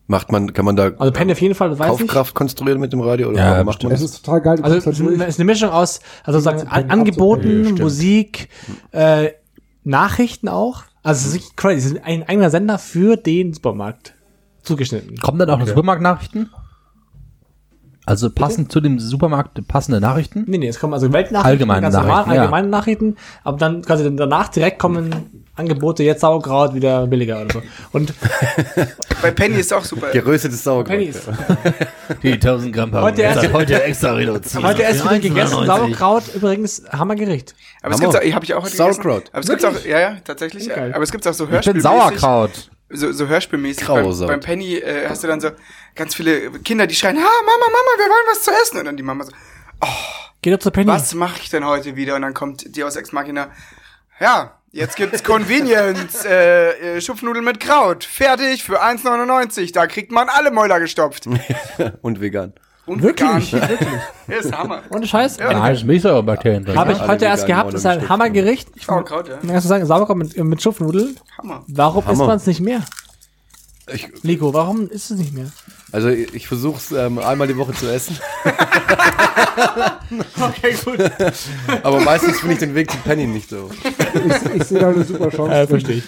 Macht 0.08 0.30
man, 0.30 0.52
kann 0.52 0.64
man 0.64 0.76
da 0.76 0.90
Also 0.98 1.12
Penny 1.12 1.32
auf 1.32 1.40
jeden 1.40 1.54
Fall, 1.54 1.70
das 1.70 1.78
weiß 1.78 1.92
ich. 1.94 1.98
Kaufkraft 1.98 2.34
konstruieren 2.34 2.78
mit 2.80 2.92
dem 2.92 3.00
Radio? 3.00 3.28
Oder 3.28 3.38
Ja, 3.58 3.64
macht 3.64 3.82
man 3.82 3.92
Es 3.92 4.00
das? 4.02 4.10
ist 4.12 4.24
total 4.24 4.40
geil. 4.40 4.58
Also 4.62 4.76
es 4.76 4.86
ist 4.86 5.00
eine- 5.00 5.14
es 5.24 5.28
ist 5.30 5.40
eine 5.40 5.44
Mischung 5.46 5.70
aus, 5.70 6.00
also 6.24 6.38
sagen 6.38 6.60
Abzupennen, 6.60 6.90
An 6.90 6.98
Angeboten. 7.00 7.74
Musik, 7.80 8.48
äh, 8.92 9.30
Nachrichten 9.84 10.48
auch. 10.48 10.82
Also 11.06 11.20
es 11.20 11.26
ist 11.26 11.34
wirklich 11.34 11.56
crazy. 11.56 11.76
Es 11.76 11.92
ist 11.92 12.04
ein 12.04 12.28
eigener 12.28 12.50
Sender 12.50 12.78
für 12.78 13.16
den 13.16 13.52
Supermarkt 13.52 14.14
zugeschnitten. 14.62 15.16
Kommen 15.18 15.38
dann 15.38 15.50
auch 15.50 15.58
noch 15.58 15.68
Supermarktnachrichten? 15.68 16.50
Also 18.06 18.30
passend 18.30 18.70
zu 18.70 18.80
dem 18.80 18.98
Supermarkt 19.00 19.66
passende 19.66 20.00
Nachrichten? 20.00 20.44
Nee, 20.46 20.58
nee, 20.58 20.68
es 20.68 20.78
kommen 20.78 20.94
also 20.94 21.12
Weltnachrichten, 21.12 21.50
Allgemeine 21.50 21.82
ganz 21.82 21.94
normal, 21.94 22.10
Nachrichten, 22.10 22.34
ja. 22.34 22.40
allgemeine 22.42 22.68
Nachrichten, 22.68 23.16
aber 23.42 23.58
dann 23.58 23.82
quasi 23.82 24.14
danach 24.14 24.48
direkt 24.48 24.78
kommen 24.78 25.44
Angebote, 25.56 26.02
jetzt 26.04 26.20
Sauerkraut 26.20 26.74
wieder 26.74 27.06
billiger 27.06 27.40
oder 27.40 27.54
so. 27.54 27.62
Und 27.92 28.12
Bei 29.22 29.30
Penny 29.30 29.56
ist 29.56 29.72
auch 29.72 29.84
super. 29.84 30.10
Geröstetes 30.12 30.62
Sauerkraut. 30.62 30.96
Penny 30.98 31.06
ist, 31.06 31.22
Die 32.22 32.32
1000 32.34 32.72
Gramm 32.74 32.92
Heute 32.92 33.22
erst- 33.22 33.52
heute 33.52 33.82
extra 33.82 34.12
reduziert. 34.12 34.62
heute 34.62 34.82
erst 34.82 35.04
wieder 35.04 35.18
gegessen, 35.18 35.66
Sauerkraut, 35.66 36.24
übrigens 36.34 36.82
Hammergericht. 36.92 37.54
Aber 37.82 37.94
es 37.94 38.00
gibt's 38.00 38.16
auch, 38.16 38.20
habe 38.22 38.44
ich 38.44 38.54
auch 38.54 38.64
heute 38.64 38.76
Sauerkraut. 38.76 39.24
gegessen. 39.24 39.30
Aber 39.32 39.40
es 39.40 39.48
gibt's 39.48 39.64
auch, 39.64 39.84
ja, 39.84 39.98
ja, 40.00 40.16
tatsächlich. 40.22 40.68
Geil. 40.68 40.92
Aber 40.94 41.02
es 41.02 41.10
gibt's 41.10 41.26
auch 41.26 41.32
so 41.34 41.44
Ich 41.44 41.48
bin 41.50 41.54
Hörspielmäßig. 41.56 41.82
Sauerkraut. 41.90 42.70
So, 42.90 43.10
so 43.12 43.26
Hörspielmäßig. 43.26 43.86
Beim, 43.86 44.12
beim 44.28 44.40
Penny 44.40 44.76
äh, 44.76 45.08
hast 45.08 45.24
du 45.24 45.26
dann 45.26 45.40
so 45.40 45.48
ganz 45.96 46.14
viele 46.14 46.50
Kinder, 46.60 46.86
die 46.86 46.94
schreien, 46.94 47.16
ha, 47.16 47.20
Mama, 47.20 47.66
Mama, 47.66 47.98
wir 47.98 48.10
wollen 48.10 48.26
was 48.30 48.42
zu 48.42 48.50
essen. 48.50 48.78
Und 48.78 48.84
dann 48.84 48.96
die 48.96 49.02
Mama 49.02 49.24
so, 49.24 49.32
Geht 50.42 50.54
doch 50.54 50.58
zur 50.60 50.72
Penny. 50.72 50.86
was 50.86 51.14
mache 51.14 51.40
ich 51.42 51.50
denn 51.50 51.64
heute 51.64 51.96
wieder? 51.96 52.14
Und 52.14 52.22
dann 52.22 52.34
kommt 52.34 52.76
die 52.76 52.84
aus 52.84 52.94
Ex 52.96 53.12
Machina, 53.12 53.50
ja, 54.20 54.52
jetzt 54.70 54.96
gibt's 54.96 55.24
Convenience, 55.24 56.24
äh, 56.28 56.96
äh, 56.96 57.00
Schupfnudeln 57.00 57.44
mit 57.44 57.58
Kraut. 57.58 58.04
Fertig 58.04 58.62
für 58.62 58.82
1,99. 58.82 59.72
Da 59.72 59.86
kriegt 59.86 60.12
man 60.12 60.28
alle 60.28 60.50
Mäuler 60.50 60.78
gestopft. 60.78 61.26
Und 62.02 62.20
vegan. 62.20 62.52
Und 62.86 63.02
Wirklich? 63.02 63.52
vegan. 63.52 64.00
ist 64.28 64.56
Hammer. 64.56 64.82
Ohne 64.90 65.06
Scheiß? 65.06 65.38
Da 65.38 65.60
habe 65.60 65.74
ich 65.74 65.84
Milchsäurebakterien 65.84 66.64
drin. 66.64 66.78
Habe 66.78 66.92
ich 66.92 67.00
alle 67.00 67.12
heute 67.14 67.24
erst 67.24 67.46
gehabt, 67.46 67.74
ist 67.74 67.84
ein 67.84 68.08
Hammergericht. 68.08 68.68
Ich 68.76 68.86
Sauerkraut, 68.86 69.28
ja. 69.28 69.38
muss 69.42 69.64
sagen, 69.64 69.84
Sauerkraut 69.84 70.16
mit, 70.16 70.36
mit 70.36 70.62
Schupfnudeln. 70.62 71.18
Hammer. 71.38 71.64
Warum 71.66 72.04
isst 72.04 72.12
Hammer. 72.12 72.26
man 72.26 72.36
es 72.36 72.46
nicht 72.46 72.60
mehr? 72.60 72.82
Ich, 73.92 74.08
Nico, 74.22 74.54
warum 74.54 74.88
isst 74.88 75.10
es 75.10 75.18
nicht 75.18 75.32
mehr? 75.32 75.50
Also 75.92 76.08
ich, 76.08 76.34
ich 76.34 76.48
versuche 76.48 76.76
es 76.78 76.92
ähm, 76.92 77.18
einmal 77.18 77.46
die 77.46 77.56
Woche 77.56 77.72
zu 77.72 77.86
essen. 77.92 78.16
Okay, 80.08 80.74
gut. 80.84 80.98
Aber 81.82 82.00
meistens 82.00 82.40
finde 82.40 82.54
ich 82.54 82.60
den 82.60 82.74
Weg 82.74 82.90
zu 82.90 82.98
Penny 82.98 83.26
nicht 83.26 83.48
so. 83.50 83.68
Ich, 83.82 84.54
ich 84.54 84.64
sehe 84.64 84.78
da 84.78 84.90
eine 84.90 85.02
super 85.02 85.30
Chance. 85.30 85.50
Drin. 85.52 85.66
verstehe 85.66 85.96
ich. 85.96 86.04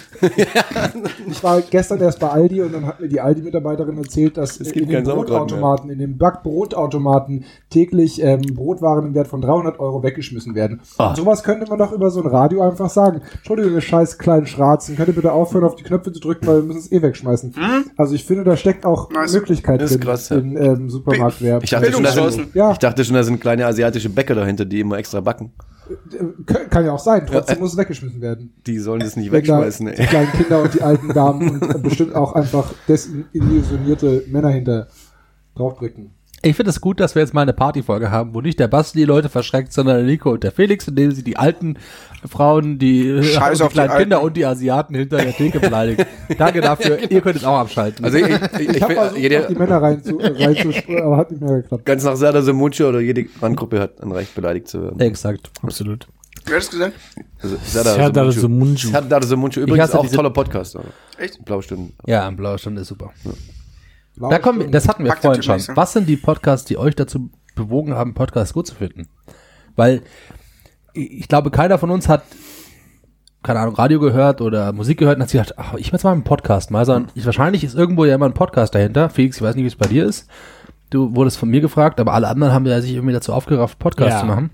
Ich 1.27 1.43
war 1.43 1.61
gestern 1.61 1.99
erst 1.99 2.19
bei 2.19 2.29
Aldi 2.29 2.61
und 2.61 2.73
dann 2.73 2.85
hat 2.85 2.99
mir 2.99 3.07
die 3.07 3.19
Aldi-Mitarbeiterin 3.19 3.97
erzählt, 3.97 4.37
dass 4.37 4.59
Es 4.59 4.71
in 4.71 4.87
den 4.87 5.03
Brotautomaten, 5.03 5.89
in 5.89 5.99
den 5.99 6.17
Backbrotautomaten 6.17 7.45
täglich 7.69 8.21
ähm, 8.21 8.41
Brotwaren 8.41 9.07
im 9.07 9.13
Wert 9.15 9.27
von 9.27 9.41
300 9.41 9.79
Euro 9.79 10.03
weggeschmissen 10.03 10.55
werden. 10.55 10.81
Ah. 10.97 11.09
Und 11.09 11.17
sowas 11.17 11.43
könnte 11.43 11.67
man 11.69 11.79
doch 11.79 11.91
über 11.91 12.09
so 12.11 12.21
ein 12.21 12.27
Radio 12.27 12.61
einfach 12.61 12.89
sagen. 12.89 13.21
Entschuldigung, 13.37 13.73
ihr 13.73 13.81
scheiß 13.81 14.17
kleinen 14.17 14.47
Schratzen, 14.47 14.95
könnt 14.95 15.09
ihr 15.09 15.15
bitte 15.15 15.31
aufhören, 15.31 15.63
auf 15.63 15.75
die 15.75 15.83
Knöpfe 15.83 16.11
zu 16.13 16.19
drücken, 16.19 16.47
weil 16.47 16.57
wir 16.57 16.63
müssen 16.63 16.79
es 16.79 16.91
eh 16.91 17.01
wegschmeißen. 17.01 17.55
Also 17.97 18.15
ich 18.15 18.23
finde, 18.23 18.43
da 18.43 18.55
steckt 18.55 18.85
auch 18.85 19.09
Nice. 19.09 19.33
Möglichkeit 19.71 19.81
ist 19.81 20.01
krass, 20.01 20.29
ja. 20.29 20.37
in 20.37 20.57
ähm, 20.57 20.89
Supermarktwerbung. 20.89 21.63
Ich 21.63 21.69
dachte, 21.69 21.91
schon, 21.91 22.03
da 22.03 22.31
sind. 22.31 22.55
Ja. 22.55 22.71
ich 22.71 22.77
dachte 22.77 23.05
schon, 23.05 23.15
da 23.15 23.23
sind 23.23 23.39
kleine 23.39 23.65
asiatische 23.65 24.09
Bäcker 24.09 24.35
dahinter, 24.35 24.65
die 24.65 24.79
immer 24.79 24.97
extra 24.97 25.21
backen. 25.21 25.51
Kann, 26.45 26.69
kann 26.69 26.85
ja 26.85 26.91
auch 26.91 26.99
sein, 26.99 27.25
trotzdem 27.25 27.59
muss 27.59 27.71
es 27.71 27.77
weggeschmissen 27.77 28.21
werden. 28.21 28.53
Die 28.67 28.77
sollen 28.77 28.99
das 28.99 29.15
nicht 29.15 29.31
wegschmeißen. 29.31 29.87
die 29.87 29.93
Ey. 29.93 30.05
kleinen 30.05 30.31
Kinder 30.33 30.61
und 30.61 30.73
die 30.73 30.81
alten 30.81 31.09
Damen 31.13 31.61
und 31.61 31.81
bestimmt 31.83 32.15
auch 32.15 32.33
einfach 32.33 32.71
desillusionierte 32.87 34.23
Männer 34.27 34.49
hinter 34.49 34.87
draufdrücken. 35.55 36.11
Ich 36.41 36.55
finde 36.55 36.69
es 36.69 36.79
gut, 36.79 36.99
dass 37.01 37.15
wir 37.15 37.21
jetzt 37.21 37.33
mal 37.33 37.41
eine 37.41 37.51
Partyfolge 37.53 38.11
haben, 38.11 38.33
wo 38.33 38.39
nicht 38.41 38.59
der 38.59 38.67
Basti 38.69 38.97
die 38.99 39.03
Leute 39.05 39.27
verschreckt, 39.29 39.73
sondern 39.73 39.97
der 39.97 40.05
Nico 40.05 40.31
und 40.31 40.43
der 40.43 40.51
Felix, 40.53 40.87
indem 40.87 41.11
sie 41.11 41.23
die 41.23 41.35
alten 41.35 41.77
Frauen, 42.29 42.79
die, 42.79 43.07
äh, 43.09 43.23
Scheiß 43.23 43.57
die 43.57 43.63
auf 43.63 43.69
die 43.69 43.73
kleinen 43.73 43.97
Kinder 43.97 44.17
Alten. 44.17 44.27
und 44.27 44.37
die 44.37 44.45
Asiaten 44.45 44.95
hinter 44.95 45.17
der 45.17 45.33
Theke 45.35 45.59
beleidigen. 45.59 46.05
Danke 46.37 46.61
dafür. 46.61 46.97
Ihr 47.11 47.19
könnt 47.21 47.35
es 47.37 47.43
auch 47.43 47.57
abschalten. 47.59 48.05
Also 48.05 48.17
ich, 48.17 48.25
ich, 48.27 48.31
ich, 48.59 48.69
Ich 48.69 48.77
versucht, 48.85 48.97
auf 48.99 49.13
die 49.15 49.55
Männer 49.55 49.81
rein 49.81 50.01
zu, 50.03 50.15
rein 50.17 50.55
zu 50.55 50.69
aber 51.03 51.17
hat 51.17 51.31
nicht 51.31 51.41
mehr 51.41 51.61
geklappt. 51.61 51.85
ganz 51.85 52.03
nach 52.05 52.15
Sada 52.15 52.41
Mucho 52.53 52.87
oder 52.87 53.01
jede 53.01 53.25
Randgruppe 53.41 53.79
hat 53.81 54.01
ein 54.01 54.11
Recht, 54.11 54.33
beleidigt 54.33 54.67
zu 54.69 54.81
werden. 54.81 54.99
Exakt. 55.01 55.51
Absolut. 55.61 56.07
Wer 56.45 56.55
hat 56.55 56.63
das 56.63 56.71
gesagt? 56.71 56.93
Also 57.41 57.57
Serdar 57.65 58.31
Somuncu. 58.31 58.87
Serdar 58.87 59.23
Somuncu. 59.23 59.59
Übrigens 59.59 59.93
auch 59.93 60.01
diese- 60.03 60.15
toller 60.15 60.29
Podcast. 60.29 60.77
Echt? 61.17 61.43
Blaustunden. 61.43 61.93
Ja, 62.05 62.27
ein 62.27 62.37
blauer 62.37 62.57
Stunde 62.57 62.81
ist 62.81 62.87
super. 62.87 63.11
Blaue 64.19 64.29
Da 64.31 64.37
kommen, 64.39 64.71
das 64.71 64.87
hatten 64.87 65.03
wir 65.05 65.13
vorhin 65.15 65.41
schon. 65.41 65.57
so. 65.59 65.75
Was 65.75 65.93
sind 65.93 66.07
die 66.07 66.17
Podcasts, 66.17 66.67
die 66.67 66.77
euch 66.77 66.95
dazu 66.95 67.31
bewogen 67.55 67.95
haben, 67.95 68.13
Podcasts 68.13 68.53
gut 68.53 68.67
zu 68.67 68.75
finden? 68.75 69.07
Weil 69.75 70.01
ich 70.93 71.27
glaube, 71.27 71.49
keiner 71.51 71.77
von 71.79 71.89
uns 71.89 72.07
hat, 72.07 72.23
keine 73.41 73.59
Ahnung, 73.61 73.75
Radio 73.75 73.99
gehört 73.99 74.41
oder 74.41 74.73
Musik 74.73 74.99
gehört 74.99 75.15
und 75.17 75.23
hat 75.23 75.29
sich 75.29 75.41
gedacht, 75.41 75.57
ach, 75.57 75.73
ich 75.75 75.87
mach 75.87 75.93
jetzt 75.93 76.03
mal 76.03 76.11
einen 76.11 76.23
Podcast 76.25 76.69
mal, 76.71 76.85
sondern 76.85 77.11
ich, 77.15 77.25
wahrscheinlich 77.25 77.63
ist 77.63 77.75
irgendwo 77.75 78.03
ja 78.05 78.13
immer 78.15 78.25
ein 78.25 78.33
Podcast 78.33 78.75
dahinter. 78.75 79.09
Felix, 79.09 79.37
ich 79.37 79.41
weiß 79.41 79.55
nicht, 79.55 79.63
wie 79.63 79.67
es 79.67 79.75
bei 79.75 79.87
dir 79.87 80.05
ist. 80.05 80.29
Du 80.89 81.15
wurdest 81.15 81.37
von 81.37 81.49
mir 81.49 81.61
gefragt, 81.61 81.99
aber 81.99 82.13
alle 82.13 82.27
anderen 82.27 82.51
haben 82.53 82.65
ja 82.65 82.81
sich 82.81 82.93
irgendwie 82.93 83.13
dazu 83.13 83.31
aufgerafft, 83.33 83.79
Podcasts 83.79 84.15
Ja. 84.15 84.19
zu 84.21 84.25
machen. 84.25 84.49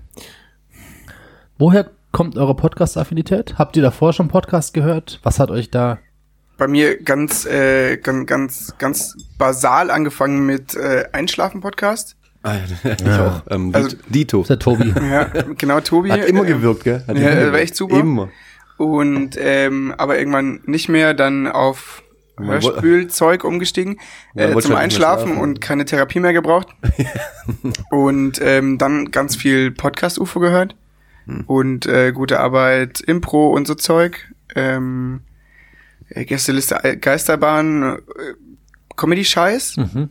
Woher 1.58 1.90
kommt 2.12 2.36
eure 2.38 2.54
Podcast-Affinität? 2.54 3.58
Habt 3.58 3.76
ihr 3.76 3.82
davor 3.82 4.12
schon 4.12 4.28
Podcast 4.28 4.74
gehört? 4.74 5.18
Was 5.22 5.40
hat 5.40 5.50
euch 5.50 5.70
da 5.70 5.98
Bei 6.58 6.68
mir 6.68 6.96
ganz, 7.02 7.44
äh, 7.46 7.96
ganz, 7.98 8.26
ganz, 8.26 8.74
ganz 8.78 9.16
basal 9.38 9.90
angefangen 9.90 10.46
mit 10.46 10.74
äh, 10.74 11.04
Einschlafen-Podcast. 11.12 12.16
Ah, 12.42 12.54
ja, 12.84 12.90
ich 12.98 13.08
auch. 13.20 13.42
Ähm, 13.50 13.70
Also- 13.74 13.96
Dito. 14.08 14.40
ist 14.40 14.48
der 14.50 14.58
Tobi? 14.58 14.94
Ja, 15.10 15.24
genau, 15.58 15.80
Tobi. 15.80 16.10
Hat 16.12 16.24
immer 16.24 16.44
äh, 16.44 16.46
gewirkt, 16.46 16.84
gell? 16.84 17.02
Hat 17.06 17.16
ja, 17.18 17.22
immer 17.22 17.30
war 17.30 17.36
gewirkt. 17.46 17.62
echt 17.62 17.76
super. 17.76 17.98
Immer. 17.98 18.28
Und 18.78 19.36
ähm, 19.38 19.94
aber 19.96 20.18
irgendwann 20.18 20.60
nicht 20.66 20.88
mehr, 20.88 21.14
dann 21.14 21.46
auf 21.46 22.02
Hörspielzeug 22.38 23.44
umgestiegen 23.44 23.98
äh, 24.34 24.52
wollte 24.52 24.68
zum 24.68 24.76
Einschlafen 24.76 25.28
schlafen. 25.28 25.40
und 25.42 25.60
keine 25.62 25.86
Therapie 25.86 26.20
mehr 26.20 26.34
gebraucht. 26.34 26.68
und 27.90 28.40
ähm, 28.42 28.76
dann 28.78 29.10
ganz 29.10 29.36
viel 29.36 29.70
Podcast-UFO 29.70 30.40
gehört 30.40 30.74
Hm. 31.26 31.44
und 31.46 31.86
äh, 31.86 32.12
gute 32.12 32.38
Arbeit, 32.38 33.00
Impro 33.00 33.48
und 33.50 33.66
so 33.66 33.74
Zeug. 33.74 34.32
Ähm, 34.54 35.22
äh, 35.24 35.25
Gästeliste 36.10 36.82
äh, 36.84 36.96
Geisterbahn, 36.96 37.82
äh, 37.82 37.98
Comedy-Scheiß. 38.96 39.76
Mhm. 39.76 40.10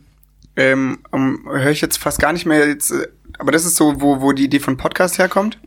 Ähm, 0.56 0.98
um, 1.10 1.46
höre 1.46 1.70
ich 1.70 1.80
jetzt 1.80 1.98
fast 1.98 2.18
gar 2.18 2.32
nicht 2.32 2.46
mehr 2.46 2.66
jetzt, 2.66 2.90
äh, 2.90 3.08
aber 3.38 3.52
das 3.52 3.64
ist 3.64 3.76
so, 3.76 4.00
wo, 4.00 4.20
wo 4.20 4.32
die 4.32 4.44
Idee 4.44 4.60
von 4.60 4.76
Podcast 4.76 5.18
herkommt. 5.18 5.58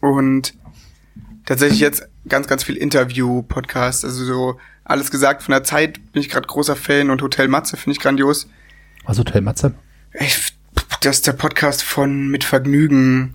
Und 0.00 0.54
tatsächlich 1.46 1.80
jetzt 1.80 2.06
ganz, 2.28 2.46
ganz 2.46 2.64
viel 2.64 2.76
Interview-Podcast, 2.76 4.04
also 4.04 4.24
so 4.24 4.60
alles 4.84 5.10
gesagt 5.10 5.42
von 5.42 5.52
der 5.52 5.64
Zeit 5.64 6.12
bin 6.12 6.20
ich 6.20 6.28
gerade 6.28 6.46
großer 6.46 6.76
Fan 6.76 7.10
und 7.10 7.22
Hotel 7.22 7.48
Matze 7.48 7.76
finde 7.76 7.96
ich 7.96 8.00
grandios. 8.00 8.48
Was 9.04 9.18
Hotel 9.18 9.40
Matze? 9.40 9.74
Ich, 10.12 10.52
das 11.00 11.16
ist 11.16 11.26
der 11.26 11.32
Podcast 11.32 11.82
von 11.82 12.28
Mit 12.28 12.44
Vergnügen. 12.44 13.34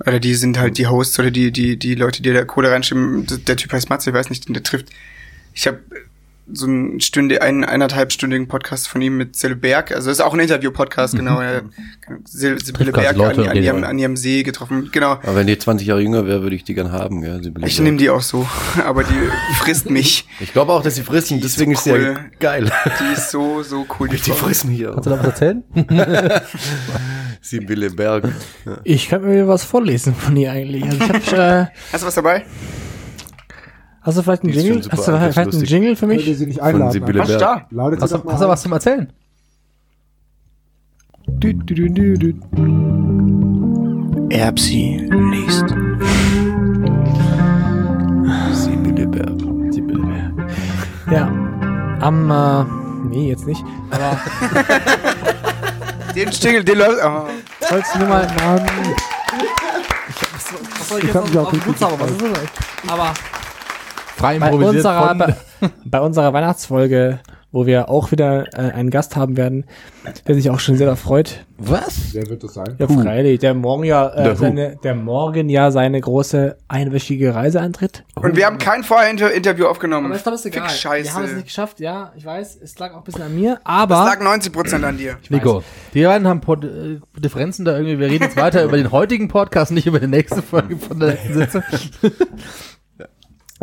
Oder 0.00 0.18
die 0.18 0.34
sind 0.34 0.58
halt 0.58 0.78
die 0.78 0.86
Hosts 0.86 1.18
oder 1.18 1.30
die, 1.30 1.52
die, 1.52 1.76
die 1.76 1.94
Leute, 1.94 2.22
die 2.22 2.32
da 2.32 2.44
Kohle 2.44 2.70
reinschieben. 2.70 3.26
Der 3.46 3.56
Typ 3.56 3.72
heißt 3.72 3.90
Matze, 3.90 4.10
ich 4.10 4.16
weiß 4.16 4.30
nicht, 4.30 4.48
der 4.48 4.62
trifft. 4.62 4.88
Ich 5.54 5.66
habe 5.66 5.80
so 6.52 6.66
einen 6.66 7.00
Stunde, 7.00 7.42
einen 7.42 7.64
eineinhalbstündigen 7.64 8.48
Podcast 8.48 8.88
von 8.88 9.00
ihm 9.00 9.16
mit 9.16 9.36
Sibylle 9.36 9.54
Berg. 9.60 9.92
Also 9.92 10.08
das 10.10 10.18
ist 10.18 10.24
auch 10.24 10.34
ein 10.34 10.40
Interview-Podcast, 10.40 11.14
genau. 11.16 11.40
Mhm. 11.40 11.70
Sibylle 12.24 12.90
Berg 12.92 13.16
Leute 13.16 13.42
an, 13.42 13.48
an, 13.50 13.56
und 13.56 13.62
ihrem, 13.62 13.84
an 13.84 13.98
ihrem 13.98 14.16
See 14.16 14.42
getroffen. 14.42 14.88
Genau. 14.90 15.12
Aber 15.12 15.36
wenn 15.36 15.46
die 15.46 15.56
20 15.56 15.86
Jahre 15.86 16.00
jünger 16.00 16.26
wäre, 16.26 16.42
würde 16.42 16.56
ich 16.56 16.64
die 16.64 16.74
gern 16.74 16.90
haben, 16.90 17.22
gell? 17.22 17.40
Sibylle 17.42 17.66
Ich 17.68 17.78
nehme 17.78 17.98
die 17.98 18.10
auch 18.10 18.22
so, 18.22 18.48
aber 18.84 19.04
die 19.04 19.14
frisst 19.58 19.90
mich. 19.90 20.26
Ich 20.40 20.52
glaube 20.52 20.72
auch, 20.72 20.82
dass 20.82 20.96
sie 20.96 21.02
frissen, 21.02 21.38
Die 21.38 21.46
ist 21.46 21.56
deswegen 21.56 21.74
so 21.76 21.78
ist 21.78 21.84
sie 21.84 21.90
ja 21.90 21.96
cool. 22.10 22.30
geil. 22.40 22.72
Die 23.00 23.12
ist 23.12 23.30
so, 23.30 23.62
so 23.62 23.86
cool. 24.00 24.08
Die 24.08 24.16
Frau. 24.18 24.34
frissen 24.34 24.70
hier. 24.70 24.90
Kannst 24.90 25.06
du 25.06 25.10
da 25.10 25.18
was 25.20 25.26
erzählen? 25.26 25.62
Sibylle 27.42 27.90
Berg. 27.90 28.24
Ich 28.84 29.08
könnte 29.08 29.28
mir 29.28 29.46
was 29.46 29.64
vorlesen 29.64 30.14
von 30.14 30.36
ihr 30.36 30.50
eigentlich. 30.50 30.82
Also 30.84 30.96
ich 30.98 31.32
hab, 31.32 31.32
äh, 31.32 31.66
Hast 31.92 32.02
du 32.02 32.06
was 32.08 32.14
dabei? 32.16 32.44
Hast 34.02 34.18
du 34.18 34.22
vielleicht 34.22 34.44
ist 34.44 34.54
Jingle? 34.54 34.82
Hast 34.90 35.08
du 35.08 35.12
vielleicht 35.18 35.38
einen. 35.38 35.64
Jingle 35.64 35.96
für 35.96 36.06
mich? 36.06 36.24
sie 36.36 36.46
nicht 36.46 36.58
Von 36.58 36.68
einladen? 36.68 36.92
Sibylle 36.92 37.20
Was 37.20 37.38
da? 37.38 37.66
Ladet 37.70 38.00
Hast, 38.02 38.12
hast 38.12 38.24
du 38.24 38.28
ein. 38.44 38.48
was 38.50 38.62
zum 38.62 38.72
Erzählen? 38.72 39.12
Du, 41.26 41.52
du, 41.54 41.74
du, 41.74 42.16
du, 42.18 42.32
du. 42.32 44.28
Erbsi 44.30 45.08
liest. 45.10 45.68
Sibylle 48.52 49.06
Berg. 49.06 49.40
Sibylle 49.72 50.06
Berg. 50.06 50.50
Ja. 51.10 51.28
Am, 52.00 52.30
äh, 52.30 52.64
nee, 53.08 53.28
jetzt 53.30 53.46
nicht. 53.46 53.62
Aber 53.90 54.18
Den 56.14 56.32
Stingel, 56.32 56.64
den 56.64 56.78
läuft. 56.78 56.98
Oh. 57.04 57.26
sollst 57.68 57.94
du 57.94 57.98
nur 58.00 58.08
mal, 58.08 58.26
Mann, 58.44 58.66
was 60.78 60.88
soll 60.88 60.98
ich 60.98 61.04
Ich 61.04 61.14
hab 61.14 61.24
mich 61.28 61.38
auch 61.38 61.52
richtig 61.52 61.76
zaubern? 61.78 62.00
Was 62.00 62.10
ist 62.10 62.22
das? 62.22 62.92
Aber 62.92 63.12
Frei 64.20 64.38
bei 64.38 64.52
unserer, 64.52 65.08
von- 65.08 65.18
bei, 65.18 65.34
bei 65.84 66.00
unserer 66.00 66.32
Weihnachtsfolge 66.32 67.20
wo 67.52 67.66
wir 67.66 67.88
auch 67.88 68.12
wieder 68.12 68.46
äh, 68.54 68.72
einen 68.72 68.90
Gast 68.90 69.16
haben 69.16 69.36
werden, 69.36 69.64
der 70.26 70.34
sich 70.34 70.50
auch 70.50 70.60
schon 70.60 70.76
sehr 70.76 70.94
freut. 70.96 71.44
Was? 71.58 72.14
Wer 72.14 72.28
wird 72.28 72.44
das 72.44 72.54
sein? 72.54 72.76
Ja, 72.78 72.86
freilich, 72.86 73.40
der 73.40 73.54
morgen 73.54 73.84
ja, 73.84 74.08
Der 74.08 74.24
äh, 74.26 74.30
Who. 74.30 74.34
seine, 74.36 74.76
der 74.76 74.94
morgen 74.94 75.48
ja 75.48 75.70
seine 75.70 76.00
große 76.00 76.56
einwöchige 76.68 77.34
Reise 77.34 77.60
antritt. 77.60 78.04
Und 78.14 78.36
wir 78.36 78.46
haben 78.46 78.58
kein 78.58 78.84
Vorher-Interview 78.84 79.66
aufgenommen. 79.66 80.06
Aber 80.06 80.16
ich 80.16 80.22
glaube, 80.22 80.36
ist 80.36 80.46
egal. 80.46 80.68
Fick 80.68 80.78
Scheiße. 80.78 81.08
Wir 81.08 81.14
haben 81.14 81.24
es 81.24 81.32
nicht 81.34 81.46
geschafft, 81.46 81.80
ja, 81.80 82.12
ich 82.16 82.24
weiß, 82.24 82.58
es 82.62 82.78
lag 82.78 82.92
auch 82.92 82.98
ein 82.98 83.04
bisschen 83.04 83.22
an 83.22 83.34
mir, 83.34 83.58
aber 83.64 83.96
lag 84.04 84.20
90% 84.20 84.82
an 84.84 84.96
dir. 84.96 85.16
Nico, 85.28 85.62
die 85.92 86.04
beiden 86.04 86.28
haben 86.28 86.40
Pod 86.40 86.64
äh, 86.64 87.00
Differenzen 87.18 87.64
da 87.64 87.72
irgendwie. 87.72 87.98
Wir 87.98 88.08
reden 88.08 88.24
jetzt 88.24 88.36
weiter 88.36 88.62
über 88.64 88.76
den 88.76 88.92
heutigen 88.92 89.28
Podcast, 89.28 89.72
nicht 89.72 89.86
über 89.86 89.98
die 89.98 90.06
nächste 90.06 90.40
Folge 90.40 90.76
von 90.76 91.00
der 91.00 91.10
letzten 91.10 91.34
Sitzung. 91.34 91.62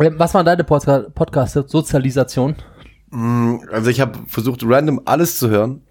Ähm, 0.00 0.14
Was 0.18 0.34
war 0.34 0.44
deine 0.44 0.62
Podca- 0.64 1.08
Podcast-Sozialisation? 1.10 2.56
Also 3.72 3.90
ich 3.90 4.00
habe 4.00 4.18
versucht, 4.26 4.60
random 4.64 5.00
alles 5.04 5.38
zu 5.38 5.48
hören. 5.48 5.82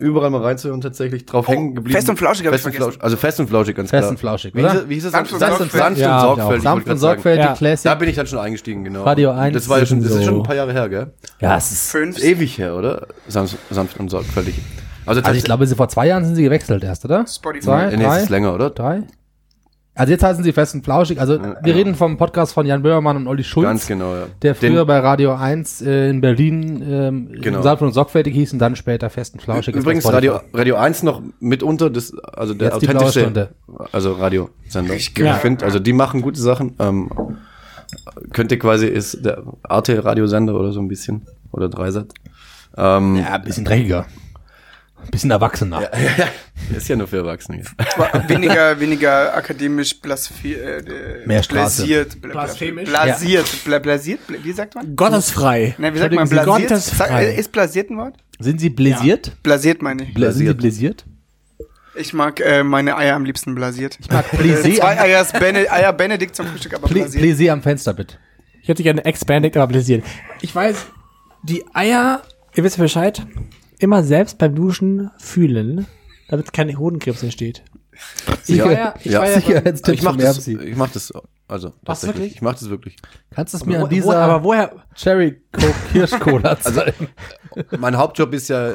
Überall 0.00 0.30
mal 0.30 0.42
reinzuhören, 0.42 0.80
tatsächlich 0.80 1.26
drauf 1.26 1.46
hängen 1.46 1.76
geblieben. 1.76 1.96
Fest 1.96 2.08
und 2.10 2.16
Flauschig 2.18 2.44
hab 2.44 2.52
ich 2.54 2.60
Fest 2.60 2.66
und 2.66 2.72
vergessen. 2.72 2.82
Flauschig, 2.90 3.04
Also 3.04 3.16
fest 3.16 3.38
und 3.40 3.46
flauschig, 3.48 3.76
ganz 3.76 3.90
Fest 3.90 4.00
klar. 4.00 4.10
und 4.10 4.18
flauschig, 4.18 4.52
Wie 4.54 4.60
hieß, 4.60 4.70
oder? 4.70 4.80
es- 4.82 4.88
wie 4.88 4.94
hieß 4.94 5.04
es? 5.04 5.12
Sanft 5.12 5.32
und 5.32 5.38
sorgfältig. 5.38 5.72
sanft 5.72 6.00
und 6.00 6.20
sorgfältig. 6.20 6.62
Sanft 6.64 6.88
und 6.88 6.98
sorgfältig, 6.98 7.44
Ja. 7.44 7.54
Classic. 7.54 7.84
Da 7.84 7.94
bin 7.94 8.08
ich 8.08 8.16
dann 8.16 8.26
schon 8.26 8.38
eingestiegen, 8.40 8.82
genau. 8.82 9.04
Radio 9.04 9.30
1 9.30 9.54
Das 9.54 9.68
war 9.68 9.78
ja 9.78 9.86
schon, 9.86 10.02
das 10.02 10.10
ist 10.12 10.24
schon 10.24 10.38
ein 10.38 10.42
paar 10.42 10.56
Jahre 10.56 10.72
her, 10.72 10.88
gell? 10.88 11.12
ja, 11.40 11.56
es 11.56 11.70
ist, 11.70 11.90
Fünf. 11.92 12.16
Das 12.16 12.24
ist 12.24 12.28
ewig 12.30 12.58
her, 12.58 12.74
oder? 12.74 13.06
Sanft, 13.28 13.56
sanft 13.70 14.00
und 14.00 14.08
sorgfältig. 14.08 14.56
Also, 15.06 15.20
also 15.22 15.38
ich 15.38 15.44
glaube, 15.44 15.64
sie 15.68 15.76
vor 15.76 15.88
zwei 15.88 16.08
Jahren 16.08 16.24
sind 16.24 16.34
sie 16.34 16.42
gewechselt 16.42 16.82
erst, 16.82 17.04
oder? 17.04 17.24
Spotify. 17.28 17.64
Zwei, 17.64 17.86
nee, 17.90 18.02
es 18.02 18.08
drei, 18.08 18.22
ist 18.22 18.28
länger, 18.30 18.54
oder? 18.54 18.70
drei? 18.70 19.04
Also 19.98 20.12
jetzt 20.12 20.22
heißen 20.22 20.44
sie 20.44 20.52
fest 20.52 20.74
und 20.74 20.84
flauschig. 20.84 21.18
Also 21.18 21.40
wir 21.40 21.74
reden 21.74 21.94
vom 21.94 22.18
Podcast 22.18 22.52
von 22.52 22.66
Jan 22.66 22.82
Böhmermann 22.82 23.16
und 23.16 23.26
Olli 23.28 23.42
Schulz. 23.42 23.64
Ganz 23.66 23.86
genau, 23.86 24.14
ja. 24.14 24.26
Der 24.42 24.54
früher 24.54 24.80
Den- 24.82 24.86
bei 24.86 24.98
Radio 24.98 25.34
1 25.34 25.80
äh, 25.82 26.10
in 26.10 26.20
Berlin 26.20 26.82
ähm, 26.86 27.32
Genau. 27.40 27.62
sanft 27.62 27.82
und 27.82 27.92
sorgfältig 27.92 28.34
hieß 28.34 28.52
und 28.52 28.58
dann 28.58 28.76
später 28.76 29.08
fest 29.08 29.32
und 29.34 29.40
flauschig. 29.40 29.74
Übrigens. 29.74 30.04
Radio, 30.12 30.38
Radio 30.52 30.76
1 30.76 31.02
noch 31.02 31.22
mitunter, 31.40 31.88
das, 31.88 32.12
also 32.18 32.52
der 32.52 32.72
Jetzt 32.78 33.10
Stunde. 33.12 33.48
also 33.90 34.12
Radiosender. 34.12 34.92
Richtig 34.94 35.08
Ich 35.08 35.14
geil. 35.14 35.34
finde, 35.40 35.64
also 35.64 35.78
die 35.78 35.94
machen 35.94 36.20
gute 36.20 36.40
Sachen. 36.40 36.74
Ähm, 36.78 37.10
könnte 38.32 38.58
quasi, 38.58 38.86
ist 38.86 39.24
der 39.24 39.42
Arte-Radiosender 39.62 40.54
oder 40.54 40.72
so 40.72 40.80
ein 40.80 40.88
bisschen. 40.88 41.22
Oder 41.52 41.68
Dreisat. 41.68 42.12
Ähm, 42.76 43.16
Ja, 43.16 43.32
ein 43.34 43.42
bisschen 43.42 43.64
dreckiger. 43.64 44.04
Ein 45.06 45.10
bisschen 45.10 45.30
erwachsener. 45.30 45.90
Ist 46.76 46.88
ja 46.88 46.96
nur 46.96 47.06
für 47.06 47.18
Erwachsene. 47.18 47.62
Weniger, 48.26 48.78
weniger 48.80 49.34
akademisch 49.36 50.00
blasphi 50.00 50.54
äh, 50.54 50.78
äh, 50.78 51.26
Mehr 51.26 51.42
Straße. 51.42 51.82
blasiert. 51.82 52.20
Bla, 52.20 52.32
Blasphemisch? 52.32 52.88
Blasiert. 52.88 53.46
Bla, 53.64 53.78
blasiert. 53.78 54.26
Bla, 54.26 54.38
wie 54.42 54.52
sagt 54.52 54.74
man? 54.74 54.96
gottesfrei. 54.96 55.74
Nein, 55.78 55.94
wie 55.94 55.98
sagt 55.98 56.14
man 56.14 56.28
blasiert? 56.28 56.68
Gottesfrei. 56.68 57.26
äh, 57.26 57.38
ist 57.38 57.52
blasiert 57.52 57.90
ein 57.90 57.98
Wort? 57.98 58.16
Sind 58.40 58.60
sie 58.60 58.70
bläsiert? 58.70 59.32
Blasiert 59.42 59.80
meine 59.80 60.04
ich. 60.04 60.14
Bla 60.14 60.32
sind 60.32 60.46
sie 60.46 60.54
Blasiert. 60.54 61.04
Ich 61.94 62.12
mag 62.12 62.40
äh, 62.40 62.62
meine 62.64 62.96
Eier 62.96 63.14
am 63.14 63.24
liebsten 63.24 63.54
blasiert. 63.54 63.96
Ich 64.00 64.10
mag 64.10 64.30
äh, 64.32 64.36
Bläsier 64.36 64.74
Zwei 64.74 65.00
Eier, 65.00 65.24
Bene, 65.38 65.70
Eier 65.70 65.92
Benedikt 65.92 66.34
zum 66.36 66.46
Frühstück, 66.46 66.74
aber 66.74 66.88
Plä 66.88 67.00
blasiert. 67.00 67.22
Bläsier 67.22 67.52
am 67.52 67.62
Fenster, 67.62 67.94
bitte. 67.94 68.16
Ich 68.60 68.68
hätte 68.68 68.82
gerne 68.82 69.04
Expanded, 69.04 69.56
aber 69.56 69.68
bläsiert. 69.68 70.04
Ich 70.42 70.54
weiß, 70.54 70.86
die 71.44 71.64
Eier, 71.72 72.22
ihr 72.54 72.64
wisst 72.64 72.76
ja 72.76 72.82
Bescheid, 72.82 73.24
immer 73.78 74.02
selbst 74.02 74.38
beim 74.38 74.54
Duschen 74.54 75.10
fühlen, 75.18 75.86
damit 76.28 76.52
kein 76.52 76.76
Hodenkrebs 76.78 77.22
entsteht. 77.22 77.62
Ich 78.46 78.62
war 78.62 78.72
ja, 78.72 78.94
ich 79.02 79.12
Ja. 79.12 79.20
war 79.20 79.28
ja 79.30 79.40
Sicherheitstipps 79.40 79.98
ich 79.98 80.02
mach 80.02 80.16
das, 80.16 80.46
ich 80.46 80.76
mach 80.76 80.90
das, 80.90 81.12
also, 81.48 81.72
tatsächlich. 81.84 82.16
wirklich? 82.16 82.34
Ich 82.34 82.42
mach 82.42 82.52
das 82.54 82.68
wirklich. 82.68 82.96
Kannst 83.30 83.54
du 83.54 83.58
es 83.58 83.64
mir 83.64 83.74
wo, 83.74 83.76
an 83.76 83.82
wo, 83.84 83.86
dieser 83.94 84.16
aber 84.18 84.44
woher, 84.44 84.72
Cherry 84.94 85.40
Coke 85.52 85.74
Kirschcola 85.92 86.58
zeigen? 86.60 87.08
Mein 87.78 87.96
Hauptjob 87.96 88.34
ist 88.34 88.48
ja, 88.48 88.74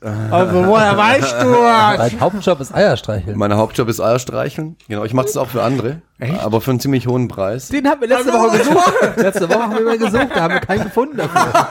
aber 0.00 0.66
woher 0.66 0.96
weißt 0.96 1.36
du? 1.42 1.52
Dein 1.98 2.20
Hauptjob 2.20 2.60
ist 2.60 2.74
Eierstreicheln. 2.74 3.36
mein 3.38 3.54
Hauptjob 3.54 3.88
ist 3.88 4.00
Eier 4.00 4.18
streicheln. 4.18 4.76
Genau, 4.88 5.04
ich 5.04 5.14
mache 5.14 5.26
das 5.26 5.36
auch 5.36 5.48
für 5.48 5.62
andere. 5.62 6.02
Aber 6.42 6.60
für 6.60 6.70
einen 6.70 6.80
ziemlich 6.80 7.06
hohen 7.06 7.28
Preis. 7.28 7.68
Den 7.68 7.86
haben 7.86 8.00
wir 8.00 8.08
letzte 8.08 8.32
Woche 8.32 8.58
gesucht. 8.58 8.92
letzte 9.16 9.48
Woche 9.48 9.62
haben 9.62 9.74
wir 9.74 9.84
mal 9.84 9.98
gesucht, 9.98 10.28
da 10.34 10.42
haben 10.42 10.54
wir 10.54 10.60
keinen 10.60 10.84
gefunden 10.84 11.16
dafür. 11.18 11.68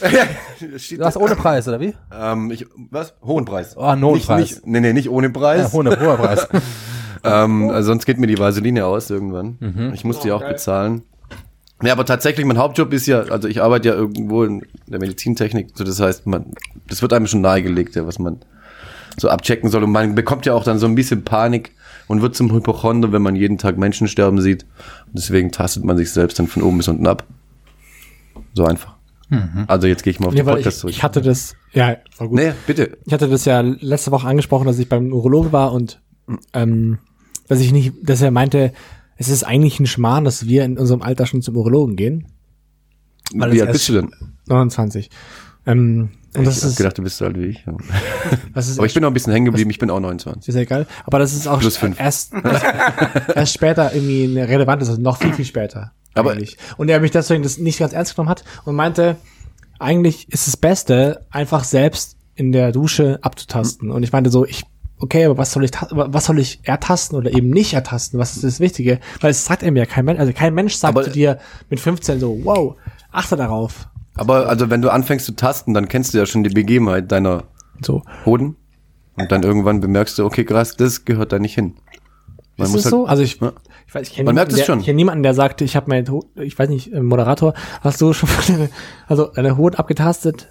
Du 0.96 1.04
hast 1.04 1.16
ohne 1.16 1.36
Preis, 1.36 1.68
oder 1.68 1.80
wie? 1.80 1.94
Ähm, 2.12 2.50
ich, 2.50 2.66
was? 2.90 3.14
Hohen 3.22 3.44
Preis. 3.44 3.76
Oh, 3.76 3.82
einen 3.82 4.02
hohen 4.02 4.14
nicht, 4.14 4.26
Preis. 4.26 4.38
Nicht, 4.40 4.66
nee, 4.66 4.80
nee, 4.80 4.92
nicht 4.92 5.10
ohne 5.10 5.26
Ja, 5.28 5.32
Preis. 5.32 5.74
ohne 5.74 5.90
hoher 6.00 6.16
Preis. 6.16 6.48
ähm, 7.24 7.70
also 7.70 7.88
sonst 7.88 8.06
geht 8.06 8.18
mir 8.18 8.26
die 8.26 8.38
Vaseline 8.38 8.86
aus 8.86 9.10
irgendwann. 9.10 9.56
Mhm. 9.60 9.92
Ich 9.94 10.04
muss 10.04 10.20
die 10.20 10.32
auch 10.32 10.44
bezahlen. 10.44 11.02
Ja, 11.82 11.92
aber 11.92 12.06
tatsächlich, 12.06 12.46
mein 12.46 12.58
Hauptjob 12.58 12.92
ist 12.92 13.06
ja, 13.06 13.22
also 13.22 13.48
ich 13.48 13.60
arbeite 13.62 13.88
ja 13.88 13.94
irgendwo 13.94 14.44
in 14.44 14.62
der 14.86 15.00
Medizintechnik, 15.00 15.70
so 15.74 15.84
das 15.84 16.00
heißt, 16.00 16.26
man, 16.26 16.46
das 16.88 17.02
wird 17.02 17.12
einem 17.12 17.26
schon 17.26 17.40
nahegelegt, 17.40 17.94
ja, 17.96 18.06
was 18.06 18.18
man 18.18 18.38
so 19.16 19.28
abchecken 19.28 19.70
soll. 19.70 19.82
Und 19.84 19.90
man 19.92 20.14
bekommt 20.14 20.46
ja 20.46 20.54
auch 20.54 20.64
dann 20.64 20.78
so 20.78 20.86
ein 20.86 20.94
bisschen 20.94 21.24
Panik 21.24 21.72
und 22.06 22.22
wird 22.22 22.36
zum 22.36 22.52
Hypochonder, 22.52 23.12
wenn 23.12 23.22
man 23.22 23.36
jeden 23.36 23.58
Tag 23.58 23.76
Menschen 23.76 24.08
sterben 24.08 24.40
sieht. 24.40 24.64
Und 25.06 25.14
deswegen 25.18 25.50
tastet 25.52 25.84
man 25.84 25.96
sich 25.96 26.10
selbst 26.12 26.38
dann 26.38 26.46
von 26.46 26.62
oben 26.62 26.78
bis 26.78 26.88
unten 26.88 27.06
ab. 27.06 27.24
So 28.54 28.64
einfach. 28.64 28.94
Also 29.66 29.88
jetzt 29.88 30.04
gehe 30.04 30.12
ich 30.12 30.20
mal 30.20 30.28
auf 30.28 30.32
Nee, 30.34 30.40
den 30.40 30.46
Podcast 30.46 30.76
ich, 30.76 30.80
zurück. 30.80 30.94
ich 30.94 31.02
hatte 31.02 31.20
das, 31.20 31.56
ja, 31.72 31.96
war 32.18 32.28
gut. 32.28 32.36
nee, 32.38 32.52
bitte. 32.68 32.96
Ich 33.04 33.12
hatte 33.12 33.28
das 33.28 33.44
ja 33.46 33.60
letzte 33.62 34.12
Woche 34.12 34.28
angesprochen, 34.28 34.66
dass 34.66 34.78
ich 34.78 34.88
beim 34.88 35.12
Urologen 35.12 35.50
war 35.50 35.72
und 35.72 36.00
ähm, 36.52 36.98
dass 37.48 37.58
ich 37.60 37.72
nicht, 37.72 37.94
dass 38.02 38.22
er 38.22 38.30
meinte, 38.30 38.72
es 39.16 39.28
ist 39.28 39.44
eigentlich 39.44 39.78
ein 39.80 39.86
Schmarrn, 39.86 40.24
dass 40.24 40.46
wir 40.46 40.64
in 40.64 40.78
unserem 40.78 41.02
Alter 41.02 41.26
schon 41.26 41.42
zum 41.42 41.56
Urologen 41.56 41.96
gehen. 41.96 42.26
Weil 43.34 43.52
Wie 43.52 43.62
alt 43.62 43.72
bist 43.72 43.88
du 43.88 43.94
denn? 43.94 44.10
29. 44.46 45.08
Ähm, 45.66 46.10
und 46.36 46.46
das 46.46 46.58
ich 46.58 46.62
hab 46.64 46.70
ist, 46.70 46.76
gedacht, 46.76 46.98
du 46.98 47.02
bist 47.02 47.16
so 47.18 47.24
alt 47.24 47.38
wie 47.38 47.46
ich. 47.46 47.64
Aber 48.76 48.86
ich 48.86 48.94
bin 48.94 49.02
noch 49.02 49.10
ein 49.10 49.14
bisschen 49.14 49.32
hängen 49.32 49.46
geblieben, 49.46 49.70
ich 49.70 49.78
bin 49.78 49.88
auch 49.90 50.00
29. 50.00 50.48
ist 50.48 50.54
ja 50.54 50.60
egal. 50.62 50.86
Aber 51.04 51.18
das 51.18 51.32
ist 51.32 51.46
auch 51.46 51.60
Plus 51.60 51.76
fünf. 51.76 51.98
erst, 51.98 52.32
erst 53.34 53.54
später 53.54 53.94
irgendwie 53.94 54.24
eine 54.24 54.48
relevant 54.48 54.82
ist, 54.82 54.88
also 54.88 55.00
noch 55.00 55.16
viel, 55.18 55.32
viel 55.32 55.44
später. 55.44 55.92
Aber- 56.14 56.32
eigentlich. 56.32 56.58
Und 56.76 56.88
er 56.88 57.00
mich 57.00 57.12
deswegen 57.12 57.42
das 57.42 57.58
nicht 57.58 57.78
ganz 57.78 57.92
ernst 57.92 58.14
genommen 58.14 58.30
hat 58.30 58.44
und 58.64 58.74
meinte, 58.74 59.16
eigentlich 59.78 60.28
ist 60.32 60.46
das 60.46 60.56
Beste, 60.56 61.24
einfach 61.30 61.64
selbst 61.64 62.16
in 62.34 62.52
der 62.52 62.72
Dusche 62.72 63.18
abzutasten. 63.22 63.90
Und 63.90 64.02
ich 64.02 64.12
meinte 64.12 64.30
so, 64.30 64.44
ich, 64.44 64.64
okay, 65.04 65.24
aber 65.26 65.38
was 65.38 65.52
soll 65.52 65.64
ich, 65.64 65.70
was 65.90 66.24
soll 66.24 66.38
ich 66.38 66.60
ertasten 66.64 67.16
oder 67.16 67.32
eben 67.34 67.50
nicht 67.50 67.72
ertasten? 67.74 68.18
Was 68.18 68.34
ist 68.34 68.42
das 68.44 68.58
Wichtige? 68.60 68.98
Weil 69.20 69.30
es 69.30 69.44
sagt 69.44 69.62
ihm 69.62 69.76
ja 69.76 69.86
kein 69.86 70.04
Mensch, 70.04 70.18
also 70.18 70.32
kein 70.32 70.54
Mensch 70.54 70.74
sagt 70.74 70.96
Aber- 70.96 71.04
zu 71.04 71.10
dir 71.10 71.38
mit 71.70 71.78
15 71.80 72.18
so, 72.20 72.38
wow, 72.44 72.74
achte 73.12 73.36
darauf. 73.36 73.88
Aber 74.16 74.48
also 74.48 74.70
wenn 74.70 74.80
du 74.82 74.90
anfängst 74.90 75.26
zu 75.26 75.32
tasten, 75.36 75.74
dann 75.74 75.88
kennst 75.88 76.14
du 76.14 76.18
ja 76.18 76.26
schon 76.26 76.42
die 76.44 76.50
Begebenheit 76.50 77.10
deiner 77.12 77.44
So. 77.82 78.02
Hoden. 78.24 78.56
Und 79.16 79.30
dann 79.30 79.42
irgendwann 79.44 79.80
bemerkst 79.80 80.18
du, 80.18 80.24
okay, 80.24 80.44
krass, 80.44 80.76
das 80.76 81.04
gehört 81.04 81.32
da 81.32 81.38
nicht 81.38 81.54
hin. 81.54 81.74
Man 82.56 82.66
ist 82.66 82.72
muss 82.72 82.82
das 82.82 82.84
halt- 82.84 82.90
so? 83.02 83.06
Also 83.06 83.22
ich, 83.22 83.40
Ja. 83.40 83.52
ich 83.86 83.94
weiß, 83.94 84.08
ich 84.08 84.14
kenne 84.14 84.30
niemanden, 84.30 84.50
es 84.52 84.58
der, 84.58 84.64
schon. 84.64 84.78
ich 84.80 84.84
kenne 84.86 84.96
niemanden, 84.96 85.22
der 85.24 85.34
sagte, 85.34 85.64
ich 85.64 85.74
habe 85.76 85.88
meine, 85.88 86.06
Ho- 86.10 86.24
ich 86.36 86.58
weiß 86.58 86.68
nicht, 86.68 86.92
Moderator, 86.92 87.54
hast 87.80 88.00
du 88.00 88.12
schon 88.12 88.28
mal 88.28 88.42
deine, 88.46 88.68
also 89.08 89.26
deine 89.26 89.56
Hoden 89.56 89.76
abgetastet, 89.76 90.48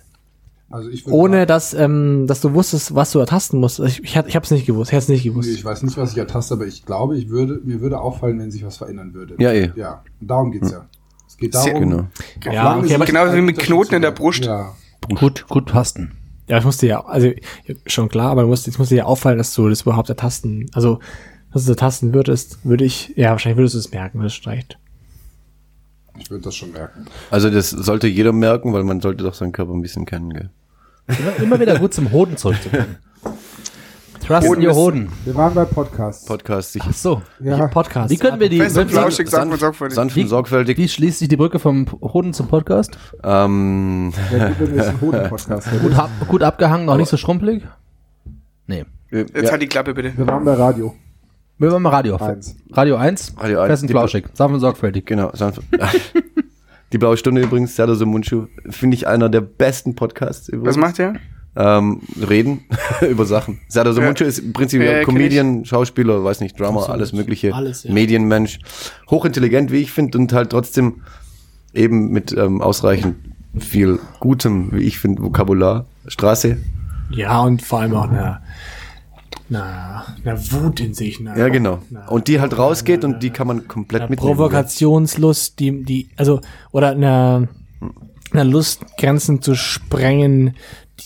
Also 0.73 0.89
ich 0.89 1.05
ohne 1.07 1.45
dass, 1.45 1.75
ähm, 1.75 2.25
dass 2.25 2.41
du 2.41 2.53
wusstest, 2.55 2.95
was 2.95 3.11
du 3.11 3.19
ertasten 3.19 3.59
musst? 3.59 3.79
Ich, 3.79 3.99
ich, 4.03 4.15
ich 4.15 4.35
habe 4.35 4.43
es 4.43 4.49
nicht 4.49 4.65
gewusst, 4.65 4.89
ich 4.89 4.93
hätte 4.93 5.03
es 5.03 5.09
nicht 5.09 5.23
gewusst. 5.23 5.47
Nee, 5.47 5.53
ich 5.53 5.63
weiß 5.63 5.83
nicht, 5.83 5.97
was 5.97 6.13
ich 6.13 6.17
ertaste, 6.17 6.55
aber 6.55 6.65
ich 6.65 6.83
glaube, 6.83 7.15
ich 7.15 7.29
würde, 7.29 7.61
mir 7.63 7.79
würde 7.79 7.99
auffallen, 7.99 8.39
wenn 8.39 8.49
sich 8.49 8.65
was 8.65 8.77
verändern 8.77 9.13
würde. 9.13 9.35
Ja, 9.37 9.51
eh. 9.51 9.71
Ja, 9.75 10.01
und 10.19 10.27
darum 10.31 10.51
geht's 10.51 10.71
ja. 10.71 10.87
Es 11.27 11.37
geht 11.37 11.53
Sehr 11.53 11.73
darum. 11.73 11.89
Genau. 11.89 12.03
auf 12.03 12.53
Ja, 12.53 12.77
okay, 12.79 12.95
aber- 12.95 13.05
Genauso 13.05 13.35
wie 13.35 13.41
mit 13.41 13.59
Knoten 13.59 13.93
in 13.93 14.01
der. 14.01 14.09
Brust. 14.11 14.45
Ja. 14.45 14.73
Gut, 15.13 15.47
gut 15.47 15.67
pasten. 15.67 16.13
Ja, 16.47 16.57
ich 16.57 16.65
musste 16.65 16.87
ja, 16.87 17.05
also 17.05 17.29
schon 17.85 18.09
klar, 18.09 18.31
aber 18.31 18.41
du 18.41 18.47
musst, 18.47 18.65
jetzt 18.65 18.79
musst 18.79 18.89
dir 18.89 18.95
ja 18.97 19.05
auffallen, 19.05 19.37
dass 19.37 19.53
du 19.53 19.69
das 19.69 19.83
überhaupt 19.83 20.09
ertasten, 20.09 20.71
also 20.73 20.97
dass 21.51 21.65
du 21.65 21.67
das 21.67 21.77
ertasten 21.77 22.15
würdest, 22.15 22.65
würde 22.65 22.83
ich, 22.83 23.13
ja, 23.15 23.29
wahrscheinlich 23.29 23.57
würdest 23.57 23.75
du 23.75 23.79
es 23.79 23.91
merken, 23.91 24.17
wenn 24.19 24.25
es 24.25 24.33
streicht. 24.33 24.79
Ich 26.19 26.29
würde 26.29 26.43
das 26.43 26.55
schon 26.55 26.71
merken. 26.71 27.05
Also 27.31 27.49
das 27.49 27.69
sollte 27.69 28.07
jeder 28.07 28.33
merken, 28.33 28.73
weil 28.73 28.83
man 28.83 29.01
sollte 29.01 29.23
doch 29.23 29.33
seinen 29.33 29.51
Körper 29.51 29.73
ein 29.73 29.81
bisschen 29.81 30.05
kennen, 30.05 30.31
gell? 30.33 30.49
Immer, 31.07 31.43
immer 31.43 31.59
wieder 31.59 31.77
gut 31.79 31.93
zum 31.93 32.11
Hoden 32.11 32.37
zurückzukommen. 32.37 32.97
Trust 34.25 34.47
Hoden 34.47 34.63
your 34.63 34.71
ist- 34.71 34.77
Hoden. 34.77 35.09
Wir 35.25 35.35
waren 35.35 35.53
bei 35.53 35.65
Podcasts. 35.65 36.23
Podcast 36.25 36.71
sich 36.71 36.81
Ach 36.85 36.93
so. 36.93 37.21
ja, 37.41 37.67
Podcast. 37.67 38.09
Wie 38.09 38.17
können 38.17 38.39
wir 38.39 38.47
die, 38.47 38.57
Fest 38.57 38.77
und 38.77 38.89
flauschig, 38.89 39.25
man 39.29 39.49
sanft, 39.49 39.59
sorgfältig. 39.59 39.95
sanft 39.95 40.17
und 40.17 40.27
sorgfältig. 40.29 40.77
wie 40.77 40.87
schließt 40.87 41.19
sich 41.19 41.27
die 41.27 41.35
Brücke 41.35 41.59
vom 41.59 41.85
Hoden 42.01 42.31
zum 42.33 42.47
Podcast? 42.47 42.97
Ähm, 43.21 44.13
wäre 44.31 44.47
gut, 44.49 44.59
wenn 44.61 44.69
wir 44.69 44.75
jetzt 44.77 44.87
einen 44.89 45.01
Hoden-Podcast 45.01 45.71
Gut, 45.71 45.81
hätten. 45.81 45.93
ab, 45.95 46.09
gut 46.29 46.41
abgehangen, 46.43 46.85
noch 46.85 46.95
nicht 46.95 47.09
so 47.09 47.17
schrumpelig? 47.17 47.63
Nee. 48.67 48.85
Jetzt 49.11 49.35
ja, 49.35 49.51
halt 49.51 49.61
die 49.61 49.67
Klappe 49.67 49.93
bitte. 49.93 50.17
Wir 50.17 50.25
waren 50.25 50.45
bei 50.45 50.53
Radio. 50.53 50.95
Wir 51.57 51.69
machen 51.69 51.83
mal 51.83 51.89
Radio. 51.89 52.15
Eins. 52.15 52.55
Radio 52.71 52.95
1. 52.95 53.33
Radio 53.37 53.59
eins. 53.59 53.67
Fest 53.71 53.83
und 53.83 53.87
Die- 53.89 53.93
flauschig. 53.93 54.25
Sagen 54.33 54.53
wir 54.53 54.59
sorgfältig. 54.61 55.05
genau, 55.05 55.31
sanft. 55.33 55.59
Die 56.93 56.99
blaue 56.99 57.17
Stunde 57.17 57.41
übrigens, 57.41 57.75
Serdar 57.75 58.05
Mundschuh, 58.05 58.45
finde 58.69 58.95
ich 58.95 59.07
einer 59.07 59.27
der 59.27 59.41
besten 59.41 59.95
Podcasts 59.95 60.47
übrigens. 60.47 60.77
Was 60.77 60.77
macht 60.77 60.99
der? 60.99 61.15
Ähm, 61.55 62.01
reden 62.29 62.65
über 63.09 63.25
Sachen. 63.25 63.59
Serdar 63.67 63.99
Mundschuh 63.99 64.25
ist 64.25 64.37
im 64.37 64.53
Prinzip 64.53 64.81
Ja, 64.81 64.99
ja, 64.99 65.03
Comedian, 65.03 65.65
Schauspieler, 65.65 66.23
weiß 66.23 66.39
nicht, 66.41 66.59
Drama, 66.59 66.85
alles 66.85 67.11
mögliche, 67.11 67.53
Alles, 67.53 67.83
ja. 67.83 67.91
Medienmensch, 67.91 68.59
hochintelligent, 69.09 69.71
wie 69.71 69.77
ich 69.77 69.91
finde, 69.91 70.19
und 70.19 70.31
halt 70.33 70.51
trotzdem 70.51 71.01
eben 71.73 72.11
mit 72.11 72.31
ähm, 72.31 72.61
ausreichend 72.61 73.15
viel 73.57 73.97
gutem, 74.19 74.71
wie 74.71 74.83
ich 74.83 74.99
finde, 74.99 75.23
Vokabular. 75.23 75.85
Straße. 76.07 76.57
Ja, 77.09 77.41
und 77.41 77.63
vor 77.63 77.79
allem 77.79 77.95
auch 77.95 78.09
eine, 78.09 78.39
eine, 79.49 80.03
eine 80.23 80.51
Wut 80.51 80.79
in 80.79 80.93
sich. 80.93 81.19
Eine, 81.19 81.37
Ja, 81.37 81.49
genau. 81.49 81.79
eine- 81.89 82.09
Und 82.09 82.27
die 82.27 82.39
halt 82.39 82.57
rausgeht 82.57 83.03
und 83.03 83.21
die 83.23 83.29
kann 83.29 83.47
man 83.47 83.67
komplett 83.67 84.03
eine 84.03 84.09
mitnehmen. 84.11 84.35
Provokationslust, 84.35 85.59
die, 85.59 85.83
die, 85.83 86.09
also, 86.17 86.41
oder 86.71 86.89
eine, 86.91 87.47
eine 88.31 88.43
Lust, 88.43 88.81
Grenzen 88.97 89.41
zu 89.41 89.55
sprengen, 89.55 90.55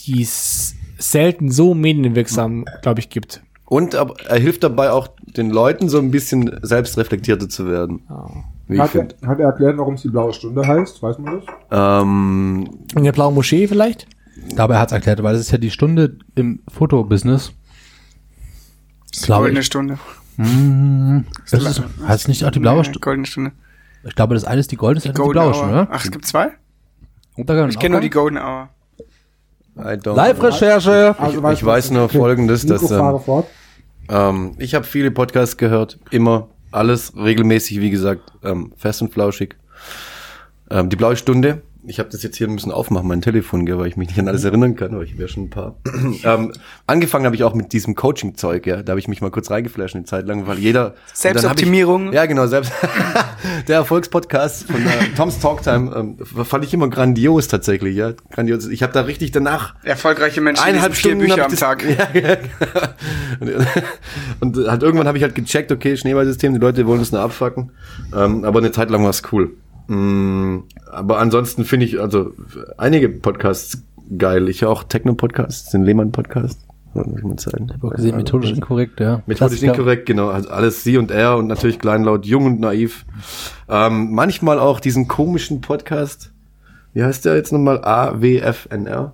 die 0.06 0.22
es 0.22 0.74
selten 0.98 1.50
so 1.50 1.74
medienwirksam, 1.74 2.64
glaube 2.82 3.00
ich, 3.00 3.10
gibt. 3.10 3.42
Und 3.66 3.94
aber 3.94 4.14
er 4.26 4.38
hilft 4.38 4.64
dabei 4.64 4.90
auch 4.92 5.08
den 5.36 5.50
Leuten 5.50 5.88
so 5.90 5.98
ein 5.98 6.10
bisschen 6.10 6.58
selbstreflektierter 6.62 7.48
zu 7.50 7.68
werden. 7.68 8.00
Wie 8.66 8.74
ich 8.76 8.80
Hat 8.80 8.94
er, 8.94 9.08
hat 9.28 9.38
er 9.40 9.46
erklärt, 9.46 9.76
warum 9.76 9.94
es 9.94 10.02
die 10.02 10.08
blaue 10.08 10.32
Stunde 10.32 10.66
heißt? 10.66 11.02
Weiß 11.02 11.18
man 11.18 11.40
das? 11.40 12.02
Ähm, 12.02 12.68
In 12.96 13.04
der 13.04 13.12
blauen 13.12 13.34
Moschee 13.34 13.68
vielleicht? 13.68 14.06
Ich 14.48 14.54
glaube, 14.56 14.74
er 14.74 14.80
hat 14.80 14.88
es 14.88 14.92
erklärt, 14.92 15.22
weil 15.22 15.34
es 15.34 15.42
ist 15.42 15.50
ja 15.50 15.58
die 15.58 15.70
Stunde 15.70 16.16
im 16.34 16.60
Fotobusiness. 16.68 17.52
Glaube 19.22 19.42
Goldene 19.42 19.60
ich. 19.60 19.66
Stunde. 19.66 19.98
Hm, 20.36 21.24
das 21.50 21.64
ist, 21.64 21.82
heißt 22.06 22.28
nicht 22.28 22.44
auch 22.44 22.50
die 22.50 22.60
blaue 22.60 22.78
Nee, 22.78 22.84
Stunde? 22.84 23.00
Goldene 23.00 23.26
Stunde. 23.26 23.52
Ich 24.04 24.14
glaube, 24.14 24.34
das 24.34 24.44
eine 24.44 24.60
ist 24.60 24.70
die 24.70 24.76
goldene, 24.76 25.00
das 25.02 25.06
andere 25.10 25.10
ist 25.10 25.16
die 25.16 25.22
Golden 25.22 25.32
blaue 25.32 25.46
Hour. 25.48 25.54
Stunde, 25.54 25.74
oder? 25.74 25.88
Ach, 25.90 26.04
es 26.04 26.10
gibt 26.10 26.26
zwei? 26.26 26.50
Man 27.36 27.70
Ich 27.70 27.78
kenne 27.78 27.92
nur 27.94 28.00
die 28.00 28.10
Golden 28.10 28.38
Hour. 28.38 28.68
Live-Recherche. 29.74 31.14
Also 31.18 31.50
ich 31.50 31.64
weiß 31.64 31.90
nur 31.90 32.08
Folgendes, 32.08 32.66
dass, 32.66 32.90
ähm. 32.90 33.20
Ähm, 34.08 34.54
ich 34.58 34.74
habe 34.74 34.84
viele 34.84 35.10
Podcasts 35.10 35.56
gehört, 35.56 35.98
immer, 36.10 36.48
alles 36.70 37.12
regelmäßig, 37.16 37.80
wie 37.80 37.90
gesagt, 37.90 38.32
ähm, 38.42 38.72
fest 38.76 39.02
und 39.02 39.12
flauschig. 39.12 39.56
Ähm, 40.70 40.88
die 40.88 40.96
blaue 40.96 41.16
Stunde, 41.16 41.62
ich 41.88 41.98
habe 41.98 42.08
das 42.10 42.22
jetzt 42.22 42.36
hier 42.36 42.48
müssen 42.48 42.70
aufmachen, 42.70 43.08
mein 43.08 43.22
Telefon, 43.22 43.66
gell, 43.66 43.78
weil 43.78 43.86
ich 43.86 43.96
mich 43.96 44.08
nicht 44.08 44.18
an 44.18 44.28
alles 44.28 44.44
erinnern 44.44 44.76
kann, 44.76 44.94
aber 44.94 45.02
ich 45.02 45.18
wäre 45.18 45.28
schon 45.28 45.44
ein 45.44 45.50
paar. 45.50 45.76
ähm, 46.24 46.52
angefangen 46.86 47.24
habe 47.24 47.34
ich 47.34 47.44
auch 47.44 47.54
mit 47.54 47.72
diesem 47.72 47.94
Coaching-Zeug, 47.94 48.66
ja, 48.66 48.82
da 48.82 48.92
habe 48.92 49.00
ich 49.00 49.08
mich 49.08 49.20
mal 49.20 49.30
kurz 49.30 49.50
reingeflasht 49.50 49.96
eine 49.96 50.04
Zeit 50.04 50.26
lang, 50.26 50.46
weil 50.46 50.58
jeder... 50.58 50.94
Selbstoptimierung. 51.12 52.02
Und 52.02 52.08
Ich, 52.08 52.14
ja, 52.14 52.26
genau, 52.26 52.46
selbst. 52.46 52.72
der 53.68 53.76
Erfolgspodcast 53.76 54.64
von 54.64 54.76
äh, 54.76 55.14
Tom's 55.16 55.38
Talktime 55.38 55.94
ähm, 55.96 56.44
fand 56.44 56.64
ich 56.64 56.74
immer 56.74 56.88
grandios 56.88 57.48
tatsächlich, 57.48 57.96
ja, 57.96 58.12
grandios. 58.30 58.66
Ich 58.68 58.82
habe 58.82 58.92
da 58.92 59.02
richtig 59.02 59.32
danach 59.32 59.74
Erfolgreiche 59.82 60.40
Menschen 60.40 60.64
eineinhalb 60.64 60.94
Stunden 60.94 61.20
Bücher 61.20 61.44
am 61.44 61.50
das, 61.50 61.60
Tag. 61.60 61.84
Ja, 61.88 62.08
ja, 62.12 62.36
und 64.40 64.56
halt 64.56 64.82
irgendwann 64.82 65.08
habe 65.08 65.16
ich 65.16 65.24
halt 65.24 65.34
gecheckt, 65.34 65.72
okay, 65.72 65.96
Schneeballsystem, 65.96 66.52
die 66.52 66.58
Leute 66.58 66.86
wollen 66.86 67.00
es 67.00 67.12
nur 67.12 67.20
abfacken. 67.20 67.72
Ähm, 68.14 68.44
aber 68.44 68.58
eine 68.58 68.72
Zeit 68.72 68.90
lang 68.90 69.02
war 69.02 69.10
es 69.10 69.22
cool. 69.32 69.56
Mm, 69.88 70.60
aber 70.90 71.18
ansonsten 71.18 71.64
finde 71.64 71.86
ich 71.86 72.00
also 72.00 72.32
einige 72.76 73.08
Podcasts 73.08 73.82
geil. 74.16 74.48
Ich 74.48 74.62
höre 74.62 74.70
auch 74.70 74.84
Techno-Podcasts, 74.84 75.70
den 75.70 75.82
Lehmann-Podcast. 75.82 76.60
Muss 76.94 77.06
ich 77.18 77.22
mal 77.22 77.36
zeigen. 77.36 77.66
Ich 77.68 77.74
habe 77.74 77.86
auch 77.86 77.92
gesehen, 77.92 78.16
methodisch 78.16 78.52
inkorrekt, 78.52 79.00
ja. 79.00 79.22
Methodisch 79.26 79.36
Klassiker. 79.36 79.72
inkorrekt, 79.72 80.06
genau. 80.06 80.28
Also 80.28 80.50
alles 80.50 80.84
sie 80.84 80.96
und 80.96 81.10
er 81.10 81.36
und 81.36 81.46
natürlich 81.46 81.78
kleinlaut, 81.78 82.24
jung 82.26 82.46
und 82.46 82.60
naiv. 82.60 83.04
Ähm, 83.68 84.12
manchmal 84.12 84.58
auch 84.58 84.80
diesen 84.80 85.06
komischen 85.06 85.60
Podcast. 85.60 86.32
Wie 86.94 87.04
heißt 87.04 87.24
der 87.24 87.36
jetzt 87.36 87.52
nochmal? 87.52 87.84
AWFNR. 87.84 89.12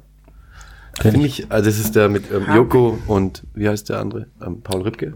Kenn 1.00 1.12
Finde 1.12 1.26
ich, 1.26 1.50
also 1.50 1.68
das 1.68 1.78
ist 1.78 1.96
der 1.96 2.08
mit 2.08 2.30
ähm, 2.32 2.46
Joko 2.54 2.98
und 3.08 3.42
wie 3.54 3.68
heißt 3.68 3.88
der 3.88 3.98
andere? 3.98 4.26
Ähm, 4.44 4.60
Paul 4.62 4.82
Ripke? 4.82 5.14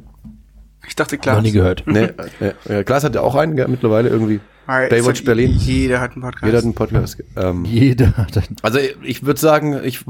Ich 0.87 0.97
dachte, 0.97 1.19
klar. 1.19 1.37
Noch 1.37 1.43
nie 1.43 1.53
gehört. 1.53 1.85
Nee, 1.87 2.09
äh, 2.41 2.81
äh, 2.81 2.85
Klaas 2.85 3.05
hat 3.05 3.15
ja 3.15 3.21
auch 3.21 3.37
einen, 3.37 3.55
gell, 3.55 3.69
mittlerweile 3.69 4.09
irgendwie. 4.09 4.41
Es 4.69 4.91
Baywatch 4.91 5.25
Berlin. 5.25 5.53
Jeder 5.53 6.01
hat 6.01 6.13
einen 6.13 6.21
Podcast. 6.21 6.45
Jeder 6.45 6.59
hat 6.59 6.65
einen 6.65 6.75
Podcast. 6.75 7.25
Ähm, 7.37 7.65
Jeder 7.67 8.17
hat 8.19 8.37
einen. 8.37 8.57
also 8.63 8.79
ich 9.03 9.25
würde 9.25 9.41
sagen, 9.41 9.81
ich 9.83 10.05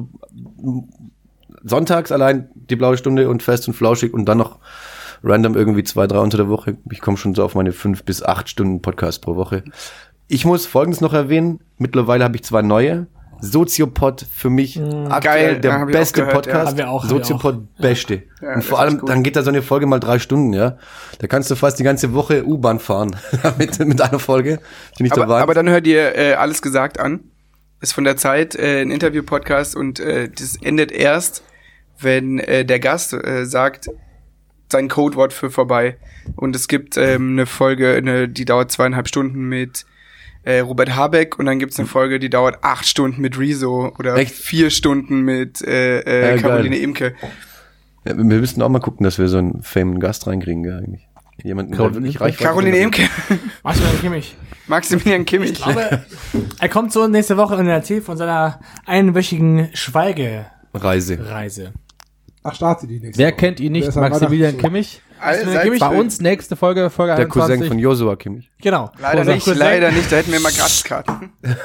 sonntags 1.63 2.11
allein 2.11 2.49
die 2.55 2.75
blaue 2.75 2.99
Stunde 2.99 3.29
und 3.29 3.43
fest 3.43 3.69
und 3.69 3.75
flauschig 3.75 4.13
und 4.13 4.25
dann 4.25 4.39
noch 4.39 4.59
random 5.23 5.55
irgendwie 5.55 5.85
zwei, 5.85 6.09
drei 6.09 6.19
unter 6.19 6.39
der 6.39 6.49
Woche. 6.49 6.77
Ich 6.91 7.01
komme 7.01 7.17
schon 7.17 7.35
so 7.35 7.45
auf 7.45 7.55
meine 7.55 7.73
fünf 7.73 8.03
bis 8.05 8.23
acht 8.23 8.49
Stunden 8.49 8.83
Podcast 8.83 9.23
pro 9.23 9.37
Woche. 9.37 9.63
Ich 10.27 10.45
muss 10.45 10.67
Folgendes 10.67 11.01
noch 11.01 11.15
erwähnen. 11.15 11.61
Mittlerweile 11.79 12.25
habe 12.25 12.37
ich 12.37 12.43
zwei 12.43 12.63
neue. 12.63 13.07
Soziopod 13.41 14.27
für 14.31 14.51
mich 14.51 14.79
aktuell 14.79 15.21
geil, 15.21 15.61
ja, 15.65 15.85
der 15.85 15.87
beste 15.87 16.21
gehört, 16.21 16.47
ja. 16.47 16.53
Podcast. 16.53 16.77
Wir 16.77 16.91
auch, 16.91 17.05
Soziopod 17.05 17.77
beste. 17.77 18.23
Ja, 18.41 18.55
und 18.55 18.65
vor 18.65 18.81
allem, 18.81 19.05
dann 19.07 19.23
geht 19.23 19.37
da 19.37 19.43
so 19.43 19.51
eine 19.51 19.63
Folge 19.63 19.87
mal 19.87 20.01
drei 20.01 20.19
Stunden, 20.19 20.53
ja. 20.53 20.79
Da 21.19 21.27
kannst 21.27 21.51
du 21.51 21.55
fast 21.55 21.79
die 21.79 21.85
ganze 21.85 22.15
Woche 22.15 22.45
U-Bahn 22.45 22.81
fahren 22.81 23.17
mit, 23.59 23.79
mit 23.79 24.01
einer 24.01 24.19
Folge. 24.19 24.61
Finde 24.97 25.09
ich 25.09 25.13
der 25.13 25.23
aber, 25.23 25.35
Wahnsinn. 25.35 25.43
aber 25.43 25.55
dann 25.55 25.69
hört 25.69 25.87
ihr 25.87 26.17
äh, 26.17 26.35
alles 26.35 26.63
gesagt 26.63 26.99
an. 26.99 27.21
Ist 27.81 27.93
von 27.93 28.05
der 28.05 28.17
Zeit 28.17 28.57
äh, 28.57 28.83
ein 28.83 28.91
Interview-Podcast 28.91 29.77
und 29.77 30.01
äh, 30.01 30.29
das 30.29 30.57
endet 30.57 30.91
erst, 30.91 31.45
wenn 32.01 32.41
äh, 32.41 32.65
der 32.65 32.81
Gast 32.81 33.13
äh, 33.13 33.45
sagt 33.45 33.89
sein 34.71 34.89
Codewort 34.89 35.33
für 35.33 35.51
vorbei. 35.51 35.97
Und 36.37 36.55
es 36.55 36.69
gibt 36.69 36.97
ähm, 36.97 37.33
eine 37.33 37.47
Folge, 37.47 37.95
eine, 37.95 38.29
die 38.29 38.45
dauert 38.45 38.71
zweieinhalb 38.71 39.09
Stunden 39.09 39.49
mit 39.49 39.87
äh, 40.49 40.61
Robert 40.61 40.97
Habeck 40.97 41.39
und 41.39 41.45
dann 41.45 41.59
gibt's 41.59 41.79
eine 41.79 41.87
Folge, 41.87 42.19
die 42.19 42.31
dauert 42.31 42.65
acht 42.65 42.87
Stunden 42.87 43.21
mit 43.21 43.39
Rezo 43.39 43.93
oder 43.99 44.17
Echt? 44.17 44.35
vier 44.35 44.71
Stunden 44.71 45.21
mit 45.21 45.61
äh, 45.61 46.01
äh, 46.01 46.37
Ja, 46.37 46.41
Caroline 46.41 46.75
geil. 46.77 46.85
Imke. 46.85 47.15
Ja, 48.07 48.17
wir 48.17 48.25
müssten 48.25 48.63
auch 48.63 48.71
mal 48.71 48.79
gucken, 48.79 49.05
dass 49.05 49.19
wir 49.19 49.29
so 49.29 49.37
einen 49.37 49.63
famen 49.63 50.01
Gast 50.01 50.27
reinkriegen, 50.27 50.63
gell, 50.63 50.79
eigentlich. 50.79 51.07
Jemanden, 51.45 51.73
der 51.73 51.79
Caroline 51.79 51.97
wirklich 52.07 52.15
Imke? 52.15 52.25
Reichweite 52.25 52.45
Caroline. 52.45 52.77
Imke, 52.79 53.03
Maximilian 53.63 54.01
Kimmich. 54.01 54.37
Maximilian 54.67 55.25
Kimmich. 55.27 55.51
Ich 55.53 55.63
glaube, 55.63 56.05
er 56.59 56.69
kommt 56.71 56.93
so 56.93 57.07
nächste 57.07 57.37
Woche 57.37 57.57
und 57.57 57.69
erzählt 57.69 58.05
von 58.05 58.17
seiner 58.17 58.59
einwöchigen 58.87 59.69
Schweigereise. 59.75 61.19
Reise. 61.31 61.73
Ach, 62.43 62.55
starte 62.55 62.87
die 62.87 63.01
nächste. 63.01 63.19
Wer 63.19 63.29
Woche. 63.29 63.37
kennt 63.37 63.61
ihn 63.61 63.73
nicht? 63.73 63.95
Maximilian 63.95 64.57
Kimmich. 64.57 65.03
All, 65.21 65.39
Kimmich 65.63 65.81
Bei 65.81 65.89
uns 65.89 66.21
nächste 66.21 66.55
Folge, 66.57 66.91
Folge 66.91 67.17
Der 67.17 67.25
21. 67.27 67.33
Cousin 67.57 67.69
von 67.69 67.79
Joshua 67.79 68.17
Kimmich. 68.17 68.51
Genau. 68.63 68.91
Leider 69.01 69.21
Unser 69.21 69.35
nicht, 69.35 69.45
Cousin. 69.45 69.59
leider 69.59 69.91
nicht, 69.91 70.11
da 70.13 70.17
hätten 70.17 70.33
wir 70.33 70.41
mal 70.41 70.53
Gratiskarten. 70.53 71.31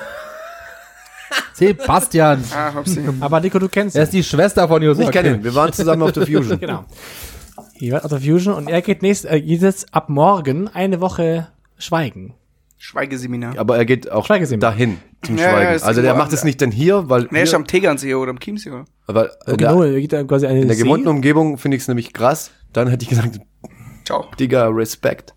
Sebastian. 1.53 2.43
Ah, 2.55 2.73
hopsi. 2.73 3.01
Aber 3.19 3.39
Nico, 3.39 3.59
du 3.59 3.69
kennst 3.69 3.95
Er 3.95 4.01
ihn. 4.01 4.03
ist 4.05 4.13
die 4.13 4.23
Schwester 4.23 4.67
von 4.67 4.81
Josef. 4.81 5.05
Ich 5.05 5.11
kenne 5.11 5.35
ihn. 5.35 5.43
Wir 5.43 5.53
waren 5.55 5.71
zusammen 5.71 6.01
auf 6.03 6.11
der 6.11 6.25
Fusion. 6.25 6.59
Genau. 6.63 6.85
Hier 7.75 7.93
wird 7.93 8.03
auf 8.03 8.09
der 8.11 8.21
Fusion 8.21 8.53
und 8.53 8.69
er 8.69 8.81
geht 8.81 9.01
nächst, 9.01 9.25
äh, 9.25 9.35
jetzt 9.35 9.93
ab 9.93 10.09
morgen 10.09 10.67
eine 10.69 11.01
Woche 11.01 11.47
schweigen. 11.77 12.33
Schweigeseminar. 12.83 13.57
Aber 13.57 13.77
er 13.77 13.85
geht 13.85 14.11
auch 14.11 14.27
dahin 14.27 14.97
zum 15.23 15.37
Ja, 15.37 15.43
ja, 15.43 15.51
Schweigen. 15.51 15.75
ist 15.75 15.83
also 15.83 16.01
der 16.01 16.15
macht 16.15 16.33
es 16.33 16.43
nicht 16.43 16.61
dann 16.61 16.69
hier, 16.71 17.09
weil 17.09 17.29
Nee, 17.31 17.43
ist 17.43 17.49
hier, 17.51 17.57
am 17.57 17.65
Tegernsee 17.65 18.13
oder 18.15 18.31
am 18.31 18.39
Chiemsee. 18.39 18.71
oder? 18.71 18.85
aber 19.07 19.29
in 19.47 19.55
Genau, 19.57 19.81
der, 19.83 19.93
er 19.93 20.01
geht 20.01 20.11
dann 20.11 20.27
quasi 20.27 20.47
eine 20.47 20.61
in 20.61 20.67
der 20.67 20.75
gewohnten 20.75 21.07
Umgebung 21.07 21.57
finde 21.57 21.77
ich 21.77 21.83
es 21.83 21.87
nämlich 21.87 22.11
krass. 22.11 22.51
Dann 22.73 22.89
hätte 22.89 23.03
ich 23.03 23.09
gesagt, 23.09 23.39
Ciao. 24.05 24.25
Digga, 24.37 24.67
Respekt. 24.67 25.33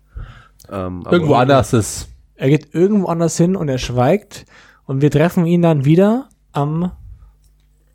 Ähm, 0.69 1.03
aber- 1.05 1.13
Irgendwo 1.13 1.35
anders 1.35 1.71
ist. 1.71 2.09
Er 2.35 2.49
geht 2.49 2.75
irgendwo 2.75 3.07
anders 3.07 3.37
hin 3.37 3.55
und 3.55 3.69
er 3.69 3.77
schweigt 3.77 4.45
und 4.85 5.01
wir 5.01 5.09
treffen 5.09 5.45
ihn 5.45 5.61
dann 5.61 5.85
wieder 5.85 6.27
am 6.51 6.91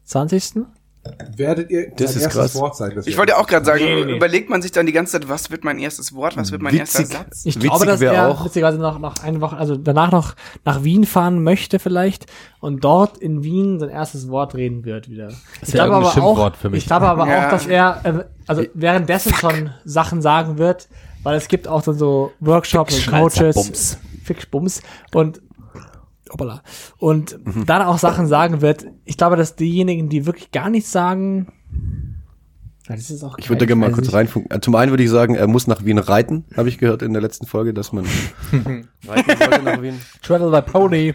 20. 0.05 0.65
Werdet 1.37 1.69
ihr 1.71 1.91
Das 1.97 2.15
ist 2.15 2.23
erstes 2.23 2.33
krass. 2.41 2.55
Wort 2.55 2.77
sein? 2.77 2.93
das 2.95 3.09
Ich 3.09 3.19
wollte 3.19 3.37
auch 3.37 3.49
gerade 3.49 3.65
sagen, 3.67 3.83
Nee, 3.85 4.05
nee, 4.05 4.17
überlegt 4.17 4.49
man 4.51 4.63
sich 4.63 4.71
dann 4.71 4.87
die 4.87 4.93
ganze 4.93 5.13
Zeit, 5.13 5.29
was 5.29 5.51
wird 5.51 5.65
mein 5.65 5.79
erstes 5.81 6.15
Wort, 6.15 6.37
was 6.37 6.53
wird 6.53 6.63
mein 6.63 6.77
erster 6.77 7.01
Witzig. 7.01 7.17
Satz? 7.17 7.41
Ich 7.45 7.57
Witzig 7.57 7.71
glaube, 7.71 7.87
dass 7.87 8.01
er 8.01 8.29
auch- 8.29 8.45
witzigerweise 8.45 8.79
noch, 8.79 8.99
noch 9.01 9.17
eine 9.23 9.41
Woche, 9.41 9.57
also 9.57 9.77
danach 9.77 10.13
noch 10.13 10.35
nach 10.65 10.85
Wien 10.85 11.05
fahren 11.05 11.43
möchte 11.43 11.81
vielleicht 11.81 12.27
und 12.61 12.85
dort 12.85 13.19
in 13.19 13.43
Wien 13.43 13.81
sein 13.81 13.89
erstes 13.89 14.29
Wort 14.29 14.55
reden 14.55 14.85
wird 14.85 15.11
wieder. 15.11 15.29
Ich 15.63 15.73
wär 15.75 15.85
glaube 15.87 15.95
aber 15.97 16.13
Schimpfwort 16.13 16.55
auch, 16.55 16.57
für 16.57 16.71
mich. 16.71 16.79
ich 16.83 16.87
glaube 16.87 17.09
aber 17.09 17.27
Ja. 17.27 17.47
auch, 17.47 17.51
dass 17.51 17.67
er 17.67 18.01
äh, 18.05 18.25
also 18.47 18.63
währenddessen 18.75 19.35
schon 19.35 19.71
Sachen 19.85 20.23
sagen 20.23 20.59
wird, 20.59 20.89
weil 21.25 21.37
es 21.37 21.49
gibt 21.49 21.67
auch 21.67 21.83
dann 21.83 21.99
so 21.99 22.31
Workshops 22.39 22.97
und 23.07 23.13
Coaches, 23.13 23.55
Bums. 23.57 23.99
Fixbums 24.23 24.83
und 25.15 25.41
hoppala, 26.33 26.63
und 26.99 27.39
Mhm. 27.45 27.67
dann 27.67 27.83
auch 27.83 27.99
Sachen 27.99 28.27
sagen 28.27 28.61
wird. 28.61 28.87
Ich 29.05 29.17
glaube, 29.17 29.37
dass 29.37 29.57
diejenigen, 29.57 30.09
die 30.09 30.27
wirklich 30.27 30.51
gar 30.51 30.71
nichts 30.71 30.91
sagen, 30.93 31.53
Ich 32.89 33.49
würde 33.49 33.61
da 33.61 33.67
gerne 33.67 33.81
mal 33.81 33.89
weiß 33.89 33.95
kurz 33.95 34.13
reinfunken. 34.13 34.61
Zum 34.61 34.75
einen 34.75 34.91
würde 34.91 35.05
ich 35.05 35.11
sagen, 35.11 35.37
er 35.37 35.47
muss 35.47 35.69
nach 35.69 35.85
Wien 35.85 35.99
reiten, 35.99 36.45
habe 36.57 36.69
ich 36.69 36.79
gehört 36.79 37.03
in 37.03 37.13
der 37.13 37.23
letzten 37.23 37.47
Folge, 37.47 37.73
dass 37.73 37.93
man 37.93 38.05
reiten 39.07 39.39
sollte 39.39 39.63
nach 39.63 39.81
Wien. 39.81 40.01
Travel 40.21 40.51
by 40.51 40.63
Pony. 40.63 41.15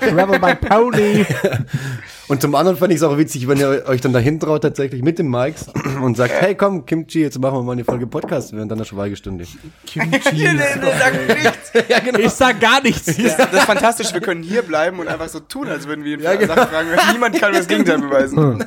Travel 0.00 0.40
by 0.40 0.54
Pony. 0.56 1.24
Und 2.28 2.42
zum 2.42 2.54
anderen 2.54 2.76
fand 2.76 2.90
ich 2.90 2.96
es 2.96 3.02
auch 3.04 3.16
witzig, 3.16 3.46
wenn 3.46 3.58
ihr 3.58 3.84
euch 3.86 4.00
dann 4.00 4.12
dahin 4.12 4.40
traut, 4.40 4.62
tatsächlich 4.62 5.02
mit 5.02 5.18
dem 5.18 5.30
Mikes 5.30 5.66
und 6.02 6.16
sagt, 6.16 6.32
hey 6.40 6.54
komm, 6.54 6.86
Kimchi, 6.86 7.20
jetzt 7.20 7.38
machen 7.38 7.58
wir 7.58 7.62
mal 7.62 7.72
eine 7.72 7.84
Folge 7.84 8.06
Podcast 8.06 8.52
während 8.52 8.72
deiner 8.72 8.84
Schweigestunde. 8.84 9.44
Kimchi. 9.86 10.48
Ja, 11.88 11.98
genau. 11.98 12.20
Ich 12.20 12.30
sag 12.30 12.60
gar 12.60 12.80
nichts. 12.82 13.06
Das, 13.06 13.36
das 13.36 13.52
ist 13.52 13.62
fantastisch, 13.64 14.12
wir 14.12 14.20
können 14.20 14.42
hier 14.42 14.62
bleiben 14.62 15.00
und 15.00 15.08
einfach 15.08 15.28
so 15.28 15.40
tun, 15.40 15.68
als 15.68 15.88
würden 15.88 16.04
wir 16.04 16.14
ihn 16.14 16.20
ja, 16.20 16.32
Sachen 16.46 16.68
fragen. 16.68 16.88
Niemand 17.12 17.38
kann 17.38 17.50
mir 17.50 17.58
das 17.58 17.66
Gegenteil 17.66 17.98
beweisen. 17.98 18.64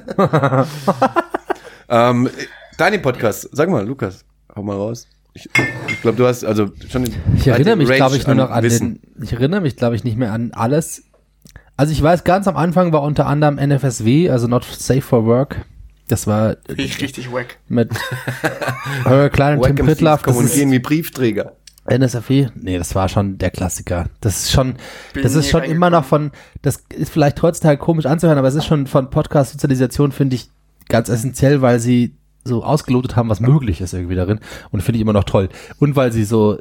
Ähm, 1.89 2.29
deine 2.77 2.99
Podcast, 2.99 3.49
sag 3.51 3.69
mal, 3.69 3.85
Lukas, 3.85 4.25
hau 4.55 4.63
mal 4.63 4.75
raus. 4.75 5.07
Ich, 5.33 5.47
ich 5.87 6.01
glaube, 6.01 6.17
du 6.17 6.25
hast 6.25 6.43
also 6.43 6.71
schon 6.89 7.05
Ich 7.35 7.47
erinnere 7.47 7.75
mich, 7.75 7.89
glaube 7.89 8.17
ich, 8.17 8.25
nur 8.25 8.35
noch 8.35 8.49
an 8.49 8.63
Wissen. 8.63 9.01
den, 9.01 9.23
ich 9.23 9.33
erinnere 9.33 9.61
mich, 9.61 9.75
glaube 9.75 9.95
ich, 9.95 10.03
nicht 10.03 10.17
mehr 10.17 10.31
an 10.33 10.51
alles. 10.53 11.03
Also 11.75 11.91
ich 11.91 12.01
weiß, 12.01 12.23
ganz 12.23 12.47
am 12.47 12.57
Anfang 12.57 12.91
war 12.91 13.03
unter 13.03 13.27
anderem 13.27 13.55
NFSW, 13.57 14.31
also 14.31 14.47
Not 14.47 14.63
Safe 14.65 15.01
for 15.01 15.25
Work. 15.25 15.65
Das 16.07 16.25
war 16.25 16.55
Finde 16.65 16.81
ich 16.83 16.99
richtig 17.01 17.31
wack. 17.31 17.57
mit 17.67 17.91
Holger 19.05 19.29
Klein 19.29 19.59
und 19.59 19.75
Tim 19.75 19.85
Pritlaff. 19.85 20.23
Kommunizieren 20.23 20.71
wie 20.71 20.79
Briefträger. 20.79 21.53
NSFW? 21.85 22.47
Nee, 22.55 22.77
das 22.77 22.95
war 22.95 23.07
schon 23.07 23.37
der 23.37 23.51
Klassiker. 23.51 24.09
Das 24.19 24.43
ist 24.43 24.51
schon, 24.51 24.75
Bin 25.13 25.23
das 25.23 25.35
ist 25.35 25.49
schon 25.49 25.63
immer 25.63 25.89
noch 25.89 26.03
von, 26.03 26.31
das 26.61 26.83
ist 26.89 27.11
vielleicht 27.11 27.41
heutzutage 27.41 27.77
komisch 27.77 28.05
anzuhören, 28.05 28.37
aber 28.37 28.47
es 28.47 28.55
ist 28.55 28.65
schon 28.65 28.87
von 28.87 29.09
Podcast-Sozialisation, 29.09 30.11
finde 30.11 30.35
ich, 30.35 30.49
ganz 30.89 31.09
essentiell, 31.09 31.61
weil 31.61 31.79
sie 31.79 32.15
so 32.43 32.63
ausgelotet 32.63 33.15
haben, 33.15 33.29
was 33.29 33.39
möglich 33.39 33.81
ist 33.81 33.93
irgendwie 33.93 34.15
darin. 34.15 34.39
Und 34.71 34.81
finde 34.81 34.97
ich 34.97 35.01
immer 35.01 35.13
noch 35.13 35.25
toll. 35.25 35.49
Und 35.79 35.95
weil 35.95 36.11
sie 36.11 36.23
so, 36.23 36.59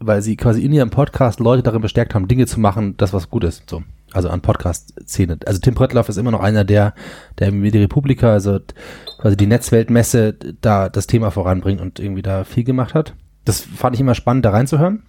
weil 0.00 0.22
sie 0.22 0.36
quasi 0.36 0.64
in 0.64 0.72
ihrem 0.72 0.90
Podcast 0.90 1.40
Leute 1.40 1.62
darin 1.62 1.82
bestärkt 1.82 2.14
haben, 2.14 2.28
Dinge 2.28 2.46
zu 2.46 2.60
machen, 2.60 2.96
das 2.96 3.12
was 3.12 3.30
gut 3.30 3.44
ist. 3.44 3.68
So. 3.70 3.82
Also 4.12 4.30
an 4.30 4.40
Podcast-Szene. 4.40 5.38
Also 5.44 5.60
Tim 5.60 5.74
Pröttlaff 5.74 6.08
ist 6.08 6.16
immer 6.16 6.30
noch 6.30 6.40
einer 6.40 6.64
der, 6.64 6.94
der 7.38 7.52
mit 7.52 7.74
die 7.74 7.78
Republika, 7.78 8.32
also 8.32 8.58
quasi 9.18 9.36
die 9.36 9.46
Netzweltmesse, 9.46 10.34
da 10.60 10.88
das 10.88 11.06
Thema 11.06 11.30
voranbringt 11.30 11.80
und 11.80 12.00
irgendwie 12.00 12.22
da 12.22 12.44
viel 12.44 12.64
gemacht 12.64 12.94
hat. 12.94 13.14
Das 13.44 13.60
fand 13.60 13.94
ich 13.94 14.00
immer 14.00 14.14
spannend, 14.14 14.44
da 14.44 14.50
reinzuhören. 14.50 15.02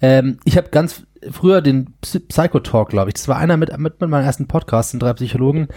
Ähm, 0.00 0.38
ich 0.44 0.56
habe 0.56 0.68
ganz 0.70 1.02
früher 1.30 1.60
den 1.60 1.94
Psy- 2.02 2.26
Psychotalk, 2.28 2.88
glaube 2.88 3.10
ich. 3.10 3.14
Das 3.14 3.28
war 3.28 3.36
einer 3.36 3.56
mit, 3.56 3.76
mit, 3.76 4.00
mit 4.00 4.08
meinem 4.08 4.24
ersten 4.24 4.46
Podcast, 4.46 4.90
sind 4.90 5.02
drei 5.02 5.12
Psychologen, 5.14 5.68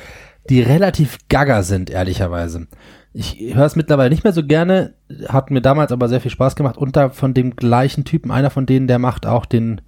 die 0.49 0.61
relativ 0.61 1.17
gaga 1.29 1.63
sind, 1.63 1.89
ehrlicherweise. 1.89 2.67
Ich 3.13 3.53
höre 3.53 3.65
es 3.65 3.75
mittlerweile 3.75 4.09
nicht 4.09 4.23
mehr 4.23 4.33
so 4.33 4.43
gerne, 4.43 4.95
hat 5.27 5.51
mir 5.51 5.61
damals 5.61 5.91
aber 5.91 6.09
sehr 6.09 6.19
viel 6.21 6.31
Spaß 6.31 6.55
gemacht. 6.55 6.77
Und 6.77 6.95
da 6.95 7.09
von 7.09 7.33
dem 7.33 7.55
gleichen 7.55 8.05
Typen, 8.05 8.31
einer 8.31 8.49
von 8.49 8.65
denen, 8.65 8.87
der 8.87 8.97
macht 8.99 9.25
auch 9.27 9.45
den 9.45 9.81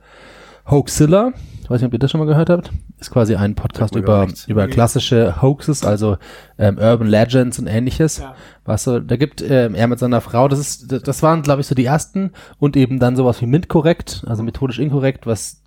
Hoaxilla. 0.69 1.33
Ich 1.63 1.69
weiß 1.69 1.81
nicht, 1.81 1.87
ob 1.87 1.93
ihr 1.93 1.99
das 1.99 2.11
schon 2.11 2.19
mal 2.19 2.27
gehört 2.27 2.49
habt. 2.51 2.71
Ist 2.99 3.09
quasi 3.11 3.35
ein 3.35 3.55
Podcast 3.55 3.95
über, 3.95 4.27
über 4.47 4.67
klassische 4.67 5.41
Hoaxes, 5.41 5.83
also 5.83 6.17
ähm, 6.59 6.77
Urban 6.77 7.07
Legends 7.07 7.57
und 7.57 7.65
ähnliches. 7.67 8.19
Ja. 8.19 8.35
Was 8.65 8.83
so, 8.83 8.99
da 8.99 9.15
gibt 9.17 9.41
ähm, 9.41 9.73
er 9.73 9.87
mit 9.87 9.97
seiner 9.97 10.21
Frau, 10.21 10.47
das 10.47 10.59
ist, 10.59 10.91
das- 10.91 11.01
das 11.01 11.23
waren, 11.23 11.41
glaube 11.41 11.61
ich, 11.61 11.67
so 11.67 11.73
die 11.75 11.85
ersten 11.85 12.31
und 12.59 12.77
eben 12.77 12.99
dann 12.99 13.15
sowas 13.15 13.41
wie 13.41 13.47
MINT-korrekt, 13.47 14.23
also 14.27 14.43
methodisch 14.43 14.77
inkorrekt, 14.79 15.25
was 15.25 15.63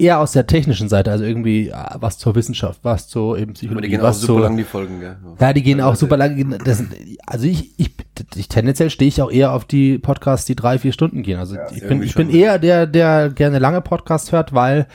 eher 0.00 0.18
aus 0.18 0.32
der 0.32 0.46
technischen 0.46 0.88
Seite, 0.88 1.10
also 1.10 1.24
irgendwie 1.24 1.72
ah, 1.72 1.96
was 2.00 2.18
zur 2.18 2.34
Wissenschaft, 2.34 2.80
was 2.82 3.08
zur 3.08 3.36
eben 3.36 3.50
Aber 3.50 3.52
Psychologie, 3.54 3.86
die 3.86 3.90
gehen 3.90 4.00
auch 4.00 4.12
super 4.12 4.26
zur, 4.26 4.40
lang, 4.40 4.56
die 4.56 4.64
Folgen, 4.64 5.00
gell? 5.00 5.16
ja, 5.38 5.52
die 5.52 5.62
gehen 5.62 5.80
auch 5.80 5.94
super 5.94 6.16
lang. 6.16 6.58
Das 6.64 6.82
also 7.26 7.46
ich, 7.46 7.78
ich, 7.78 7.90
ich 8.34 8.48
tendenziell 8.48 8.90
stehe 8.90 9.08
ich 9.08 9.20
auch 9.22 9.30
eher 9.30 9.52
auf 9.52 9.64
die 9.64 9.98
Podcasts, 9.98 10.46
die 10.46 10.56
drei, 10.56 10.78
vier 10.78 10.92
Stunden 10.92 11.22
gehen. 11.22 11.38
Also 11.38 11.56
ich 11.74 11.86
bin, 11.86 12.02
ich 12.02 12.14
bin 12.14 12.30
eher 12.30 12.58
der, 12.58 12.86
der 12.86 13.30
gerne 13.30 13.58
lange 13.58 13.80
Podcasts 13.80 14.32
hört, 14.32 14.54
weil 14.54 14.86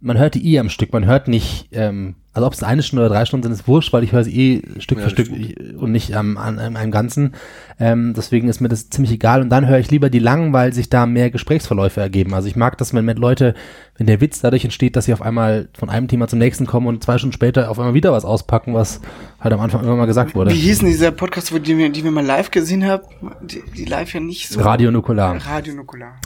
man 0.00 0.18
hört 0.18 0.34
die 0.34 0.52
eh 0.52 0.58
am 0.58 0.68
Stück. 0.68 0.92
Man 0.92 1.06
hört 1.06 1.28
nicht, 1.28 1.68
ähm, 1.72 2.14
also 2.34 2.48
ob 2.48 2.52
es 2.52 2.64
eine 2.64 2.82
Stunde 2.82 3.06
oder 3.06 3.14
drei 3.14 3.24
Stunden 3.24 3.44
sind, 3.44 3.52
ist 3.52 3.68
wurscht, 3.68 3.92
weil 3.92 4.02
ich 4.02 4.10
höre 4.10 4.24
sie 4.24 4.36
eh 4.36 4.80
Stück 4.80 4.98
Ja, 4.98 5.04
für 5.04 5.10
Stück 5.10 5.28
und 5.78 5.92
nicht 5.92 6.16
am, 6.16 6.36
an, 6.36 6.58
an 6.58 6.76
einem 6.76 6.90
Ganzen. 6.90 7.34
Ähm, 7.78 8.12
deswegen 8.16 8.48
ist 8.48 8.60
mir 8.60 8.68
das 8.68 8.90
ziemlich 8.90 9.12
egal. 9.12 9.40
Und 9.40 9.50
dann 9.50 9.68
höre 9.68 9.78
ich 9.78 9.90
lieber 9.92 10.10
die 10.10 10.18
langen, 10.18 10.52
weil 10.52 10.72
sich 10.72 10.90
da 10.90 11.06
mehr 11.06 11.30
Gesprächsverläufe 11.30 12.00
ergeben. 12.00 12.34
Also 12.34 12.48
ich 12.48 12.56
mag 12.56 12.76
das, 12.76 12.92
wenn 12.92 13.04
mit 13.04 13.20
Leute, 13.20 13.54
wenn 13.96 14.08
der 14.08 14.20
Witz 14.20 14.40
dadurch 14.40 14.64
entsteht, 14.64 14.96
dass 14.96 15.04
sie 15.04 15.12
auf 15.12 15.22
einmal 15.22 15.68
von 15.78 15.88
einem 15.88 16.08
Thema 16.08 16.26
zum 16.26 16.40
nächsten 16.40 16.66
kommen 16.66 16.88
und 16.88 17.04
zwei 17.04 17.18
Stunden 17.18 17.34
später 17.34 17.70
auf 17.70 17.78
einmal 17.78 17.94
wieder 17.94 18.10
was 18.10 18.24
auspacken, 18.24 18.74
was 18.74 19.00
halt 19.38 19.54
am 19.54 19.60
Anfang 19.60 19.84
immer 19.84 19.94
mal 19.94 20.06
gesagt 20.06 20.34
wurde. 20.34 20.50
Wie 20.50 20.58
hieß 20.58 20.80
denn 20.80 20.88
dieser 20.88 21.12
Podcast, 21.12 21.54
wo 21.54 21.58
die 21.58 21.78
wir, 21.78 21.90
die 21.90 22.02
wir 22.02 22.10
mal 22.10 22.26
live 22.26 22.50
gesehen 22.50 22.84
haben? 22.84 23.04
Die, 23.42 23.62
die 23.76 23.84
live 23.84 24.12
ja 24.12 24.18
nicht 24.18 24.48
so. 24.48 24.60
Radio 24.60 24.90
Nukular. 24.90 25.36
Radio 25.46 25.74
Nukular. 25.74 26.16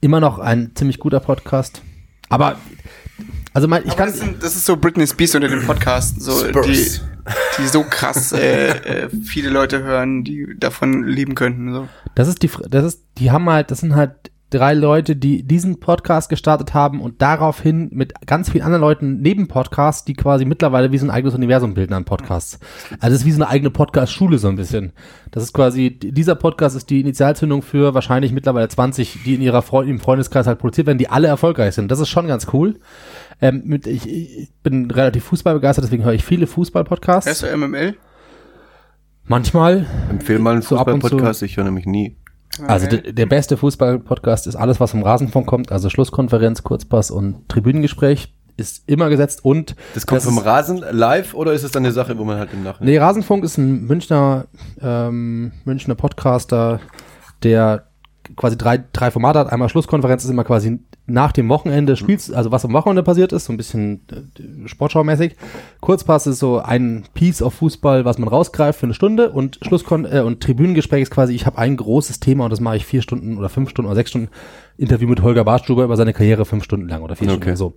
Immer 0.00 0.18
noch 0.18 0.40
ein 0.40 0.72
ziemlich 0.74 0.98
guter 0.98 1.20
Podcast. 1.20 1.80
Aber, 2.28 2.56
also 3.54 3.68
mein, 3.68 3.82
ich 3.84 3.92
Aber 3.92 3.96
kann, 3.96 4.08
das, 4.08 4.18
sind, 4.18 4.42
das 4.42 4.56
ist 4.56 4.66
so 4.66 4.76
Britney 4.76 5.06
Spears 5.06 5.36
unter 5.36 5.48
dem 5.48 5.64
Podcast, 5.64 6.20
so 6.20 6.44
die, 6.62 6.86
die 7.58 7.66
so 7.68 7.84
krass 7.84 8.32
äh, 8.32 8.70
äh, 8.70 9.08
viele 9.24 9.48
Leute 9.48 9.82
hören, 9.82 10.24
die 10.24 10.56
davon 10.58 11.04
leben 11.04 11.36
könnten. 11.36 11.72
So. 11.72 11.88
das 12.16 12.26
ist 12.26 12.42
die, 12.42 12.50
das 12.68 12.84
ist, 12.84 13.04
die 13.18 13.30
haben 13.30 13.48
halt, 13.48 13.70
das 13.70 13.78
sind 13.78 13.94
halt 13.94 14.32
drei 14.54 14.74
Leute, 14.74 15.16
die 15.16 15.42
diesen 15.42 15.80
Podcast 15.80 16.28
gestartet 16.28 16.74
haben 16.74 17.00
und 17.00 17.20
daraufhin 17.20 17.88
mit 17.92 18.14
ganz 18.26 18.50
vielen 18.50 18.64
anderen 18.64 18.82
Leuten 18.82 19.20
neben 19.20 19.48
Podcasts, 19.48 20.04
die 20.04 20.14
quasi 20.14 20.44
mittlerweile 20.44 20.92
wie 20.92 20.98
so 20.98 21.06
ein 21.06 21.10
eigenes 21.10 21.34
Universum 21.34 21.74
bilden 21.74 21.92
an 21.92 22.04
Podcasts. 22.04 22.60
Also 23.00 23.14
es 23.14 23.22
ist 23.22 23.26
wie 23.26 23.32
so 23.32 23.42
eine 23.42 23.48
eigene 23.48 23.70
Podcast-Schule 23.70 24.38
so 24.38 24.48
ein 24.48 24.56
bisschen. 24.56 24.92
Das 25.32 25.42
ist 25.42 25.54
quasi, 25.54 25.98
dieser 25.98 26.36
Podcast 26.36 26.76
ist 26.76 26.88
die 26.90 27.00
Initialzündung 27.00 27.62
für 27.62 27.94
wahrscheinlich 27.94 28.32
mittlerweile 28.32 28.68
20, 28.68 29.24
die 29.24 29.34
in 29.34 29.42
ihrer 29.42 29.62
Freund, 29.62 29.90
im 29.90 29.98
Freundeskreis 29.98 30.46
halt 30.46 30.60
produziert 30.60 30.86
werden, 30.86 30.98
die 30.98 31.08
alle 31.08 31.26
erfolgreich 31.26 31.74
sind. 31.74 31.90
Das 31.90 31.98
ist 31.98 32.08
schon 32.08 32.28
ganz 32.28 32.46
cool. 32.52 32.78
Ähm, 33.40 33.62
mit, 33.64 33.86
ich, 33.86 34.08
ich 34.08 34.52
bin 34.62 34.90
relativ 34.90 35.24
fußballbegeistert, 35.24 35.84
deswegen 35.84 36.04
höre 36.04 36.12
ich 36.14 36.24
viele 36.24 36.46
Fußball-Podcasts. 36.46 37.26
Hörst 37.28 37.42
du 37.42 37.56
MML? 37.56 37.94
Manchmal. 39.26 39.86
Empfehl 40.10 40.38
mal 40.38 40.52
einen 40.52 40.62
So. 40.62 40.76
Fußball-Podcast, 40.76 41.42
ich 41.42 41.56
höre 41.56 41.64
nämlich 41.64 41.86
nie. 41.86 42.16
Also 42.66 42.86
der, 42.86 43.12
der 43.12 43.26
beste 43.26 43.56
Fußball-Podcast 43.56 44.46
ist 44.46 44.54
alles, 44.54 44.78
was 44.78 44.92
vom 44.92 45.02
Rasenfunk 45.02 45.46
kommt, 45.46 45.72
also 45.72 45.90
Schlusskonferenz, 45.90 46.62
Kurzpass 46.62 47.10
und 47.10 47.48
Tribünengespräch 47.48 48.32
ist 48.56 48.88
immer 48.88 49.08
gesetzt 49.08 49.44
und 49.44 49.74
Das 49.94 50.06
kommt 50.06 50.18
Das 50.18 50.26
vom 50.26 50.38
Rasen 50.38 50.84
live 50.92 51.34
oder 51.34 51.52
ist 51.52 51.64
es 51.64 51.72
dann 51.72 51.84
eine 51.84 51.92
Sache, 51.92 52.16
wo 52.18 52.24
man 52.24 52.38
halt 52.38 52.52
im 52.52 52.62
Nachhinein... 52.62 52.88
Nee, 52.92 52.98
Rasenfunk 52.98 53.42
ist 53.42 53.58
ein 53.58 53.86
Münchner, 53.86 54.46
ähm, 54.80 55.50
Münchner 55.64 55.96
Podcaster, 55.96 56.78
der 57.42 57.88
quasi 58.36 58.56
drei, 58.58 58.82
drei 58.92 59.10
Formate 59.10 59.38
hat. 59.38 59.52
Einmal 59.52 59.68
Schlusskonferenz 59.68 60.24
ist 60.24 60.30
immer 60.30 60.44
quasi 60.44 60.80
nach 61.06 61.32
dem 61.32 61.48
Wochenende 61.48 61.96
Spiels, 61.96 62.32
also 62.32 62.50
was 62.50 62.64
am 62.64 62.72
Wochenende 62.72 63.02
passiert 63.02 63.32
ist, 63.32 63.44
so 63.44 63.52
ein 63.52 63.56
bisschen 63.56 64.00
äh, 64.10 64.68
Sportschaumäßig. 64.68 65.36
Kurzpass 65.80 66.26
ist 66.26 66.38
so 66.38 66.58
ein 66.58 67.04
Piece 67.14 67.42
auf 67.42 67.54
Fußball, 67.54 68.04
was 68.04 68.18
man 68.18 68.28
rausgreift 68.28 68.80
für 68.80 68.86
eine 68.86 68.94
Stunde 68.94 69.30
und 69.30 69.58
Schlusskon 69.62 70.04
äh, 70.04 70.20
und 70.20 70.42
Tribünengespräch 70.42 71.02
ist 71.02 71.10
quasi, 71.10 71.34
ich 71.34 71.46
habe 71.46 71.58
ein 71.58 71.76
großes 71.76 72.20
Thema 72.20 72.44
und 72.44 72.50
das 72.50 72.60
mache 72.60 72.76
ich 72.76 72.86
vier 72.86 73.02
Stunden 73.02 73.36
oder 73.38 73.48
fünf 73.48 73.70
Stunden 73.70 73.88
oder 73.88 73.96
sechs 73.96 74.10
Stunden. 74.10 74.28
Interview 74.76 75.08
mit 75.08 75.22
Holger 75.22 75.44
Bartstuber 75.44 75.84
über 75.84 75.96
seine 75.96 76.12
Karriere 76.12 76.44
fünf 76.44 76.64
Stunden 76.64 76.88
lang 76.88 77.02
oder 77.02 77.14
vier 77.16 77.28
Okay. 77.28 77.54
Stunden 77.54 77.56
so. 77.56 77.74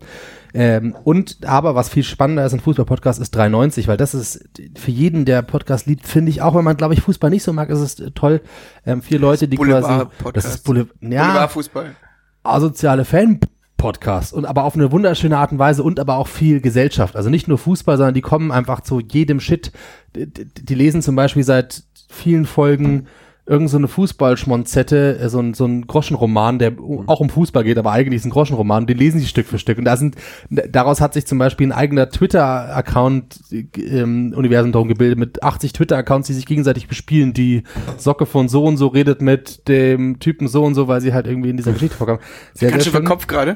Ähm, 0.53 0.95
und 1.03 1.45
aber 1.45 1.75
was 1.75 1.89
viel 1.89 2.03
spannender 2.03 2.45
ist 2.45 2.53
ein 2.53 2.59
Fußball-Podcast 2.59 3.19
ist 3.21 3.35
390, 3.35 3.87
weil 3.87 3.97
das 3.97 4.15
ist 4.15 4.47
für 4.75 4.91
jeden, 4.91 5.25
der 5.25 5.41
Podcast 5.43 5.85
liebt, 5.85 6.07
finde 6.07 6.29
ich, 6.31 6.41
auch 6.41 6.55
wenn 6.55 6.63
man, 6.63 6.77
glaube 6.77 6.93
ich, 6.95 7.01
Fußball 7.01 7.29
nicht 7.29 7.43
so 7.43 7.53
mag, 7.53 7.69
ist 7.69 7.79
es 7.79 8.13
toll. 8.15 8.41
Ähm, 8.85 9.01
vier 9.01 9.19
Leute, 9.19 9.47
die 9.47 9.57
quasi. 9.57 9.71
Boulevard-Podcast. 9.71 10.35
Das 10.47 10.55
ist 10.55 10.63
Boulevard, 10.63 10.89
ja, 11.01 11.27
Boulevardfußball. 11.27 11.95
asoziale 12.43 13.05
Fan-Podcast 13.05 14.33
und 14.33 14.45
aber 14.45 14.63
auf 14.63 14.75
eine 14.75 14.91
wunderschöne 14.91 15.37
Art 15.37 15.51
und 15.51 15.59
Weise 15.59 15.83
und 15.83 15.99
aber 15.99 16.17
auch 16.17 16.27
viel 16.27 16.61
Gesellschaft. 16.61 17.15
Also 17.15 17.29
nicht 17.29 17.47
nur 17.47 17.57
Fußball, 17.57 17.97
sondern 17.97 18.15
die 18.15 18.21
kommen 18.21 18.51
einfach 18.51 18.81
zu 18.81 18.99
jedem 18.99 19.39
Shit. 19.39 19.71
Die, 20.15 20.25
die 20.45 20.75
lesen 20.75 21.01
zum 21.01 21.15
Beispiel 21.15 21.43
seit 21.43 21.83
vielen 22.09 22.45
Folgen 22.45 23.07
irgend 23.47 23.69
so 23.69 23.77
eine 23.77 23.87
Fußballschmonzette, 23.87 25.19
äh, 25.19 25.29
so 25.29 25.39
ein, 25.39 25.53
so 25.53 25.65
ein 25.65 25.87
Groschenroman, 25.87 26.59
der 26.59 26.73
auch 27.07 27.19
um 27.19 27.29
Fußball 27.29 27.63
geht, 27.63 27.77
aber 27.77 27.91
eigentlich 27.91 28.17
ist 28.17 28.25
ein 28.25 28.29
Groschenroman, 28.31 28.85
den 28.87 28.97
lesen 28.97 29.19
sie 29.19 29.25
Stück 29.25 29.47
für 29.47 29.57
Stück. 29.57 29.77
Und 29.77 29.85
da 29.85 29.97
sind, 29.97 30.15
daraus 30.49 31.01
hat 31.01 31.13
sich 31.13 31.25
zum 31.25 31.37
Beispiel 31.37 31.67
ein 31.67 31.71
eigener 31.71 32.09
Twitter-Account 32.09 33.39
ähm, 33.77 34.33
Universum 34.35 34.71
darum 34.71 34.87
gebildet, 34.87 35.17
mit 35.17 35.43
80 35.43 35.73
Twitter-Accounts, 35.73 36.27
die 36.27 36.33
sich 36.33 36.45
gegenseitig 36.45 36.87
bespielen. 36.87 37.33
Die 37.33 37.63
Socke 37.97 38.25
von 38.25 38.49
so 38.49 38.63
und 38.63 38.77
so 38.77 38.87
redet 38.87 39.21
mit 39.21 39.67
dem 39.67 40.19
Typen 40.19 40.47
so 40.47 40.63
und 40.63 40.75
so, 40.75 40.87
weil 40.87 41.01
sie 41.01 41.13
halt 41.13 41.27
irgendwie 41.27 41.49
in 41.49 41.57
dieser 41.57 41.71
Geschichte 41.73 41.95
vorkommen. 41.95 42.19
Sehr, 42.53 42.69
Ganz 42.71 42.83
schön 42.83 42.91
verkopft 42.91 43.27
gerade. 43.27 43.55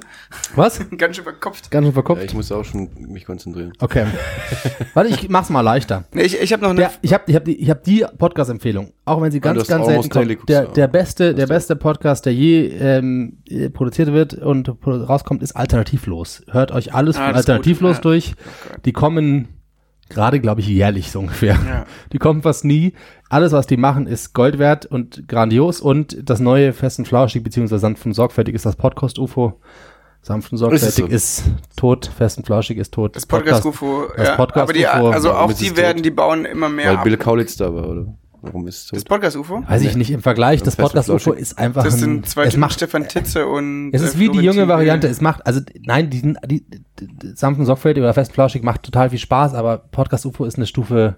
Was? 0.56 0.80
Ganz 0.98 1.16
schön 1.16 1.24
verkopft. 1.24 1.70
Ganz 1.70 1.86
schön 1.86 1.92
Ja, 1.92 1.94
verkopft? 1.94 2.24
ich 2.24 2.34
muss 2.34 2.52
auch 2.52 2.64
schon 2.64 2.90
mich 2.98 3.26
konzentrieren. 3.26 3.74
Okay. 3.80 4.06
Warte, 4.94 5.10
ich 5.10 5.30
mach's 5.30 5.50
mal 5.50 5.62
leichter. 5.62 6.06
Nee, 6.14 6.24
ich 6.24 6.40
ich 6.40 6.54
habe 6.54 6.64
noch 6.64 6.70
eine. 6.70 6.80
Der, 6.80 6.92
ich 7.02 7.14
habe 7.14 7.24
ich 7.28 7.36
hab 7.36 7.46
die, 7.46 7.56
ich 7.56 7.70
hab 7.70 7.84
die 7.84 8.06
Podcast-Empfehlung, 8.18 8.92
auch 9.12 9.22
wenn 9.22 9.32
sie 9.32 9.40
ganz, 9.40 9.68
ganz 9.68 9.86
selten 9.86 10.10
kommt. 10.10 10.50
Der, 10.50 10.66
der 10.66 10.88
beste, 10.88 11.36
der 11.36 11.48
beste 11.48 11.76
Podcast, 11.76 12.26
der 12.26 12.34
je 12.34 12.68
ähm, 12.68 13.38
äh, 13.50 13.70
produziert 13.70 14.12
wird 14.14 14.34
und 14.34 14.70
rauskommt, 14.86 15.44
ist 15.44 15.56
alternativlos. 15.56 16.44
Hört 16.50 16.72
euch 16.72 16.94
alles 16.94 17.18
Ah, 17.18 17.32
alternativlos 17.32 17.98
gut, 17.98 18.06
ja. 18.06 18.12
durch. 18.12 18.34
Die 18.86 18.94
kommen 18.94 19.50
gerade, 20.10 20.40
glaube 20.40 20.62
ich, 20.62 20.68
jährlich 20.68 21.12
so 21.12 21.20
ungefähr. 21.20 21.58
Ja. 21.66 21.86
Die 22.12 22.18
kommen 22.18 22.42
fast 22.42 22.66
nie. 22.66 22.94
Alles, 23.30 23.52
was 23.54 23.66
die 23.68 23.78
machen, 23.78 24.08
ist 24.08 24.34
Gold 24.34 24.60
wert 24.60 24.86
und 24.86 25.28
grandios. 25.28 25.80
Und 25.82 26.30
das 26.30 26.40
neue 26.40 26.74
Fest 26.74 27.00
und 27.00 27.08
Flauschig 27.08 27.44
beziehungsweise 27.44 27.80
sanft 27.80 28.06
und 28.06 28.14
sorgfältig 28.14 28.56
ist 28.56 28.66
das 28.66 28.76
Podcast 28.76 29.20
UFO. 29.20 29.60
Sanft 30.24 30.52
und 30.52 30.60
sorgfältig 30.60 31.06
Ist 31.10 31.40
ist, 31.40 31.52
tot, 31.76 32.06
fest 32.16 32.38
und 32.38 32.46
flauschig 32.46 32.78
ist 32.78 32.94
tot. 32.94 33.16
Das 33.16 33.26
Podcast 33.26 33.66
UFO. 33.66 34.06
das 34.16 34.28
ja. 34.28 34.36
Podcast 34.36 34.64
aber 34.70 34.74
die, 34.74 34.86
UFO, 34.86 35.10
also 35.10 35.32
auch 35.32 35.52
die 35.52 35.76
werden, 35.76 35.98
tot? 35.98 36.06
die 36.06 36.12
bauen 36.12 36.46
immer 36.46 36.70
mehr 36.70 36.90
Weil 36.90 36.98
ab. 36.98 37.04
Bill 37.04 37.18
Kaulitz 37.18 37.58
da 37.58 37.74
war, 37.74 37.88
oder? 37.90 38.14
Warum 38.42 38.68
ist 38.68 38.78
es 38.78 38.88
Das 38.88 39.00
so? 39.02 39.06
Podcast 39.06 39.38
UFO? 39.38 39.64
Weiß 39.68 39.84
ich 39.84 39.96
nicht, 39.96 40.10
im 40.12 40.22
Vergleich, 40.22 40.64
das 40.64 40.76
Fest 40.76 40.80
und 40.80 40.86
Podcast 40.86 41.10
UFO 41.10 41.20
flauschig. 41.20 41.42
ist 41.42 41.58
einfach 41.60 41.84
Das 41.84 41.94
ein, 41.96 42.00
sind 42.00 42.28
zwei 42.28 42.44
es 42.44 42.50
Typen, 42.50 42.60
macht, 42.62 42.74
Stefan 42.74 43.08
Titze 43.08 43.46
und. 43.48 43.92
es 43.94 44.02
ist 44.02 44.16
äh, 44.16 44.20
wie 44.20 44.30
die 44.30 44.40
junge 44.40 44.68
Variante, 44.68 45.08
es 45.08 45.22
macht, 45.22 45.46
also, 45.46 45.62
nein, 45.82 46.10
die, 46.10 46.22
die, 46.22 46.66
die, 46.66 47.08
die 47.08 47.28
sanft 47.36 47.60
und 47.60 47.66
sorgfältig 47.66 48.02
oder 48.04 48.14
fest 48.14 48.32
flauschig 48.34 48.64
macht 48.64 48.84
total 48.84 49.10
viel 49.12 49.20
Spaß, 49.20 49.54
aber 49.54 49.78
Podcast 49.78 50.26
UFO 50.26 50.46
ist 50.46 50.56
eine 50.58 50.66
Stufe, 50.66 51.18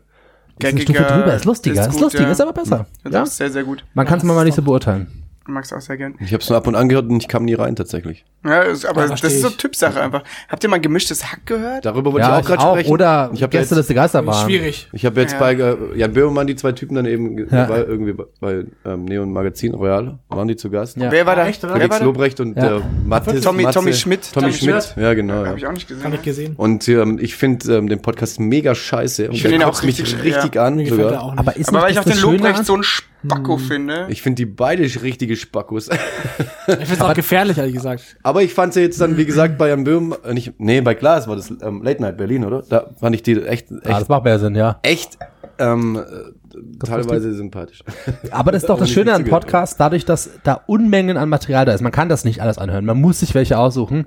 ist 0.60 0.66
eine 0.72 0.82
Stufe 0.82 1.04
drüber, 1.04 1.34
ist 1.34 1.46
lustiger, 1.46 1.82
ist, 1.82 1.92
gut, 1.92 2.02
lustiger, 2.02 2.24
ja. 2.26 2.32
ist 2.32 2.42
aber 2.42 2.54
besser. 2.54 2.88
Das 3.04 3.14
Ja? 3.14 3.24
ist 3.24 3.38
sehr, 3.38 3.50
sehr 3.52 3.64
gut. 3.64 3.86
Man 3.94 4.06
kann 4.06 4.18
es 4.20 4.24
mal 4.26 4.44
nicht 4.44 4.56
so 4.56 4.62
beurteilen. 4.62 5.23
Mag's 5.46 5.72
auch 5.74 5.82
sehr 5.82 5.98
gern. 5.98 6.16
Ich 6.20 6.34
habe 6.34 6.42
es 6.44 6.50
nur 6.50 6.58
ab 6.58 6.68
und 6.68 6.76
an 6.76 6.90
gehört 6.90 7.10
und 7.10 7.18
ich 7.22 7.28
kam 7.28 7.46
nie 7.46 7.54
rein 7.54 7.76
tatsächlich. 7.76 8.26
Ja, 8.46 8.62
ist, 8.62 8.86
aber 8.86 9.04
Ja, 9.04 9.08
das 9.10 9.24
ist 9.24 9.42
so. 9.42 9.50
Typsache 9.50 10.02
einfach. 10.02 10.24
Habt 10.50 10.64
ihr 10.64 10.70
mal 10.70 10.80
gemischtes 10.82 11.32
Hack 11.32 11.46
gehört? 11.46 11.86
Darüber 11.86 12.12
wollte 12.12 12.28
Ja, 12.28 12.40
ich 12.40 12.44
auch 12.44 12.48
gerade 12.48 12.62
auch. 12.64 12.74
sprechen. 12.76 12.92
Oder 12.92 13.30
ich 13.34 13.42
habe 13.42 13.54
jetzt, 13.56 13.70
Gästeliste 13.70 13.94
Geisterbahn. 13.94 14.46
Schwierig. 14.46 14.90
ich 14.92 15.06
hab 15.06 15.16
jetzt 15.16 15.34
Ja. 15.34 15.40
bei 15.40 15.54
äh, 15.54 15.76
Jan 15.96 16.12
Böhmermann 16.14 16.48
die 16.48 16.56
zwei 16.56 16.74
Typen 16.74 16.96
dann 16.96 17.06
eben 17.06 17.48
bei, 17.50 17.84
irgendwie 17.88 18.14
bei, 18.14 18.24
bei 18.42 18.66
ähm, 18.86 19.06
Neon 19.06 19.32
Magazin 19.32 19.74
Royal 19.74 20.20
waren 20.30 20.48
die 20.48 20.56
zu 20.58 20.70
Gast. 20.70 20.98
Ja. 20.98 21.10
Wer 21.12 21.26
war 21.26 21.36
da? 21.38 21.48
Echt, 21.48 21.62
Felix 21.62 21.90
war? 22.00 22.06
Lobrecht 22.06 22.40
und 22.42 22.58
Ja. 22.58 22.68
der 22.80 22.82
Mathis, 23.06 23.42
Tommy- 23.44 23.64
Matze- 23.64 23.74
Tommy 23.76 23.94
Schmidt. 23.94 24.30
Tommy, 24.34 24.48
Tommy 24.52 24.54
Schmidt. 24.58 24.94
Ja, 24.98 25.14
genau. 25.14 25.34
Hab 25.36 25.46
Ja. 25.46 25.56
ich 25.56 25.68
auch 25.68 25.72
nicht 25.72 25.88
gesehen. 25.88 26.04
Kann 26.04 26.12
ja. 26.12 26.18
ich 26.18 26.24
gesehen. 26.24 26.54
Und 26.58 26.88
ähm, 26.90 27.20
ich 27.22 27.36
finde 27.36 27.78
ähm, 27.78 27.88
den 27.88 28.02
Podcast 28.02 28.40
mega 28.42 28.76
scheiße. 28.76 29.30
Und 29.30 29.36
Ich 29.36 29.44
der 29.44 29.60
auch 29.62 29.72
kotzt 29.72 29.86
mich 29.86 30.00
richtig- 30.02 30.24
richtig 30.24 30.60
an. 30.60 30.80
Er 30.80 31.24
auch. 31.24 31.38
Aber 31.38 31.54
weil 31.56 31.56
nicht 31.56 31.92
ich 31.92 32.00
auch 32.00 32.04
das 32.04 32.06
den 32.06 32.12
das 32.14 32.22
Lobrecht 32.22 32.66
so 32.66 32.76
ein 32.76 32.84
Spacko 33.26 33.58
finde. 33.58 34.08
Ich 34.10 34.22
finde 34.22 34.38
die 34.38 34.46
beide 34.46 34.84
richtige 34.84 35.36
Spackos. 35.36 35.90
ich 36.68 36.74
finde 36.76 36.94
es 36.94 37.02
auch 37.02 37.14
gefährlich, 37.14 37.58
ehrlich 37.58 37.74
gesagt. 37.74 38.18
Aber 38.24 38.42
ich 38.44 38.54
fand 38.54 38.74
sie 38.74 38.82
jetzt 38.82 39.00
dann, 39.00 39.18
wie 39.18 39.26
gesagt, 39.26 39.58
bei 39.58 39.70
Jan 39.70 39.84
Böhm, 39.84 40.16
äh, 40.24 40.34
nicht, 40.34 40.54
nee, 40.60 40.82
bei 40.82 40.94
Glas 40.94 41.28
war 41.28 41.36
das 41.36 41.52
ähm, 41.62 41.82
Late 41.84 42.02
Night 42.02 42.18
Berlin, 42.18 42.46
oder? 42.46 42.64
Da 42.68 42.90
fand 43.00 43.16
ich 43.16 43.24
die 43.24 43.42
echt, 43.42 43.72
Ah, 43.72 43.76
echt, 43.84 44.02
das 44.02 44.10
macht 44.10 44.24
mehr 44.24 44.40
Sinn, 44.40 44.56
ja. 44.56 44.80
echt 44.84 45.18
ähm, 45.60 45.98
äh, 45.98 46.86
teilweise 46.86 47.34
sympathisch. 47.34 47.84
Aber 48.32 48.52
das 48.52 48.64
ist 48.64 48.70
doch 48.70 48.80
das 48.80 48.90
Schöne 48.90 49.14
an 49.14 49.22
zugehört, 49.22 49.44
Podcast, 49.44 49.80
dadurch, 49.80 50.06
dass 50.06 50.30
da 50.44 50.62
Unmengen 50.66 51.18
an 51.18 51.30
Material 51.30 51.66
da 51.66 51.74
ist. 51.74 51.82
Man 51.82 51.92
kann 51.92 52.10
das 52.10 52.26
nicht 52.26 52.42
alles 52.42 52.58
anhören. 52.58 52.86
Man 52.86 53.00
muss 53.00 53.20
sich 53.20 53.34
welche 53.36 53.58
aussuchen, 53.58 54.06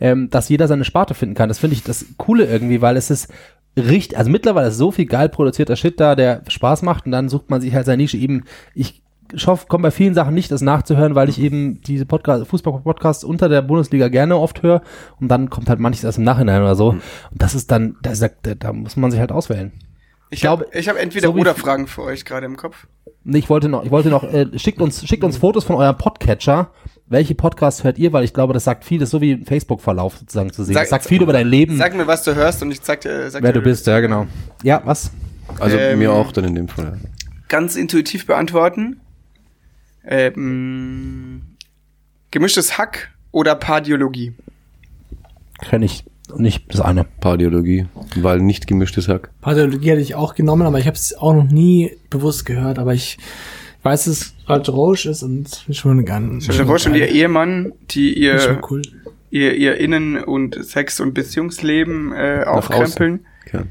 ähm, 0.00 0.30
dass 0.30 0.48
jeder 0.48 0.68
seine 0.68 0.84
Sparte 0.84 1.14
finden 1.14 1.34
kann. 1.34 1.48
Das 1.48 1.58
finde 1.58 1.74
ich 1.76 1.82
das 1.82 2.04
Coole 2.16 2.44
irgendwie, 2.46 2.80
weil 2.80 2.96
es 2.96 3.10
ist 3.10 3.28
richtig, 3.76 4.18
also 4.18 4.30
mittlerweile 4.30 4.68
ist 4.68 4.76
so 4.76 4.90
viel 4.90 5.06
geil 5.06 5.28
produzierter 5.28 5.76
Shit 5.76 6.00
da, 6.00 6.14
der 6.14 6.42
Spaß 6.48 6.82
macht 6.82 7.06
und 7.06 7.12
dann 7.12 7.28
sucht 7.28 7.50
man 7.50 7.60
sich 7.60 7.74
halt 7.74 7.86
seine 7.86 8.02
Nische 8.02 8.16
eben. 8.16 8.44
Ich 8.74 9.02
hoffe, 9.46 9.66
komme 9.66 9.82
bei 9.82 9.90
vielen 9.90 10.14
Sachen 10.14 10.34
nicht, 10.34 10.50
das 10.50 10.60
nachzuhören, 10.60 11.14
weil 11.14 11.28
ich 11.28 11.40
eben 11.40 11.80
diese 11.82 12.06
Podcast, 12.06 12.46
Fußball-Podcasts 12.46 13.24
unter 13.24 13.48
der 13.48 13.62
Bundesliga 13.62 14.08
gerne 14.08 14.36
oft 14.36 14.62
höre 14.62 14.82
und 15.20 15.28
dann 15.28 15.50
kommt 15.50 15.68
halt 15.68 15.80
manches 15.80 16.04
erst 16.04 16.18
im 16.18 16.24
Nachhinein 16.24 16.60
oder 16.60 16.74
so. 16.74 16.90
Und 16.90 17.02
das 17.32 17.54
ist 17.54 17.70
dann, 17.70 17.96
da, 18.02 18.12
da, 18.14 18.54
da 18.54 18.72
muss 18.72 18.96
man 18.96 19.10
sich 19.10 19.20
halt 19.20 19.32
auswählen. 19.32 19.72
Ich 20.32 20.40
glaube, 20.40 20.64
habe 20.64 20.78
ich 20.78 20.88
hab 20.88 20.96
entweder 20.96 21.28
so 21.28 21.34
oder 21.34 21.54
Fragen 21.54 21.86
für 21.86 22.02
euch 22.02 22.24
gerade 22.24 22.46
im 22.46 22.56
Kopf. 22.56 22.86
Nee, 23.24 23.38
ich 23.38 23.50
wollte 23.50 23.68
noch, 23.68 23.84
ich 23.84 23.90
wollte 23.90 24.08
noch, 24.08 24.24
äh, 24.24 24.46
schickt 24.58 24.80
uns, 24.80 25.06
schickt 25.06 25.24
uns 25.24 25.36
Fotos 25.36 25.64
von 25.64 25.76
eurem 25.76 25.96
Podcatcher. 25.96 26.70
Welche 27.12 27.34
Podcasts 27.34 27.84
hört 27.84 27.98
ihr? 27.98 28.12
Weil 28.12 28.24
ich 28.24 28.32
glaube, 28.32 28.54
das 28.54 28.64
sagt 28.64 28.84
viel, 28.84 28.98
das 28.98 29.08
ist 29.08 29.10
so 29.12 29.20
wie 29.20 29.32
ein 29.32 29.44
Facebook-Verlauf 29.44 30.16
sozusagen 30.16 30.50
zu 30.52 30.64
sehen. 30.64 30.72
Sag- 30.74 30.84
das 30.84 30.90
sagt 30.90 31.04
viel 31.04 31.22
über 31.22 31.32
dein 31.34 31.46
Leben, 31.46 31.76
Sag 31.76 31.94
mir, 31.94 32.06
was 32.06 32.22
du 32.24 32.34
hörst 32.34 32.62
und 32.62 32.70
ich 32.72 32.80
sag 32.82 33.02
dir, 33.02 33.30
sag 33.30 33.42
wer 33.42 33.52
dir 33.52 33.60
du 33.60 33.64
bist, 33.64 33.86
ja, 33.86 34.00
genau. 34.00 34.26
Ja, 34.62 34.80
was? 34.84 35.10
Also 35.60 35.76
Ähm, 35.76 35.98
mir 35.98 36.10
auch 36.12 36.32
dann 36.32 36.44
in 36.44 36.54
dem 36.54 36.68
Fall. 36.68 36.98
ganz 37.48 37.76
intuitiv 37.76 38.26
beantworten. 38.26 38.98
Ähm, 40.04 41.42
gemischtes 42.30 42.78
Hack 42.78 43.10
oder 43.30 43.54
Pardiologie? 43.54 44.34
Kenn 45.60 45.82
ich 45.82 46.04
nicht 46.36 46.72
das 46.72 46.80
eine. 46.80 47.04
Pardiologie, 47.20 47.86
weil 48.16 48.40
nicht 48.40 48.66
gemischtes 48.66 49.08
Hack. 49.08 49.30
Pathologie 49.42 49.90
hätte 49.90 50.00
ich 50.00 50.14
auch 50.14 50.34
genommen, 50.34 50.66
aber 50.66 50.78
ich 50.78 50.86
habe 50.86 50.96
es 50.96 51.14
auch 51.16 51.34
noch 51.34 51.44
nie 51.50 51.92
bewusst 52.10 52.46
gehört. 52.46 52.78
Aber 52.78 52.94
ich 52.94 53.18
weiß, 53.82 54.06
es 54.06 54.34
Ralf 54.52 54.68
Roche 54.68 55.10
ist 55.10 55.22
und 55.22 55.64
schon 55.70 56.04
ganz. 56.04 56.46
Charlotte 56.46 56.68
Roche 56.68 56.88
und 56.90 56.94
ihr 56.96 57.08
Ehemann, 57.08 57.72
die 57.90 58.12
ihr, 58.18 58.60
cool. 58.70 58.82
ihr, 59.30 59.54
ihr 59.54 59.76
Innen- 59.78 60.22
und 60.22 60.64
Sex- 60.64 61.00
und 61.00 61.14
Beziehungsleben 61.14 62.12
äh, 62.12 62.44
aufkrempeln. 62.46 63.26
Ja. 63.52 63.64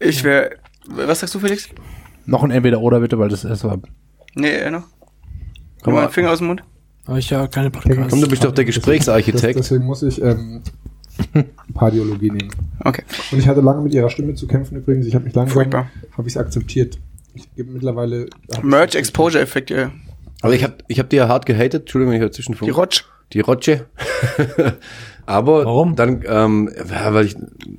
Ich 0.00 0.24
wäre. 0.24 0.50
Was 0.88 1.20
sagst 1.20 1.34
du, 1.34 1.40
Felix? 1.40 1.68
Noch 2.24 2.42
ein 2.42 2.50
Entweder-Oder 2.50 3.00
bitte, 3.00 3.18
weil 3.18 3.28
das 3.28 3.44
ist 3.44 3.60
so. 3.60 3.82
Nee, 4.34 4.50
er 4.50 4.70
noch. 4.70 4.84
Komm 5.82 5.94
mal. 5.94 6.08
Finger 6.08 6.30
aus 6.30 6.38
dem 6.38 6.48
Mund. 6.48 6.62
Aber 7.06 7.18
ich 7.18 7.30
ja 7.30 7.46
keine 7.46 7.70
Podcasts. 7.70 8.10
Komm, 8.10 8.20
du 8.20 8.28
bist 8.28 8.44
doch 8.44 8.52
der 8.52 8.64
Gesprächsarchitekt. 8.64 9.58
deswegen 9.58 9.84
muss 9.86 10.02
ich 10.02 10.20
ähm, 10.20 10.62
Pardiologie 11.74 12.30
nehmen. 12.30 12.50
Okay. 12.84 13.02
Und 13.32 13.38
ich 13.38 13.48
hatte 13.48 13.60
lange 13.60 13.82
mit 13.82 13.94
ihrer 13.94 14.10
Stimme 14.10 14.34
zu 14.34 14.46
kämpfen 14.46 14.76
übrigens. 14.76 15.06
Ich 15.06 15.14
habe 15.14 15.24
mich 15.24 15.34
Furchtbar. 15.50 15.90
habe 16.16 16.28
ich 16.28 16.34
es 16.34 16.36
akzeptiert. 16.36 16.98
Ich 17.38 17.54
gebe 17.56 17.70
mittlerweile 17.72 18.26
Merch 18.62 18.94
Exposure 18.94 19.42
Effekt, 19.42 19.70
ja. 19.70 19.90
Aber 20.42 20.54
ich 20.54 20.62
hab, 20.64 20.82
ich 20.88 20.98
hab 20.98 21.08
die 21.10 21.16
ja 21.16 21.28
hart 21.28 21.46
gehatet. 21.46 21.82
Entschuldigung, 21.82 22.12
wenn 22.14 22.20
ich 22.22 22.26
dazwischen 22.28 22.56
Die 22.62 22.70
Rotsch. 22.70 23.02
Die 23.32 23.40
Rotsche. 23.40 23.86
Aber 25.26 25.64
Warum? 25.66 25.94
dann, 25.96 26.22
ähm, 26.26 26.70
ja, 26.90 27.12
weil 27.12 27.26
ich, 27.26 27.36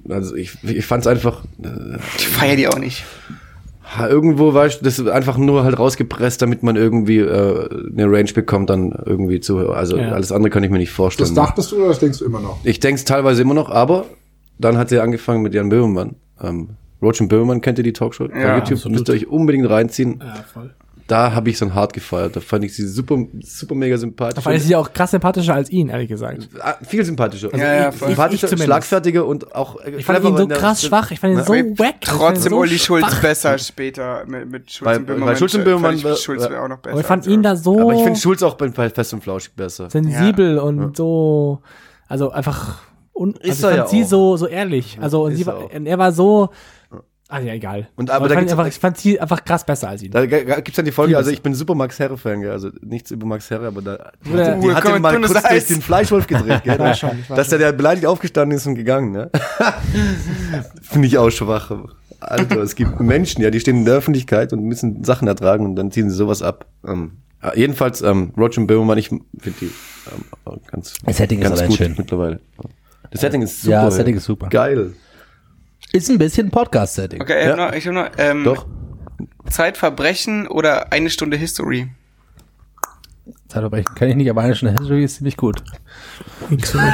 also 0.08 0.36
ich, 0.36 0.64
ich 0.64 0.86
fand 0.86 1.02
es 1.04 1.08
einfach, 1.08 1.44
äh, 1.64 1.98
Ich 2.18 2.28
feier 2.28 2.56
die 2.56 2.68
auch 2.68 2.78
nicht. 2.78 3.04
irgendwo 4.08 4.54
weißt 4.54 4.82
du, 4.82 4.86
das 4.86 5.00
ist 5.00 5.08
einfach 5.08 5.38
nur 5.38 5.64
halt 5.64 5.80
rausgepresst, 5.80 6.42
damit 6.44 6.62
man 6.62 6.76
irgendwie 6.76 7.18
äh, 7.18 7.68
eine 7.92 8.06
Range 8.12 8.32
bekommt, 8.34 8.70
dann 8.70 8.92
irgendwie 9.06 9.40
zu, 9.40 9.70
also 9.72 9.98
Ja. 9.98 10.12
alles 10.12 10.32
andere 10.32 10.52
kann 10.52 10.64
ich 10.64 10.70
mir 10.70 10.78
nicht 10.78 10.90
Das 10.92 10.96
vorstellen. 10.96 11.34
dachtest 11.34 11.72
du 11.72 11.78
oder 11.78 11.88
das 11.88 12.00
denkst 12.00 12.20
du 12.20 12.26
immer 12.26 12.40
noch? 12.40 12.60
Ich 12.64 12.80
denke 12.80 13.00
es 13.00 13.06
teilweise 13.06 13.42
immer 13.42 13.56
noch, 13.56 13.70
aber 13.70 14.06
dann 14.60 14.78
hat 14.78 14.90
sie 14.90 15.00
angefangen 15.00 15.42
mit 15.42 15.54
Jan 15.56 15.70
Böhmermann. 15.70 16.16
Ähm, 16.42 16.70
Roach 17.02 17.22
und 17.22 17.28
Böhmermann 17.30 17.62
kennt 17.62 17.78
ihr 17.78 17.84
die 17.84 17.94
Talkshow 17.94 18.28
bei 18.28 18.40
Ja, 18.40 18.56
YouTube, 18.58 18.74
absolut. 18.74 18.98
müsst 19.00 19.10
ihr 19.10 19.14
euch 19.16 19.28
unbedingt 19.28 19.70
reinziehen. 19.70 20.22
Ja, 20.24 20.44
voll. 20.54 20.74
Da 21.08 21.34
habe 21.34 21.50
ich 21.50 21.58
so 21.58 21.66
ein 21.66 21.74
hart 21.74 21.94
gefeiert. 21.94 22.36
Da 22.36 22.40
fand 22.40 22.64
ich 22.66 22.76
sie 22.76 22.88
super, 22.88 23.18
super 23.42 23.74
mega 23.74 23.96
Da 23.96 24.00
sympathisch. 24.00 24.44
fand 24.44 24.58
ich 24.58 24.64
sie 24.64 24.76
auch 24.76 24.94
krass 24.94 25.10
sympathischer 25.10 25.56
als 25.56 25.72
ihn, 25.72 25.90
ehrlich 25.90 26.08
gesagt. 26.08 26.48
Ah, 26.60 26.76
viel 26.84 27.04
sympathischer. 27.04 27.50
Ja, 27.58 27.74
ja, 27.74 27.92
voll. 27.92 28.10
sympathischer, 28.10 28.46
Ich- 28.46 28.54
ich 28.54 28.64
schlagfertiger 28.64 29.26
und 29.26 29.56
auch 29.56 29.80
äh, 29.84 29.90
Ich 29.98 30.06
fand 30.06 30.24
ihn 30.24 30.38
so 30.38 30.48
krass 30.48 30.84
schwach. 30.84 31.10
Ich 31.10 31.20
fand 31.20 31.34
ihn 31.36 31.44
so 31.44 31.56
Ja. 31.56 31.64
wack. 31.80 31.96
Ich 32.02 32.10
fand 32.10 32.20
ihn 32.20 32.20
Trotzdem 32.36 32.52
so 32.52 32.58
Uli 32.60 32.78
Schulz 32.78 33.06
schwach. 33.08 33.22
besser 33.22 33.58
später 33.58 34.24
mit, 34.28 34.52
mit 34.52 34.72
Schulz 34.72 34.86
Bei- 34.86 34.98
und 34.98 35.08
bei 35.08 35.14
Böhmermann. 35.14 35.36
Schulz 35.38 35.56
und 35.56 35.64
Böhmermann 35.64 35.96
ich 35.96 36.02
Schulz 36.22 36.44
ja. 36.48 36.64
auch 36.64 36.68
noch 36.68 36.78
besser. 36.78 36.92
Aber 36.92 37.02
ich 37.02 37.08
fand 37.08 37.26
ihn 37.26 37.42
da 37.42 37.56
so 37.56 37.80
Aber 37.80 37.94
ich 37.96 38.04
finde 38.04 38.20
Schulz 38.20 38.44
auch 38.44 38.54
bei 38.54 38.68
bei 38.68 38.90
Fest 38.92 39.12
und 39.12 39.24
Flauschig 39.24 39.56
besser. 39.56 39.90
sensibel 39.90 40.60
und 40.60 40.96
so, 40.96 41.60
also 42.08 42.30
einfach, 42.30 42.84
un, 43.16 43.34
Ist 43.42 43.64
also 43.66 43.68
er 43.68 43.72
ich 43.72 43.78
ja 43.78 43.84
fand 43.84 43.90
sie 43.90 44.04
auch. 44.04 44.08
so, 44.10 44.38
so 44.38 44.46
ehrlich. 44.46 45.00
Also, 45.02 45.24
und, 45.24 45.32
Ist 45.32 45.38
sie 45.40 45.44
er 45.46 45.48
war, 45.48 45.72
er 45.72 45.98
war 45.98 46.12
so, 46.12 46.50
ah 47.30 47.40
ja, 47.40 47.54
egal. 47.54 47.88
Und 47.96 48.10
aber 48.10 48.26
ich, 48.28 48.34
da 48.34 48.40
einfach, 48.40 48.68
ich 48.68 48.76
fand 48.80 48.98
sie 48.98 49.20
einfach 49.20 49.46
krass 49.46 49.66
besser 49.66 49.90
als 49.90 50.04
ihn. 50.04 50.12
Da 50.12 50.26
gibt's 50.26 50.76
dann 50.76 50.86
die 50.86 50.92
Folge, 50.92 51.16
also 51.16 51.32
ich 51.32 51.42
bin 51.42 51.54
super 51.56 51.76
Max 51.76 51.98
Herre-Fan, 52.00 52.42
gell? 52.42 52.52
also 52.52 52.70
nichts 52.82 53.12
über 53.12 53.26
Max 53.26 53.50
Herre, 53.50 53.68
aber 53.68 53.82
da 53.82 54.12
die 54.26 54.32
Oder- 54.34 54.52
hat, 54.52 54.64
die 54.64 54.72
hat 54.74 54.84
komm, 54.84 54.96
ihn 54.96 55.02
mal 55.02 55.18
kurz 55.18 55.42
durch 55.42 55.66
den 55.68 55.82
Fleischwolf 55.82 56.28
gedreht, 56.28 56.64
gell? 56.64 56.78
Ja, 56.80 56.94
schon, 56.94 57.20
ich 57.22 57.28
Dass 57.28 57.48
der, 57.50 57.60
der 57.60 57.72
beleidigt 57.72 58.06
aufgestanden 58.06 58.58
ist 58.58 58.66
und 58.68 58.76
gegangen, 58.76 59.12
ne? 59.12 59.32
Finde 60.82 61.08
ich 61.08 61.18
auch 61.18 61.30
schwach. 61.30 61.72
Alter, 62.20 62.58
es 62.62 62.76
gibt 62.76 63.00
Menschen, 63.00 63.42
ja, 63.42 63.50
die 63.50 63.60
stehen 63.60 63.78
in 63.78 63.86
der 63.86 63.96
Öffentlichkeit 63.96 64.52
und 64.52 64.64
müssen 64.64 65.04
Sachen 65.04 65.28
ertragen 65.28 65.66
und 65.66 65.76
dann 65.76 65.92
ziehen 65.92 66.10
sie 66.10 66.16
sowas 66.16 66.42
ab. 66.42 66.66
Ähm, 66.86 67.14
ja, 67.42 67.54
jedenfalls, 67.56 68.02
ähm, 68.02 68.34
Roger 68.38 68.62
und 68.62 68.68
Böhmermann, 68.68 68.98
ich 68.98 69.08
finde 69.08 69.24
die 69.62 69.72
ähm, 70.12 70.60
ganz, 70.70 70.96
Das 71.06 71.18
Setting 71.18 71.40
ist 71.40 71.44
ganz 71.44 71.58
allein 71.60 71.70
gut 71.70 71.78
schön. 71.78 71.96
mittlerweile. 71.98 72.40
Das 73.12 73.22
Setting 73.22 73.42
ist 73.42 73.62
super. 73.62 73.72
Ja, 73.72 73.86
das 73.86 73.96
Setting 73.96 74.18
ist 74.18 74.26
super. 74.26 74.50
Geil. 74.50 74.94
Ist 75.92 76.10
ein 76.10 76.18
bisschen 76.18 76.52
Podcast-Setting. 76.52 77.22
Okay, 77.22 77.42
ich 77.42 77.48
hab 77.50 77.58
Ja. 77.58 77.66
noch, 77.68 77.74
ich 77.74 77.88
hab 77.88 77.94
noch 77.94 78.10
ähm, 78.18 78.44
Doch. 78.44 78.66
Zeitverbrechen 79.50 80.48
oder 80.48 80.92
eine 80.94 81.10
Stunde 81.10 81.38
History. 81.38 81.90
Zeitverbrechen 83.48 83.96
kann 83.96 84.10
ich 84.10 84.16
nicht, 84.16 84.30
aber 84.30 84.42
eine 84.42 84.56
Stunde 84.56 84.76
History 84.80 85.04
ist 85.04 85.16
ziemlich 85.16 85.38
gut. 85.38 85.64
Nix 86.50 86.70
für 86.72 86.78
mich. 86.78 86.94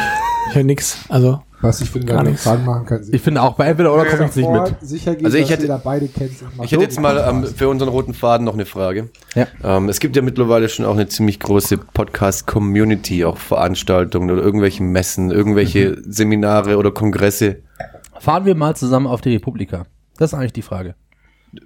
Ich 0.50 0.56
höre 0.56 0.64
nix. 0.64 0.98
Also, 1.10 1.42
Was 1.62 1.82
ich 1.82 1.90
finde, 1.90 2.14
Gar 2.14 2.24
nichts. 2.24 2.44
Fragen 2.44 2.64
machen 2.66 3.04
Sinn. 3.04 3.14
Ich 3.16 3.22
finde 3.22 3.42
auch 3.42 3.56
bei 3.56 3.66
entweder 3.66 3.94
oder 3.94 4.06
komme 4.06 4.30
ich 4.30 4.36
nicht 4.36 4.50
mit. 4.50 4.76
Sicher 4.82 5.16
gehen, 5.16 5.26
Also 5.26 5.38
ich 5.38 5.50
hätte- 5.50 5.64
ihr 5.64 5.68
da 5.70 5.78
beide 5.84 6.08
kennt. 6.08 6.32
Ich 6.64 6.72
hätte 6.72 6.84
jetzt 6.84 7.00
mal 7.00 7.18
ähm, 7.28 7.46
für 7.46 7.68
unseren 7.68 7.90
roten 7.90 8.14
Faden 8.14 8.46
noch 8.46 8.54
eine 8.54 8.66
Frage. 8.66 9.10
Ja. 9.34 9.48
Ähm, 9.64 9.90
es 9.90 10.00
gibt 10.00 10.16
ja 10.16 10.22
mittlerweile 10.22 10.70
schon 10.70 10.86
auch 10.86 10.94
eine 10.94 11.08
ziemlich 11.08 11.40
große 11.40 11.78
Podcast-Community, 11.80 13.26
auch 13.26 13.38
Veranstaltungen 13.38 14.30
oder 14.32 14.42
irgendwelche 14.44 14.84
Messen, 14.84 15.32
irgendwelche 15.32 15.90
Mhm. 15.98 16.04
Seminare 16.12 16.78
oder 16.78 16.92
Kongresse. 16.92 17.58
Fahren 18.26 18.46
wir 18.46 18.56
mal 18.56 18.76
zusammen 18.76 19.06
auf 19.06 19.22
die 19.22 19.34
Republika. 19.34 19.86
Das 20.18 20.32
ist 20.32 20.40
eigentlich 20.40 20.54
die 20.54 20.64
Frage. 20.64 20.96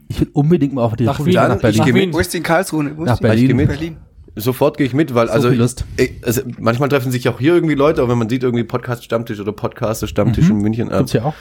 Ich 0.10 0.20
will 0.20 0.30
unbedingt 0.34 0.74
mal 0.74 0.84
auf 0.84 0.96
die 0.98 1.06
Nach 1.06 1.18
Republika 1.18 1.42
Wien. 1.44 1.48
nach 1.50 1.56
Ich 1.56 1.62
Berlin. 1.62 1.84
geh 1.86 1.94
mit. 2.08 2.14
Wo 2.14 2.20
ist 2.20 2.34
die 2.34 2.38
in 2.38 2.44
Karlsruhe? 2.44 2.98
Wo 2.98 3.04
ist 3.04 3.08
Nach 3.08 3.18
die? 3.18 3.24
Berlin. 3.24 3.50
Ich 3.50 3.56
mit. 3.56 3.68
Berlin. 3.70 3.98
Sofort 4.36 4.78
gehe 4.78 4.86
ich 4.86 4.94
mit, 4.94 5.16
weil 5.16 5.28
So 5.28 5.34
also. 5.34 5.50
Ich, 5.98 6.12
also 6.26 6.42
manchmal 6.60 6.90
treffen 6.90 7.12
sich 7.12 7.28
auch 7.30 7.40
hier 7.40 7.54
irgendwie 7.54 7.76
Leute, 7.76 8.02
aber 8.02 8.12
wenn 8.12 8.18
man 8.20 8.28
sieht 8.30 8.44
irgendwie 8.44 8.64
Podcast-Stammtisch 8.66 9.40
oder 9.40 9.54
Podcaster-Stammtisch 9.54 10.46
Mhm. 10.50 10.52
in 10.52 10.58
München, 10.62 10.92
äh, 10.92 10.98
Gibt's 10.98 11.14
ja 11.14 11.24
auch. 11.24 11.34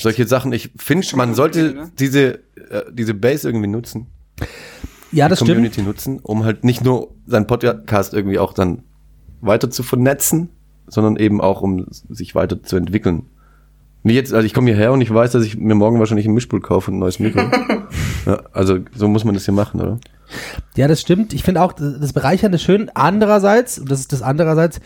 solche 0.00 0.26
Sachen. 0.26 0.52
Ich 0.54 0.70
finde, 0.78 1.06
man 1.16 1.34
sollte 1.34 1.74
ne? 1.74 1.92
diese, 1.98 2.34
äh, 2.70 2.82
diese 2.92 3.12
Base 3.14 3.46
irgendwie 3.48 3.68
nutzen, 3.68 4.06
Ja, 5.12 5.28
das 5.28 5.38
stimmt. 5.38 5.50
Community 5.50 5.82
nutzen, 5.82 6.18
um 6.22 6.44
halt 6.44 6.64
nicht 6.64 6.82
nur 6.82 7.14
seinen 7.26 7.46
Podcast 7.46 8.14
irgendwie 8.14 8.38
auch 8.38 8.54
dann 8.54 8.84
weiter 9.42 9.70
zu 9.70 9.82
vernetzen, 9.82 10.48
sondern 10.88 11.16
eben 11.16 11.40
auch 11.42 11.60
um 11.62 11.86
sich 11.90 12.34
weiter 12.34 12.62
zu 12.62 12.76
entwickeln. 12.76 13.26
Wie 14.04 14.14
jetzt, 14.14 14.34
also 14.34 14.44
ich 14.44 14.52
komme 14.52 14.70
hierher 14.70 14.92
und 14.92 15.00
ich 15.00 15.12
weiß, 15.12 15.32
dass 15.32 15.44
ich 15.44 15.56
mir 15.56 15.74
morgen 15.74 15.98
wahrscheinlich 15.98 16.26
ein 16.26 16.34
Mischpult 16.34 16.62
kaufe 16.62 16.90
und 16.90 16.96
ein 16.96 17.00
neues 17.00 17.20
Mikro. 17.20 17.40
ja, 18.26 18.42
also 18.52 18.78
so 18.94 19.08
muss 19.08 19.24
man 19.24 19.34
das 19.34 19.44
hier 19.44 19.54
machen, 19.54 19.80
oder? 19.80 19.98
Ja, 20.76 20.88
das 20.88 21.00
stimmt. 21.00 21.32
Ich 21.32 21.42
finde 21.42 21.62
auch 21.62 21.72
das 21.72 22.00
das 22.00 22.12
Bereichernde 22.12 22.58
schön. 22.58 22.90
Andererseits, 22.94 23.78
und 23.78 23.90
das 23.90 24.00
ist 24.00 24.12
das 24.12 24.22
andererseits, 24.22 24.80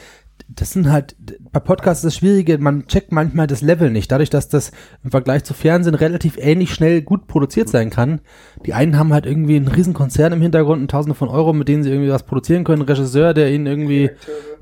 das 0.49 0.73
sind 0.73 0.91
halt, 0.91 1.17
bei 1.53 1.59
Podcasts 1.59 2.05
ist 2.05 2.13
das 2.13 2.17
Schwierige, 2.17 2.59
man 2.59 2.87
checkt 2.87 3.11
manchmal 3.11 3.49
das 3.49 3.63
Level 3.63 3.91
nicht. 3.91 4.13
Dadurch, 4.13 4.31
dass 4.31 4.49
das 4.49 4.71
im 5.03 5.11
Vergleich 5.11 5.43
zu 5.43 5.55
Fernsehen 5.55 5.97
relativ 5.97 6.39
ähnlich 6.39 6.73
schnell 6.73 7.03
gut 7.03 7.27
produziert 7.27 7.69
sein 7.69 7.91
kann. 7.91 8.21
Die 8.65 8.73
einen 8.73 8.97
haben 8.97 9.13
halt 9.13 9.27
irgendwie 9.27 9.57
einen 9.57 9.69
riesen 9.69 9.93
Konzern 9.93 10.33
im 10.33 10.41
Hintergrund, 10.41 10.81
und 10.81 10.91
Tausende 10.91 11.17
von 11.17 11.29
Euro, 11.29 11.53
mit 11.53 11.69
denen 11.69 11.83
sie 11.83 11.91
irgendwie 11.91 12.11
was 12.11 12.23
produzieren 12.23 12.63
können, 12.63 12.83
einen 12.83 12.89
Regisseur, 12.89 13.35
der 13.35 13.53
ihnen 13.53 13.67
irgendwie 13.67 14.11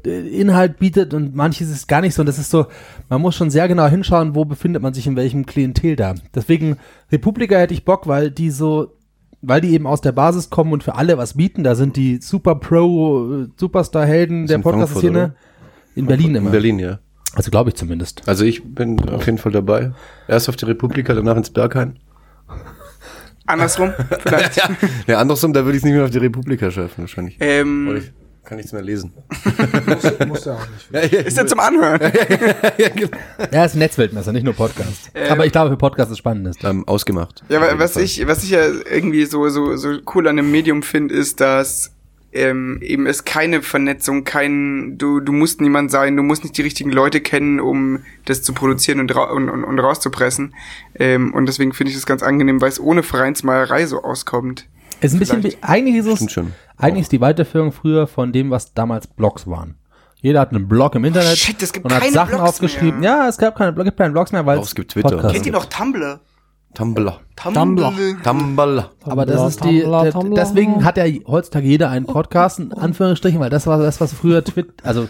Inhalt 0.04 0.78
bietet 0.78 1.12
und 1.12 1.34
manches 1.34 1.70
ist 1.70 1.86
gar 1.86 2.00
nicht 2.00 2.14
so. 2.14 2.22
Und 2.22 2.26
das 2.26 2.38
ist 2.38 2.50
so, 2.50 2.66
man 3.10 3.20
muss 3.20 3.34
schon 3.34 3.50
sehr 3.50 3.68
genau 3.68 3.86
hinschauen, 3.86 4.34
wo 4.34 4.44
befindet 4.44 4.82
man 4.82 4.94
sich 4.94 5.06
in 5.06 5.16
welchem 5.16 5.44
Klientel 5.44 5.96
da. 5.96 6.14
Deswegen 6.34 6.78
Republika 7.12 7.56
hätte 7.56 7.74
ich 7.74 7.84
Bock, 7.84 8.06
weil 8.06 8.30
die 8.30 8.50
so 8.50 8.92
weil 9.46 9.60
die 9.60 9.72
eben 9.72 9.86
aus 9.86 10.00
der 10.00 10.12
Basis 10.12 10.48
kommen 10.48 10.72
und 10.72 10.82
für 10.82 10.94
alle 10.94 11.18
was 11.18 11.34
bieten. 11.34 11.64
Da 11.64 11.74
sind 11.74 11.96
die 11.96 12.18
Super 12.22 12.54
Pro, 12.54 13.42
äh, 13.42 13.48
Superstar-Helden 13.56 14.46
der 14.46 14.60
Frankfurt, 14.60 14.88
Podcast-Szene. 14.88 15.18
oder? 15.18 15.34
In 15.94 16.06
Berlin 16.06 16.34
immer. 16.34 16.46
In 16.46 16.52
Berlin, 16.52 16.78
ja. 16.78 16.98
Also 17.34 17.50
glaube 17.50 17.70
ich 17.70 17.76
zumindest. 17.76 18.22
Also 18.26 18.44
ich 18.44 18.62
bin 18.64 19.08
auf 19.08 19.26
jeden 19.26 19.38
Fall 19.38 19.52
dabei. 19.52 19.92
Erst 20.28 20.48
auf 20.48 20.56
die 20.56 20.64
Republika, 20.66 21.14
danach 21.14 21.36
ins 21.36 21.50
Berghain. 21.50 21.98
Andersrum, 23.46 23.92
vielleicht. 24.22 24.56
Ja, 25.06 25.18
andersrum, 25.18 25.52
da 25.52 25.64
würde 25.64 25.76
ich 25.76 25.82
es 25.82 25.84
nicht 25.84 25.94
mehr 25.94 26.04
auf 26.04 26.10
die 26.10 26.18
Republika 26.18 26.70
schaffen, 26.70 27.02
wahrscheinlich. 27.02 27.36
Oder 27.36 27.46
ähm, 27.46 27.96
ich 27.96 28.12
kann 28.44 28.56
nichts 28.56 28.72
mehr 28.72 28.82
lesen. 28.82 29.12
Muss, 29.86 30.26
muss 30.28 30.44
ja 30.46 30.54
auch 30.54 30.66
nicht. 30.68 30.90
Ja, 30.92 31.00
ja, 31.00 31.24
ist 31.26 31.36
ja 31.36 31.46
zum 31.46 31.60
Anhören. 31.60 32.00
Er 33.50 33.64
ist 33.66 33.74
ein 33.74 33.78
Netzweltmesser, 33.78 34.32
nicht 34.32 34.44
nur 34.44 34.54
Podcast. 34.54 35.10
Aber 35.28 35.44
ich 35.44 35.52
glaube, 35.52 35.70
für 35.70 35.76
Podcast 35.76 36.10
ist 36.10 36.18
spannend 36.18 36.48
ist. 36.48 36.64
ähm, 36.64 36.86
ausgemacht. 36.88 37.42
Ja, 37.48 37.78
was 37.78 37.96
ich, 37.96 38.26
was 38.26 38.44
ich 38.44 38.50
ja 38.50 38.62
irgendwie 38.90 39.24
so, 39.26 39.48
so, 39.48 39.76
so 39.76 39.98
cool 40.14 40.28
an 40.28 40.36
dem 40.36 40.50
Medium 40.50 40.82
finde, 40.82 41.14
ist, 41.14 41.40
dass 41.40 41.93
ähm, 42.34 42.80
eben 42.82 43.06
es 43.06 43.24
keine 43.24 43.62
Vernetzung, 43.62 44.24
kein, 44.24 44.98
du, 44.98 45.20
du 45.20 45.32
musst 45.32 45.60
niemand 45.60 45.90
sein, 45.90 46.16
du 46.16 46.22
musst 46.22 46.42
nicht 46.42 46.56
die 46.58 46.62
richtigen 46.62 46.90
Leute 46.90 47.20
kennen, 47.20 47.60
um 47.60 48.00
das 48.24 48.42
zu 48.42 48.52
produzieren 48.52 49.00
und, 49.00 49.14
ra 49.14 49.24
und, 49.24 49.48
und, 49.48 49.64
und 49.64 49.78
rauszupressen. 49.78 50.54
Ähm, 50.96 51.32
und 51.32 51.46
deswegen 51.46 51.72
finde 51.72 51.90
ich 51.90 51.96
das 51.96 52.06
ganz 52.06 52.22
angenehm, 52.22 52.60
weil 52.60 52.68
es 52.68 52.80
ohne 52.80 53.02
Vereinsmalerei 53.02 53.86
so 53.86 54.02
auskommt. 54.02 54.66
Es 55.00 55.12
ist 55.12 55.32
ein 55.32 55.42
bisschen, 55.42 55.62
eigentlich 55.62 55.96
ist 55.96 56.06
es, 56.06 56.38
eigentlich 56.76 57.02
ist 57.02 57.12
die 57.12 57.20
Weiterführung 57.20 57.72
früher 57.72 58.06
von 58.06 58.32
dem, 58.32 58.50
was 58.50 58.74
damals 58.74 59.06
Blogs 59.06 59.46
waren. 59.46 59.76
Jeder 60.20 60.40
hat 60.40 60.52
einen 60.52 60.66
Blog 60.66 60.94
im 60.94 61.04
Internet 61.04 61.36
Shit, 61.36 61.62
es 61.62 61.72
gibt 61.72 61.84
und 61.84 61.92
hat 61.92 62.00
keine 62.00 62.12
Sachen 62.12 62.36
Blogs 62.36 62.48
aufgeschrieben. 62.48 63.00
mehr. 63.00 63.10
Ja, 63.10 63.28
es 63.28 63.36
gab 63.36 63.56
keine, 63.56 63.74
gibt 63.84 63.98
keine 63.98 64.12
Blogs 64.12 64.32
mehr, 64.32 64.46
weil 64.46 64.56
Doch, 64.56 64.64
es 64.64 64.74
gibt 64.74 64.90
Twitter. 64.90 65.30
Kennt 65.30 65.44
ihr 65.46 65.52
noch 65.52 65.66
Tumblr? 65.66 66.20
Tumblr. 66.74 67.20
Tumblr. 67.36 67.92
Tumblr. 68.22 68.90
Aber 69.04 69.26
das 69.26 69.50
ist 69.50 69.64
die, 69.64 69.82
Tumblr, 69.82 70.02
der, 70.02 70.12
Tumblr. 70.12 70.34
deswegen 70.34 70.84
hat 70.84 70.96
ja 70.96 71.04
heutzutage 71.26 71.66
jeder 71.66 71.90
einen 71.90 72.06
Podcast, 72.06 72.58
in 72.58 72.72
Anführungsstrichen, 72.72 73.40
weil 73.40 73.50
das 73.50 73.66
war 73.66 73.78
das, 73.78 74.00
was 74.00 74.12
früher 74.12 74.44
Twitter, 74.44 74.72
also 74.82 75.08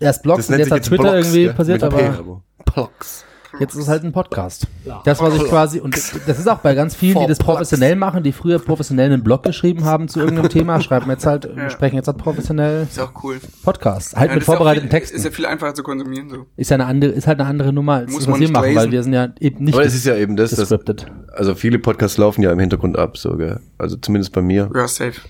erst 0.00 0.22
Blogs 0.22 0.48
und 0.48 0.58
jetzt 0.58 0.70
hat 0.70 0.82
Twitter 0.82 1.02
Blogs, 1.02 1.18
irgendwie 1.18 1.44
gell? 1.44 1.54
passiert, 1.54 1.82
aber 1.82 2.42
Blogs. 2.64 3.24
Jetzt 3.60 3.74
ist 3.74 3.82
es 3.82 3.88
halt 3.88 4.04
ein 4.04 4.12
Podcast. 4.12 4.66
Das, 5.04 5.20
was 5.20 5.34
ich 5.34 5.44
quasi, 5.44 5.80
und 5.80 5.94
das 5.96 6.38
ist 6.38 6.48
auch 6.48 6.58
bei 6.58 6.74
ganz 6.74 6.94
vielen, 6.94 7.18
die 7.20 7.26
das 7.26 7.38
professionell 7.38 7.96
machen, 7.96 8.22
die 8.22 8.32
früher 8.32 8.58
professionell 8.58 9.12
einen 9.12 9.22
Blog 9.22 9.42
geschrieben 9.42 9.84
haben 9.84 10.08
zu 10.08 10.20
irgendeinem 10.20 10.48
Thema, 10.50 10.80
schreiben 10.80 11.10
jetzt 11.10 11.26
halt, 11.26 11.48
sprechen 11.70 11.96
jetzt 11.96 12.06
halt 12.08 12.18
professionell 12.18 12.82
Ist 12.84 12.98
auch 13.00 13.12
cool. 13.22 13.38
Podcasts, 13.62 14.14
halt 14.16 14.28
Ja, 14.30 14.34
mit 14.34 14.42
das 14.42 14.46
vorbereiteten 14.46 14.88
viel, 14.90 14.98
Texten. 14.98 15.16
Ist 15.16 15.24
ja 15.24 15.30
viel 15.30 15.46
einfacher 15.46 15.74
zu 15.74 15.82
konsumieren, 15.82 16.28
so. 16.30 16.46
Ist 16.56 16.70
ja 16.70 16.74
eine 16.76 16.86
andere, 16.86 17.12
ist 17.12 17.26
halt 17.26 17.40
eine 17.40 17.48
andere 17.48 17.72
Nummer, 17.72 17.94
als 17.94 18.12
Muss 18.12 18.26
das, 18.26 18.40
wir 18.40 18.50
machen, 18.50 18.64
weil 18.64 18.74
lesen. 18.74 18.92
wir 18.92 19.02
sind 19.02 19.12
ja 19.12 19.28
eben 19.40 19.64
nicht 19.64 19.74
Aber 19.74 19.84
es 19.84 19.94
ist 19.94 20.04
ja 20.06 20.16
eben 20.16 20.36
das, 20.36 20.54
gescriptet. 20.54 21.06
also 21.32 21.54
viele 21.54 21.78
Podcasts 21.78 22.18
laufen 22.18 22.42
ja 22.42 22.52
im 22.52 22.58
Hintergrund 22.58 22.98
ab, 22.98 23.16
so, 23.16 23.36
gell? 23.36 23.60
Also 23.78 23.96
zumindest 23.96 24.32
bei 24.32 24.42
mir. 24.42 24.70
Ja, 24.74 24.88
safe. 24.88 25.20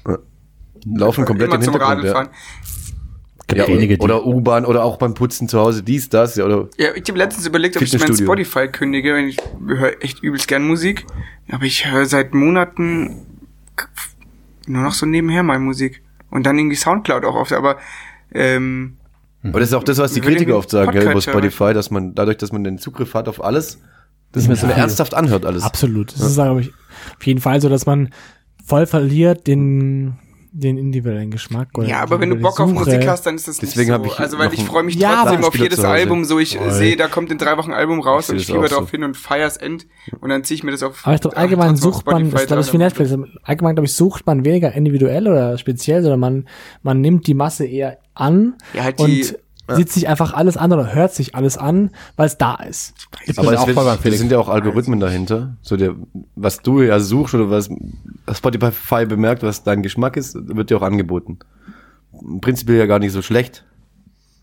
Laufen 0.86 1.24
komplett 1.24 1.48
Immer 1.48 1.56
im 1.56 1.62
Hintergrund, 1.62 2.04
Radfahren. 2.04 2.28
Gibt 3.46 3.60
ja. 3.60 3.68
wenige, 3.68 3.94
ja 3.94 4.00
oder 4.00 4.24
U-Bahn 4.24 4.64
oder 4.64 4.84
auch 4.84 4.96
beim 4.96 5.14
Putzen 5.14 5.48
zu 5.48 5.58
Hause, 5.58 5.82
dies, 5.82 6.08
das, 6.08 6.36
ja, 6.36 6.44
oder 6.44 6.68
Ja, 6.78 6.94
ich 6.94 7.04
habe 7.08 7.18
letztens 7.18 7.46
überlegt, 7.46 7.76
ob 7.76 7.82
ich 7.82 7.98
mein. 7.98 8.16
Spotify 8.16 8.68
kündige. 8.68 9.16
und 9.16 9.28
Ich 9.28 9.36
höre 9.66 10.02
echt 10.02 10.22
übelst 10.22 10.48
gern 10.48 10.66
Musik. 10.66 11.04
Aber 11.50 11.64
ich 11.64 11.90
höre 11.90 12.06
seit 12.06 12.32
Monaten 12.32 13.26
nur 14.66 14.82
noch 14.82 14.92
so 14.92 15.04
nebenher 15.04 15.42
mal 15.42 15.58
Musik. 15.58 16.02
Und 16.30 16.46
dann 16.46 16.58
irgendwie 16.58 16.76
Soundcloud 16.76 17.24
auch 17.24 17.34
oft. 17.34 17.52
Aber 17.52 17.76
ähm, 18.32 18.96
Aber 19.42 19.60
das 19.60 19.68
ist 19.68 19.74
auch 19.74 19.84
das, 19.84 19.98
was 19.98 20.12
die 20.12 20.20
Kritiker 20.20 20.56
oft 20.56 20.70
sagen, 20.70 20.92
gell, 20.92 21.10
über 21.10 21.20
Spotify, 21.20 21.74
dass 21.74 21.90
man 21.90 22.14
dadurch, 22.14 22.38
dass 22.38 22.50
man 22.50 22.64
den 22.64 22.78
Zugriff 22.78 23.14
hat 23.14 23.28
auf 23.28 23.44
alles, 23.44 23.80
dass 24.32 24.44
man 24.44 24.54
es 24.54 24.62
ernsthaft 24.62 25.14
anhört 25.14 25.44
alles. 25.44 25.62
Absolut. 25.62 26.12
Das 26.14 26.22
ist, 26.22 26.34
glaube 26.34 26.62
ich, 26.62 26.72
auf 27.18 27.26
jeden 27.26 27.40
Fall 27.40 27.60
so, 27.60 27.68
dass 27.68 27.86
man 27.86 28.08
voll 28.64 28.86
verliert 28.86 29.46
den, 29.46 30.16
den 30.56 30.78
individuellen 30.78 31.32
Geschmack. 31.32 31.68
Oder 31.76 31.88
ja, 31.88 32.00
aber 32.00 32.20
wenn 32.20 32.30
du 32.30 32.36
Bock 32.36 32.60
auf 32.60 32.68
individuelle 32.68 32.84
Musik 32.98 33.02
Suche. 33.02 33.10
hast, 33.10 33.26
dann 33.26 33.34
ist 33.34 33.48
das 33.48 33.56
Deswegen 33.58 33.88
nicht 33.90 33.92
hab 33.98 34.06
so. 34.06 34.12
ich 34.12 34.20
also 34.20 34.38
weil 34.38 34.54
ich 34.54 34.62
freue 34.64 34.84
mich 34.84 34.94
Ja, 34.94 35.22
trotzdem 35.24 35.44
auf 35.44 35.58
jedes. 35.58 35.80
Album. 35.84 36.24
So 36.24 36.38
ich 36.38 36.56
Voll. 36.56 36.70
sehe, 36.70 36.96
da 36.96 37.08
kommt 37.08 37.32
in 37.32 37.38
drei 37.38 37.56
Wochen 37.58 37.72
ein 37.72 37.76
Album 37.78 38.00
raus 38.00 38.26
Ich 38.26 38.30
und 38.30 38.36
ich 38.36 38.46
das 38.46 38.54
fieber 38.54 38.66
auch 38.66 38.70
so. 38.70 38.76
drauf 38.76 38.90
hin 38.92 39.02
und 39.02 39.16
feier's 39.16 39.56
end. 39.56 39.86
Und 40.20 40.28
dann 40.30 40.44
ziehe 40.44 40.54
ich 40.56 40.62
mir 40.62 40.70
das 40.70 40.82
auf. 40.84 41.00
Aber 41.04 41.14
ich 41.16 41.20
glaube, 41.20 41.36
allgemein 41.36 41.70
auf 41.72 41.78
sucht 41.78 42.06
man, 42.06 42.30
das 42.30 42.46
glaube 42.46 42.62
ich 42.62 42.72
wie. 42.72 42.78
Netflix, 42.78 43.14
allgemein 43.42 43.74
glaube 43.74 43.86
ich, 43.86 43.94
sucht 43.94 44.26
man 44.26 44.44
weniger 44.44 44.72
individuell 44.72 45.26
oder 45.26 45.58
speziell, 45.58 46.02
sondern 46.02 46.20
man, 46.20 46.48
man 46.82 47.00
nimmt 47.00 47.26
die 47.26 47.34
Masse 47.34 47.66
eher 47.66 47.98
an 48.14 48.54
Ja, 48.74 48.84
halt 48.84 49.00
die- 49.00 49.34
und 49.66 49.76
sieht 49.76 49.90
sich 49.90 50.08
einfach 50.08 50.34
alles 50.34 50.56
an 50.56 50.72
oder 50.72 50.94
hört 50.94 51.14
sich 51.14 51.34
alles 51.34 51.56
an, 51.56 51.90
weil 52.16 52.26
es 52.26 52.38
da 52.38 52.54
ist. 52.56 52.94
Aber 53.36 53.48
bin 53.48 53.54
es 53.54 53.60
auch 53.60 54.04
wird, 54.04 54.14
sind 54.14 54.30
ja 54.30 54.38
auch 54.38 54.48
Algorithmen 54.48 55.00
dahinter. 55.00 55.56
So 55.62 55.76
der, 55.76 55.94
was 56.34 56.58
du 56.58 56.82
ja 56.82 57.00
suchst 57.00 57.34
oder 57.34 57.50
was 57.50 57.70
Spotify 58.32 59.06
bemerkt, 59.06 59.42
was 59.42 59.62
dein 59.62 59.82
Geschmack 59.82 60.16
ist, 60.16 60.34
wird 60.34 60.70
dir 60.70 60.78
auch 60.78 60.82
angeboten. 60.82 61.38
Prinzipiell 62.40 62.78
ja 62.78 62.86
gar 62.86 62.98
nicht 62.98 63.12
so 63.12 63.22
schlecht. 63.22 63.64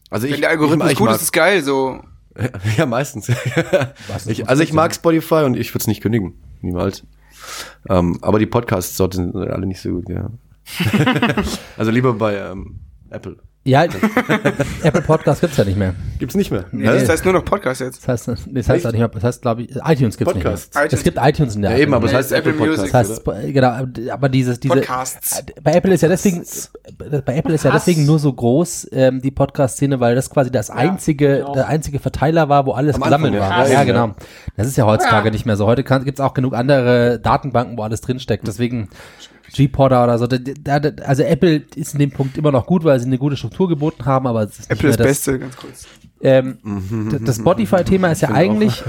Also 0.09 0.27
ich, 0.27 0.33
Wenn 0.33 0.41
der 0.41 0.49
Algorithmus 0.49 0.87
ich, 0.87 0.91
ich 0.93 0.97
gut 0.97 1.07
mag, 1.07 1.15
ist, 1.15 1.21
ist 1.21 1.31
geil. 1.31 1.63
So 1.63 2.01
Ja, 2.77 2.85
meistens. 2.85 3.29
ich, 4.25 4.47
also 4.47 4.63
ich 4.63 4.73
mag 4.73 4.93
Spotify 4.93 5.43
und 5.45 5.55
ich 5.55 5.69
würde 5.73 5.81
es 5.81 5.87
nicht 5.87 6.01
kündigen. 6.01 6.33
Niemals. 6.61 7.03
Ähm, 7.89 8.19
aber 8.21 8.39
die 8.39 8.45
Podcasts 8.45 8.95
dort 8.97 9.15
sind 9.15 9.35
alle 9.35 9.65
nicht 9.65 9.81
so 9.81 9.89
gut, 9.89 10.09
ja. 10.09 10.29
also 11.77 11.91
lieber 11.91 12.13
bei 12.13 12.37
ähm, 12.37 12.79
Apple. 13.09 13.37
Ja, 13.63 13.83
Apple 14.83 15.03
Podcast 15.03 15.41
gibt's 15.41 15.55
ja 15.57 15.63
nicht 15.63 15.77
mehr. 15.77 15.93
Gibt's 16.17 16.33
nicht 16.33 16.49
mehr. 16.49 16.65
nee, 16.71 16.83
das 16.83 17.07
heißt 17.07 17.23
nur 17.25 17.33
noch 17.35 17.45
Podcast 17.45 17.79
jetzt. 17.81 18.07
Das 18.07 18.27
heißt, 18.27 18.47
das 18.47 18.69
heißt 18.69 18.87
auch 18.87 18.91
nicht 18.91 18.99
mehr, 18.99 19.07
das 19.09 19.23
heißt, 19.23 19.41
glaube 19.43 19.61
ich, 19.61 19.75
iTunes 19.85 20.17
gibt's 20.17 20.33
Podcasts. 20.33 20.75
nicht 20.75 20.83
mehr. 20.83 20.93
Es 20.93 21.03
gibt 21.03 21.17
iTunes 21.21 21.55
in 21.55 21.61
der 21.61 21.71
Ja, 21.71 21.77
eben, 21.77 21.93
aber 21.93 22.07
es 22.07 22.13
heißt 22.13 22.31
Apple 22.31 22.53
Podcast. 22.53 22.79
Music. 22.79 22.91
Das 22.91 23.09
heißt, 23.09 23.53
genau, 23.53 23.85
aber 24.11 24.29
dieses, 24.29 24.59
diese, 24.59 24.73
Podcasts. 24.73 25.43
bei 25.61 25.73
Apple 25.73 25.93
ist 25.93 26.01
ja 26.01 26.09
deswegen, 26.09 26.43
bei 27.23 27.35
Apple 27.35 27.53
ist 27.53 27.63
ja 27.63 27.69
deswegen 27.71 28.03
nur 28.07 28.17
so 28.17 28.33
groß, 28.33 28.87
ähm, 28.93 29.21
die 29.21 29.29
Podcast-Szene, 29.31 29.99
weil 29.99 30.15
das 30.15 30.31
quasi 30.31 30.49
das 30.49 30.71
einzige, 30.71 31.45
der 31.53 31.67
einzige 31.67 31.99
Verteiler 31.99 32.49
war, 32.49 32.65
wo 32.65 32.71
alles 32.71 32.95
Am 32.95 33.03
gesammelt 33.03 33.35
Anfang, 33.35 33.49
war. 33.51 33.67
ja. 33.67 33.73
Ja, 33.73 33.79
Ja, 33.79 33.83
genau. 33.83 34.15
Das 34.57 34.65
ist 34.65 34.75
ja 34.75 34.85
heutzutage 34.87 35.29
nicht 35.29 35.45
mehr 35.45 35.55
so. 35.55 35.67
Heute 35.67 35.83
kann, 35.83 36.03
gibt's 36.03 36.19
auch 36.19 36.33
genug 36.33 36.55
andere 36.55 37.19
Datenbanken, 37.19 37.77
wo 37.77 37.83
alles 37.83 38.01
drinsteckt. 38.01 38.47
Deswegen, 38.47 38.89
G-Podder 39.53 40.03
oder 40.03 40.17
so. 40.17 40.27
Da, 40.27 40.79
da, 40.79 41.03
also 41.03 41.23
Apple 41.23 41.63
ist 41.75 41.93
in 41.93 41.99
dem 41.99 42.11
Punkt 42.11 42.37
immer 42.37 42.51
noch 42.51 42.65
gut, 42.65 42.83
weil 42.83 42.99
sie 42.99 43.05
eine 43.05 43.17
gute 43.17 43.37
Struktur 43.37 43.67
geboten 43.67 44.05
haben, 44.05 44.27
aber 44.27 44.43
es 44.43 44.51
ist 44.51 44.59
nicht 44.59 44.71
Apple 44.71 44.83
mehr 44.83 44.91
ist 44.91 44.99
das, 44.99 45.07
Beste, 45.07 45.39
ganz 45.39 45.55
kurz. 45.57 45.87
ähm, 46.21 46.57
das 47.23 47.37
Spotify-Thema 47.37 48.11
ist 48.11 48.21
ja 48.21 48.29
eigentlich, 48.29 48.83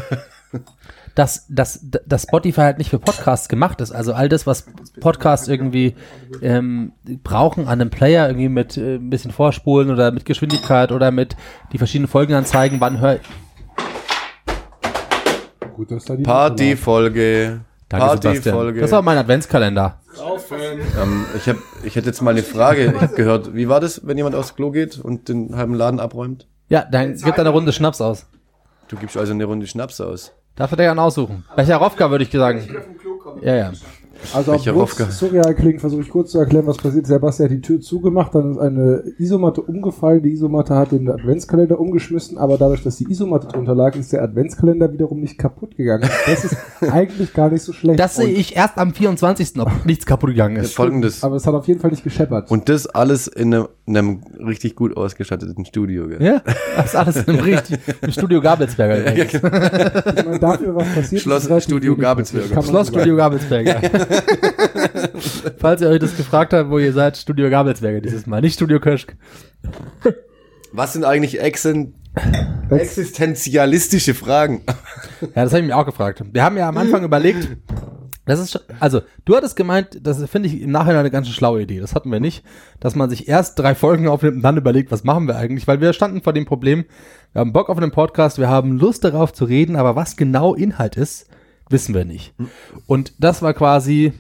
dass, 1.15 1.47
dass, 1.49 1.81
dass 1.83 2.23
Spotify 2.23 2.61
halt 2.61 2.79
nicht 2.79 2.91
für 2.91 2.99
Podcasts 2.99 3.49
gemacht 3.49 3.81
ist. 3.81 3.93
Also 3.93 4.15
all 4.15 4.29
das, 4.29 4.47
was 4.47 4.67
Podcasts 5.01 5.49
irgendwie 5.49 5.95
ähm, 6.41 6.93
brauchen 7.23 7.67
an 7.67 7.81
einem 7.81 7.91
Player, 7.91 8.29
irgendwie 8.29 8.49
mit 8.49 8.77
äh, 8.77 8.97
ein 8.97 9.11
bisschen 9.11 9.33
Vorspulen 9.33 9.91
oder 9.91 10.11
mit 10.11 10.25
Geschwindigkeit 10.25 10.93
oder 10.93 11.11
mit 11.11 11.37
die 11.73 11.79
verschiedenen 11.79 12.09
Folgen 12.09 12.35
anzeigen, 12.35 12.81
wann 12.81 13.01
hör 13.01 13.19
Gut, 15.75 15.91
dass 15.91 16.05
da 16.05 16.17
die 16.17 16.23
Partyfolge. 16.23 17.63
Danke, 17.93 18.09
Sebastian. 18.09 18.43
Partyfolge. 18.43 18.81
Das 18.81 18.93
war 18.93 19.03
mein 19.03 19.19
Adventskalender. 19.19 20.01
Ähm, 21.01 21.27
ich 21.37 21.49
habe, 21.49 21.59
ich 21.85 21.95
hätte 21.95 22.07
jetzt 22.07 22.23
mal 22.23 22.31
eine 22.31 22.43
Frage. 22.43 22.87
Ich 22.95 23.01
habe 23.01 23.15
gehört, 23.15 23.55
wie 23.55 23.69
war 23.69 23.81
das, 23.81 24.07
wenn 24.07 24.17
jemand 24.17 24.35
aufs 24.35 24.55
Klo 24.57 24.71
geht 24.71 24.99
und 24.99 25.29
den 25.29 25.55
halben 25.57 25.75
Laden 25.75 26.01
abräumt? 26.01 26.49
Ja, 26.69 26.87
dann 26.91 27.15
gibt 27.17 27.39
eine 27.39 27.51
Runde 27.51 27.73
Schnaps 27.73 28.01
aus. 28.01 28.27
Du 28.89 28.97
gibst 28.97 29.17
also 29.17 29.33
eine 29.33 29.45
Runde 29.45 29.67
Schnaps 29.67 30.01
aus. 30.01 30.33
Darf 30.57 30.71
er 30.73 30.77
gerne 30.79 31.03
aussuchen. 31.03 31.45
Welcher 31.55 31.77
Rofka 31.77 32.11
würde 32.11 32.25
ich 32.25 32.31
sagen? 32.31 32.67
Ja, 33.43 33.55
ja. 33.55 33.73
Also 34.35 34.53
Welcher 34.53 34.77
obwohl 34.77 35.07
es 35.09 35.19
surreal 35.19 35.55
klingt, 35.55 35.81
versuche 35.81 36.03
ich 36.03 36.09
kurz 36.09 36.31
zu 36.33 36.39
erklären, 36.39 36.67
was 36.67 36.77
passiert. 36.77 37.07
Sebastian 37.07 37.49
hat 37.49 37.57
die 37.57 37.61
Tür 37.61 37.81
zugemacht, 37.81 38.35
dann 38.35 38.53
ist 38.53 38.59
eine 38.59 39.03
Isomatte 39.19 39.63
umgefallen. 39.63 40.23
Die 40.23 40.31
Isomatte 40.31 40.75
hat 40.75 40.93
den 40.93 41.09
Adventskalender 41.09 41.79
umgeschmissen, 41.79 42.39
aber 42.39 42.59
dadurch, 42.59 42.83
dass 42.83 42.97
die 42.97 43.11
Isomatte 43.11 43.49
drunter 43.49 43.75
lag, 43.75 43.95
ist 43.97 44.13
der 44.13 44.23
Adventskalender 44.23 44.93
wiederum 44.93 45.21
nicht 45.21 45.39
kaputt 45.39 45.77
gegangen. 45.77 46.09
Das 46.27 46.45
ist 46.45 46.57
eigentlich 46.81 47.33
gar 47.33 47.51
nicht 47.51 47.63
so 47.63 47.73
schlecht. 47.73 47.99
Das 47.99 48.17
sehe 48.17 48.29
ich 48.29 48.57
erst 48.57 48.79
am 48.79 48.93
24., 48.95 49.59
ob 49.61 49.71
nichts 49.85 50.07
kaputt 50.07 50.31
gegangen 50.31 50.57
ist. 50.57 50.75
Folgendes. 50.75 51.23
Aber 51.25 51.37
es 51.37 51.47
hat 51.47 51.55
auf 51.55 51.67
jeden 51.69 51.81
Fall 51.81 51.91
nicht 51.91 52.05
gescheppert. 52.05 52.51
Und 52.51 52.69
das 52.69 52.87
alles 52.87 53.27
in 53.27 53.55
einem, 53.55 53.69
in 53.87 53.97
einem 53.97 54.21
richtig 54.47 54.77
gut 54.77 54.97
ausgestatteten 54.97 55.65
Studio. 55.65 56.09
Gell? 56.09 56.23
Ja, 56.23 56.43
das 56.77 56.87
ist 56.87 56.97
alles 56.97 57.17
im, 57.25 57.35
richtig, 57.41 57.79
im 58.01 58.13
Studio 58.13 58.41
Gabelsberger. 58.41 59.01
übrigens. 59.01 59.35
ich 59.35 59.43
meine, 60.25 60.39
dafür, 60.39 60.75
was 60.75 60.95
passiert 60.95 61.23
Schloss 61.23 61.49
Studio 61.63 61.97
Gabelsberger. 61.97 62.63
Schlossstudio 62.63 63.13
so 63.13 63.17
Gabelsberger. 63.17 63.81
Falls 65.59 65.81
ihr 65.81 65.89
euch 65.89 66.01
das 66.01 66.17
gefragt 66.17 66.53
habt, 66.53 66.71
wo 66.71 66.79
ihr 66.79 66.93
seid, 66.93 67.17
Studio 67.17 67.51
Gabelsberger 67.51 68.01
dieses 68.01 68.27
Mal, 68.27 68.41
nicht 68.41 68.55
Studio 68.55 68.81
Köschk. 68.81 69.17
Was 70.73 70.93
sind 70.93 71.05
eigentlich 71.05 71.41
exen 71.41 71.95
existenzialistische 72.71 74.15
Fragen? 74.15 74.63
Ja, 75.21 75.45
das 75.45 75.53
habe 75.53 75.61
ich 75.61 75.67
mir 75.67 75.77
auch 75.77 75.87
gefragt. 75.87 76.23
Wir 76.33 76.43
haben 76.43 76.57
ja 76.57 76.69
am 76.69 76.77
Anfang 76.77 77.05
überlegt, 77.05 77.49
das 78.25 78.39
ist 78.39 78.53
schon, 78.53 78.63
also 78.79 79.01
du 79.25 79.35
hattest 79.35 79.57
gemeint, 79.57 79.99
das 80.03 80.23
finde 80.31 80.49
ich 80.49 80.61
im 80.61 80.71
Nachhinein 80.71 81.01
eine 81.01 81.11
ganz 81.11 81.29
schlaue 81.29 81.63
Idee. 81.63 81.81
Das 81.81 81.95
hatten 81.95 82.11
wir 82.11 82.21
nicht, 82.21 82.45
dass 82.81 82.95
man 82.95 83.11
sich 83.11 83.29
erst 83.29 83.59
drei 83.59 83.75
Folgen 83.75 84.09
aufnimmt 84.09 84.37
und 84.37 84.43
dann 84.43 84.57
überlegt, 84.57 84.93
was 84.93 85.05
machen 85.05 85.27
wir 85.27 85.37
eigentlich, 85.37 85.67
weil 85.67 85.81
wir 85.81 85.93
standen 85.93 86.23
vor 86.23 86.33
dem 86.33 86.45
Problem, 86.45 86.85
wir 87.33 87.41
haben 87.41 87.53
Bock 87.53 87.69
auf 87.69 87.79
einen 87.79 87.91
Podcast, 87.91 88.39
wir 88.39 88.49
haben 88.49 88.79
Lust 88.79 89.05
darauf 89.05 89.33
zu 89.33 89.45
reden, 89.45 89.75
aber 89.75 89.97
was 89.97 90.17
genau 90.17 90.55
Inhalt 90.55 90.97
ist, 90.97 91.29
wissen 91.73 91.95
wir 91.95 92.05
nicht. 92.05 92.35
Und 92.87 93.13
das 93.19 93.43
war 93.43 93.55
quasi 93.55 94.13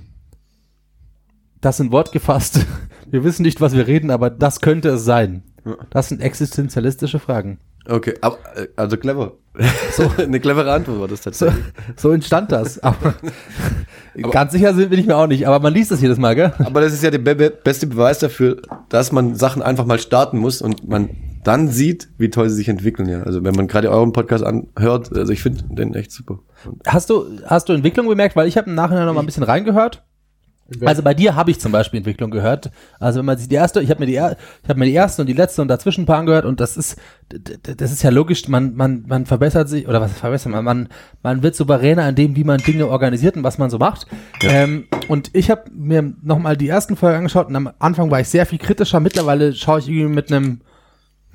das 1.60 1.80
in 1.80 1.92
Wort 1.92 2.12
gefasst. 2.12 2.66
Wir 3.10 3.24
wissen 3.24 3.42
nicht, 3.42 3.60
was 3.60 3.74
wir 3.74 3.86
reden, 3.86 4.10
aber 4.10 4.30
das 4.30 4.62
könnte 4.62 4.88
es 4.88 5.04
sein. 5.04 5.42
Das 5.90 6.08
sind 6.08 6.22
existenzialistische 6.22 7.18
Fragen. 7.18 7.58
Okay, 7.86 8.14
aber, 8.22 8.38
äh, 8.56 8.68
also 8.76 8.96
clever. 8.96 9.34
So, 9.94 10.10
eine 10.16 10.40
clevere 10.40 10.72
Antwort 10.72 10.98
war 11.00 11.08
das 11.08 11.22
So, 11.22 11.24
tatsächlich. 11.30 11.64
so 11.96 12.10
entstand 12.12 12.50
das. 12.52 12.78
Aber, 12.82 13.14
ganz 14.30 14.52
sicher 14.52 14.72
bin 14.72 14.98
ich 14.98 15.04
mir 15.04 15.14
auch 15.16 15.26
nicht, 15.26 15.46
aber 15.46 15.60
man 15.60 15.74
liest 15.74 15.90
das 15.90 16.00
jedes 16.00 16.16
Mal, 16.16 16.34
gell? 16.34 16.54
Aber 16.58 16.80
das 16.80 16.94
ist 16.94 17.02
ja 17.02 17.10
der 17.10 17.18
be 17.18 17.34
beste 17.50 17.86
Beweis 17.86 18.18
dafür, 18.18 18.62
dass 18.88 19.12
man 19.12 19.34
Sachen 19.34 19.60
einfach 19.60 19.84
mal 19.84 19.98
starten 19.98 20.38
muss 20.38 20.62
und 20.62 20.88
man 20.88 21.10
dann 21.44 21.68
sieht, 21.68 22.08
wie 22.18 22.30
toll 22.30 22.48
sie 22.48 22.56
sich 22.56 22.68
entwickeln. 22.68 23.08
Ja. 23.08 23.22
Also 23.22 23.44
wenn 23.44 23.54
man 23.54 23.66
gerade 23.66 23.90
euren 23.90 24.12
Podcast 24.12 24.44
anhört, 24.44 25.12
also 25.16 25.32
ich 25.32 25.42
finde 25.42 25.62
den 25.74 25.94
echt 25.94 26.12
super. 26.12 26.38
Hast 26.86 27.10
du, 27.10 27.26
hast 27.46 27.68
du 27.68 27.72
Entwicklung 27.72 28.06
bemerkt? 28.06 28.36
Weil 28.36 28.48
ich 28.48 28.56
habe 28.56 28.70
im 28.70 28.76
Nachhinein 28.76 29.06
noch 29.06 29.14
mal 29.14 29.20
ein 29.20 29.26
bisschen 29.26 29.42
reingehört. 29.42 30.04
Also 30.80 31.02
bei 31.02 31.12
dir 31.12 31.34
habe 31.34 31.50
ich 31.50 31.60
zum 31.60 31.72
Beispiel 31.72 31.98
Entwicklung 31.98 32.30
gehört. 32.30 32.70
Also 32.98 33.18
wenn 33.18 33.26
man 33.26 33.36
sich 33.36 33.48
die 33.48 33.56
erste, 33.56 33.82
ich 33.82 33.90
habe 33.90 34.00
mir 34.00 34.06
die, 34.06 34.14
ich 34.14 34.68
habe 34.68 34.78
mir 34.78 34.86
die 34.86 34.92
erste 34.92 35.22
und 35.22 35.26
die 35.26 35.34
letzte 35.34 35.60
und 35.60 35.68
dazwischen 35.68 36.02
ein 36.02 36.06
paar 36.06 36.18
angehört 36.18 36.44
und 36.44 36.60
das 36.60 36.76
ist, 36.76 36.96
das 37.28 37.92
ist 37.92 38.02
ja 38.02 38.10
logisch. 38.10 38.48
Man, 38.48 38.74
man, 38.74 39.04
man 39.06 39.26
verbessert 39.26 39.68
sich 39.68 39.86
oder 39.88 40.00
was 40.00 40.12
verbessert 40.12 40.52
man? 40.52 40.64
Man, 40.64 40.88
man 41.22 41.42
wird 41.42 41.56
souveräner 41.56 42.04
an 42.04 42.14
dem, 42.14 42.36
wie 42.36 42.44
man 42.44 42.58
Dinge 42.58 42.86
organisiert 42.86 43.36
und 43.36 43.42
was 43.42 43.58
man 43.58 43.70
so 43.70 43.78
macht. 43.78 44.06
Ähm, 44.42 44.86
und 45.08 45.30
ich 45.34 45.50
habe 45.50 45.64
mir 45.74 46.14
noch 46.22 46.38
mal 46.38 46.56
die 46.56 46.68
ersten 46.68 46.96
Folgen 46.96 47.18
angeschaut 47.18 47.48
und 47.48 47.56
am 47.56 47.70
Anfang 47.78 48.10
war 48.10 48.20
ich 48.20 48.28
sehr 48.28 48.46
viel 48.46 48.58
kritischer. 48.58 49.00
Mittlerweile 49.00 49.52
schaue 49.52 49.80
ich 49.80 49.88
irgendwie 49.88 50.14
mit 50.14 50.32
einem 50.32 50.60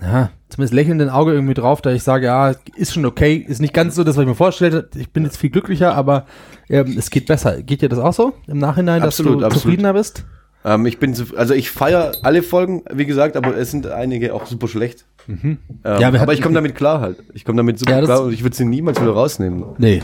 ja, 0.02 0.30
zumindest 0.50 0.74
lächelnden 0.74 1.10
Auge 1.10 1.34
irgendwie 1.34 1.54
drauf, 1.54 1.82
da 1.82 1.92
ich 1.92 2.04
sage, 2.04 2.26
ja, 2.28 2.54
ist 2.76 2.94
schon 2.94 3.06
okay, 3.06 3.36
ist 3.36 3.60
nicht 3.62 3.74
ganz 3.74 3.96
so 3.96 4.04
das, 4.04 4.16
was 4.16 4.22
ich 4.24 4.28
mir 4.28 4.36
vorstellte. 4.36 4.90
Ich 4.96 5.12
bin 5.12 5.24
jetzt 5.24 5.38
viel 5.38 5.50
glücklicher, 5.50 5.96
aber 5.96 6.26
ähm, 6.70 6.96
es 6.98 7.10
geht 7.10 7.26
besser. 7.26 7.62
Geht 7.64 7.82
dir 7.82 7.90
das 7.90 8.00
auch 8.00 8.14
so 8.14 8.34
im 8.48 8.60
Nachhinein, 8.60 9.02
Absolut, 9.02 9.34
dass 9.36 9.40
du 9.40 9.46
absolut. 9.46 9.62
zufriedener 9.64 9.94
bist? 9.94 10.26
Ähm, 10.66 10.86
ich 10.86 11.00
bin, 11.00 11.14
zu, 11.14 11.36
also 11.38 11.54
ich 11.54 11.72
feiere 11.72 12.14
alle 12.24 12.44
Folgen, 12.44 12.84
wie 12.94 13.06
gesagt, 13.06 13.38
aber 13.38 13.56
es 13.58 13.72
sind 13.72 13.88
einige 13.88 14.34
auch 14.34 14.46
super 14.48 14.68
schlecht. 14.68 15.06
Ähm, 15.28 15.58
Ja, 15.84 16.08
aber 16.08 16.20
hatten- 16.20 16.32
ich 16.32 16.42
komme 16.42 16.56
damit 16.56 16.76
klar 16.76 17.02
halt. 17.02 17.18
Ich 17.34 17.44
komme 17.46 17.58
damit 17.58 17.80
super 17.80 17.92
Ja, 18.00 18.04
klar 18.04 18.24
und 18.24 18.34
ich 18.34 18.44
würde 18.44 18.56
sie 18.56 18.66
niemals 18.66 19.00
wieder 19.02 19.12
rausnehmen. 19.12 19.64
Nee. 19.78 20.02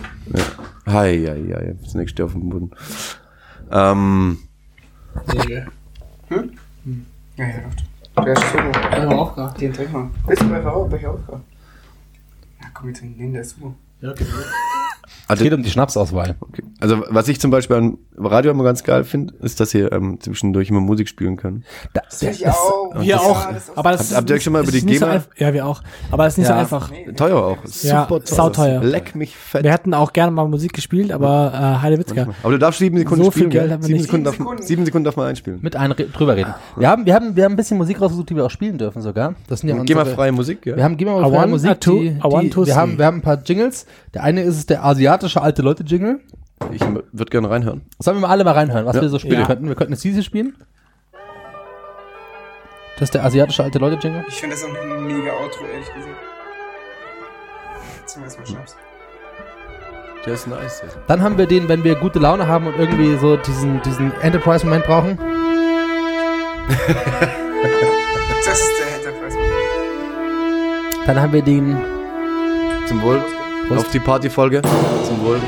Hi, 0.85 1.17
hi, 1.25 1.53
hi, 1.55 1.73
das 1.81 1.93
nächste 1.93 2.25
auf 2.25 2.33
dem 2.33 2.49
Boden. 2.49 2.71
Ähm, 3.71 4.37
Ja, 5.37 5.43
ja, 7.37 7.45
doch. 7.61 7.92
Der 8.15 8.33
ist 8.33 8.51
super. 8.51 9.53
Den 9.59 9.73
trink 9.73 9.91
mal. 9.91 10.09
Willst 10.27 10.43
du 10.43 10.47
Becher 10.47 11.11
auch? 11.11 11.17
Auch? 11.27 11.39
Ja, 12.61 12.67
komm, 12.73 12.87
wir 12.87 12.93
trinken 12.93 13.17
den, 13.17 13.33
der 13.33 13.41
ist 13.41 13.51
super. 13.51 13.73
Es 14.01 14.19
also, 15.27 15.43
geht 15.43 15.53
um 15.53 15.63
die 15.63 15.69
Schnapsauswahl. 15.69 16.35
okay. 16.41 16.63
also 16.79 17.03
was 17.09 17.27
ich 17.27 17.39
zum 17.39 17.49
Beispiel 17.51 17.75
am 17.75 17.97
Radio 18.17 18.51
immer 18.51 18.63
ganz 18.63 18.83
geil 18.83 19.03
finde, 19.03 19.33
ist, 19.41 19.59
dass 19.59 19.73
ihr 19.73 19.91
ähm, 19.91 20.19
zwischendurch 20.19 20.69
immer 20.69 20.81
Musik 20.81 21.07
spielen 21.07 21.37
kann. 21.37 21.63
Das, 21.93 22.21
Ich 22.21 22.47
auch. 22.47 22.93
Wir 22.95 23.03
Ja, 23.03 23.17
auch. 23.19 23.47
Aber 23.75 23.91
das 23.91 23.99
Habt- 24.01 24.11
ist 24.11 24.15
habt 24.17 24.29
ihr 24.29 24.35
euch 24.35 24.43
schon 24.43 24.53
mal 24.53 24.63
über 24.63 24.71
die 24.71 24.81
nicht 24.83 24.99
so 24.99 25.05
GEMA- 25.05 25.15
einf- 25.15 25.27
Ja, 25.37 25.53
wir 25.53 25.65
auch. 25.65 25.81
Aber 26.11 26.25
das 26.25 26.33
ist 26.33 26.37
nicht 26.39 26.47
Ja. 26.49 26.55
so 26.55 26.59
einfach. 26.59 26.91
Teuer 27.15 27.37
auch. 27.43 27.57
Ja, 27.81 28.01
Super 28.03 28.23
teuer. 28.23 28.35
sauteuer. 28.35 28.83
Leck 28.83 29.15
mich 29.15 29.35
fett. 29.35 29.63
Wir 29.63 29.71
hätten 29.71 29.93
auch 29.93 30.13
gerne 30.13 30.31
mal 30.31 30.47
Musik 30.47 30.73
gespielt, 30.73 31.11
aber 31.11 31.51
äh, 31.53 31.81
Heidewitzka. 31.83 32.27
Aber 32.43 32.51
du 32.51 32.59
darfst 32.59 32.79
sieben 32.79 32.97
Sekunden 32.97 33.23
So 33.23 33.31
viel 33.31 33.43
spielen. 33.43 33.49
Geld 33.51 33.63
gell? 33.63 33.71
haben 33.73 33.81
wir 33.81 33.87
sieben, 33.87 33.97
nicht. 33.97 34.05
Sekunden 34.05 34.23
darf, 34.25 34.33
Sieben 34.35 34.43
Sekunden. 34.45 34.63
sieben 34.63 34.85
Sekunden 34.85 35.05
darf 35.05 35.15
man 35.17 35.27
einspielen. 35.27 35.59
mit 35.61 35.75
einem 35.75 35.93
re- 35.93 36.05
drüber 36.05 36.35
reden. 36.35 36.53
Wir 36.77 36.89
haben, 36.89 37.05
wir 37.05 37.13
haben, 37.15 37.35
wir 37.35 37.43
haben 37.45 37.53
ein 37.53 37.55
bisschen 37.57 37.77
Musik 37.77 37.99
rausgesucht, 38.01 38.29
die 38.29 38.35
wir 38.35 38.45
auch 38.45 38.51
spielen 38.51 38.77
dürfen 38.77 39.01
sogar. 39.01 39.35
Das 39.47 39.61
sind 39.61 39.69
ja 39.69 39.75
Geh 39.83 39.93
mal 39.95 40.01
unsere- 40.01 40.15
freie 40.15 40.31
Musik, 40.31 40.65
ja? 40.65 40.75
Wir 40.75 40.83
haben, 40.83 40.97
gehen 40.97 41.07
wir 41.07 41.17
I 41.17 41.21
mal 41.21 41.29
freie 41.29 41.39
want 41.41 41.51
Musik. 41.51 41.79
die, 41.81 42.09
die, 42.65 42.73
haben, 42.73 42.97
wir 42.97 43.05
haben 43.05 43.17
ein 43.17 43.21
paar 43.21 43.41
Jingles. 43.43 43.85
Der 44.13 44.23
eine 44.23 44.41
ist 44.43 44.57
es 44.57 44.65
der 44.65 44.83
asiatische 44.85 45.41
alte 45.41 45.61
Leute-Jingle. 45.61 46.19
Ich 46.71 46.81
würde 46.81 47.25
gerne 47.29 47.49
reinhören. 47.49 47.81
Sollen 47.99 48.17
wir 48.17 48.21
mal 48.21 48.29
alle 48.29 48.43
mal 48.43 48.51
reinhören, 48.53 48.85
was 48.85 48.95
Ja. 48.95 49.01
wir 49.01 49.09
so 49.09 49.19
spielen 49.19 49.41
Ja. 49.41 49.47
könnten? 49.47 49.67
Wir 49.67 49.75
könnten 49.75 49.93
jetzt 49.93 50.03
diese 50.03 50.23
spielen. 50.23 50.55
Das 52.95 53.07
ist 53.07 53.15
der 53.15 53.25
asiatische 53.25 53.63
alte 53.63 53.79
Leute-Jingle. 53.79 54.23
Ich 54.27 54.35
finde 54.35 54.55
das 54.55 54.63
auch 54.63 54.69
ein 54.69 55.07
mega 55.07 55.31
Outro, 55.33 55.65
ehrlich 55.73 55.87
gesagt. 55.93 56.15
Zum 58.05 58.23
ersten 58.23 58.41
Mal 58.41 58.47
Schnaps. 58.47 58.75
Der 60.25 60.33
ist 60.35 60.47
nice. 60.47 60.81
ja. 60.83 60.89
Dann 61.07 61.21
haben 61.21 61.37
wir 61.37 61.47
den, 61.47 61.67
wenn 61.67 61.83
wir 61.83 61.95
gute 61.95 62.19
Laune 62.19 62.47
haben 62.47 62.67
und 62.67 62.77
irgendwie 62.79 63.17
so 63.17 63.35
diesen, 63.35 63.81
diesen 63.81 64.13
Enterprise-Moment 64.21 64.85
brauchen. 64.85 65.17
Das 68.45 68.59
ist 68.59 68.71
der 68.79 68.95
Enterprise. 69.11 69.37
Dann 71.05 71.19
haben 71.19 71.33
wir 71.33 71.41
den. 71.41 71.77
Zum 72.87 73.01
Wohl. 73.01 73.21
Prost. 73.67 73.85
Auf 73.85 73.91
die 73.91 73.99
Partyfolge. 73.99 74.61
Zum 75.05 75.23
Wohl. 75.23 75.39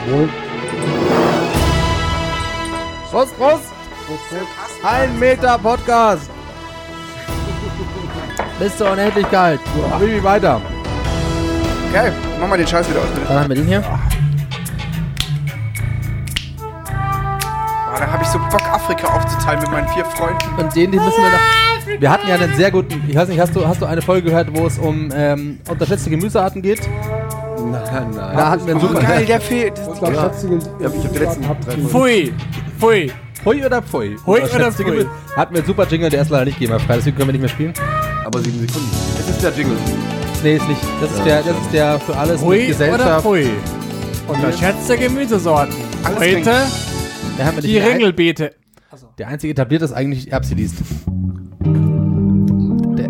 Prost, 3.11 3.37
Prost! 3.37 3.73
Ein 4.83 5.19
Meter 5.19 5.57
Podcast! 5.57 6.29
Bis 8.59 8.77
zur 8.77 8.91
Unendlichkeit. 8.91 9.59
Wie 9.99 10.23
weiter. 10.23 10.61
Geil, 11.91 12.13
mach 12.39 12.47
mal 12.47 12.57
den 12.57 12.67
Scheiß 12.67 12.89
wieder 12.89 12.99
aus, 12.99 13.07
bitte. 13.13 13.25
Dann 13.27 13.39
haben 13.39 13.49
wir 13.49 13.55
den 13.55 13.67
hier. 13.67 13.81
Boah, 13.81 13.99
da 17.97 18.11
habe 18.11 18.23
ich 18.23 18.29
so 18.29 18.39
Bock, 18.39 18.63
Afrika 18.69 19.07
aufzuteilen 19.07 19.61
mit 19.61 19.71
meinen 19.71 19.87
vier 19.89 20.05
Freunden. 20.05 20.55
Und 20.57 20.75
den, 20.75 20.91
den 20.91 21.03
müssen 21.03 21.21
wir 21.21 21.31
noch. 21.31 22.01
Wir 22.01 22.09
hatten 22.09 22.27
ja 22.27 22.35
einen 22.35 22.55
sehr 22.55 22.71
guten. 22.71 23.03
Ich 23.07 23.15
weiß 23.15 23.29
nicht, 23.29 23.39
hast 23.39 23.55
du, 23.55 23.67
hast 23.67 23.81
du 23.81 23.85
eine 23.85 24.01
Folge 24.01 24.29
gehört, 24.29 24.55
wo 24.55 24.65
es 24.65 24.77
um 24.77 25.09
ähm, 25.13 25.59
unterschätzte 25.69 26.09
Gemüsearten 26.09 26.61
geht? 26.61 26.81
Nein, 27.71 28.07
nein. 28.15 28.37
Da 28.37 28.49
hatten 28.51 28.65
wir 28.67 28.75
einen 28.75 28.83
Oh, 28.83 28.87
super. 28.87 29.01
geil, 29.01 29.25
der 29.25 29.41
fehlt. 29.41 29.73
Ich 29.79 30.01
hab 30.01 31.13
die 31.13 31.17
letzten. 31.19 31.43
Pfui. 31.87 32.33
Pfui. 32.79 33.11
Pfui 33.43 33.65
oder 33.65 33.81
Pfui? 33.81 34.17
Pfui 34.17 34.41
Unterschätzte 34.41 34.83
oder 34.83 34.91
Pfui? 34.93 35.03
Gemüse- 35.03 35.09
Hatten 35.35 35.53
wir 35.53 35.59
einen 35.59 35.67
super 35.67 35.87
Jingle, 35.87 36.09
der 36.09 36.21
ist 36.21 36.29
leider 36.29 36.45
nicht 36.45 36.57
GEMA-frei, 36.59 36.95
deswegen 36.95 37.15
können 37.17 37.27
wir 37.29 37.33
nicht 37.33 37.41
mehr 37.41 37.49
spielen. 37.49 37.73
Aber 38.25 38.39
sieben 38.41 38.59
Sekunden. 38.59 38.89
Es 39.19 39.29
ist 39.29 39.43
der 39.43 39.51
Jingle. 39.51 39.77
Nee, 40.43 40.55
ist 40.55 40.67
nicht. 40.67 40.81
Das 41.01 41.11
ist 41.11 41.25
der, 41.25 41.41
das 41.43 41.57
ist 41.57 41.73
der 41.73 41.99
für 41.99 42.15
alles 42.17 42.41
mit 42.41 42.49
Pfui 42.49 42.57
oder 42.57 42.67
Gesellschaft. 42.67 43.21
Pfui. 43.25 43.49
Unterschätzte 44.27 44.97
Gemüsesorten. 44.97 45.75
Alles 46.03 46.19
Heute 46.19 47.61
die 47.61 47.77
Ringelbeete. 47.77 48.53
Der 49.17 49.27
einzige 49.27 49.51
etabliert 49.51 49.81
ist 49.81 49.93
eigentlich 49.93 50.31
Erbsi 50.31 50.55
liest. 50.55 50.75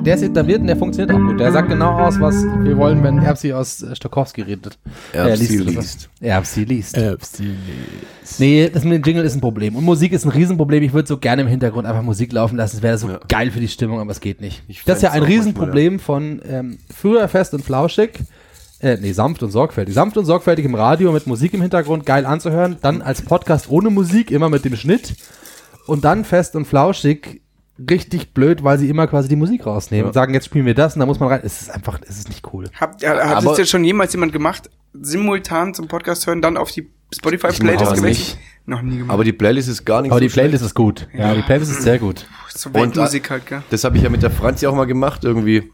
Der, 0.06 0.16
ist 0.16 0.22
etabliert 0.22 0.62
und 0.62 0.68
der 0.68 0.78
funktioniert 0.78 1.16
auch 1.16 1.20
gut. 1.20 1.40
Der 1.40 1.52
sagt 1.52 1.68
genau 1.70 1.92
aus, 2.00 2.20
was 2.20 2.36
wir 2.44 2.78
wollen, 2.78 3.04
wenn 3.04 3.18
Erbsi 3.20 3.52
aus 3.54 3.82
äh, 3.82 3.96
Stokowski 3.96 4.42
redet. 4.44 4.78
Erbsi 5.14 5.56
Äh, 5.56 5.58
liest. 5.64 6.10
Erbsi 6.22 6.64
liest. 6.64 6.98
Nee, 8.40 8.70
das 8.72 8.84
mit 8.84 8.94
dem 8.94 9.04
Jingle 9.04 9.26
ist 9.26 9.36
ein 9.36 9.42
Problem. 9.42 9.76
Und 9.76 9.84
Musik 9.84 10.12
ist 10.14 10.26
ein 10.26 10.30
Riesenproblem. 10.32 10.84
Ich 10.84 10.94
würde 10.94 11.08
so 11.08 11.18
gerne 11.18 11.42
im 11.42 11.48
Hintergrund 11.48 11.88
einfach 11.88 12.04
Musik 12.04 12.32
laufen 12.34 12.56
lassen. 12.58 12.76
Das 12.78 12.84
wäre 12.84 12.98
so 12.98 13.10
Ja. 13.10 13.20
geil 13.28 13.50
für 13.52 13.60
die 13.60 13.68
Stimmung, 13.68 14.00
aber 14.00 14.12
es 14.12 14.20
geht 14.20 14.42
nicht. 14.42 14.64
Ich 14.68 14.84
Das 14.84 14.98
ist 14.98 15.02
ja 15.04 15.12
ein 15.12 15.24
Riesenproblem 15.24 16.00
von 16.00 16.42
ähm, 16.48 16.78
früher 16.96 17.28
fest 17.28 17.54
und 17.54 17.64
flauschig. 17.66 18.20
Äh, 18.82 18.98
nee, 19.02 19.12
sanft 19.14 19.42
und 19.42 19.52
sorgfältig. 19.52 19.96
Sanft 19.96 20.18
und 20.18 20.26
sorgfältig 20.26 20.66
im 20.66 20.76
Radio 20.76 21.12
mit 21.12 21.26
Musik 21.28 21.54
im 21.54 21.62
Hintergrund, 21.62 22.06
geil 22.06 22.26
anzuhören. 22.26 22.78
Dann 22.82 23.02
als 23.02 23.22
Podcast 23.22 23.70
ohne 23.70 23.90
Musik, 23.90 24.30
immer 24.32 24.50
mit 24.50 24.66
dem 24.66 24.76
Schnitt. 24.76 25.16
Und 25.88 26.04
dann 26.04 26.26
fest 26.26 26.56
und 26.56 26.66
flauschig, 26.66 27.42
richtig 27.78 28.34
blöd, 28.34 28.64
weil 28.64 28.78
sie 28.78 28.90
immer 28.90 29.08
quasi 29.08 29.28
die 29.28 29.36
Musik 29.36 29.66
rausnehmen 29.66 30.04
Ja. 30.06 30.08
und 30.08 30.14
sagen, 30.14 30.34
jetzt 30.34 30.46
spielen 30.46 30.66
wir 30.66 30.74
das 30.76 30.96
und 30.96 31.02
da 31.02 31.06
muss 31.06 31.20
man 31.20 31.30
rein. 31.30 31.42
Es 31.44 31.62
ist 31.62 31.70
einfach, 31.72 32.00
es 32.08 32.18
ist 32.18 32.30
nicht 32.30 32.46
cool. 32.54 32.66
Habt, 32.80 33.02
ja, 33.02 33.16
hat 33.36 33.46
das 33.46 33.58
jetzt 33.58 33.70
schon 33.70 33.84
jemals 33.84 34.14
jemand 34.14 34.32
gemacht, 34.32 34.70
simultan 34.94 35.74
zum 35.74 35.88
Podcast 35.88 36.26
hören, 36.28 36.42
dann 36.42 36.56
auf 36.58 36.72
die 36.72 36.90
Spotify-Playlist 37.14 37.80
Simultan 37.80 37.96
gewechselt? 37.98 38.38
Noch 38.66 38.82
nie 38.82 38.98
gemacht. 38.98 39.14
Aber 39.14 39.24
die 39.24 39.34
Playlist 39.34 39.70
ist 39.70 39.86
gar 39.86 40.02
nicht 40.02 40.12
Aber 40.12 40.20
so 40.20 40.26
die 40.28 40.32
Playlist 40.34 40.64
ist 40.64 40.74
gut. 40.74 41.08
Ja, 41.14 41.34
die 41.36 41.42
Playlist 41.42 41.72
ist 41.72 41.84
sehr 41.84 42.00
gut. 42.00 42.26
so 42.50 42.70
Und, 42.70 42.76
Weltmusik 42.76 43.30
halt, 43.30 43.46
gell? 43.46 43.62
Das 43.70 43.84
habe 43.84 43.98
ich 43.98 44.04
ja 44.04 44.10
mit 44.10 44.24
der 44.24 44.32
Franzi 44.32 44.66
auch 44.68 44.74
mal 44.76 44.86
gemacht, 44.86 45.24
irgendwie 45.24 45.72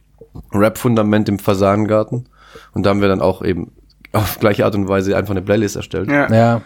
Rap-Fundament 0.51 1.29
im 1.29 1.39
Fasanengarten. 1.39 2.27
Und 2.73 2.85
da 2.85 2.89
haben 2.89 3.01
wir 3.01 3.07
dann 3.07 3.21
auch 3.21 3.43
eben 3.43 3.71
auf 4.11 4.39
gleiche 4.39 4.65
Art 4.65 4.75
und 4.75 4.87
Weise 4.87 5.15
einfach 5.15 5.31
eine 5.31 5.41
Playlist 5.41 5.75
erstellt. 5.75 6.09
Ja. 6.09 6.29
Ja. 6.33 6.61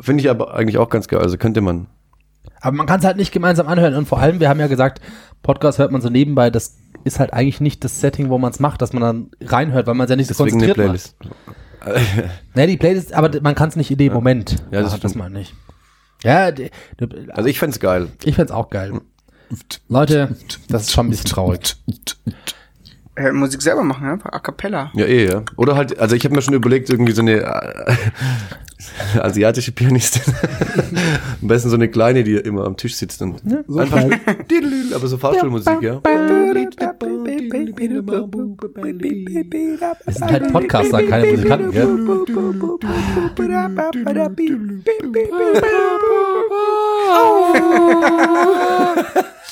Finde 0.00 0.22
ich 0.22 0.30
aber 0.30 0.54
eigentlich 0.54 0.78
auch 0.78 0.90
ganz 0.90 1.08
geil. 1.08 1.20
Also 1.20 1.36
könnte 1.38 1.60
man. 1.60 1.86
Aber 2.60 2.76
man 2.76 2.86
kann 2.86 3.00
es 3.00 3.04
halt 3.06 3.16
nicht 3.16 3.32
gemeinsam 3.32 3.66
anhören. 3.68 3.94
Und 3.94 4.06
vor 4.06 4.18
allem, 4.20 4.40
wir 4.40 4.48
haben 4.48 4.60
ja 4.60 4.66
gesagt, 4.66 5.00
Podcast 5.42 5.78
hört 5.78 5.92
man 5.92 6.00
so 6.00 6.08
nebenbei. 6.08 6.50
Das 6.50 6.76
ist 7.04 7.20
halt 7.20 7.32
eigentlich 7.32 7.60
nicht 7.60 7.84
das 7.84 8.00
Setting, 8.00 8.30
wo 8.30 8.38
man 8.38 8.50
es 8.52 8.60
macht, 8.60 8.80
dass 8.82 8.92
man 8.92 9.02
dann 9.02 9.30
reinhört, 9.42 9.86
weil 9.86 9.94
man 9.94 10.04
es 10.06 10.10
ja 10.10 10.16
nicht 10.16 10.28
so 10.28 10.44
Deswegen 10.44 10.60
konzentriert 10.60 10.76
Playlist. 10.86 11.16
macht. 11.22 11.34
Nee, 12.54 12.66
die 12.66 12.78
Playlist, 12.78 13.12
aber 13.12 13.30
man 13.42 13.54
kann 13.54 13.68
es 13.68 13.76
nicht 13.76 13.90
in 13.90 13.98
dem 13.98 14.14
Moment. 14.14 14.52
Ja, 14.70 14.80
das 14.80 14.92
machen, 14.92 15.00
das 15.02 15.10
stimmt. 15.10 15.16
mal 15.16 15.28
nicht. 15.28 15.54
Ja, 16.22 16.50
die, 16.50 16.70
die, 16.98 17.30
Also 17.30 17.46
ich 17.50 17.58
fänd's 17.58 17.78
geil. 17.78 18.08
ich 18.24 18.36
find's 18.36 18.50
auch 18.52 18.70
geil. 18.70 19.02
Leute, 19.90 20.34
das 20.70 20.84
ist 20.84 20.92
schon 20.92 21.06
ein 21.06 21.10
bisschen 21.10 21.28
traurig. 21.30 21.76
Äh, 23.16 23.32
Musik 23.32 23.60
selber 23.60 23.84
machen, 23.84 24.08
einfach 24.08 24.32
a 24.32 24.38
cappella. 24.38 24.90
Ja, 24.94 25.04
eh, 25.04 25.28
ja. 25.28 25.42
Oder 25.56 25.76
halt, 25.76 25.98
also 25.98 26.16
ich 26.16 26.24
habe 26.24 26.34
mir 26.34 26.40
schon 26.40 26.54
überlegt, 26.54 26.88
irgendwie 26.88 27.12
so 27.12 27.20
eine 27.20 27.42
äh, 27.42 27.94
asiatische 29.20 29.72
Pianistin. 29.72 30.22
Am 31.40 31.48
besten 31.48 31.70
so 31.70 31.76
eine 31.76 31.88
kleine, 31.88 32.24
die 32.24 32.34
immer 32.34 32.64
am 32.64 32.76
Tisch 32.76 32.96
sitzt 32.96 33.22
und 33.22 33.40
So 33.66 33.78
einfach, 33.78 34.04
aber 34.94 35.06
so 35.06 35.16
Fahrstuhlmusik, 35.18 35.82
ja. 35.82 36.00
Wir 40.04 40.12
sind 40.12 40.30
halt 40.30 40.52
Podcaster, 40.52 41.02
keine 41.02 41.26
Musikanten, 41.30 41.70
gell? 41.70 41.88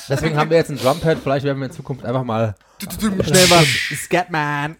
Deswegen 0.09 0.35
haben 0.37 0.49
wir 0.49 0.57
jetzt 0.57 0.69
ein 0.69 0.77
Drumpad, 0.77 1.17
vielleicht 1.23 1.45
werden 1.45 1.59
wir 1.59 1.67
in 1.67 1.71
Zukunft 1.71 2.03
einfach 2.05 2.23
mal 2.23 2.55
schnell 2.79 3.47
mal 3.47 3.63
Scatman. 3.63 4.75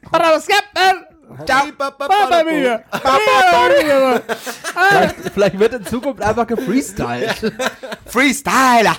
Vielleicht, 4.90 5.16
vielleicht 5.34 5.60
wird 5.60 5.74
in 5.74 5.86
Zukunft 5.86 6.22
einfach 6.22 6.48
gefreestylt. 6.48 7.54
Freestyler! 8.06 8.96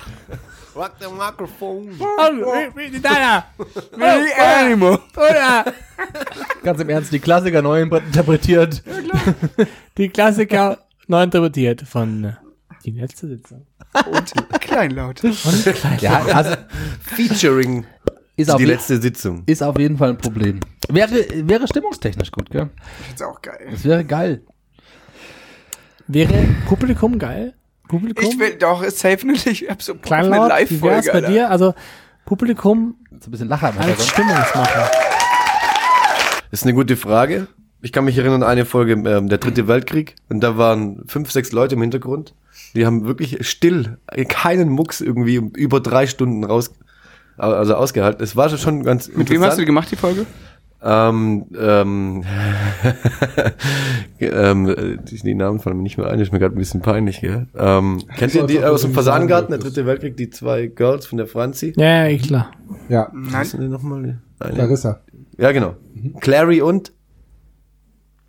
Rock 0.75 0.91
the 0.99 1.07
microphone. 1.07 1.97
Animo. 4.59 4.99
Ganz 6.63 6.81
im 6.81 6.89
Ernst, 6.89 7.13
die 7.13 7.19
Klassiker 7.19 7.61
neu 7.61 7.81
interpretiert. 7.81 8.83
Die 9.97 10.09
Klassiker 10.09 10.79
neu 11.07 11.23
interpretiert 11.23 11.81
von 11.81 12.25
äh, 12.25 12.33
die 12.83 12.91
letzte 12.91 13.29
Sitzung. 13.29 13.65
Und 14.11 14.33
kleinlaut. 14.59 15.21
Ja, 16.01 16.25
also 16.25 16.55
Featuring 16.99 17.85
ist 18.35 18.51
auf, 18.51 18.57
die 18.57 18.65
letzte 18.65 19.01
Sitzung. 19.01 19.43
ist 19.45 19.63
auf 19.63 19.79
jeden 19.79 19.97
Fall 19.97 20.09
ein 20.09 20.17
Problem. 20.17 20.59
Wäre, 20.89 21.11
wäre 21.47 21.67
stimmungstechnisch 21.67 22.31
gut, 22.31 22.49
gell? 22.49 22.69
Ist 23.13 23.23
auch 23.23 23.41
geil. 23.41 23.67
Das 23.71 23.83
wäre 23.85 24.03
geil. 24.05 24.41
Wäre 26.07 26.33
Publikum 26.67 27.17
geil? 27.17 27.53
Publikum? 27.87 28.29
Ich 28.29 28.39
will 28.39 28.55
doch, 28.55 28.83
ist 28.83 28.99
safe 28.99 29.25
nicht. 29.25 29.45
Ich 29.47 29.69
hab 29.69 29.81
so 29.81 29.93
eine 29.93 30.01
Kleinlaut? 30.01 30.51
Wie 30.69 30.81
wär's 30.81 31.05
Live-Folge, 31.05 31.07
bei 31.11 31.13
Alter. 31.13 31.29
dir? 31.29 31.49
Also 31.49 31.73
Publikum 32.25 32.95
So 33.19 33.27
ein 33.27 33.31
bisschen 33.31 33.47
Lacher 33.47 33.73
als. 33.77 34.07
Stimmungsmacher. 34.07 34.91
Das 36.51 36.61
ist 36.61 36.63
eine 36.63 36.73
gute 36.73 36.95
Frage. 36.95 37.47
Ich 37.81 37.91
kann 37.91 38.05
mich 38.05 38.17
erinnern 38.17 38.41
an 38.41 38.49
eine 38.49 38.65
Folge, 38.65 38.93
ähm, 38.93 39.29
der 39.29 39.37
dritte 39.37 39.67
Weltkrieg, 39.67 40.15
und 40.29 40.39
da 40.39 40.57
waren 40.57 41.03
fünf, 41.07 41.31
sechs 41.31 41.51
Leute 41.51 41.75
im 41.75 41.81
Hintergrund. 41.81 42.33
Die 42.73 42.85
haben 42.85 43.05
wirklich 43.05 43.47
still, 43.47 43.99
keinen 44.27 44.69
Mucks 44.69 45.01
irgendwie 45.01 45.35
über 45.35 45.79
drei 45.79 46.07
Stunden 46.07 46.43
raus, 46.43 46.71
also 47.37 47.75
ausgehalten. 47.75 48.23
Es 48.23 48.35
war 48.35 48.49
schon 48.49 48.83
ganz 48.83 49.09
Mit 49.09 49.29
wem 49.29 49.43
hast 49.43 49.57
du 49.57 49.61
die 49.61 49.65
gemacht, 49.65 49.91
die 49.91 49.97
Folge? 49.97 50.25
Ähm, 50.87 51.45
ähm, 51.59 52.23
ähm, 54.19 54.69
äh, 54.69 54.97
die, 55.03 55.15
die 55.17 55.33
Namen 55.33 55.59
fallen 55.59 55.77
mir 55.77 55.83
nicht 55.83 55.97
mehr 55.97 56.07
ein, 56.07 56.19
ist 56.19 56.31
mir 56.31 56.37
gerade 56.37 56.55
ein 56.55 56.59
bisschen 56.59 56.81
peinlich, 56.81 57.21
gell? 57.21 57.47
Ähm, 57.57 58.03
kennt 58.17 58.35
ihr 58.35 58.45
die 58.45 58.63
aus 58.63 58.83
dem 58.83 58.93
Fasangarten, 58.93 59.49
der 59.49 59.57
dritte 59.59 59.87
Weltkrieg, 59.87 60.15
die 60.15 60.29
zwei 60.29 60.67
Girls 60.67 61.07
von 61.07 61.17
der 61.17 61.25
Franzi? 61.27 61.73
Ja, 61.75 62.05
ja, 62.05 62.17
klar. 62.19 62.51
Ja, 62.87 63.09
Was 63.13 63.31
Nein. 63.31 63.45
sind 63.45 63.61
die 63.61 63.67
nochmal? 63.67 64.19
Eine- 64.39 64.53
Clarissa. 64.53 65.01
Ja, 65.39 65.51
genau. 65.51 65.75
Clary 66.21 66.61
und? 66.61 66.93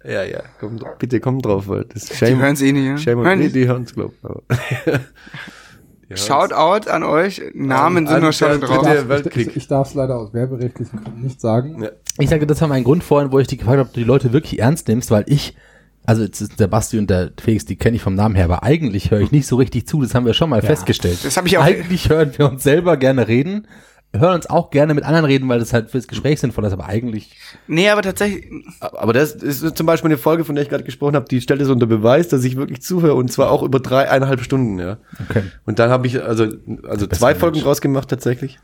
Ja, 0.02 0.22
ja, 0.22 0.42
komm, 0.58 0.78
bitte 0.98 1.20
komm 1.20 1.42
drauf, 1.42 1.68
weil 1.68 1.84
das 1.84 2.04
ist 2.04 2.12
Die 2.12 2.16
Shame. 2.16 2.38
hören 2.40 2.56
sie 2.56 2.68
eh 2.68 2.72
nicht, 2.72 2.86
ja? 2.86 2.96
Shame 2.96 3.24
Hören 3.24 3.38
nee, 3.38 3.48
die? 3.48 3.52
die 3.52 3.68
hören's, 3.68 3.92
glaub 3.92 4.12
ich. 4.50 4.92
Shoutout 6.14 6.88
an 6.88 7.02
euch. 7.02 7.42
Namen 7.54 8.06
sind 8.06 8.16
an 8.16 8.22
noch 8.22 8.32
schon 8.32 8.48
der 8.48 8.58
drauf. 8.68 8.82
dritte- 8.82 9.00
Ich, 9.02 9.08
Weltkrieg. 9.08 9.46
ich, 9.48 9.56
ich 9.56 9.68
darf 9.68 9.88
es 9.88 9.94
leider 9.94 10.16
aus 10.16 10.32
werberechtlichen 10.32 11.02
Gründen 11.02 11.22
nicht 11.22 11.40
sagen. 11.40 11.82
Ja. 11.82 11.88
Ich 12.18 12.28
sage, 12.30 12.46
das 12.46 12.60
war 12.60 12.68
mein 12.68 12.84
Grund 12.84 13.02
vorhin, 13.02 13.32
wo 13.32 13.38
ich 13.40 13.48
dich 13.48 13.58
gefragt 13.58 13.78
habe, 13.78 13.88
ob 13.88 13.94
du 13.94 14.00
die 14.00 14.06
Leute 14.06 14.32
wirklich 14.32 14.60
ernst 14.60 14.86
nimmst, 14.88 15.10
weil 15.10 15.24
ich, 15.26 15.56
also 16.04 16.22
jetzt 16.22 16.40
ist 16.40 16.60
der 16.60 16.68
Basti 16.68 16.98
und 16.98 17.10
der 17.10 17.32
Felix, 17.40 17.64
die 17.64 17.76
kenne 17.76 17.96
ich 17.96 18.02
vom 18.02 18.14
Namen 18.14 18.36
her, 18.36 18.44
aber 18.44 18.62
eigentlich 18.62 19.10
höre 19.10 19.20
ich 19.20 19.32
nicht 19.32 19.46
so 19.48 19.56
richtig 19.56 19.88
zu, 19.88 20.00
das 20.00 20.14
haben 20.14 20.24
wir 20.26 20.34
schon 20.34 20.48
mal 20.50 20.62
festgestellt. 20.62 21.18
Das 21.24 21.36
habe 21.36 21.48
ich 21.48 21.58
auch- 21.58 21.64
Eigentlich 21.64 22.08
hören 22.08 22.32
wir 22.36 22.50
uns 22.50 22.62
selber 22.62 22.96
gerne 22.96 23.26
reden, 23.26 23.66
hören 24.18 24.34
uns 24.34 24.48
auch 24.48 24.70
gerne 24.70 24.94
mit 24.94 25.04
anderen 25.04 25.24
reden, 25.24 25.48
weil 25.48 25.58
das 25.58 25.72
halt 25.72 25.90
fürs 25.90 26.08
Gespräch 26.08 26.40
sinnvoll 26.40 26.64
ist, 26.64 26.72
aber 26.72 26.86
eigentlich, 26.86 27.36
Nee, 27.66 27.90
aber 27.90 28.02
tatsächlich, 28.02 28.50
Aber 28.80 29.12
das 29.12 29.32
ist 29.32 29.76
zum 29.76 29.86
Beispiel 29.86 30.10
eine 30.10 30.18
Folge, 30.18 30.44
von 30.44 30.54
der 30.54 30.62
ich 30.62 30.70
gerade 30.70 30.84
gesprochen 30.84 31.16
habe, 31.16 31.26
die 31.26 31.40
stellt 31.40 31.60
es 31.60 31.68
unter 31.68 31.86
Beweis, 31.86 32.28
dass 32.28 32.44
ich 32.44 32.56
wirklich 32.56 32.82
zuhöre 32.82 33.14
und 33.14 33.30
zwar 33.30 33.50
auch 33.50 33.62
über 33.62 33.80
dreieinhalb 33.80 34.40
Stunden, 34.40 34.78
ja. 34.78 34.98
okay. 35.28 35.42
Und 35.64 35.78
dann 35.78 35.90
habe 35.90 36.06
ich 36.06 36.22
also, 36.22 36.46
also 36.88 37.06
zwei 37.06 37.34
Folgen 37.34 37.60
draus 37.60 37.80
gemacht 37.80 38.08
tatsächlich. 38.08 38.58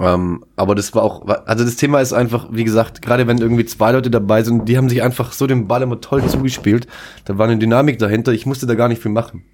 Ähm, 0.00 0.44
aber 0.56 0.74
das 0.74 0.94
war 0.94 1.02
auch, 1.02 1.26
also 1.46 1.64
das 1.64 1.76
Thema 1.76 2.00
ist 2.00 2.12
einfach, 2.12 2.48
wie 2.50 2.64
gesagt, 2.64 3.02
gerade 3.02 3.26
wenn 3.28 3.38
irgendwie 3.38 3.64
zwei 3.64 3.92
Leute 3.92 4.10
dabei 4.10 4.42
sind, 4.42 4.68
die 4.68 4.76
haben 4.76 4.88
sich 4.88 5.02
einfach 5.02 5.32
so 5.32 5.46
den 5.46 5.68
Ball 5.68 5.82
immer 5.82 6.00
toll 6.00 6.26
zugespielt. 6.26 6.86
Da 7.24 7.38
war 7.38 7.46
eine 7.46 7.58
Dynamik 7.58 7.98
dahinter, 7.98 8.32
ich 8.32 8.44
musste 8.44 8.66
da 8.66 8.74
gar 8.74 8.88
nicht 8.88 9.00
viel 9.00 9.12
machen. 9.12 9.44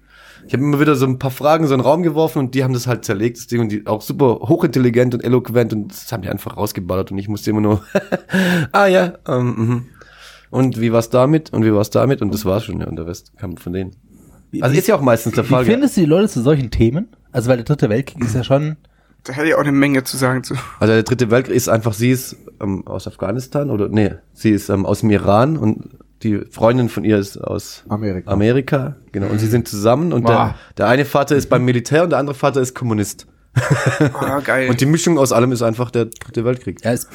Ich 0.47 0.53
habe 0.53 0.63
immer 0.63 0.79
wieder 0.79 0.95
so 0.95 1.05
ein 1.05 1.19
paar 1.19 1.31
Fragen 1.31 1.67
so 1.67 1.73
in 1.73 1.79
den 1.79 1.85
Raum 1.85 2.03
geworfen 2.03 2.39
und 2.39 2.55
die 2.55 2.63
haben 2.63 2.73
das 2.73 2.87
halt 2.87 3.05
zerlegt, 3.05 3.37
das 3.37 3.47
Ding, 3.47 3.61
und 3.61 3.71
die 3.71 3.85
auch 3.85 4.01
super 4.01 4.39
hochintelligent 4.41 5.13
und 5.13 5.23
eloquent 5.23 5.73
und 5.73 5.89
das 5.89 6.11
haben 6.11 6.21
die 6.21 6.29
einfach 6.29 6.57
rausgeballert 6.57 7.11
und 7.11 7.17
ich 7.17 7.27
musste 7.27 7.49
immer 7.49 7.61
nur, 7.61 7.83
ah 8.71 8.87
ja, 8.87 9.13
ähm, 9.27 9.45
mhm. 9.45 9.85
und 10.49 10.79
wie 10.81 10.91
war's 10.91 11.09
damit 11.09 11.51
und 11.53 11.65
wie 11.65 11.73
war's 11.73 11.89
damit 11.89 12.21
und 12.21 12.33
das 12.33 12.45
war's 12.45 12.65
schon, 12.65 12.79
ja, 12.79 12.87
und 12.87 12.95
der 12.95 13.07
Rest 13.07 13.37
kam 13.37 13.57
von 13.57 13.73
denen. 13.73 13.95
Also 14.61 14.75
ist 14.75 14.87
ja 14.87 14.95
auch 14.95 15.01
meistens 15.01 15.35
der 15.35 15.43
Fall. 15.43 15.65
Wie 15.65 15.71
findest 15.71 15.95
du 15.95 16.01
die 16.01 16.07
Leute 16.07 16.27
zu 16.27 16.41
solchen 16.41 16.71
Themen? 16.71 17.09
Also 17.31 17.49
weil 17.49 17.57
der 17.57 17.65
dritte 17.65 17.89
Weltkrieg 17.89 18.23
ist 18.23 18.33
ja 18.33 18.43
schon, 18.43 18.77
da 19.23 19.33
hätte 19.33 19.47
ich 19.47 19.55
auch 19.55 19.59
eine 19.59 19.71
Menge 19.71 20.03
zu 20.03 20.17
sagen 20.17 20.43
zu. 20.43 20.55
Also 20.79 20.93
der 20.93 21.03
dritte 21.03 21.29
Weltkrieg 21.29 21.55
ist 21.55 21.69
einfach, 21.69 21.93
sie 21.93 22.09
ist 22.09 22.35
ähm, 22.61 22.85
aus 22.87 23.07
Afghanistan 23.07 23.69
oder 23.69 23.89
nee, 23.89 24.11
sie 24.33 24.51
ist 24.51 24.69
ähm, 24.69 24.85
aus 24.85 25.01
dem 25.01 25.11
Iran 25.11 25.57
und 25.57 25.89
die 26.23 26.41
Freundin 26.51 26.89
von 26.89 27.03
ihr 27.03 27.17
ist 27.17 27.37
aus 27.37 27.83
Amerika. 27.87 28.31
Amerika, 28.31 28.95
genau. 29.11 29.27
Und 29.27 29.39
sie 29.39 29.47
sind 29.47 29.67
zusammen 29.67 30.11
und 30.13 30.27
der, 30.27 30.55
der 30.77 30.87
eine 30.87 31.05
Vater 31.05 31.35
ist 31.35 31.49
beim 31.49 31.63
Militär 31.63 32.03
und 32.03 32.09
der 32.11 32.19
andere 32.19 32.35
Vater 32.35 32.61
ist 32.61 32.75
Kommunist. 32.75 33.27
Oh, 34.01 34.41
geil. 34.43 34.69
Und 34.69 34.79
die 34.79 34.85
Mischung 34.85 35.17
aus 35.17 35.31
allem 35.31 35.51
ist 35.51 35.61
einfach 35.61 35.91
der 35.91 36.05
dritte 36.05 36.45
Weltkrieg. 36.45 36.83
ja, 36.83 36.91
ist, 36.91 37.09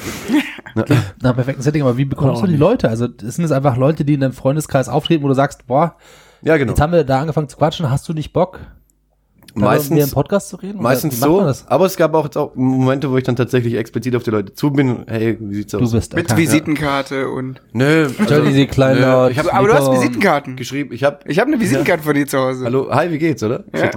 na, 1.23 1.33
perfekten 1.33 1.63
Setting, 1.63 1.83
aber 1.83 1.97
wie 1.97 2.05
bekommst 2.05 2.43
du 2.43 2.47
die 2.47 2.57
Leute? 2.57 2.89
Also 2.89 3.07
sind 3.19 3.45
es 3.45 3.53
einfach 3.53 3.77
Leute, 3.77 4.05
die 4.05 4.15
in 4.15 4.21
deinem 4.21 4.33
Freundeskreis 4.33 4.89
auftreten, 4.89 5.23
wo 5.23 5.29
du 5.29 5.35
sagst, 5.35 5.67
boah, 5.67 5.97
Ja, 6.43 6.57
genau. 6.57 6.73
jetzt 6.73 6.81
haben 6.81 6.93
wir 6.93 7.05
da 7.05 7.21
angefangen 7.21 7.49
zu 7.49 7.57
quatschen, 7.57 7.91
hast 7.91 8.09
du 8.09 8.13
nicht 8.13 8.33
Bock? 8.33 8.59
darüber 8.59 8.71
mit 8.71 9.41
mir 9.41 9.43
im 9.43 9.44
Meistens, 9.55 10.11
Podcast 10.11 10.49
zu 10.49 10.57
reden? 10.57 10.83
Meistens 10.83 11.21
so. 11.21 11.49
Aber 11.67 11.87
es 11.87 11.97
gab 11.97 12.13
auch, 12.15 12.25
jetzt 12.25 12.37
auch 12.37 12.55
Momente, 12.57 13.11
wo 13.11 13.17
ich 13.17 13.23
dann 13.25 13.37
tatsächlich 13.37 13.75
explizit 13.75 14.17
auf 14.17 14.25
die 14.25 14.31
Leute 14.31 14.53
zu 14.53 14.73
bin. 14.73 15.05
Hey, 15.07 15.37
wie 15.41 15.55
sieht's 15.55 15.73
Du 15.73 15.79
aus? 15.79 15.93
bist 15.93 16.15
Mit. 16.15 16.37
Visitenkarte 16.37 17.29
und. 17.29 17.63
Nö, 17.73 18.09
Stell 18.25 18.45
diese 18.47 18.67
kleinlaut. 18.67 19.27
nö, 19.27 19.31
ich 19.33 19.39
habe 19.39 19.53
Aber 19.55 19.69
du 19.69 19.75
hast. 19.75 19.91
Visitenkarten. 19.93 20.57
geschrieben, 20.57 20.93
ich 20.93 21.05
habe 21.05 21.21
Ich 21.27 21.39
habe 21.39 21.53
eine 21.53 21.61
Visitenkarte 21.61 22.03
von 22.03 22.15
dir 22.15 22.27
zu 22.27 22.39
Hause. 22.39 22.65
Hallo, 22.65 22.89
hi, 22.91 23.11
wie 23.11 23.19
geht's, 23.19 23.43
oder? 23.43 23.65
Ja. 23.73 23.85
Ja, 23.85 23.91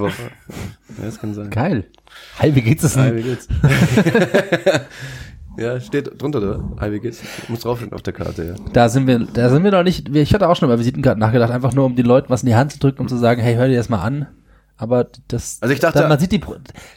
das 1.05 1.19
kann 1.19 1.33
sein. 1.33 1.49
Geil. 1.49 1.85
Hi, 2.39 2.53
wie 2.55 2.61
geht's 2.61 2.83
es 2.83 2.95
Hi, 2.97 3.09
denn? 3.09 3.17
wie 3.17 3.23
geht's? 3.23 3.47
ja, 5.57 5.79
steht 5.79 6.21
drunter, 6.21 6.39
oder? 6.39 6.63
Hi, 6.79 6.91
wie 6.91 6.99
geht's? 6.99 7.21
Muss 7.47 7.61
draufstehen 7.61 7.93
auf 7.93 8.01
der 8.03 8.13
Karte, 8.13 8.43
ja. 8.45 8.53
Da 8.73 8.89
sind 8.89 9.07
wir, 9.07 9.19
da 9.33 9.49
sind 9.49 9.63
wir 9.63 9.71
noch 9.71 9.83
nicht, 9.83 10.13
ich 10.15 10.33
hatte 10.33 10.47
auch 10.47 10.55
schon 10.55 10.67
über 10.69 10.77
Visitenkarten 10.79 11.19
nachgedacht, 11.19 11.51
einfach 11.51 11.73
nur 11.73 11.85
um 11.85 11.95
den 11.95 12.05
Leuten 12.05 12.29
was 12.29 12.43
in 12.43 12.47
die 12.49 12.55
Hand 12.55 12.71
zu 12.71 12.79
drücken, 12.79 13.01
um 13.01 13.07
zu 13.07 13.17
sagen, 13.17 13.41
hey, 13.41 13.55
hör 13.55 13.67
dir 13.67 13.77
das 13.77 13.89
mal 13.89 14.01
an. 14.01 14.27
Aber 14.79 15.07
das, 15.27 15.57
Also 15.61 15.73
ich 15.73 15.79
dachte- 15.79 16.07
man 16.07 16.19
sieht 16.19 16.31
die, 16.31 16.39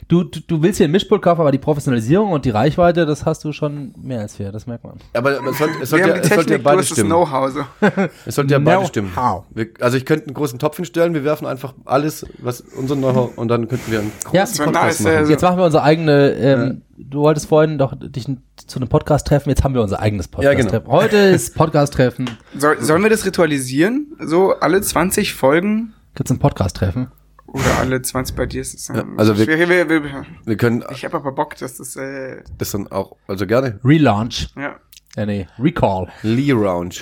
du, 0.07 0.23
du, 0.23 0.39
du 0.45 0.61
willst 0.61 0.77
hier 0.77 0.87
ein 0.87 0.91
Mischpult 0.91 1.23
kaufen, 1.23 1.41
aber 1.41 1.51
die 1.51 1.57
Professionalisierung 1.57 2.31
und 2.31 2.45
die 2.45 2.51
Reichweite, 2.51 3.07
das 3.07 3.25
hast 3.25 3.43
du 3.43 3.53
schon 3.53 3.93
mehr 3.99 4.19
als 4.19 4.35
fair, 4.35 4.51
das 4.51 4.67
merkt 4.67 4.83
man. 4.83 4.99
Aber 5.13 5.31
es 5.31 5.57
sollte, 5.57 5.73
es 5.73 5.79
Wir 5.79 5.85
sollte, 5.87 6.03
haben 6.03 6.09
ja, 6.09 6.21
die 6.21 6.27
es 6.29 6.35
sollte 6.35 6.53
ja 6.53 6.59
beide 6.61 6.83
stimmen. 6.83 7.09
Know-how. 7.09 7.51
So. 7.51 7.65
Es 8.27 8.35
sollte 8.35 8.53
ja 8.53 8.59
beide 8.59 8.77
Know-how. 8.77 8.87
stimmen. 8.87 9.11
Wir, 9.49 9.67
also 9.79 9.97
ich 9.97 10.05
könnte 10.05 10.27
einen 10.27 10.35
großen 10.35 10.59
Topf 10.59 10.75
hinstellen, 10.75 11.15
wir 11.15 11.23
werfen 11.23 11.47
einfach 11.47 11.73
alles, 11.85 12.25
was 12.37 12.61
unser 12.61 12.95
Know-how, 12.95 13.35
und 13.37 13.47
dann 13.47 13.67
könnten 13.67 13.91
wir 13.91 13.99
einen 14.01 14.11
Ja, 14.31 14.45
So 14.45 14.63
Podcast 14.63 14.99
nice, 15.01 15.13
machen. 15.15 15.25
äh, 15.25 15.29
jetzt 15.29 15.41
machen 15.41 15.57
wir 15.57 15.65
unsere 15.65 15.81
eigene, 15.83 16.31
ähm, 16.33 16.81
du 16.99 17.21
wolltest 17.21 17.47
vorhin 17.47 17.79
doch 17.79 17.95
dich 17.97 18.25
zu 18.67 18.77
einem 18.79 18.89
Podcast 18.89 19.25
treffen, 19.25 19.49
jetzt 19.49 19.63
haben 19.63 19.73
wir 19.73 19.81
unser 19.81 19.99
eigenes 19.99 20.29
Ja, 20.39 20.53
genau. 20.53 20.69
Podcast-Treffen. 20.69 20.91
Heute 20.91 21.17
ist 21.17 21.55
Podcast-Treffen. 21.55 22.29
Soll, 22.55 22.79
sollen 22.79 23.01
wir 23.01 23.09
das 23.09 23.25
ritualisieren? 23.25 24.15
So 24.23 24.53
alle 24.59 24.81
20 24.81 25.33
Folgen? 25.33 25.93
Gibt's 26.13 26.31
ein 26.31 26.37
Podcast-Treffen? 26.37 27.07
Oder 27.53 27.79
alle 27.79 28.01
20 28.01 28.35
bei 28.35 28.45
dir 28.45 28.61
ist 28.61 28.73
es 28.73 28.85
dann. 28.85 28.95
Ja, 28.95 29.03
also 29.17 29.37
wir- 29.37 29.47
wir, 29.47 29.89
wir, 29.89 30.25
wir, 30.45 30.57
können 30.57 30.83
ich 30.91 31.03
habe 31.03 31.17
aber 31.17 31.31
Bock, 31.33 31.57
dass 31.57 31.77
das, 31.77 31.95
äh, 31.97 32.43
das 32.57 32.71
dann 32.71 32.87
auch, 32.91 33.17
also 33.27 33.45
gerne. 33.45 33.79
Relaunch. 33.83 34.47
ja. 34.55 34.75
Ja, 35.17 35.25
nee, 35.25 35.45
Recall. 35.59 36.07
Lee 36.23 36.53
Rounge. 36.53 36.93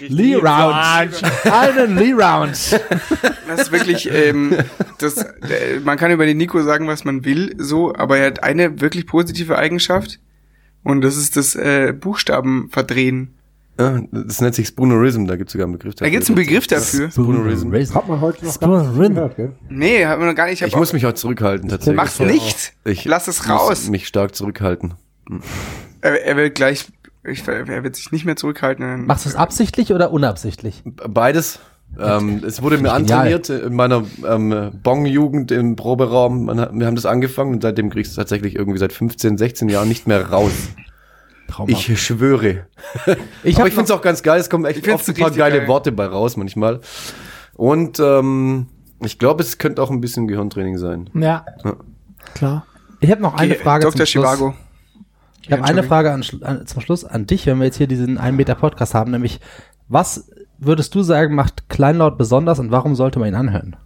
Lee 0.00 0.34
Rounge. 0.34 1.12
Einen 1.44 1.96
Lee 1.96 2.12
Rounge. 2.12 2.54
Das 3.46 3.60
ist 3.62 3.70
wirklich, 3.72 4.10
ähm, 4.10 4.56
das, 4.98 5.18
äh, 5.18 5.78
man 5.84 5.96
kann 5.96 6.10
über 6.10 6.26
den 6.26 6.38
Nico 6.38 6.60
sagen, 6.62 6.88
was 6.88 7.04
man 7.04 7.24
will, 7.24 7.54
so, 7.58 7.94
aber 7.94 8.16
er 8.18 8.26
hat 8.28 8.42
eine 8.42 8.80
wirklich 8.80 9.06
positive 9.06 9.56
Eigenschaft 9.58 10.18
und 10.82 11.02
das 11.02 11.16
ist 11.16 11.36
das 11.36 11.54
äh, 11.54 11.92
Buchstaben 11.92 12.68
verdrehen. 12.70 13.34
Das 13.76 14.40
nennt 14.40 14.54
sich 14.54 14.68
Spoonerism, 14.68 15.26
da 15.26 15.36
gibt's 15.36 15.52
sogar 15.52 15.64
einen 15.66 15.72
Begriff 15.72 15.94
Da 15.94 16.08
gibt's 16.08 16.28
einen 16.28 16.36
Begriff 16.36 16.66
dafür. 16.66 17.10
Spoonerism. 17.10 17.72
Hat 17.94 18.06
man 18.08 18.20
heute 18.20 18.44
noch 18.44 18.52
Spoon 18.52 18.70
gar 18.70 18.82
nicht 18.90 18.98
Rin. 19.00 19.14
gehört, 19.14 19.36
gell? 19.36 19.52
Nee, 19.70 20.04
haben 20.04 20.20
wir 20.20 20.28
noch 20.28 20.34
gar 20.34 20.46
nicht. 20.46 20.60
Ich 20.62 20.76
muss 20.76 20.92
mich 20.92 21.04
heute 21.04 21.14
zurückhalten, 21.14 21.68
tatsächlich. 21.68 21.96
Mach's 21.96 22.20
nicht. 22.20 22.74
Ich 22.84 23.04
Lass 23.06 23.28
es 23.28 23.38
muss 23.46 23.48
raus. 23.48 23.88
mich 23.88 24.06
stark 24.06 24.34
zurückhalten. 24.34 24.94
Er, 26.02 26.24
er 26.26 26.36
will 26.36 26.50
gleich, 26.50 26.86
ich, 27.24 27.46
er 27.48 27.82
wird 27.82 27.96
sich 27.96 28.12
nicht 28.12 28.24
mehr 28.26 28.36
zurückhalten. 28.36 29.06
Machst 29.06 29.24
du 29.24 29.30
es 29.30 29.36
absichtlich 29.36 29.92
oder 29.92 30.12
unabsichtlich? 30.12 30.82
Beides. 30.84 31.58
Ähm, 31.98 32.42
es 32.46 32.62
wurde 32.62 32.76
mir 32.78 32.84
Genial. 32.94 32.96
antrainiert 32.96 33.50
in 33.50 33.74
meiner 33.74 34.04
ähm, 34.26 34.70
Bong-Jugend 34.82 35.50
im 35.50 35.76
Proberaum. 35.76 36.44
Man 36.46 36.58
hat, 36.60 36.70
wir 36.74 36.86
haben 36.86 36.96
das 36.96 37.04
angefangen 37.06 37.54
und 37.54 37.62
seitdem 37.62 37.90
kriegst 37.90 38.12
du 38.12 38.16
tatsächlich 38.20 38.54
irgendwie 38.56 38.78
seit 38.78 38.92
15, 38.92 39.36
16 39.36 39.68
Jahren 39.68 39.88
nicht 39.88 40.06
mehr 40.06 40.30
raus. 40.30 40.52
Traumhaft. 41.52 41.88
Ich 41.88 42.02
schwöre. 42.02 42.66
ich 43.44 43.58
Aber 43.58 43.68
ich 43.68 43.74
finde 43.74 43.84
es 43.84 43.90
auch 43.90 44.00
ganz 44.02 44.22
geil, 44.22 44.40
es 44.40 44.48
kommen 44.48 44.64
echt 44.64 44.86
oft 44.88 45.08
ein 45.08 45.14
paar 45.14 45.30
geile 45.30 45.58
geil. 45.58 45.68
Worte 45.68 45.92
bei 45.92 46.06
raus 46.06 46.36
manchmal. 46.36 46.80
Und 47.54 48.00
ähm, 48.00 48.66
ich 49.00 49.18
glaube, 49.18 49.42
es 49.42 49.58
könnte 49.58 49.82
auch 49.82 49.90
ein 49.90 50.00
bisschen 50.00 50.26
Gehirntraining 50.28 50.78
sein. 50.78 51.10
Ja. 51.14 51.44
Ja. 51.64 51.76
Klar. 52.34 52.66
Ich 53.00 53.10
habe 53.10 53.20
noch 53.20 53.34
eine 53.34 53.54
Okay, 53.54 53.62
Frage 53.62 53.84
Dr. 53.84 53.96
zum 53.96 54.06
Schluss. 54.06 54.24
Chivago. 54.24 54.54
Ich 55.42 55.52
habe 55.52 55.64
eine 55.64 55.82
Frage 55.82 56.12
an, 56.12 56.24
an, 56.42 56.66
zum 56.66 56.80
Schluss 56.80 57.04
an 57.04 57.26
dich, 57.26 57.46
wenn 57.46 57.58
wir 57.58 57.64
jetzt 57.64 57.76
hier 57.76 57.88
diesen 57.88 58.16
1 58.16 58.36
Meter 58.36 58.54
Podcast 58.54 58.94
haben, 58.94 59.10
nämlich 59.10 59.40
was 59.88 60.30
würdest 60.58 60.94
du 60.94 61.02
sagen, 61.02 61.34
macht 61.34 61.68
Kleinlaut 61.68 62.16
besonders 62.16 62.60
und 62.60 62.70
warum 62.70 62.94
sollte 62.94 63.18
man 63.18 63.28
ihn 63.28 63.34
anhören? 63.34 63.76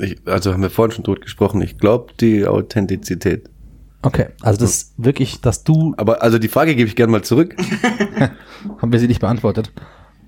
Ich, 0.00 0.18
also 0.26 0.52
haben 0.52 0.62
wir 0.62 0.70
vorhin 0.70 0.94
schon 0.94 1.04
tot 1.04 1.22
gesprochen. 1.22 1.60
Ich 1.62 1.78
glaube, 1.78 2.12
die 2.20 2.46
Authentizität. 2.46 3.48
Okay, 4.02 4.26
also 4.42 4.60
das 4.60 4.70
ist 4.70 4.94
wirklich, 4.96 5.40
dass 5.40 5.64
du, 5.64 5.94
Aber 5.96 6.22
also 6.22 6.38
die 6.38 6.48
Frage 6.48 6.76
gebe 6.76 6.88
ich 6.88 6.94
gerne 6.96 7.10
mal 7.10 7.22
zurück. 7.22 7.56
haben 8.80 8.92
wir 8.92 9.00
sie 9.00 9.08
nicht 9.08 9.20
beantwortet. 9.20 9.72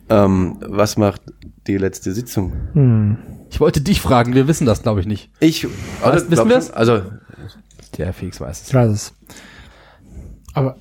Ähm, 0.09 0.57
was 0.61 0.97
macht 0.97 1.23
die 1.69 1.77
letzte 1.77 2.13
Sitzung? 2.13 2.53
Hm. 2.73 3.17
Ich 3.49 3.61
wollte 3.61 3.81
dich 3.81 4.01
fragen, 4.01 4.35
wir 4.35 4.49
wissen 4.49 4.67
das, 4.67 4.83
glaube 4.83 5.01
ich, 5.01 5.07
nicht. 5.07 5.31
Ich, 5.39 5.67
Was, 6.03 6.29
wissen 6.31 6.49
wir 6.49 6.57
es? 6.57 6.71
Also, 6.73 7.03
Der 7.97 8.13
Felix 8.13 8.41
weiß 8.41 8.63
Ich 8.63 8.69
es. 8.69 8.75
weiß 8.75 8.91
es. 8.91 9.15
Aber 10.53 10.77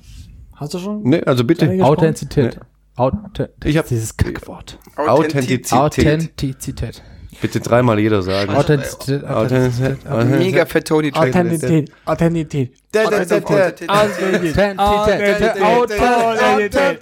hast 0.56 0.74
du 0.74 0.78
schon? 0.78 1.02
nee, 1.04 1.22
also 1.22 1.44
bitte. 1.44 1.66
Authentizität. 1.84 2.58
Authent 2.96 3.50
Ich 3.64 3.76
hab- 3.78 3.86
dieses 3.86 4.16
Kackwort. 4.16 4.78
Authentizität. 4.96 5.72
Authentizität. 5.72 7.02
Bitte 7.40 7.60
dreimal 7.60 7.98
jeder 7.98 8.22
sagen. 8.22 8.54
Authentizität. 8.54 9.24
Authentizität. 9.24 9.98
Mega 10.38 10.66
fett 10.66 10.88
Tony. 10.88 11.10
Authentität. 11.14 11.90
Authentität. 12.04 12.72
Authentizität. 12.94 14.78
Authentität. 14.78 17.00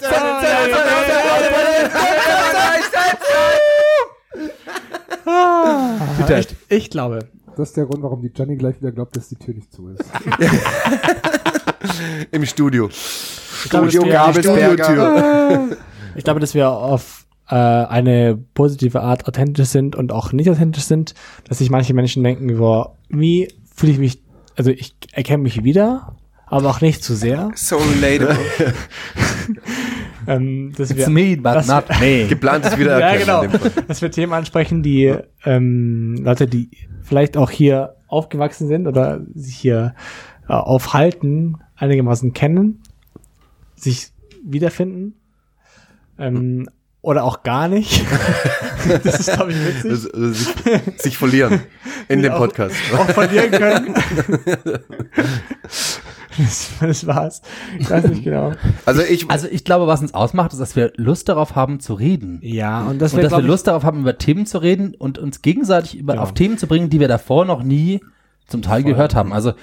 Bitte. 6.17 6.39
Ich, 6.39 6.47
ich 6.69 6.89
glaube, 6.89 7.19
Das 7.57 7.69
ist 7.69 7.77
der 7.77 7.85
Grund, 7.85 8.03
warum 8.03 8.21
die 8.21 8.29
Gianni 8.29 8.55
gleich 8.55 8.79
wieder 8.79 8.91
glaubt, 8.91 9.15
dass 9.15 9.29
die 9.29 9.35
Tür 9.35 9.53
nicht 9.53 9.71
zu 9.71 9.89
ist. 9.89 10.01
Im 12.31 12.45
Studio. 12.45 12.89
ich 12.89 13.69
glaube, 13.69 13.87
dass 13.87 13.95
Studio 13.95 14.13
Gabelsberger. 14.13 15.67
ich 16.15 16.23
glaube, 16.23 16.39
dass 16.39 16.53
wir 16.53 16.69
auf 16.69 17.25
äh, 17.49 17.55
eine 17.55 18.37
positive 18.53 19.01
Art 19.01 19.27
authentisch 19.27 19.67
sind 19.69 19.95
und 19.95 20.11
auch 20.11 20.31
nicht 20.33 20.49
authentisch 20.49 20.83
sind, 20.83 21.13
dass 21.47 21.57
sich 21.59 21.69
manche 21.69 21.93
Menschen 21.93 22.23
denken, 22.23 22.57
boah, 22.57 22.95
wie 23.09 23.47
fühle 23.73 23.91
ich 23.93 23.97
mich, 23.99 24.21
also 24.55 24.71
ich 24.71 24.95
erkenne 25.13 25.43
mich 25.43 25.63
wieder, 25.63 26.15
aber 26.45 26.69
auch 26.69 26.81
nicht 26.81 27.03
zu 27.03 27.15
sehr. 27.15 27.51
So 27.55 27.77
relatable. 27.77 28.37
Ähm, 30.27 30.73
dass 30.77 30.91
It's 30.91 30.99
wir, 30.99 31.09
me, 31.09 31.37
but 31.37 31.55
das- 31.55 31.67
not 31.67 31.85
me. 31.99 32.27
Geplantes 32.27 32.71
ja, 32.73 32.77
Wiedererkennen. 32.79 33.51
genau. 33.51 33.69
Dass 33.87 34.01
wir 34.01 34.11
Themen 34.11 34.33
ansprechen, 34.33 34.83
die 34.83 35.15
ähm, 35.43 36.17
Leute, 36.21 36.45
die 36.45 36.69
vielleicht 37.01 37.35
auch 37.35 37.49
hier 37.49 37.95
aufgewachsen 38.07 38.67
sind 38.67 38.85
oder 38.85 39.21
sich 39.33 39.55
hier 39.55 39.95
äh, 40.47 40.53
aufhalten, 40.53 41.57
einigermaßen 41.77 42.33
kennen, 42.33 42.81
sich 43.75 44.09
wiederfinden. 44.43 45.15
Ähm, 46.19 46.69
oder 47.01 47.23
auch 47.23 47.43
gar 47.43 47.67
nicht. 47.67 48.03
das 49.03 49.19
ist, 49.21 49.33
glaube 49.33 49.51
ich, 49.53 49.57
witzig. 49.65 49.91
Das, 49.91 50.05
also 50.13 50.31
sich, 50.31 50.47
sich 50.97 51.17
verlieren 51.17 51.61
in 52.07 52.21
dem 52.21 52.33
Auch- 52.33 52.39
Podcast. 52.39 52.75
Auch 52.97 53.09
verlieren 53.09 53.51
können. 53.51 53.95
das, 56.37 56.69
das 56.79 57.07
war's. 57.07 57.41
Ich 57.77 57.89
weiß 57.89 58.05
nicht 58.05 58.23
genau. 58.23 58.53
Also 58.85 59.01
ich, 59.01 59.29
Also 59.29 59.47
ich 59.49 59.63
glaube, 59.63 59.87
was 59.87 60.01
uns 60.01 60.13
ausmacht, 60.13 60.53
ist, 60.53 60.59
dass 60.59 60.75
wir 60.75 60.91
Lust 60.95 61.29
darauf 61.29 61.55
haben 61.55 61.79
zu 61.79 61.93
reden. 61.93 62.39
Ja, 62.41 62.81
und 62.83 62.99
das 63.01 63.13
und 63.13 63.23
dass 63.23 63.31
wir 63.31 63.41
Lust 63.41 63.67
darauf 63.67 63.83
haben, 63.83 63.99
über 64.01 64.17
Themen 64.17 64.45
zu 64.45 64.57
reden 64.59 64.93
und 64.95 65.17
uns 65.17 65.41
gegenseitig 65.41 65.97
über, 65.97 66.15
Ja. 66.15 66.21
auf 66.21 66.33
Themen 66.33 66.57
zu 66.57 66.67
bringen, 66.67 66.89
die 66.89 66.99
wir 66.99 67.07
davor 67.07 67.45
noch 67.45 67.63
nie 67.63 68.01
zum 68.47 68.61
Teil 68.61 68.83
gehört 68.83 69.13
haben. 69.15 69.31
Also 69.31 69.53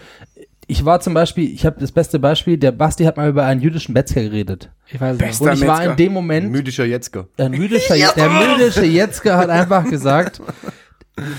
ich 0.68 0.84
war 0.84 1.00
zum 1.00 1.14
Beispiel, 1.14 1.52
ich 1.52 1.64
habe 1.64 1.78
das 1.78 1.92
beste 1.92 2.18
Beispiel, 2.18 2.56
der 2.56 2.72
Basti 2.72 3.04
hat 3.04 3.16
mal 3.16 3.28
über 3.28 3.44
einen 3.44 3.60
jüdischen 3.60 3.92
Metzger 3.92 4.22
geredet. 4.22 4.70
ich 4.88 5.00
weiß 5.00 5.16
es 5.16 5.20
nicht. 5.20 5.40
Und 5.40 5.52
ich 5.54 5.60
war 5.66 5.78
Metzger. 5.78 5.90
in 5.92 5.96
dem 5.96 6.12
Moment, 6.12 6.50
müdischer 6.50 6.84
Jetzger. 6.84 7.28
der 7.38 7.50
jüdische, 7.50 7.94
der 7.94 8.30
jüdische 8.50 8.84
Jetzger 8.84 9.36
hat 9.36 9.48
einfach 9.48 9.88
gesagt, 9.88 10.40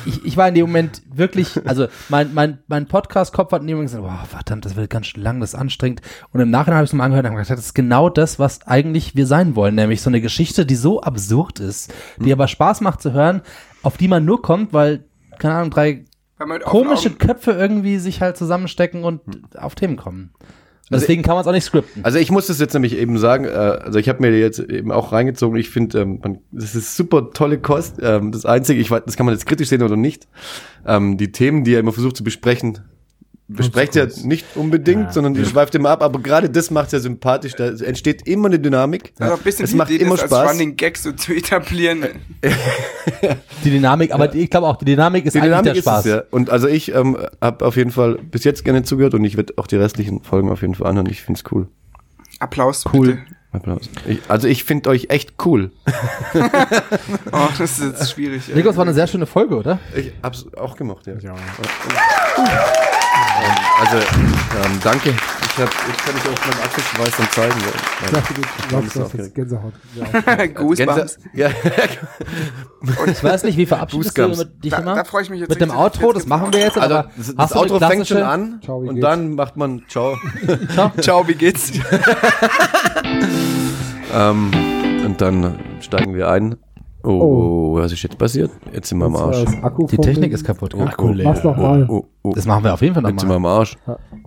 ich, 0.05 0.25
ich 0.25 0.37
war 0.37 0.47
in 0.47 0.55
dem 0.55 0.67
Moment 0.67 1.01
wirklich, 1.13 1.59
also 1.65 1.87
mein, 2.09 2.33
mein, 2.33 2.59
mein 2.67 2.87
Podcast-Kopf 2.87 3.51
hat 3.51 3.61
in 3.61 3.67
dem 3.67 3.77
Moment 3.77 3.91
gesagt, 3.91 4.05
wow, 4.05 4.27
verdammt, 4.27 4.65
das 4.65 4.75
wird 4.75 4.89
ganz 4.89 5.07
schön 5.07 5.21
lang, 5.21 5.39
das 5.39 5.53
ist 5.53 5.59
anstrengend. 5.59 6.01
Und 6.31 6.39
im 6.39 6.49
Nachhinein 6.49 6.77
habe 6.77 6.85
ich 6.85 6.91
es 6.91 6.93
mal 6.93 7.03
angehört 7.03 7.25
und 7.25 7.31
habe 7.31 7.41
gesagt, 7.41 7.59
das 7.59 7.67
ist 7.67 7.73
genau 7.73 8.09
das, 8.09 8.39
was 8.39 8.65
eigentlich 8.65 9.15
wir 9.15 9.27
sein 9.27 9.55
wollen, 9.55 9.75
nämlich 9.75 10.01
so 10.01 10.09
eine 10.09 10.21
Geschichte, 10.21 10.65
die 10.65 10.75
so 10.75 11.01
absurd 11.01 11.59
ist, 11.59 11.93
die 12.17 12.31
aber 12.31 12.47
Spaß 12.47 12.81
macht 12.81 13.01
zu 13.01 13.11
hören, 13.11 13.41
auf 13.83 13.97
die 13.97 14.07
man 14.07 14.25
nur 14.25 14.41
kommt, 14.41 14.73
weil, 14.73 15.03
keine 15.37 15.55
Ahnung, 15.55 15.69
drei 15.69 16.05
Offenen 16.39 16.61
komische 16.61 17.09
Augen- 17.09 17.18
Köpfe 17.18 17.51
irgendwie 17.51 17.97
sich 17.97 18.22
halt 18.22 18.38
zusammenstecken 18.38 19.03
und 19.03 19.22
auf 19.57 19.76
Themen 19.76 19.95
kommen. 19.97 20.31
Und 20.89 21.01
deswegen 21.01 21.22
kann 21.22 21.34
man 21.35 21.41
es 21.41 21.47
auch 21.47 21.51
nicht 21.51 21.65
scripten. 21.65 22.05
Also 22.05 22.18
ich 22.18 22.31
muss 22.31 22.47
das 22.47 22.59
jetzt 22.61 22.73
nämlich 22.73 22.95
eben 22.95 23.18
sagen, 23.18 23.43
äh, 23.43 23.49
also 23.49 23.99
ich 23.99 24.07
habe 24.07 24.22
mir 24.22 24.38
jetzt 24.39 24.59
eben 24.59 24.91
auch 24.93 25.11
reingezogen, 25.11 25.57
ich 25.59 25.69
finde, 25.69 25.99
ähm, 25.99 26.19
man- 26.23 26.38
das 26.51 26.76
ist 26.76 26.95
super 26.95 27.31
tolle 27.31 27.59
Kost. 27.59 27.97
Ähm, 28.01 28.31
das 28.31 28.45
Einzige, 28.45 28.80
ich 28.80 28.89
weiß, 28.89 29.01
das 29.05 29.18
kann 29.18 29.26
man 29.26 29.35
jetzt 29.35 29.45
kritisch 29.45 29.68
sehen 29.68 29.81
oder 29.84 29.97
nicht, 29.97 30.27
ähm, 30.85 31.18
die 31.18 31.34
Themen, 31.34 31.65
die 31.65 31.73
er 31.73 31.81
immer 31.81 31.91
versucht 31.91 32.15
zu 32.15 32.23
besprechen, 32.23 32.80
besprecht 33.49 33.95
er 33.95 34.07
nicht 34.24 34.45
unbedingt, 34.56 35.06
Ja. 35.06 35.11
sondern 35.14 35.34
die 35.34 35.45
schweift 35.45 35.74
immer 35.76 35.90
ab, 35.91 36.02
aber 36.03 36.19
gerade 36.19 36.49
das 36.49 36.69
macht 36.69 36.91
er 36.91 36.99
sympathisch, 36.99 37.53
da 37.56 37.68
entsteht 37.69 38.28
immer 38.28 38.48
eine 38.48 38.60
Dynamik. 38.60 39.14
Also 39.19 39.36
ein 39.36 39.40
bisschen 39.41 39.65
es 39.65 39.74
macht 39.74 39.90
Idee, 39.90 40.03
immer 40.03 40.15
das 40.15 40.24
als 40.24 40.32
Spaß. 40.32 40.52
Running 40.52 40.76
Gag 40.76 40.98
so 40.98 41.11
zu 41.14 41.34
etablieren. 41.34 42.06
Die 43.64 43.69
Dynamik, 43.72 44.14
aber 44.14 44.34
ich 44.36 44.49
glaube 44.49 44.68
auch, 44.68 44.76
die 44.76 44.86
Dynamik 44.86 45.26
ist 45.26 45.34
Die 45.34 45.40
eigentlich 45.40 45.49
Dynamik 45.52 45.74
der 45.76 45.82
Spaß. 45.82 46.06
ist 46.06 46.11
es, 46.11 46.18
ja. 46.18 46.24
Und 46.30 46.49
also 46.49 46.68
ich 46.68 46.94
ähm, 46.94 47.18
habe 47.41 47.65
auf 47.65 47.78
jeden 47.78 47.91
Fall 47.91 48.15
bis 48.22 48.44
jetzt 48.44 48.64
gerne 48.65 48.84
zugehört 48.84 49.14
und 49.14 49.24
ich 49.24 49.38
werde 49.38 49.53
auch 49.57 49.68
die 49.68 49.78
restlichen 49.78 50.22
Folgen 50.24 50.49
auf 50.52 50.61
jeden 50.61 50.76
Fall 50.76 50.88
anhören. 50.88 51.07
Ich 51.10 51.22
find's 51.22 51.44
cool. 51.52 51.68
Applaus, 52.40 52.84
Cool. 52.94 53.07
bitte. 53.07 53.19
Applaus. 53.53 53.90
Ich, 54.06 54.19
also 54.28 54.48
ich 54.48 54.65
finde 54.65 54.90
euch 54.90 55.07
echt 55.10 55.34
cool. 55.45 55.72
Oh, 57.32 57.48
das 57.57 57.80
ist 57.80 57.82
jetzt 57.82 58.11
schwierig. 58.11 58.44
Nico, 58.53 58.69
es 58.69 58.76
war 58.78 58.84
eine 58.86 58.94
sehr 58.94 59.07
schöne 59.07 59.26
Folge, 59.26 59.56
oder? 59.56 59.80
Ich 59.95 60.11
hab's 60.22 60.45
auch 60.57 60.76
gemacht, 60.76 61.07
ja. 61.07 61.14
Ja. 61.19 61.36
Also, 63.80 63.98
ähm, 63.98 64.80
danke. 64.84 65.10
Ich, 65.10 65.64
hab, 65.64 65.69
ich 65.69 65.98
kann 65.98 66.14
mich 66.14 66.23
auch 66.23 66.45
meinem 66.45 66.64
Apfelschweiß 66.64 67.18
dann 67.18 67.30
zeigen. 67.31 67.56
Ich 68.06 68.11
dachte, 68.11 68.34
du 68.34 68.41
glaubst, 68.69 69.14
jetzt 69.15 69.35
Gänsehaut. 69.35 69.73
Ja. 70.38 70.45
Goosebumps. 70.48 71.18
Ja, 71.34 71.49
Ich 73.07 73.23
weiß 73.23 73.44
nicht, 73.44 73.57
wie 73.57 73.65
verabschiedest 73.65 74.18
du 74.18 74.27
mit 74.27 74.64
dich 74.64 74.72
Da, 74.72 74.77
immer? 74.80 74.95
da 74.95 75.03
freue 75.03 75.23
ich 75.23 75.30
mich 75.31 75.39
jetzt 75.39 75.49
mit 75.49 75.61
dem. 75.61 75.72
Outro, 75.72 76.14
das 76.14 76.26
machen 76.27 76.53
wir 76.53 76.60
jetzt. 76.60 76.77
also 76.77 76.95
aber 76.95 77.11
das, 77.18 77.35
das 77.35 77.53
Outro 77.53 77.80
fängt 77.80 78.07
schon 78.07 78.22
an 78.22 78.60
Ciao, 78.64 78.77
und 78.80 78.95
geht's? 78.95 79.02
dann 79.02 79.34
macht 79.35 79.57
man 79.57 79.84
Ciao. 79.88 80.15
Ciao, 81.02 81.27
wie 81.27 81.35
geht's? 81.35 81.72
ähm, 84.14 84.52
und 85.06 85.22
dann 85.22 85.60
steigen 85.81 86.14
wir 86.15 86.30
ein. 86.30 86.56
Oh, 87.03 87.76
was 87.76 87.91
ist 87.94 88.03
jetzt 88.03 88.18
passiert? 88.18 88.52
Jetzt 88.74 88.90
sind 88.90 88.98
wir 88.98 89.06
am 89.06 89.15
Arsch. 89.15 89.45
Die 89.91 89.98
Technik 89.98 90.34
ist 90.34 90.44
kaputt. 90.44 90.74
Oh, 90.76 90.82
Akku 90.82 91.10
leer. 91.14 91.26
Mach's 91.30 91.41
doch 91.41 91.56
mal. 91.56 91.86
Oh, 91.90 92.06
oh. 92.24 92.34
Das 92.34 92.45
machen 92.45 92.64
wir 92.65 92.74
auf 92.74 92.82
jeden 92.82 92.95
Fall 92.95 93.03
Jetzt 93.10 93.22
sind 93.22 93.30
wir 93.30 93.36
nochmal. 93.36 93.52
am 93.53 93.60
Arsch. 93.60 93.78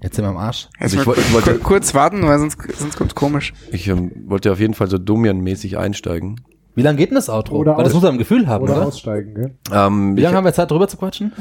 Jetzt 0.02 0.16
sind 0.16 0.24
wir 0.24 0.30
am 0.30 0.36
Arsch. 0.38 0.68
Also 0.78 0.98
ich 0.98 1.06
wollte- 1.06 1.20
ich 1.20 1.32
wollte- 1.34 1.54
ku- 1.58 1.64
kurz 1.64 1.94
warten, 1.94 2.22
weil 2.22 2.38
sonst, 2.38 2.56
sonst 2.78 2.96
kommt's 2.96 3.14
komisch. 3.14 3.52
Ich 3.72 3.86
ähm, 3.88 4.12
wollte 4.28 4.50
auf 4.52 4.60
jeden 4.60 4.74
Fall 4.74 4.88
so 4.88 4.96
Domian-mäßig 4.98 5.76
einsteigen. 5.78 6.40
Wie 6.76 6.82
lange 6.82 6.96
geht 6.98 7.10
denn 7.10 7.16
das 7.16 7.28
Outro? 7.28 7.56
Oder 7.56 7.76
Weil 7.76 7.84
das 7.84 7.92
muss 7.92 8.02
man 8.02 8.12
im 8.12 8.18
Gefühl 8.18 8.46
haben, 8.46 8.62
Oder 8.64 8.76
oder? 8.76 8.86
aussteigen, 8.86 9.34
gell? 9.34 9.54
Ähm, 9.72 10.16
Wie 10.16 10.20
lange 10.20 10.36
haben 10.36 10.44
wir 10.44 10.52
Zeit, 10.54 10.70
drüber 10.70 10.86
zu 10.88 10.96
quatschen? 10.96 11.32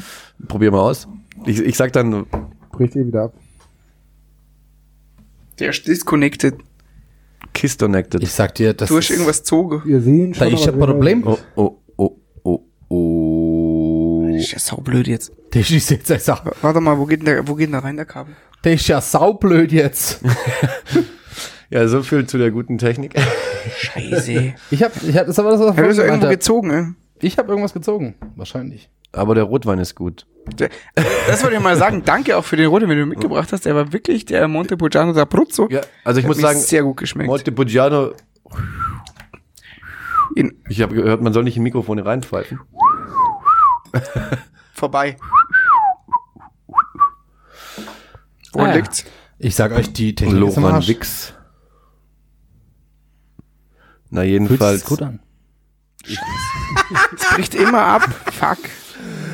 probier 0.47 0.71
mal 0.71 0.79
aus. 0.81 1.07
Ich, 1.45 1.59
ich 1.61 1.77
sag 1.77 1.93
dann, 1.93 2.25
Bricht 2.71 2.95
eh 2.95 3.05
wieder 3.05 3.25
ab. 3.25 3.33
Der 5.59 5.69
ist 5.69 5.87
disconnected. 5.87 6.55
Kiss 7.59 7.77
Connected. 7.77 8.23
Ich 8.23 8.31
sag 8.31 8.55
dir, 8.55 8.73
das 8.73 8.87
Du 8.87 8.95
hast 8.97 9.09
irgendwas 9.09 9.43
zoge. 9.43 9.81
Wir 9.85 9.99
sehen 9.99 10.31
Da 10.31 10.45
schon. 10.45 10.53
ist 10.53 10.67
aber 10.69 10.87
ein 10.87 10.91
Problem. 10.93 11.27
Oh, 11.27 11.37
oh, 11.55 11.77
oh, 11.97 12.17
oh, 12.43 12.59
oh. 12.87 14.27
Ist 14.33 14.53
ja 14.53 14.59
saublöd 14.59 15.07
jetzt. 15.07 15.33
Der 15.53 15.61
ist 15.61 15.89
jetzt, 15.89 16.09
ich 16.09 16.23
sag, 16.23 16.43
Warte 16.61 16.79
mal, 16.79 16.97
wo 16.97 17.05
geht 17.05 17.19
denn 17.19 17.25
der, 17.25 17.47
wo 17.47 17.55
geht 17.55 17.67
denn 17.67 17.73
da 17.73 17.79
rein, 17.79 17.97
der 17.97 18.05
Kabel? 18.05 18.33
der 18.63 18.73
ist 18.73 18.87
ja 18.87 19.01
saublöd 19.01 19.71
jetzt. 19.71 20.21
Ja, 21.71 21.87
so 21.87 22.01
viel 22.01 22.25
zu 22.25 22.39
der 22.39 22.49
guten 22.49 22.79
Technik. 22.79 23.13
Scheiße. 23.77 24.53
Ich 24.71 24.81
hab, 24.81 24.91
ich 25.03 25.15
hab, 25.15 25.27
das 25.27 25.37
war 25.37 25.51
das, 25.51 25.59
was 25.59 25.67
hast 25.69 25.77
ja 25.77 25.83
gemeint 25.83 25.99
irgendwo 25.99 26.25
hab. 26.25 26.31
gezogen, 26.31 26.71
ey. 26.71 26.85
Ich 27.21 27.37
habe 27.37 27.49
irgendwas 27.49 27.73
gezogen. 27.73 28.15
Wahrscheinlich. 28.35 28.89
Aber 29.11 29.35
der 29.35 29.43
Rotwein 29.45 29.79
ist 29.79 29.95
gut. 29.95 30.25
Das 31.27 31.43
wollte 31.43 31.57
ich 31.57 31.61
mal 31.61 31.75
sagen. 31.75 32.03
Danke 32.05 32.35
auch 32.37 32.43
für 32.45 32.55
den 32.55 32.67
Roten, 32.67 32.89
den 32.89 32.97
du 32.97 33.05
mitgebracht 33.05 33.51
hast. 33.51 33.65
Der 33.65 33.75
war 33.75 33.93
wirklich 33.93 34.25
der 34.25 34.47
Montepulciano 34.47 35.11
d'Abruzzo. 35.11 35.71
Ja, 35.71 35.81
also 36.03 36.19
ich 36.19 36.25
Hat 36.25 36.29
muss 36.29 36.39
sagen, 36.39 36.59
sehr 36.59 36.83
gut 36.83 36.97
geschmeckt. 36.97 37.27
Montepulciano, 37.29 38.13
ich 40.69 40.81
habe 40.81 40.95
gehört, 40.95 41.21
man 41.21 41.33
soll 41.33 41.43
nicht 41.43 41.57
in 41.57 41.63
Mikrofone 41.63 42.05
reinpfeifen. 42.05 42.59
vorbei. 44.73 45.17
Wo 48.53 48.61
Ah 48.61 48.73
liegt's? 48.73 49.05
Ich 49.37 49.55
sag 49.55 49.71
euch, 49.71 49.93
die 49.93 50.15
Technik 50.15 50.47
ist 50.47 50.57
im 50.57 50.63
Loran 50.63 50.75
Arsch. 50.75 50.87
Wix. 50.87 51.33
Na 54.09 54.21
Fühlt 54.21 54.31
jedenfalls. 54.31 54.79
sich 54.79 54.89
gut 54.89 55.01
an. 55.01 55.19
Es 57.15 57.29
bricht 57.35 57.53
immer 57.55 57.83
ab. 57.83 58.01
Fuck. 58.31 58.57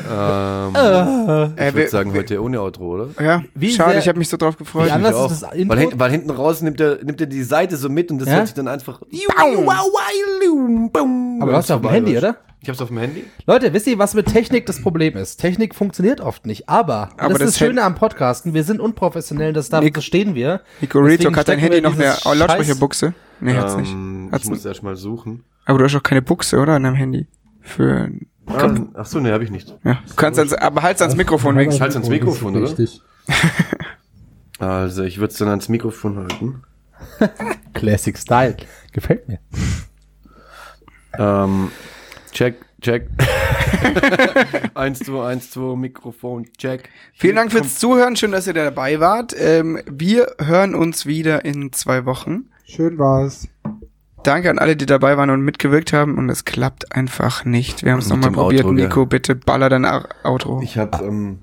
Ähm, 0.09 1.53
Äh, 1.57 1.69
ich 1.69 1.75
würde 1.75 1.89
sagen, 1.89 2.13
wir- 2.13 2.21
heute 2.21 2.41
ohne 2.41 2.61
Outro, 2.61 2.93
oder? 2.95 3.07
Ja, 3.21 3.43
Wie 3.53 3.71
schade, 3.71 3.91
sehr- 3.91 3.99
ich 4.01 4.07
habe 4.07 4.17
mich 4.19 4.29
so 4.29 4.37
drauf 4.37 4.57
gefreut. 4.57 4.87
Wie 4.87 4.91
anders 4.91 5.31
ist 5.31 5.43
das 5.43 5.53
Intro? 5.53 5.69
Weil, 5.73 5.79
hinten, 5.81 5.99
weil 5.99 6.11
hinten 6.11 6.29
raus 6.31 6.61
nimmt 6.61 6.79
er, 6.79 7.03
nimmt 7.03 7.19
er 7.21 7.27
die 7.27 7.43
Seite 7.43 7.77
so 7.77 7.89
mit 7.89 8.11
und 8.11 8.19
das 8.19 8.27
Ja? 8.27 8.35
hört 8.35 8.47
sich 8.47 8.55
dann 8.55 8.67
einfach. 8.67 9.01
Aber 9.01 9.51
du 11.51 11.55
hast 11.57 11.69
ja 11.69 11.75
auf 11.75 11.81
dem 11.81 11.91
Handy, 11.91 12.17
oder? 12.17 12.37
Ich 12.61 12.69
hab's 12.69 12.81
auf 12.81 12.87
dem 12.87 12.97
Handy. 12.97 13.23
Leute, 13.45 13.73
wisst 13.73 13.85
ihr, 13.85 13.99
was 13.99 14.15
mit 14.15 14.25
Technik 14.25 14.65
das 14.65 14.81
Problem 14.81 15.15
ist? 15.17 15.37
Technik 15.37 15.75
funktioniert 15.75 16.19
oft 16.19 16.47
nicht, 16.47 16.67
aber, 16.67 17.09
Aber 17.17 17.33
das 17.33 17.33
ist 17.33 17.39
das 17.41 17.47
das 17.49 17.57
Schöne 17.59 17.83
am 17.83 17.93
Podcasten. 17.93 18.55
Wir 18.55 18.63
sind 18.63 18.79
unprofessionell, 18.79 19.53
das 19.53 19.69
darf, 19.69 19.83
Nico- 19.83 19.95
das 19.95 20.05
stehen 20.05 20.33
wir. 20.33 20.61
Nico 20.81 20.97
Real 20.97 21.09
Deswegen 21.11 21.29
Talk 21.33 21.37
hat 21.41 21.47
dein 21.47 21.59
Handy 21.59 21.79
noch 21.81 21.93
oh, 21.95 22.33
Lautsprecherbuchse? 22.33 23.13
Nee, 23.39 23.53
hat's 23.53 23.75
nicht. 23.77 23.91
Ähm, 23.91 24.29
Hat's 24.31 24.45
ich 24.45 24.49
muss 24.49 24.59
nicht. 24.59 24.65
erst 24.65 24.81
mal 24.81 24.95
suchen. 24.95 25.43
Aber 25.65 25.77
du 25.77 25.85
hast 25.85 25.95
auch 25.95 26.01
keine 26.01 26.23
Buchse, 26.23 26.57
oder? 26.57 26.73
An 26.73 26.83
deinem 26.83 26.95
Handy. 26.95 27.27
Für, 27.61 28.09
Ah, 28.47 28.75
ach 28.93 29.05
so, 29.05 29.19
ne, 29.19 29.31
habe 29.33 29.43
ich 29.43 29.51
nicht. 29.51 29.75
ja. 29.83 29.99
Du 30.07 30.15
kannst 30.15 30.39
ans, 30.39 30.53
aber 30.53 30.83
halt's 30.83 31.01
ans 31.01 31.15
Mikrofon 31.15 31.55
wenigstens. 31.55 31.81
Halt's 31.81 31.95
ans 31.95 32.09
Mikrofon, 32.09 32.55
oder? 32.55 32.65
Richtig. 32.67 33.01
Also, 34.57 35.03
ich 35.03 35.17
würde 35.17 35.33
es 35.33 35.37
dann 35.37 35.49
ans 35.49 35.67
Mikrofon 35.67 36.17
halten. 36.17 36.63
Classic 37.73 38.17
Style. 38.17 38.55
Gefällt 38.93 39.27
mir. 39.27 39.39
Ähm, 41.19 41.71
check, 42.31 42.55
check. 42.81 43.09
eins, 44.75 44.99
zwei, 44.99 45.27
eins, 45.27 45.51
zwei, 45.51 45.75
Mikrofon, 45.75 46.45
check. 46.57 46.89
Vielen 47.13 47.35
Dank 47.35 47.51
fürs 47.51 47.79
Zuhören. 47.79 48.15
Schön, 48.15 48.31
dass 48.31 48.47
ihr 48.47 48.53
dabei 48.53 49.01
wart. 49.01 49.35
Ähm, 49.37 49.81
wir 49.91 50.35
hören 50.39 50.73
uns 50.73 51.05
wieder 51.05 51.43
in 51.43 51.73
zwei 51.73 52.05
Wochen. 52.05 52.45
Schön 52.63 52.97
war's. 52.97 53.49
Danke 54.25 54.49
an 54.49 54.57
alle, 54.57 54.75
die 54.75 54.87
dabei 54.87 55.17
waren 55.17 55.29
und 55.29 55.41
mitgewirkt 55.41 55.93
haben. 55.93 56.17
Und 56.17 56.29
es 56.29 56.45
klappt 56.45 56.95
einfach 56.95 57.45
nicht. 57.45 57.83
Wir 57.83 57.91
haben 57.91 57.99
es 57.99 58.09
nochmal 58.09 58.31
probiert. 58.31 58.65
Outro? 58.65 58.73
Nico, 58.73 59.05
bitte 59.05 59.35
baller 59.35 59.69
dein 59.69 59.85
Outro. 60.23 60.61
Ich 60.63 60.79
habe, 60.79 61.05
ähm, 61.05 61.37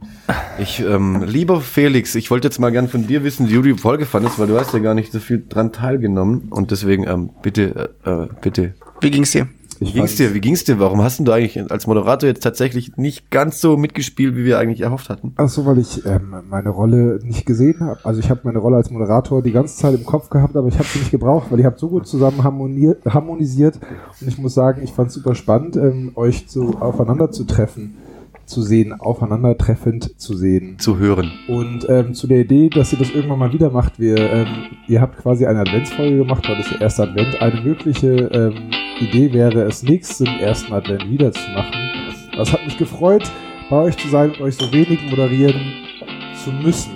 ich, 0.58 0.80
ähm, 0.80 1.22
lieber 1.24 1.60
Felix, 1.60 2.16
ich 2.16 2.30
wollte 2.32 2.48
jetzt 2.48 2.58
mal 2.58 2.72
gern 2.72 2.88
von 2.88 3.06
dir 3.06 3.22
wissen, 3.22 3.48
wie 3.48 3.54
du 3.54 3.62
die 3.62 3.74
Folge 3.74 4.04
fandest, 4.04 4.40
weil 4.40 4.48
du 4.48 4.58
hast 4.58 4.72
ja 4.74 4.80
gar 4.80 4.94
nicht 4.94 5.12
so 5.12 5.20
viel 5.20 5.44
dran 5.48 5.72
teilgenommen 5.72 6.48
und 6.50 6.72
deswegen, 6.72 7.06
ähm, 7.06 7.30
bitte, 7.40 7.94
äh, 8.04 8.10
äh, 8.10 8.28
bitte. 8.40 8.74
Wie 9.00 9.10
ging's 9.12 9.30
dir? 9.30 9.48
Wie 9.82 9.88
Ich 9.88 9.94
ging's 9.94 10.10
fand's- 10.12 10.16
dir? 10.16 10.34
Wie 10.34 10.40
ging's 10.40 10.64
dir? 10.64 10.78
Warum 10.78 11.02
hast 11.02 11.18
du 11.26 11.32
eigentlich 11.32 11.70
als 11.70 11.86
Moderator 11.86 12.28
jetzt 12.28 12.42
tatsächlich 12.42 12.96
nicht 12.96 13.30
ganz 13.30 13.60
so 13.60 13.76
mitgespielt, 13.76 14.36
wie 14.36 14.44
wir 14.44 14.58
eigentlich 14.58 14.80
erhofft 14.80 15.08
hatten? 15.10 15.32
Ach 15.36 15.48
so, 15.48 15.66
weil 15.66 15.78
ich 15.78 16.04
ähm, 16.06 16.34
meine 16.48 16.70
Rolle 16.70 17.18
nicht 17.22 17.46
gesehen 17.46 17.80
habe. 17.80 17.98
Also 18.04 18.20
ich 18.20 18.30
habe 18.30 18.40
meine 18.44 18.58
Rolle 18.58 18.76
als 18.76 18.90
Moderator 18.90 19.42
die 19.42 19.52
ganze 19.52 19.76
Zeit 19.76 19.94
im 19.94 20.04
Kopf 20.04 20.30
gehabt, 20.30 20.56
aber 20.56 20.68
ich 20.68 20.74
habe 20.74 20.86
sie 20.86 21.00
nicht 21.00 21.10
gebraucht, 21.10 21.48
weil 21.50 21.58
ihr 21.60 21.66
habt 21.66 21.78
so 21.78 21.88
gut 21.88 22.06
zusammen 22.06 22.44
harmoniert, 22.44 23.04
harmonisiert. 23.06 23.78
Und 24.20 24.28
ich 24.28 24.38
muss 24.38 24.54
sagen, 24.54 24.82
ich 24.82 24.92
fand 24.92 25.08
es 25.08 25.14
super 25.14 25.34
spannend, 25.34 25.76
ähm, 25.76 26.12
euch 26.14 26.44
so 26.48 26.74
aufeinander 26.80 27.30
zu 27.30 27.44
treffen, 27.44 27.94
zu 28.52 28.62
sehen, 28.62 28.92
aufeinandertreffend 28.92 30.20
zu 30.20 30.36
sehen. 30.36 30.78
Zu 30.78 30.98
hören. 30.98 31.32
Und 31.48 31.88
ähm, 31.88 32.14
zu 32.14 32.26
der 32.26 32.40
Idee, 32.40 32.68
dass 32.68 32.92
ihr 32.92 32.98
das 32.98 33.10
irgendwann 33.10 33.38
mal 33.38 33.52
wieder 33.52 33.70
macht, 33.70 33.98
wir, 33.98 34.18
ähm, 34.18 34.46
ihr 34.86 35.00
habt 35.00 35.18
quasi 35.18 35.46
eine 35.46 35.60
Adventsfolge 35.60 36.18
gemacht, 36.18 36.46
heute 36.48 36.60
ist 36.60 36.70
der 36.70 36.80
erste 36.82 37.02
Advent. 37.04 37.40
Eine 37.40 37.60
mögliche 37.62 38.08
ähm, 38.08 38.70
Idee 39.00 39.32
wäre, 39.32 39.62
es 39.62 39.82
nächsten 39.82 40.26
ersten 40.26 40.72
Advent 40.72 41.10
wieder 41.10 41.32
zu 41.32 41.50
machen. 41.50 41.72
Es 42.38 42.52
hat 42.52 42.64
mich 42.64 42.78
gefreut, 42.78 43.30
bei 43.70 43.76
euch 43.76 43.96
zu 43.96 44.08
sein 44.08 44.30
und 44.30 44.40
euch 44.42 44.56
so 44.56 44.72
wenig 44.72 45.00
moderieren 45.10 45.60
zu 46.42 46.50
müssen. 46.50 46.92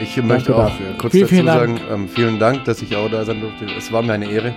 Ich 0.00 0.16
möchte 0.22 0.54
auch 0.54 0.64
dafür. 0.64 0.86
kurz 0.98 1.12
Vielen, 1.12 1.24
dazu 1.24 1.34
vielen 1.34 1.46
sagen, 1.46 1.80
ähm, 1.92 2.08
vielen 2.08 2.38
Dank, 2.38 2.64
dass 2.64 2.82
ich 2.82 2.96
auch 2.96 3.10
da 3.10 3.24
sein 3.24 3.40
durfte. 3.40 3.66
Es 3.76 3.92
war 3.92 4.02
mir 4.02 4.14
eine 4.14 4.28
Ehre. 4.30 4.54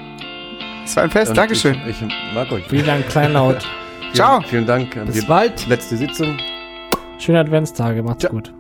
Es 0.84 0.96
war 0.96 1.04
ein 1.04 1.12
Fest. 1.12 1.30
Und 1.30 1.38
Dankeschön. 1.38 1.76
Ich, 1.88 2.02
ich 2.02 2.34
mag 2.34 2.52
euch. 2.52 2.64
Vielen 2.68 2.86
Dank, 2.86 3.08
Kleinlaut. 3.08 3.68
Vielen, 4.16 4.28
Ciao. 4.28 4.42
Vielen 4.42 4.66
Dank. 4.66 5.06
Bis 5.06 5.26
bald. 5.26 5.68
letzte 5.68 5.98
Sitzung. 5.98 6.38
Schöne 7.18 7.40
Adventstage, 7.40 8.02
macht's 8.04 8.22
Ciao. 8.22 8.32
gut. 8.32 8.54